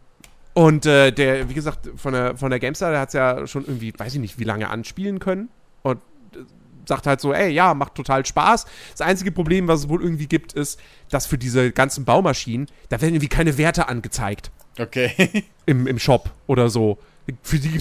und 0.53 0.85
äh, 0.87 1.11
der, 1.11 1.49
wie 1.49 1.53
gesagt, 1.53 1.89
von 1.97 2.13
der, 2.13 2.35
von 2.35 2.49
der 2.49 2.59
GameStar, 2.59 2.91
der 2.91 2.99
hat 2.99 3.09
es 3.09 3.13
ja 3.13 3.45
schon 3.45 3.65
irgendwie, 3.65 3.93
weiß 3.95 4.15
ich 4.15 4.19
nicht, 4.19 4.39
wie 4.39 4.43
lange 4.43 4.69
anspielen 4.69 5.19
können. 5.19 5.49
Und 5.83 5.97
äh, 6.33 6.39
sagt 6.85 7.05
halt 7.05 7.21
so, 7.21 7.31
ey, 7.31 7.51
ja, 7.51 7.75
macht 7.75 7.93
total 7.93 8.25
Spaß. 8.25 8.65
Das 8.91 9.01
einzige 9.01 9.31
Problem, 9.31 9.67
was 9.67 9.81
es 9.81 9.89
wohl 9.89 10.01
irgendwie 10.01 10.25
gibt, 10.25 10.53
ist, 10.53 10.79
dass 11.11 11.27
für 11.27 11.37
diese 11.37 11.71
ganzen 11.71 12.05
Baumaschinen, 12.05 12.67
da 12.89 12.99
werden 13.01 13.13
irgendwie 13.13 13.27
keine 13.27 13.57
Werte 13.59 13.87
angezeigt 13.87 14.51
okay. 14.79 15.43
im, 15.65 15.87
im 15.87 15.99
Shop 15.99 16.29
oder 16.47 16.69
so. 16.69 16.97
Für 17.43 17.59
die 17.59 17.77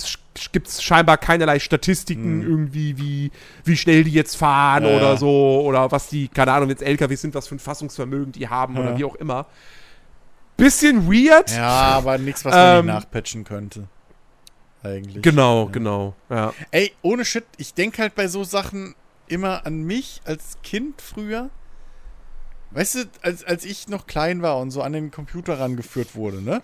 gibt 0.52 0.66
es 0.66 0.82
scheinbar 0.82 1.18
keinerlei 1.18 1.58
Statistiken 1.60 2.42
Hm. 2.42 2.50
irgendwie, 2.50 2.98
wie, 2.98 3.30
wie 3.64 3.76
schnell 3.76 4.02
die 4.04 4.10
jetzt 4.10 4.36
fahren 4.36 4.84
Ja, 4.84 4.96
oder 4.96 5.10
ja. 5.12 5.16
so. 5.16 5.62
Oder 5.64 5.90
was 5.92 6.08
die, 6.08 6.26
keine 6.28 6.52
Ahnung, 6.52 6.68
es 6.70 6.82
LKWs 6.82 7.20
sind, 7.20 7.34
was 7.34 7.46
für 7.46 7.54
ein 7.54 7.60
Fassungsvermögen 7.60 8.32
die 8.32 8.48
haben 8.48 8.74
Ja. 8.74 8.80
oder 8.82 8.98
wie 8.98 9.04
auch 9.04 9.14
immer. 9.16 9.46
Bisschen 10.56 11.06
weird. 11.06 11.50
ja, 11.54 11.68
aber 11.68 12.18
nichts, 12.18 12.44
was 12.44 12.54
man 12.54 12.78
Ähm, 12.78 12.86
nicht 12.86 12.94
nachpatchen 12.94 13.44
könnte. 13.44 13.84
eigentlich. 14.82 15.22
Genau, 15.22 15.66
genau. 15.66 16.14
Ey, 16.70 16.92
ohne 17.02 17.24
Shit, 17.24 17.44
ich 17.58 17.74
denke 17.74 18.02
halt 18.02 18.14
bei 18.14 18.26
so 18.28 18.42
Sachen 18.42 18.94
immer 19.28 19.66
an 19.66 19.82
mich 19.82 20.20
als 20.24 20.56
Kind 20.62 21.00
früher. 21.02 21.50
Weißt 22.72 22.94
du, 22.96 22.98
als, 23.22 23.44
als 23.44 23.64
ich 23.64 23.88
noch 23.88 24.06
klein 24.06 24.42
war 24.42 24.58
und 24.58 24.70
so 24.70 24.82
an 24.82 24.92
den 24.92 25.10
Computer 25.10 25.58
rangeführt 25.60 26.14
wurde, 26.14 26.42
ne? 26.42 26.62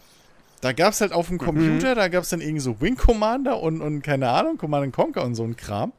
Da 0.63 0.73
gab's 0.73 1.01
halt 1.01 1.13
auf 1.13 1.27
dem 1.27 1.39
Computer, 1.39 1.97
da 1.97 2.07
gab's 2.07 2.29
dann 2.29 2.41
irgendwie 2.41 2.61
so 2.61 2.81
Wing 2.81 2.97
Commander 2.97 3.61
und, 3.61 3.83
und 3.83 4.01
keine 4.01 4.29
Ahnung, 4.31 4.59
Command 4.59 4.85
and 4.85 4.95
Conquer 4.95 5.25
und 5.25 5.35
so 5.35 5.43
ein 5.43 5.57
Kram. 5.57 5.93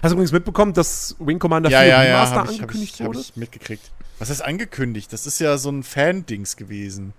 Hast 0.00 0.12
du 0.12 0.14
übrigens 0.14 0.30
mitbekommen, 0.30 0.72
dass 0.72 1.16
Wing 1.18 1.40
Commander 1.40 1.70
Ja, 1.70 1.80
4 1.80 1.88
ja, 1.88 2.04
ja, 2.04 2.14
Remaster 2.14 2.36
hab 2.36 2.44
ich, 2.44 2.50
hab 2.52 2.60
angekündigt 2.62 2.94
ich, 2.94 3.00
hab 3.00 3.08
wurde? 3.08 3.18
ich 3.18 3.36
mitgekriegt. 3.36 3.90
Was 4.20 4.30
heißt 4.30 4.44
angekündigt? 4.44 5.12
Das 5.12 5.26
ist 5.26 5.40
ja 5.40 5.58
so 5.58 5.70
ein 5.70 5.82
Fan-Dings 5.82 6.56
gewesen. 6.56 7.12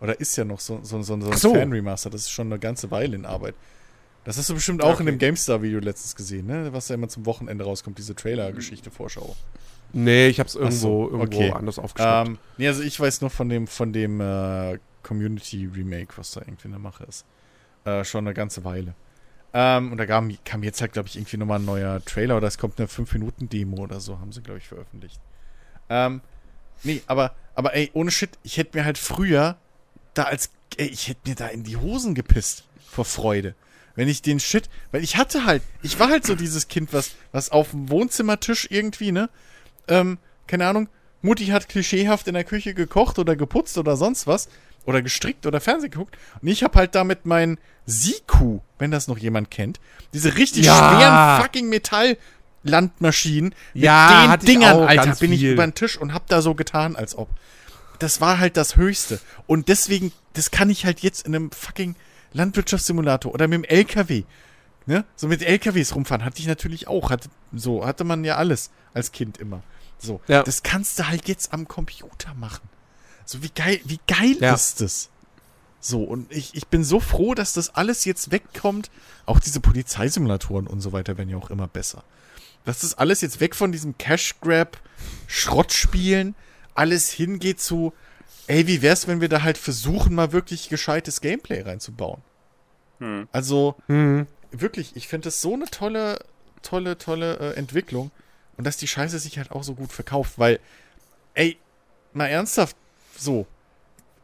Oder 0.00 0.18
ist 0.18 0.34
ja 0.36 0.46
noch 0.46 0.60
so, 0.60 0.80
so, 0.82 1.02
so, 1.02 1.20
so 1.20 1.30
ein 1.30 1.36
so. 1.36 1.54
Fan-Remaster. 1.54 2.08
Das 2.08 2.22
ist 2.22 2.30
schon 2.30 2.46
eine 2.46 2.58
ganze 2.58 2.90
Weile 2.90 3.14
in 3.14 3.26
Arbeit. 3.26 3.54
Das 4.24 4.38
hast 4.38 4.48
du 4.48 4.54
bestimmt 4.54 4.82
auch 4.82 4.98
in 4.98 5.06
Okay. 5.06 5.16
dem 5.16 5.18
GameStar-Video 5.18 5.78
letztens 5.80 6.16
gesehen, 6.16 6.46
ne? 6.46 6.72
Was 6.72 6.88
ja 6.88 6.94
immer 6.94 7.08
zum 7.08 7.26
Wochenende 7.26 7.64
rauskommt, 7.64 7.98
diese 7.98 8.14
Trailer-Geschichte-Vorschau. 8.14 9.36
Nee, 9.92 10.28
ich 10.28 10.40
hab's 10.40 10.54
irgendwo, 10.54 11.08
so, 11.08 11.10
irgendwo 11.10 11.38
okay. 11.38 11.52
anders 11.52 11.78
aufgeschnappt. 11.78 12.28
Ähm, 12.28 12.38
nee, 12.56 12.68
also 12.68 12.82
ich 12.82 12.98
weiß 12.98 13.20
nur 13.20 13.30
von 13.30 13.48
dem, 13.48 13.66
von 13.66 13.92
dem 13.92 14.20
äh, 14.20 14.78
Community-Remake, 15.08 16.16
was 16.16 16.32
da 16.32 16.42
irgendwie 16.42 16.66
in 16.66 16.72
der 16.72 16.80
Mache 16.80 17.04
ist. 17.04 17.24
Äh, 17.84 18.04
schon 18.04 18.26
eine 18.26 18.34
ganze 18.34 18.64
Weile. 18.64 18.94
Ähm, 19.54 19.92
und 19.92 19.98
da 19.98 20.04
kam, 20.04 20.36
kam 20.44 20.62
jetzt 20.62 20.80
halt, 20.82 20.92
glaube 20.92 21.08
ich, 21.08 21.16
irgendwie 21.16 21.38
nochmal 21.38 21.58
ein 21.58 21.64
neuer 21.64 22.04
Trailer 22.04 22.36
oder 22.36 22.46
es 22.46 22.58
kommt 22.58 22.78
eine 22.78 22.86
5-Minuten-Demo 22.86 23.78
oder 23.78 24.00
so, 24.00 24.18
haben 24.20 24.32
sie, 24.32 24.42
glaube 24.42 24.58
ich, 24.58 24.68
veröffentlicht. 24.68 25.20
Ähm, 25.88 26.20
nee, 26.82 27.02
aber, 27.06 27.34
aber 27.54 27.74
ey, 27.74 27.90
ohne 27.94 28.10
Shit, 28.10 28.38
ich 28.42 28.58
hätte 28.58 28.76
mir 28.76 28.84
halt 28.84 28.98
früher 28.98 29.56
da 30.12 30.24
als, 30.24 30.50
ey, 30.76 30.88
ich 30.88 31.08
hätte 31.08 31.28
mir 31.28 31.34
da 31.34 31.46
in 31.46 31.64
die 31.64 31.78
Hosen 31.78 32.14
gepisst 32.14 32.64
vor 32.86 33.06
Freude. 33.06 33.54
Wenn 33.94 34.08
ich 34.08 34.20
den 34.20 34.38
Shit, 34.38 34.68
weil 34.92 35.02
ich 35.02 35.16
hatte 35.16 35.46
halt, 35.46 35.62
ich 35.82 35.98
war 35.98 36.10
halt 36.10 36.26
so 36.26 36.34
dieses 36.34 36.68
Kind, 36.68 36.92
was, 36.92 37.12
was 37.32 37.50
auf 37.50 37.70
dem 37.70 37.88
Wohnzimmertisch 37.88 38.68
irgendwie, 38.70 39.12
ne, 39.12 39.30
ähm, 39.88 40.18
keine 40.46 40.66
Ahnung, 40.66 40.88
Mutti 41.22 41.46
hat 41.46 41.68
klischeehaft 41.68 42.28
in 42.28 42.34
der 42.34 42.44
Küche 42.44 42.74
gekocht 42.74 43.18
oder 43.18 43.36
geputzt 43.36 43.76
oder 43.78 43.96
sonst 43.96 44.26
was. 44.26 44.48
Oder 44.86 45.02
gestrickt 45.02 45.44
oder 45.44 45.60
Fernsehen 45.60 45.90
geguckt. 45.90 46.16
Und 46.40 46.48
ich 46.48 46.62
habe 46.62 46.78
halt 46.78 46.94
damit 46.94 47.26
mein 47.26 47.58
Siku, 47.84 48.60
wenn 48.78 48.90
das 48.90 49.06
noch 49.06 49.18
jemand 49.18 49.50
kennt, 49.50 49.80
diese 50.14 50.36
richtig 50.36 50.64
Ja. 50.64 50.76
schweren 50.78 51.42
fucking 51.42 51.68
Metalllandmaschinen 51.68 53.54
mit 53.74 53.82
Ja, 53.84 54.36
den 54.36 54.46
Dingern, 54.46 54.80
Alter, 54.80 55.14
bin 55.16 55.32
ich 55.32 55.40
viel. 55.40 55.52
über 55.52 55.66
den 55.66 55.74
Tisch 55.74 55.98
und 55.98 56.14
hab 56.14 56.26
da 56.28 56.40
so 56.40 56.54
getan, 56.54 56.96
als 56.96 57.16
ob. 57.18 57.28
Das 57.98 58.20
war 58.20 58.38
halt 58.38 58.56
das 58.56 58.76
Höchste. 58.76 59.20
Und 59.46 59.68
deswegen, 59.68 60.12
das 60.34 60.50
kann 60.50 60.70
ich 60.70 60.86
halt 60.86 61.00
jetzt 61.00 61.26
in 61.26 61.34
einem 61.34 61.50
fucking 61.50 61.94
Landwirtschaftssimulator 62.32 63.34
oder 63.34 63.48
mit 63.48 63.58
dem 63.58 63.64
LKW. 63.64 64.22
Ne? 64.86 65.04
So 65.16 65.28
mit 65.28 65.42
LKWs 65.42 65.94
rumfahren 65.94 66.24
hatte 66.24 66.40
ich 66.40 66.46
natürlich 66.46 66.88
auch. 66.88 67.10
Hatte, 67.10 67.28
so 67.52 67.84
hatte 67.84 68.04
man 68.04 68.24
ja 68.24 68.36
alles 68.36 68.70
als 68.94 69.12
Kind 69.12 69.36
immer. 69.38 69.62
So, 69.98 70.20
Ja. 70.28 70.42
das 70.42 70.62
kannst 70.62 70.98
du 70.98 71.08
halt 71.08 71.28
jetzt 71.28 71.52
am 71.52 71.66
Computer 71.68 72.34
machen. 72.34 72.68
So, 73.24 73.42
wie 73.42 73.50
geil, 73.50 73.80
wie 73.84 74.00
geil 74.06 74.36
Ja. 74.40 74.54
ist 74.54 74.80
das? 74.80 75.10
So, 75.80 76.02
und 76.02 76.32
ich, 76.32 76.54
ich 76.54 76.66
bin 76.66 76.82
so 76.82 76.98
froh, 77.00 77.34
dass 77.34 77.52
das 77.52 77.74
alles 77.74 78.04
jetzt 78.04 78.30
wegkommt. 78.32 78.90
Auch 79.26 79.38
diese 79.38 79.60
Polizeisimulatoren 79.60 80.66
und 80.66 80.80
so 80.80 80.92
weiter 80.92 81.16
werden 81.18 81.28
ja 81.28 81.36
auch 81.36 81.50
immer 81.50 81.68
besser. 81.68 82.02
Dass 82.64 82.80
das 82.80 82.94
alles 82.98 83.20
jetzt 83.20 83.40
weg 83.40 83.54
von 83.54 83.70
diesem 83.72 83.96
Cash-Grab, 83.98 84.78
Schrottspielen, 85.26 86.34
alles 86.74 87.10
hingeht 87.10 87.60
zu, 87.60 87.92
ey, 88.48 88.66
wie 88.66 88.82
wär's, 88.82 89.06
wenn 89.06 89.20
wir 89.20 89.28
da 89.28 89.42
halt 89.42 89.56
versuchen, 89.58 90.14
mal 90.14 90.32
wirklich 90.32 90.68
gescheites 90.68 91.20
Gameplay 91.20 91.62
reinzubauen? 91.62 92.22
Hm. 92.98 93.28
Also, 93.32 93.76
Mhm. 93.86 94.26
wirklich, 94.50 94.96
ich 94.96 95.06
finde 95.08 95.26
das 95.28 95.40
so 95.40 95.54
eine 95.54 95.66
tolle, 95.66 96.18
tolle, 96.62 96.98
tolle 96.98 97.38
äh, 97.38 97.54
Entwicklung. 97.56 98.10
Und 98.58 98.66
dass 98.66 98.76
die 98.76 98.88
Scheiße 98.88 99.18
sich 99.18 99.38
halt 99.38 99.52
auch 99.52 99.62
so 99.62 99.74
gut 99.74 99.92
verkauft, 99.92 100.34
weil, 100.36 100.58
ey, 101.34 101.56
mal 102.12 102.26
ernsthaft, 102.26 102.76
so, 103.16 103.46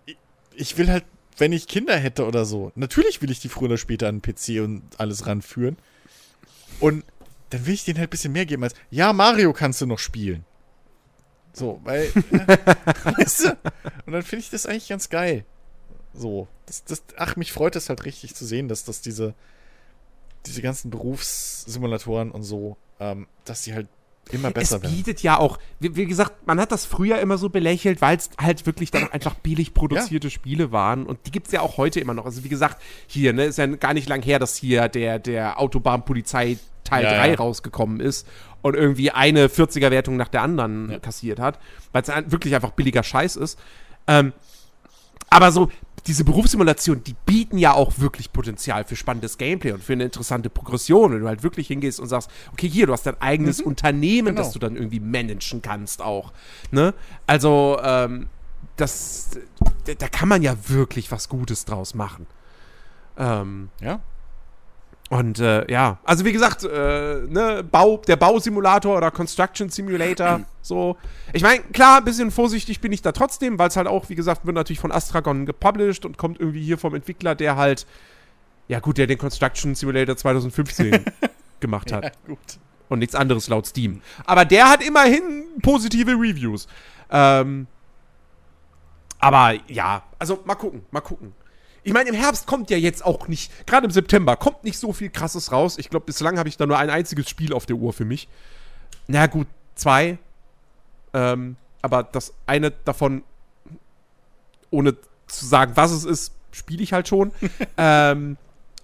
ich, 0.06 0.16
ich 0.55 0.77
will 0.77 0.90
halt, 0.90 1.05
wenn 1.39 1.52
ich 1.52 1.69
Kinder 1.69 1.97
hätte 1.97 2.27
oder 2.27 2.44
so, 2.44 2.73
natürlich 2.74 3.23
will 3.23 3.31
ich 3.31 3.40
die 3.40 3.48
früher 3.48 3.66
oder 3.66 3.78
später 3.78 4.09
an 4.09 4.20
den 4.20 4.35
PC 4.35 4.62
und 4.62 4.82
alles 4.98 5.27
ranführen. 5.27 5.77
Und 6.81 7.05
dann 7.51 7.65
will 7.65 7.74
ich 7.74 7.85
denen 7.85 7.98
halt 7.98 8.09
ein 8.09 8.11
bisschen 8.11 8.32
mehr 8.32 8.44
geben 8.44 8.65
als, 8.65 8.74
ja, 8.90 9.12
Mario 9.12 9.52
kannst 9.52 9.81
du 9.81 9.86
noch 9.86 10.01
spielen. 10.01 10.44
So, 11.52 11.81
weil, 11.85 12.06
äh, 12.32 12.56
weißt 13.16 13.44
du? 13.44 13.51
Und 14.06 14.12
dann 14.12 14.23
finde 14.23 14.43
ich 14.44 14.51
das 14.51 14.66
eigentlich 14.66 14.89
ganz 14.89 15.09
geil. 15.09 15.44
So, 16.12 16.48
das, 16.66 16.85
das, 16.85 17.05
ach, 17.16 17.36
mich 17.36 17.52
freut 17.52 17.77
es 17.77 17.89
halt 17.89 18.05
richtig 18.05 18.35
zu 18.35 18.44
sehen, 18.44 18.66
dass 18.66 18.82
das 18.85 19.01
diese, 19.01 19.35
diese 20.47 20.62
ganzen 20.62 20.90
Berufssimulatoren 20.90 22.32
und 22.32 22.43
so, 22.43 22.77
ähm, 22.98 23.28
dass 23.44 23.62
die 23.62 23.74
halt 23.74 23.89
immer 24.31 24.51
besser 24.51 24.77
es 24.77 24.83
werden. 24.83 24.95
bietet 24.97 25.23
ja 25.23 25.39
auch, 25.39 25.59
wie, 25.81 25.97
wie 25.97 26.07
gesagt, 26.07 26.47
man 26.47 26.61
hat 26.61 26.73
das 26.73 26.87
früher 26.87 27.19
immer 27.21 27.39
so 27.39 27.49
belächelt, 27.49 28.01
weil 28.01 28.17
es 28.17 28.31
halt 28.41 28.67
wirklich 28.67 28.91
dann 28.91 29.11
einfach 29.13 29.35
billig 29.35 29.75
produzierte 29.75 30.31
Spiele 30.31 30.73
waren. 30.73 31.07
Und 31.07 31.19
die 31.27 31.31
gibt 31.31 31.47
es 31.47 31.53
ja 31.53 31.61
auch 31.61 31.77
heute 31.77 32.01
immer 32.01 32.15
noch. 32.15 32.25
Also 32.25 32.45
wie 32.45 32.49
gesagt, 32.49 32.81
hier, 33.07 33.33
ne, 33.33 33.45
ist 33.45 33.59
ja 33.59 33.67
gar 33.67 33.95
nicht 33.95 34.09
lang 34.09 34.23
her, 34.23 34.39
dass 34.39 34.57
hier 34.57 34.89
der, 34.89 35.19
der 35.19 35.61
Autobahnpolizei 35.61 36.59
Teil 36.85 37.05
Ja, 37.05 37.17
3 37.17 37.29
ja. 37.31 37.35
rausgekommen 37.37 37.99
ist 38.01 38.27
und 38.63 38.75
irgendwie 38.75 39.11
eine 39.11 39.49
40er-Wertung 39.49 40.17
nach 40.17 40.29
der 40.29 40.43
anderen 40.43 40.91
Ja. 40.91 40.99
kassiert 40.99 41.41
hat, 41.41 41.59
weil 41.93 42.03
es 42.03 42.09
wirklich 42.31 42.55
einfach 42.55 42.73
billiger 42.73 43.03
Scheiß 43.03 43.37
ist. 43.37 43.59
Ähm, 44.07 44.33
aber 45.31 45.51
so, 45.51 45.71
diese 46.06 46.24
Berufssimulationen, 46.24 47.02
die 47.02 47.14
bieten 47.24 47.56
ja 47.56 47.72
auch 47.72 47.98
wirklich 47.98 48.32
Potenzial 48.32 48.85
für 48.85 48.94
spannendes 48.97 49.39
Gameplay 49.39 49.72
und 49.72 49.82
für 49.82 49.94
eine 49.94 50.05
interessante 50.05 50.51
Progression, 50.51 51.12
wenn 51.12 51.20
du 51.20 51.28
halt 51.28 51.43
wirklich 51.43 51.68
hingehst 51.68 51.98
und 51.98 52.09
sagst, 52.09 52.31
okay, 52.52 52.68
hier, 52.68 52.86
du 52.86 52.93
hast 52.93 53.06
dein 53.06 53.20
eigenes 53.22 53.60
Unternehmen, 53.60 54.28
Genau. 54.35 54.43
das 54.43 54.52
du 54.52 54.59
dann 54.59 54.76
irgendwie 54.76 55.01
managen 55.01 55.62
kannst 55.62 56.02
auch. 56.02 56.32
Ne? 56.70 56.93
Also, 57.26 57.78
ähm, 57.82 58.28
das, 58.76 59.31
da, 59.86 59.94
da 59.94 60.09
kann 60.09 60.28
man 60.28 60.43
ja 60.43 60.55
wirklich 60.68 61.10
was 61.10 61.28
Gutes 61.28 61.64
draus 61.64 61.94
machen. 61.94 62.26
Ähm, 63.16 63.70
Ja? 63.81 64.01
Und 65.10 65.39
äh, 65.39 65.70
ja, 65.70 65.98
also 66.05 66.24
wie 66.24 66.32
gesagt, 66.32 66.64
äh, 66.64 67.20
ne, 67.28 67.62
Bau, 67.70 67.98
der 68.06 68.16
Bausimulator 68.16 68.97
oder 68.97 69.10
Construction 69.10 69.68
Simulator, 69.68 70.40
so. 70.62 70.97
Ich 71.32 71.43
meine, 71.43 71.62
klar, 71.64 71.98
ein 71.98 72.05
bisschen 72.05 72.31
vorsichtig 72.31 72.81
bin 72.81 72.90
ich 72.90 73.02
da 73.02 73.12
trotzdem, 73.12 73.59
weil 73.59 73.68
es 73.68 73.76
halt 73.76 73.86
auch, 73.86 74.09
wie 74.09 74.14
gesagt, 74.14 74.47
wird 74.47 74.55
natürlich 74.56 74.81
von 74.81 74.90
Astragon 74.93 75.44
gepublished 75.47 76.05
und 76.06 76.16
kommt 76.16 76.40
irgendwie 76.40 76.62
hier 76.64 76.78
vom 76.78 76.94
Entwickler, 76.94 77.35
der 77.35 77.56
halt, 77.56 77.86
ja 78.66 78.81
gut, 78.81 78.97
der 78.98 79.06
den 79.06 79.18
Construction 79.18 79.74
Simulator 79.74 80.16
2015 80.16 81.05
gemacht 81.60 81.93
hat 81.93 82.05
Ja, 82.05 82.10
gut. 82.26 82.39
und 82.89 82.98
nichts 83.01 83.14
anderes 83.14 83.48
laut 83.48 83.66
Steam. 83.66 84.01
Aber 84.24 84.44
der 84.47 84.70
hat 84.70 84.82
immerhin 84.82 85.44
positive 85.62 86.12
Reviews. 86.12 86.66
Ähm, 87.10 87.66
aber 89.18 89.55
ja, 89.68 90.02
also 90.18 90.40
mal 90.44 90.55
gucken, 90.55 90.82
mal 90.90 91.01
gucken. 91.01 91.32
Ich 91.85 91.93
meine, 91.93 92.09
im 92.09 92.15
Herbst 92.15 92.47
kommt 92.47 92.70
ja 92.70 92.78
jetzt 92.78 93.05
auch 93.05 93.28
nicht, 93.28 93.66
gerade 93.66 93.85
im 93.85 93.90
September, 93.90 94.36
kommt 94.36 94.65
nicht 94.65 94.78
so 94.78 94.94
viel 94.94 95.11
krasses 95.11 95.52
raus. 95.52 95.77
Ich 95.78 95.90
glaube, 95.90 96.06
bislang 96.06 96.39
habe 96.39 96.48
ich 96.48 96.56
da 96.56 96.65
nur 96.65 96.78
ein 96.78 96.89
einziges 96.89 97.28
Spiel 97.28 97.52
auf 97.52 97.66
der 97.66 97.77
Uhr 97.77 97.93
für 97.93 98.06
mich. 98.06 98.27
Na 99.06 99.27
gut, 99.27 99.47
zwei. 99.74 100.19
Ähm, 101.12 101.56
aber 101.82 102.02
das 102.02 102.32
eine 102.47 102.70
davon, 102.70 103.23
ohne 104.70 104.97
zu 105.27 105.44
sagen, 105.44 105.73
was 105.74 105.90
es 105.90 106.05
ist, 106.06 106.32
spiele 106.52 106.82
ich 106.82 106.94
halt 106.94 107.06
schon. 107.06 107.32
ähm, 107.77 108.39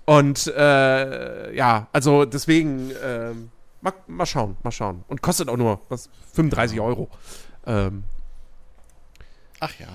und 0.05 0.47
äh, 0.48 1.55
ja, 1.55 1.86
also 1.93 2.27
deswegen, 2.27 2.90
ähm, 3.02 3.51
mal, 3.81 3.94
mal 4.09 4.27
schauen, 4.27 4.59
mal 4.62 4.72
schauen. 4.72 5.05
Und 5.09 5.22
kostet 5.22 5.48
auch 5.48 5.56
nur 5.56 5.81
was, 5.89 6.10
35 6.35 6.81
Euro. 6.81 7.09
Ähm, 7.66 8.05
Ach 9.59 9.72
ja. 9.78 9.89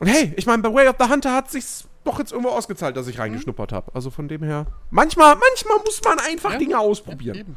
und 0.00 0.08
hey, 0.08 0.32
ich 0.36 0.46
meine, 0.46 0.62
bei 0.62 0.72
Way 0.72 0.88
of 0.88 0.96
the 0.98 1.08
Hunter 1.08 1.34
hat 1.34 1.50
sich's 1.50 1.86
doch 2.04 2.18
jetzt 2.18 2.32
irgendwo 2.32 2.50
ausgezahlt, 2.50 2.96
dass 2.96 3.06
ich 3.06 3.18
reingeschnuppert 3.18 3.72
habe. 3.72 3.90
Also 3.94 4.10
von 4.10 4.28
dem 4.28 4.42
her. 4.42 4.66
Manchmal, 4.90 5.36
manchmal 5.36 5.78
muss 5.84 6.00
man 6.04 6.18
einfach 6.18 6.52
Ja. 6.52 6.58
Dinge 6.58 6.78
ausprobieren. 6.78 7.36
Eben. 7.36 7.56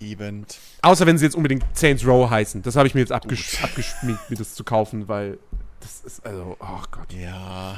Eben. 0.00 0.46
Außer 0.82 1.06
wenn 1.06 1.18
sie 1.18 1.26
jetzt 1.26 1.34
unbedingt 1.36 1.64
Saints 1.74 2.06
Row 2.06 2.28
heißen. 2.28 2.62
Das 2.62 2.76
habe 2.76 2.88
ich 2.88 2.94
mir 2.94 3.00
jetzt 3.00 3.12
abgesch 3.12 3.62
abgeschminkt, 3.62 4.30
mir 4.30 4.36
das 4.36 4.54
zu 4.54 4.64
kaufen, 4.64 5.08
weil 5.08 5.38
das 5.80 6.00
ist 6.00 6.24
also, 6.26 6.56
oh 6.58 6.82
Gott. 6.90 7.12
Ja. 7.12 7.76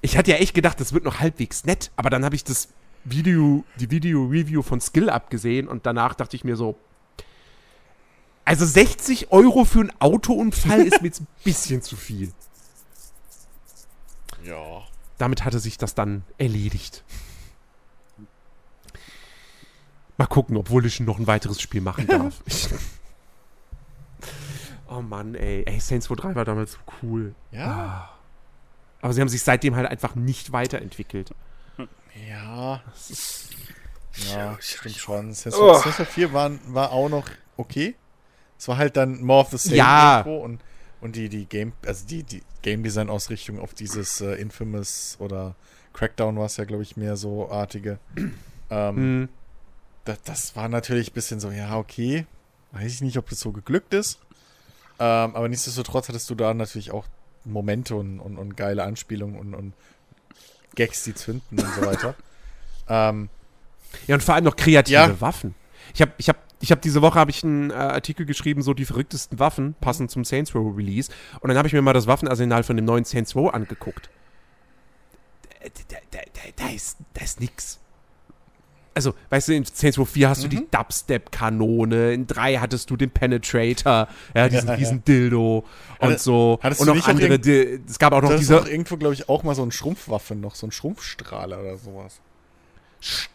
Ich 0.00 0.16
hatte 0.16 0.30
ja 0.30 0.36
echt 0.36 0.54
gedacht, 0.54 0.80
das 0.80 0.92
wird 0.92 1.04
noch 1.04 1.18
halbwegs 1.20 1.64
nett, 1.64 1.90
aber 1.96 2.08
dann 2.08 2.24
habe 2.24 2.36
ich 2.36 2.44
das 2.44 2.68
Video, 3.04 3.64
die 3.80 3.90
Video-Review 3.90 4.62
von 4.62 4.80
Skill 4.80 5.10
abgesehen 5.10 5.66
und 5.66 5.86
danach 5.86 6.14
dachte 6.14 6.36
ich 6.36 6.44
mir 6.44 6.56
so, 6.56 6.76
also 8.44 8.64
60 8.64 9.30
Euro 9.32 9.64
für 9.64 9.80
einen 9.80 9.92
Autounfall 10.00 10.80
ist 10.86 11.02
mir 11.02 11.08
jetzt 11.08 11.20
ein 11.20 11.26
bisschen 11.42 11.82
zu 11.82 11.96
viel. 11.96 12.32
Ja. 14.44 14.82
Damit 15.18 15.44
hatte 15.44 15.58
sich 15.58 15.78
das 15.78 15.94
dann 15.94 16.22
erledigt. 16.38 17.02
Mal 20.16 20.26
gucken, 20.26 20.56
obwohl 20.56 20.84
ich 20.86 21.00
noch 21.00 21.18
ein 21.18 21.26
weiteres 21.26 21.60
Spiel 21.60 21.80
machen 21.80 22.06
darf. 22.06 22.42
oh 24.88 25.00
Mann, 25.02 25.34
ey. 25.34 25.64
Ey, 25.66 25.80
Saints 25.80 26.10
Row 26.10 26.16
3 26.16 26.34
war 26.34 26.44
damals 26.44 26.72
so 26.72 26.78
cool. 27.02 27.34
Ja. 27.52 28.10
Aber 29.00 29.12
sie 29.12 29.20
haben 29.20 29.28
sich 29.28 29.42
seitdem 29.42 29.76
halt 29.76 29.88
einfach 29.88 30.14
nicht 30.16 30.50
weiterentwickelt. 30.52 31.32
Ja. 32.28 32.82
Ja, 34.34 34.56
stimmt 34.60 34.96
schon. 34.96 35.34
Saints 35.34 35.56
Oh. 35.58 35.70
Row 35.72 35.82
Saints 35.82 36.00
Row 36.00 36.08
4 36.08 36.32
war, 36.32 36.50
war 36.66 36.90
auch 36.90 37.08
noch 37.08 37.28
okay. 37.56 37.94
Es 38.58 38.66
war 38.66 38.76
halt 38.76 38.96
dann 38.96 39.22
more 39.22 39.42
of 39.42 39.50
the 39.50 39.56
same 39.58 39.76
Ja. 39.76 40.20
und, 40.22 40.60
und 41.00 41.16
die, 41.16 41.28
die 41.28 41.46
Game, 41.46 41.72
also 41.86 42.06
die, 42.06 42.22
die 42.24 42.42
Game 42.62 42.82
Design 42.82 43.08
Ausrichtung 43.10 43.58
auf 43.60 43.74
dieses 43.74 44.20
äh, 44.20 44.34
Infamous 44.34 45.16
oder 45.20 45.54
Crackdown 45.92 46.36
war 46.36 46.46
es 46.46 46.56
ja, 46.56 46.64
glaube 46.64 46.82
ich, 46.82 46.96
mehr 46.96 47.16
so 47.16 47.50
artige. 47.50 47.98
Ähm, 48.70 48.96
Hm. 48.96 49.28
das, 50.04 50.18
das 50.24 50.54
war 50.56 50.68
natürlich 50.68 51.10
ein 51.10 51.14
bisschen 51.14 51.40
so, 51.40 51.50
ja, 51.50 51.78
okay. 51.78 52.26
Weiß 52.72 52.92
ich 52.92 53.00
nicht, 53.00 53.16
ob 53.16 53.30
das 53.30 53.40
so 53.40 53.50
geglückt 53.50 53.94
ist. 53.94 54.18
Ähm, 54.98 55.34
aber 55.34 55.48
nichtsdestotrotz 55.48 56.08
hattest 56.08 56.28
du 56.28 56.34
da 56.34 56.52
natürlich 56.52 56.90
auch 56.90 57.06
Momente 57.46 57.94
und, 57.96 58.20
und, 58.20 58.36
und 58.36 58.58
geile 58.58 58.82
Anspielungen 58.82 59.38
und, 59.38 59.54
und 59.54 59.72
Gags, 60.74 61.04
die 61.04 61.14
zünden 61.14 61.58
und 61.58 61.74
so 61.76 61.80
weiter. 61.86 62.14
ähm, 62.90 63.30
Ja, 64.06 64.16
und 64.16 64.22
vor 64.22 64.34
allem 64.34 64.44
noch 64.44 64.56
kreative 64.56 64.92
Ja. 64.94 65.20
Waffen. 65.22 65.54
Ich 65.94 66.02
habe 66.02 66.12
ich 66.18 66.28
hab, 66.28 66.36
ich 66.60 66.72
hab 66.72 66.82
diese 66.82 67.02
Woche 67.02 67.18
habe 67.18 67.30
ich 67.30 67.44
einen 67.44 67.70
äh, 67.70 67.74
Artikel 67.74 68.26
geschrieben, 68.26 68.62
so 68.62 68.74
die 68.74 68.84
verrücktesten 68.84 69.38
Waffen 69.38 69.74
passend 69.80 70.10
zum 70.10 70.24
Saints 70.24 70.54
Row 70.54 70.76
Release. 70.76 71.10
Und 71.40 71.48
dann 71.48 71.56
habe 71.58 71.68
ich 71.68 71.74
mir 71.74 71.82
mal 71.82 71.92
das 71.92 72.06
Waffenarsenal 72.06 72.62
von 72.64 72.76
dem 72.76 72.84
neuen 72.84 73.04
Saints 73.04 73.34
Row 73.36 73.52
angeguckt. 73.52 74.10
Da, 75.60 75.68
da, 75.88 75.96
da, 76.10 76.18
da, 76.56 76.68
ist, 76.74 76.98
da 77.14 77.24
ist 77.24 77.40
nix. 77.40 77.78
Also, 78.94 79.14
weißt 79.30 79.48
du, 79.48 79.54
in 79.54 79.64
Saints 79.64 79.96
Row 79.96 80.08
4 80.08 80.28
hast 80.28 80.42
du 80.42 80.48
die 80.48 80.66
Dubstep-Kanone, 80.72 82.12
in 82.14 82.26
3 82.26 82.56
hattest 82.56 82.90
du 82.90 82.96
den 82.96 83.10
Penetrator, 83.10 84.08
ja, 84.34 84.48
diesen 84.48 84.66
Ja, 84.66 84.72
ja. 84.74 84.78
riesen 84.78 85.04
Dildo 85.04 85.64
und 86.00 86.08
Hatte- 86.10 86.18
so. 86.18 86.58
hattest 86.60 86.80
und 86.80 86.88
noch 86.88 86.94
nicht 86.94 87.04
auch 87.04 87.08
andere, 87.08 87.28
irgend- 87.34 87.44
Di- 87.46 87.80
es 87.88 87.98
gab 88.00 88.12
auch 88.12 88.22
noch 88.22 88.34
diese 88.34 88.60
auch 88.60 88.66
irgendwo, 88.66 88.96
glaube 88.96 89.14
ich, 89.14 89.28
auch 89.28 89.44
mal 89.44 89.54
so 89.54 89.62
ein 89.62 89.70
Schrumpfwaffe 89.70 90.34
noch, 90.34 90.56
so 90.56 90.66
ein 90.66 90.72
Schrumpfstrahler 90.72 91.60
oder 91.60 91.76
sowas. 91.76 92.20
Stimmt, 93.00 93.30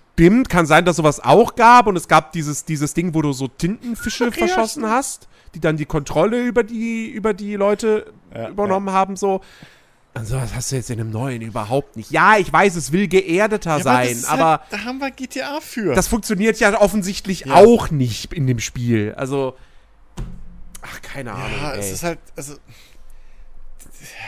kann 0.47 0.65
sein, 0.65 0.85
dass 0.85 0.97
sowas 0.97 1.19
auch 1.19 1.55
gab 1.55 1.87
und 1.87 1.95
es 1.95 2.07
gab 2.07 2.31
dieses, 2.33 2.65
dieses 2.65 2.93
Ding, 2.93 3.13
wo 3.13 3.21
du 3.21 3.33
so 3.33 3.47
Tintenfische 3.47 4.25
ja, 4.25 4.31
verschossen 4.31 4.81
stimmt. 4.83 4.93
hast, 4.93 5.27
die 5.55 5.59
dann 5.59 5.77
die 5.77 5.85
Kontrolle 5.85 6.43
über 6.45 6.63
die, 6.63 7.09
über 7.09 7.33
die 7.33 7.55
Leute 7.55 8.11
Ja, 8.33 8.49
übernommen 8.49 8.91
haben, 8.91 9.15
so. 9.15 9.41
Und 10.15 10.27
sowas 10.27 10.53
hast 10.53 10.71
du 10.71 10.75
jetzt 10.75 10.91
in 10.91 10.99
dem 10.99 11.09
neuen 11.09 11.41
überhaupt 11.41 11.95
nicht. 11.95 12.11
Ja, 12.11 12.37
ich 12.37 12.53
weiß, 12.53 12.75
es 12.75 12.91
will 12.91 13.07
geerdeter 13.07 13.77
Ja, 13.77 13.83
sein, 13.83 14.09
das 14.21 14.25
aber 14.25 14.49
halt, 14.51 14.61
da 14.69 14.83
haben 14.83 14.99
wir 14.99 15.09
GTA 15.09 15.59
für. 15.59 15.95
das 15.95 16.07
funktioniert 16.07 16.59
ja 16.59 16.79
offensichtlich 16.79 17.45
Ja. 17.45 17.55
auch 17.55 17.89
nicht 17.89 18.31
in 18.31 18.45
dem 18.45 18.59
Spiel. 18.59 19.15
Also, 19.17 19.57
ach, 20.83 21.01
keine 21.01 21.33
Ahnung. 21.33 21.57
ja, 21.59 21.71
ey. 21.73 21.79
es 21.79 21.91
ist 21.91 22.03
halt, 22.03 22.19
also. 22.35 22.53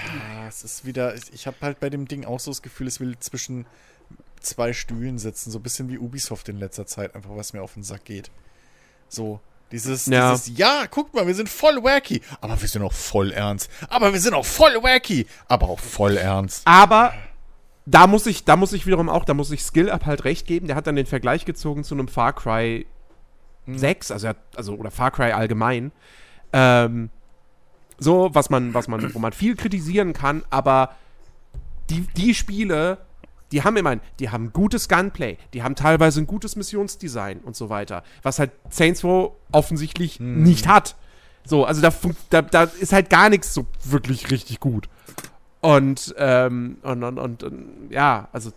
Ja, 0.06 0.48
es 0.48 0.64
ist 0.64 0.86
wieder. 0.86 1.16
Ich, 1.16 1.34
ich 1.34 1.48
habe 1.48 1.58
halt 1.62 1.80
bei 1.80 1.90
dem 1.90 2.08
Ding 2.08 2.26
auch 2.26 2.40
so 2.40 2.52
das 2.52 2.62
Gefühl, 2.62 2.88
es 2.88 3.00
will 3.00 3.18
zwischen 3.20 3.66
zwei 4.46 4.74
Stühlen 4.74 5.18
sitzen. 5.18 5.52
So 5.52 5.60
ein 5.60 5.64
bisschen 5.64 5.90
wie 5.90 5.98
Ubisoft 5.98 6.50
in 6.50 6.58
letzter 6.60 6.86
Zeit, 6.86 7.16
einfach 7.16 7.32
was 7.36 7.54
mir 7.54 7.62
auf 7.62 7.74
den 7.74 7.84
Sack 7.84 8.06
geht. 8.06 8.32
So. 9.10 9.40
Dieses, 9.72 10.06
Ja. 10.06 10.32
dieses, 10.32 10.58
ja, 10.58 10.86
guck 10.90 11.14
mal, 11.16 11.26
wir 11.26 11.34
sind 11.34 11.50
voll 11.50 11.84
wacky, 11.84 12.22
aber 12.40 12.62
wir 12.62 12.68
sind 12.68 12.84
auch 12.84 12.94
voll 12.94 13.32
ernst. 13.32 13.70
Aber 13.90 14.14
wir 14.14 14.20
sind 14.20 14.36
auch 14.36 14.46
voll 14.46 14.76
wacky, 14.84 15.26
aber 15.48 15.68
auch 15.70 15.80
voll 15.80 16.18
ernst. 16.18 16.62
Aber 16.66 17.14
da 17.88 18.06
muss 18.06 18.28
ich, 18.28 18.46
da 18.46 18.56
muss 18.58 18.74
ich 18.74 18.86
wiederum 18.86 19.10
auch, 19.10 19.26
da 19.26 19.34
muss 19.34 19.50
ich 19.52 19.64
Skill 19.64 19.90
Up 19.90 20.06
halt 20.06 20.24
recht 20.24 20.46
geben. 20.46 20.68
Der 20.68 20.76
hat 20.76 20.86
dann 20.86 20.96
den 20.96 21.08
Vergleich 21.08 21.46
gezogen 21.46 21.84
zu 21.84 21.96
einem 21.96 22.08
Far 22.08 22.34
Cry 22.34 22.86
6, 23.68 24.12
also, 24.12 24.30
also 24.56 24.76
oder 24.76 24.92
Far 24.92 25.10
Cry 25.10 25.32
allgemein. 25.32 25.92
Ähm, 26.54 27.10
so, 27.98 28.30
was 28.34 28.52
man, 28.52 28.74
was 28.76 28.88
man, 28.88 29.14
wo 29.16 29.20
man 29.20 29.34
viel 29.34 29.56
kritisieren 29.56 30.14
kann, 30.14 30.44
aber 30.52 30.96
die, 31.90 32.02
die 32.16 32.36
Spiele, 32.36 33.00
die 33.52 33.64
haben 33.64 33.78
immerhin, 33.78 34.02
die 34.20 34.30
haben 34.30 34.52
gutes 34.54 34.90
Gunplay, 34.90 35.38
die 35.54 35.64
haben 35.64 35.76
teilweise 35.76 36.20
ein 36.22 36.28
gutes 36.28 36.56
Missionsdesign 36.56 37.40
und 37.40 37.56
so 37.56 37.70
weiter, 37.70 38.04
was 38.24 38.40
halt 38.40 38.52
Saints 38.70 39.04
Row 39.04 39.32
offensichtlich 39.52 40.20
nicht 40.20 40.68
hat. 40.68 40.96
So, 41.46 41.64
also 41.66 41.82
da, 41.82 41.94
da, 42.32 42.42
da 42.42 42.64
ist 42.64 42.92
halt 42.92 43.10
gar 43.10 43.30
nichts 43.30 43.54
so 43.54 43.68
wirklich 43.84 44.32
richtig 44.32 44.60
gut. 44.60 44.90
Und, 45.62 46.14
ähm, 46.20 46.78
und, 46.84 47.04
und, 47.04 47.18
und, 47.18 47.44
und 47.44 47.88
ja, 47.90 48.30
also 48.32 48.52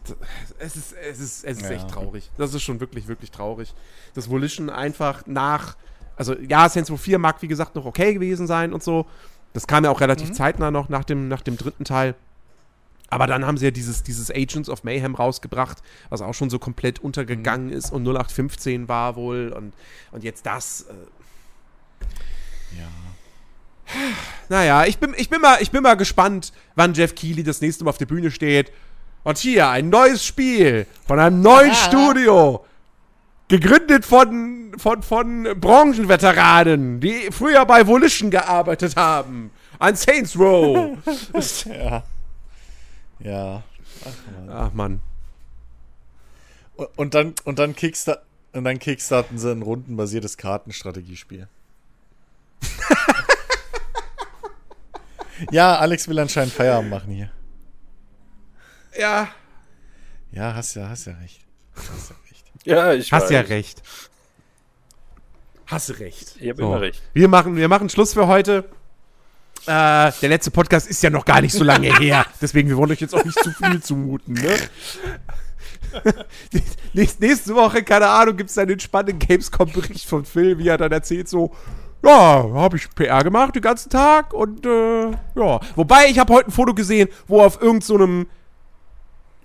es 0.59 0.77
ist, 0.77 0.93
es 0.93 1.19
ist, 1.20 1.44
es 1.44 1.56
ist 1.59 1.62
Ja. 1.65 1.70
echt 1.70 1.89
traurig. 1.89 2.31
Das 2.36 2.52
ist 2.52 2.62
schon 2.62 2.81
wirklich, 2.81 3.09
wirklich 3.09 3.31
traurig. 3.31 3.74
Dass 4.15 4.28
Volition 4.28 4.69
einfach 4.69 5.27
nach, 5.27 5.77
also 6.16 6.35
ja, 6.36 6.69
Saints 6.69 6.90
Row 6.90 7.01
4 7.01 7.19
mag 7.19 7.40
wie 7.40 7.48
gesagt 7.48 7.77
noch 7.77 7.86
okay 7.86 8.12
gewesen 8.15 8.47
sein 8.47 8.73
und 8.74 8.82
so. 8.82 9.06
Das 9.55 9.66
kam 9.66 9.85
ja 9.85 9.90
auch 9.90 10.02
relativ 10.02 10.32
zeitnah 10.32 10.70
noch 10.70 10.90
nach 10.90 11.05
dem, 11.05 11.28
nach 11.28 11.40
dem 11.40 11.56
dritten 11.56 11.85
Teil. 11.85 12.15
Aber 13.10 13.26
dann 13.26 13.47
haben 13.47 13.56
sie 13.56 13.64
ja 13.66 13.70
dieses, 13.70 14.02
dieses 14.02 14.30
Agents 14.30 14.68
of 14.68 14.85
Mayhem 14.85 15.14
rausgebracht, 15.14 15.78
was 16.10 16.20
auch 16.20 16.35
schon 16.35 16.51
so 16.51 16.59
komplett 16.59 16.98
untergegangen 16.98 17.70
ist 17.70 17.90
und 17.90 18.02
0815 18.06 18.89
war 18.89 19.16
wohl 19.16 19.52
und, 19.56 19.72
und 20.12 20.24
jetzt 20.24 20.44
das. 20.47 20.82
Äh, 20.82 22.05
Ja. 22.78 22.86
naja, 24.51 24.85
ich 24.85 24.98
bin, 24.98 25.14
ich, 25.16 25.30
bin 25.30 25.40
mal, 25.40 25.56
ich 25.60 25.70
bin 25.70 25.82
mal 25.82 25.94
gespannt, 25.97 26.52
wann 26.74 26.93
Jeff 26.93 27.14
Keighley 27.14 27.43
das 27.43 27.62
nächste 27.62 27.85
Mal 27.85 27.90
auf 27.90 27.98
der 27.98 28.06
Bühne 28.06 28.30
steht. 28.30 28.72
Und 29.24 29.39
hier 29.39 29.68
ein 29.68 29.89
neues 29.89 30.24
Spiel 30.24 30.86
von 31.06 31.18
einem 31.18 31.40
neuen 31.40 31.74
Studio. 31.74 32.64
Gegründet 33.48 34.05
von, 34.05 34.72
von, 34.76 35.02
von 35.02 35.48
Branchenveteranen, 35.59 37.01
die 37.01 37.30
früher 37.30 37.64
bei 37.64 37.86
Volition 37.86 38.30
gearbeitet 38.30 38.94
haben. 38.97 39.51
An 39.78 39.97
Saints 39.97 40.39
Row. 40.39 40.98
Ja. 41.64 42.02
Ja. 43.20 43.62
Ach 44.50 44.72
man. 44.72 45.00
Und, 46.76 46.88
und 46.96 47.14
dann, 47.14 47.34
und 47.44 47.58
dann, 47.58 47.74
Kickstart, 47.74 48.22
und 48.52 48.64
dann 48.64 48.78
kickstarten 48.78 49.38
sie 49.38 49.50
ein 49.50 49.62
rundenbasiertes 49.62 50.36
Kartenstrategiespiel. 50.36 51.48
ja, 55.50 55.76
Alex 55.76 56.08
will 56.08 56.18
anscheinend 56.18 56.52
Feierabend 56.52 56.90
machen 56.90 57.12
hier. 57.12 57.30
Ja, 58.98 59.28
Ja, 60.32 60.54
hast 60.54 60.74
ja, 60.74 60.88
hast 60.88 61.06
ja 61.06 61.14
recht. 61.14 61.40
Hast 61.74 62.10
ja 62.10 62.16
recht. 62.30 62.44
Ja, 62.64 62.92
ich 62.92 63.12
hast 63.12 63.24
weiß. 63.24 63.30
ja 63.30 63.40
recht. 63.40 63.82
Hast 65.66 66.00
recht. 66.00 66.36
Ich 66.40 66.48
hab 66.50 66.58
immer 66.58 66.80
recht. 66.80 67.02
Wir 67.12 67.28
machen, 67.28 67.56
wir 67.56 67.68
machen 67.68 67.88
Schluss 67.88 68.14
für 68.14 68.26
heute. 68.26 68.64
Äh, 69.66 70.12
der 70.22 70.28
letzte 70.28 70.51
Podcast 70.51 70.89
ist 70.89 71.02
ja 71.02 71.10
noch 71.10 71.24
gar 71.24 71.40
nicht 71.40 71.52
so 71.52 71.64
lange 71.64 71.94
her. 71.98 72.24
Deswegen, 72.40 72.68
wir 72.68 72.76
wollen 72.76 72.90
euch 72.90 73.01
jetzt 73.01 73.14
auch 73.14 73.24
nicht 73.24 73.39
zu 73.43 73.51
viel 73.52 73.82
zumuten, 73.82 74.35
ne? 74.35 74.52
Nächst- 76.94 77.20
Nächste 77.20 77.55
Woche, 77.55 77.82
keine 77.82 78.09
Ahnung, 78.09 78.36
gibt 78.36 78.51
es 78.51 78.59
einen 78.59 78.72
entspannten 78.72 79.18
Gamescom-Bericht 79.18 80.06
von 80.09 80.24
Phil, 80.24 80.59
wie 80.59 80.68
er 80.68 80.78
dann 80.78 80.93
erzählt, 80.93 81.28
so, 81.28 81.52
ja, 82.05 82.10
habe 82.55 82.76
ich 82.76 82.89
PR 82.94 83.22
gemacht 83.24 83.55
den 83.55 83.62
ganzen 83.62 83.90
Tag 83.90 84.32
und 84.32 84.64
äh, 84.64 85.10
ja. 85.35 85.60
Wobei, 85.76 86.06
ich 86.09 86.18
habe 86.18 86.32
heute 86.35 86.48
ein 86.48 86.52
Foto 86.52 86.74
gesehen, 86.74 87.09
wo 87.26 87.40
er 87.40 87.47
auf 87.47 87.60
irgendeinem 87.60 88.26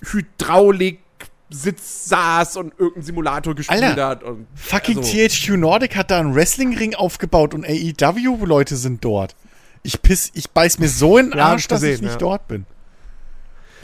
Hydraulik-Sitz 0.06 2.10
saß 2.10 2.57
und 2.57 2.73
irgendeinen 2.77 3.03
Simulator 3.06 3.56
gespielt 3.56 3.84
Alter, 3.84 4.07
hat. 4.07 4.23
Und, 4.23 4.48
Fucking 4.56 4.98
also- 4.99 5.11
THQ 5.11 5.57
Nordic 5.57 5.95
hat 5.95 6.11
da 6.11 6.19
einen 6.19 6.35
Wrestling-Ring 6.35 6.95
aufgebaut 6.95 7.53
und 7.53 7.65
AEW-Leute 7.65 8.76
sind 8.76 9.03
dort. 9.03 9.35
Ich 9.84 10.01
piss, 10.01 10.31
ich 10.34 10.49
beiß 10.49 10.80
mir 10.80 10.88
so 10.89 11.18
in 11.18 11.30
den 11.30 11.38
Ja, 11.38 11.47
Arsch, 11.47 11.68
dass 11.68 11.84
ich 11.84 12.01
nicht 12.01 12.11
ja. 12.14 12.18
dort 12.18 12.47
bin. 12.47 12.65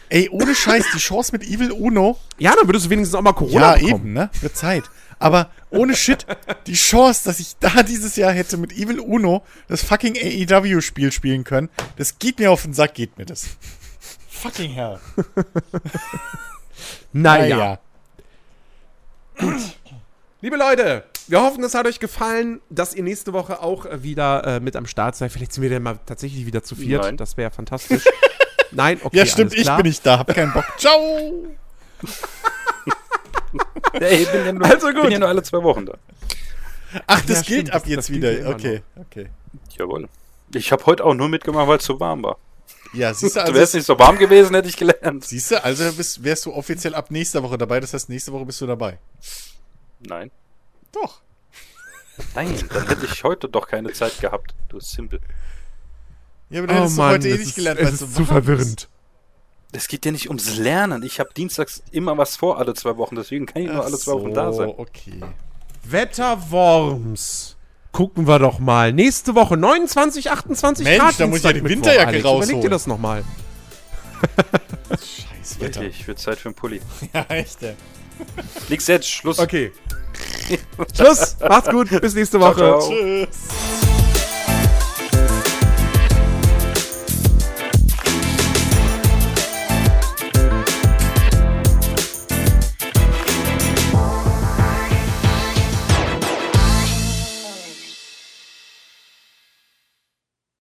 Ey, 0.09 0.27
ohne 0.30 0.55
Scheiß, 0.55 0.85
die 0.93 0.97
Chance 0.97 1.31
mit 1.34 1.43
Evil 1.43 1.71
Uno. 1.71 2.17
Ja, 2.39 2.55
dann 2.55 2.67
würdest 2.67 2.85
du 2.85 2.89
wenigstens 2.89 3.15
auch 3.15 3.21
mal 3.21 3.34
Corona 3.34 3.76
Ja, 3.76 3.81
bekommen. 3.81 4.05
eben, 4.05 4.13
ne? 4.13 4.30
Wird 4.41 4.55
Zeit. 4.57 4.84
Aber 5.19 5.51
ohne 5.69 5.95
Shit, 5.95 6.26
die 6.65 6.73
Chance, 6.73 7.26
dass 7.26 7.39
ich 7.39 7.57
da 7.59 7.84
dieses 7.84 8.15
Jahr 8.15 8.31
hätte 8.31 8.55
mit 8.57 8.71
Evil 8.71 8.99
Uno 9.01 9.43
das 9.67 9.84
fucking 9.84 10.15
AEW-Spiel 10.17 11.11
spielen 11.11 11.43
können, 11.43 11.69
das 11.97 12.17
geht 12.17 12.39
mir 12.39 12.49
auf 12.51 12.63
den 12.63 12.73
Sack, 12.73 12.93
geht 12.95 13.17
mir 13.17 13.26
das. 13.26 13.45
Fucking 14.30 14.71
hell. 14.71 14.99
Naja. 17.11 17.80
Liebe 20.41 20.55
Leute, 20.57 21.03
wir 21.30 21.41
hoffen, 21.41 21.64
es 21.64 21.73
hat 21.76 21.85
euch 21.88 21.99
gefallen, 21.99 22.61
dass 22.69 22.93
ihr 22.95 23.03
nächste 23.03 23.34
Woche 23.34 23.61
auch 23.61 23.85
äh, 23.85 24.03
wieder 24.03 24.43
äh, 24.45 24.60
mit 24.60 24.76
am 24.76 24.85
Start 24.88 25.15
seid. 25.15 25.31
Vielleicht 25.31 25.53
sind 25.53 25.64
wir 25.64 25.69
dann 25.69 25.84
mal 25.84 25.99
tatsächlich 26.06 26.45
wieder 26.45 26.64
zu 26.64 26.76
viert. 26.76 27.03
Nein. 27.03 27.18
Das 27.18 27.38
wäre 27.38 27.51
fantastisch. 27.51 28.03
Nein, 28.72 28.99
okay. 29.03 29.18
Ja, 29.18 29.26
stimmt, 29.26 29.51
alles 29.53 29.68
ich 29.68 29.76
bin 29.76 29.85
nicht 29.85 30.06
da, 30.06 30.19
hab 30.19 30.34
keinen 30.34 30.53
Bock. 30.53 30.65
Ciao! 30.77 31.47
Ey, 33.93 34.23
ich 34.23 34.31
bin 34.31 34.45
ja 34.45 34.53
nur, 34.53 34.65
Also 34.65 34.91
gut. 34.91 35.01
bin 35.03 35.11
ja 35.11 35.19
nur 35.19 35.27
alle 35.27 35.41
zwei 35.43 35.64
Wochen 35.64 35.85
da. 35.88 35.93
Ach, 37.07 37.22
das 37.22 37.27
Ja, 37.30 37.34
gilt 37.35 37.45
stimmt, 37.68 37.72
ab 37.73 37.81
das- 37.84 37.89
jetzt 37.89 38.10
das 38.10 38.15
wieder. 38.15 38.39
ja 38.39 38.49
okay, 38.49 38.81
okay. 38.95 39.30
Jawohl. 39.77 40.07
Ich 40.53 40.72
habe 40.72 40.85
heute 40.85 41.03
auch 41.06 41.14
nur 41.14 41.30
mitgemacht, 41.30 41.68
weil 41.68 41.77
es 41.77 41.85
so 41.85 41.99
warm 41.99 42.23
war. 42.23 42.38
Ja, 42.93 43.14
siehst 43.14 43.35
du, 43.35 43.39
du 43.41 43.47
wärst 43.53 43.57
also, 43.76 43.77
nicht 43.77 43.85
so 43.88 43.99
warm 43.99 44.18
gewesen, 44.18 44.56
hätte 44.56 44.68
ich 44.68 44.77
gelernt. 44.77 45.23
siehst 45.26 45.51
du, 45.51 45.64
also 45.64 45.91
bist, 45.93 46.23
wärst 46.23 46.45
du 46.45 46.53
offiziell 46.53 46.95
ab 46.95 47.11
nächster 47.11 47.43
Woche 47.43 47.57
dabei. 47.57 47.80
Das 47.80 47.93
heißt, 47.93 48.10
nächste 48.10 48.31
Woche 48.34 48.45
bist 48.45 48.60
du 48.61 48.65
dabei. 48.68 48.97
Nein. 49.99 50.31
Doch. 50.91 51.21
Nein, 52.35 52.53
dann 52.73 52.87
hätte 52.87 53.05
ich 53.05 53.23
heute 53.23 53.47
doch 53.47 53.67
keine 53.67 53.91
Zeit 53.93 54.19
gehabt. 54.19 54.53
Du 54.67 54.79
Simpel. 54.79 55.19
Ja, 56.49 56.59
aber 56.59 56.67
du 56.67 56.73
Oh 56.73 56.77
hättest 56.77 56.97
du 56.97 57.01
Mann, 57.01 57.11
heute 57.11 57.27
eh 57.27 57.31
es 57.31 57.39
nicht 57.39 57.47
ist, 57.49 57.55
gelernt, 57.55 57.79
es 57.79 57.85
weil 57.85 57.93
ist 57.93 57.99
so 57.99 58.07
zu 58.07 58.25
verwirrend. 58.25 58.89
Es 59.71 59.87
geht 59.87 60.05
ja 60.05 60.11
nicht 60.11 60.27
ums 60.27 60.57
Lernen. 60.57 61.03
Ich 61.03 61.19
habe 61.19 61.29
dienstags 61.35 61.83
immer 61.91 62.17
was 62.17 62.35
vor 62.35 62.57
alle 62.57 62.73
zwei 62.73 62.97
Wochen, 62.97 63.15
deswegen 63.15 63.45
kann 63.45 63.61
ich 63.61 63.69
nur 63.69 63.85
alle 63.85 63.97
zwei 63.97 64.13
Wochen 64.13 64.33
da 64.33 64.51
sein. 64.51 64.73
okay. 64.75 65.21
Wetterworms. 65.83 67.55
Gucken 67.91 68.27
wir 68.27 68.39
doch 68.39 68.59
mal. 68.59 68.93
Nächste 68.93 69.35
Woche 69.35 69.57
29, 69.57 70.29
28 70.29 70.83
Mensch, 70.85 70.99
Grad. 70.99 71.19
da 71.19 71.27
muss 71.27 71.39
ich 71.39 71.43
ja 71.43 71.53
die 71.53 71.63
Winterjacke 71.63 72.07
Alex. 72.07 72.19
Überleg 72.19 72.25
rausholen. 72.25 72.61
dir 72.61 72.69
das 72.69 72.87
nochmal. 72.87 73.23
Scheiß 74.91 75.59
Wetter. 75.59 75.81
Richtig, 75.81 76.07
wird 76.07 76.19
Zeit 76.19 76.37
für 76.39 76.49
einen 76.49 76.55
Pulli. 76.55 76.81
Ja, 77.13 77.25
echt, 77.29 77.63
ey. 77.63 77.75
Nix 78.69 78.87
jetzt, 78.87 79.09
Schluss. 79.09 79.39
Okay. 79.39 79.71
Schluss. 80.95 81.38
Macht's 81.48 81.69
gut. 81.69 82.02
Bis 82.02 82.15
nächste 82.15 82.40
Woche. 82.40 82.56
Ciao, 82.56 82.80
ciao. 82.80 82.90
Tschüss. 82.90 83.98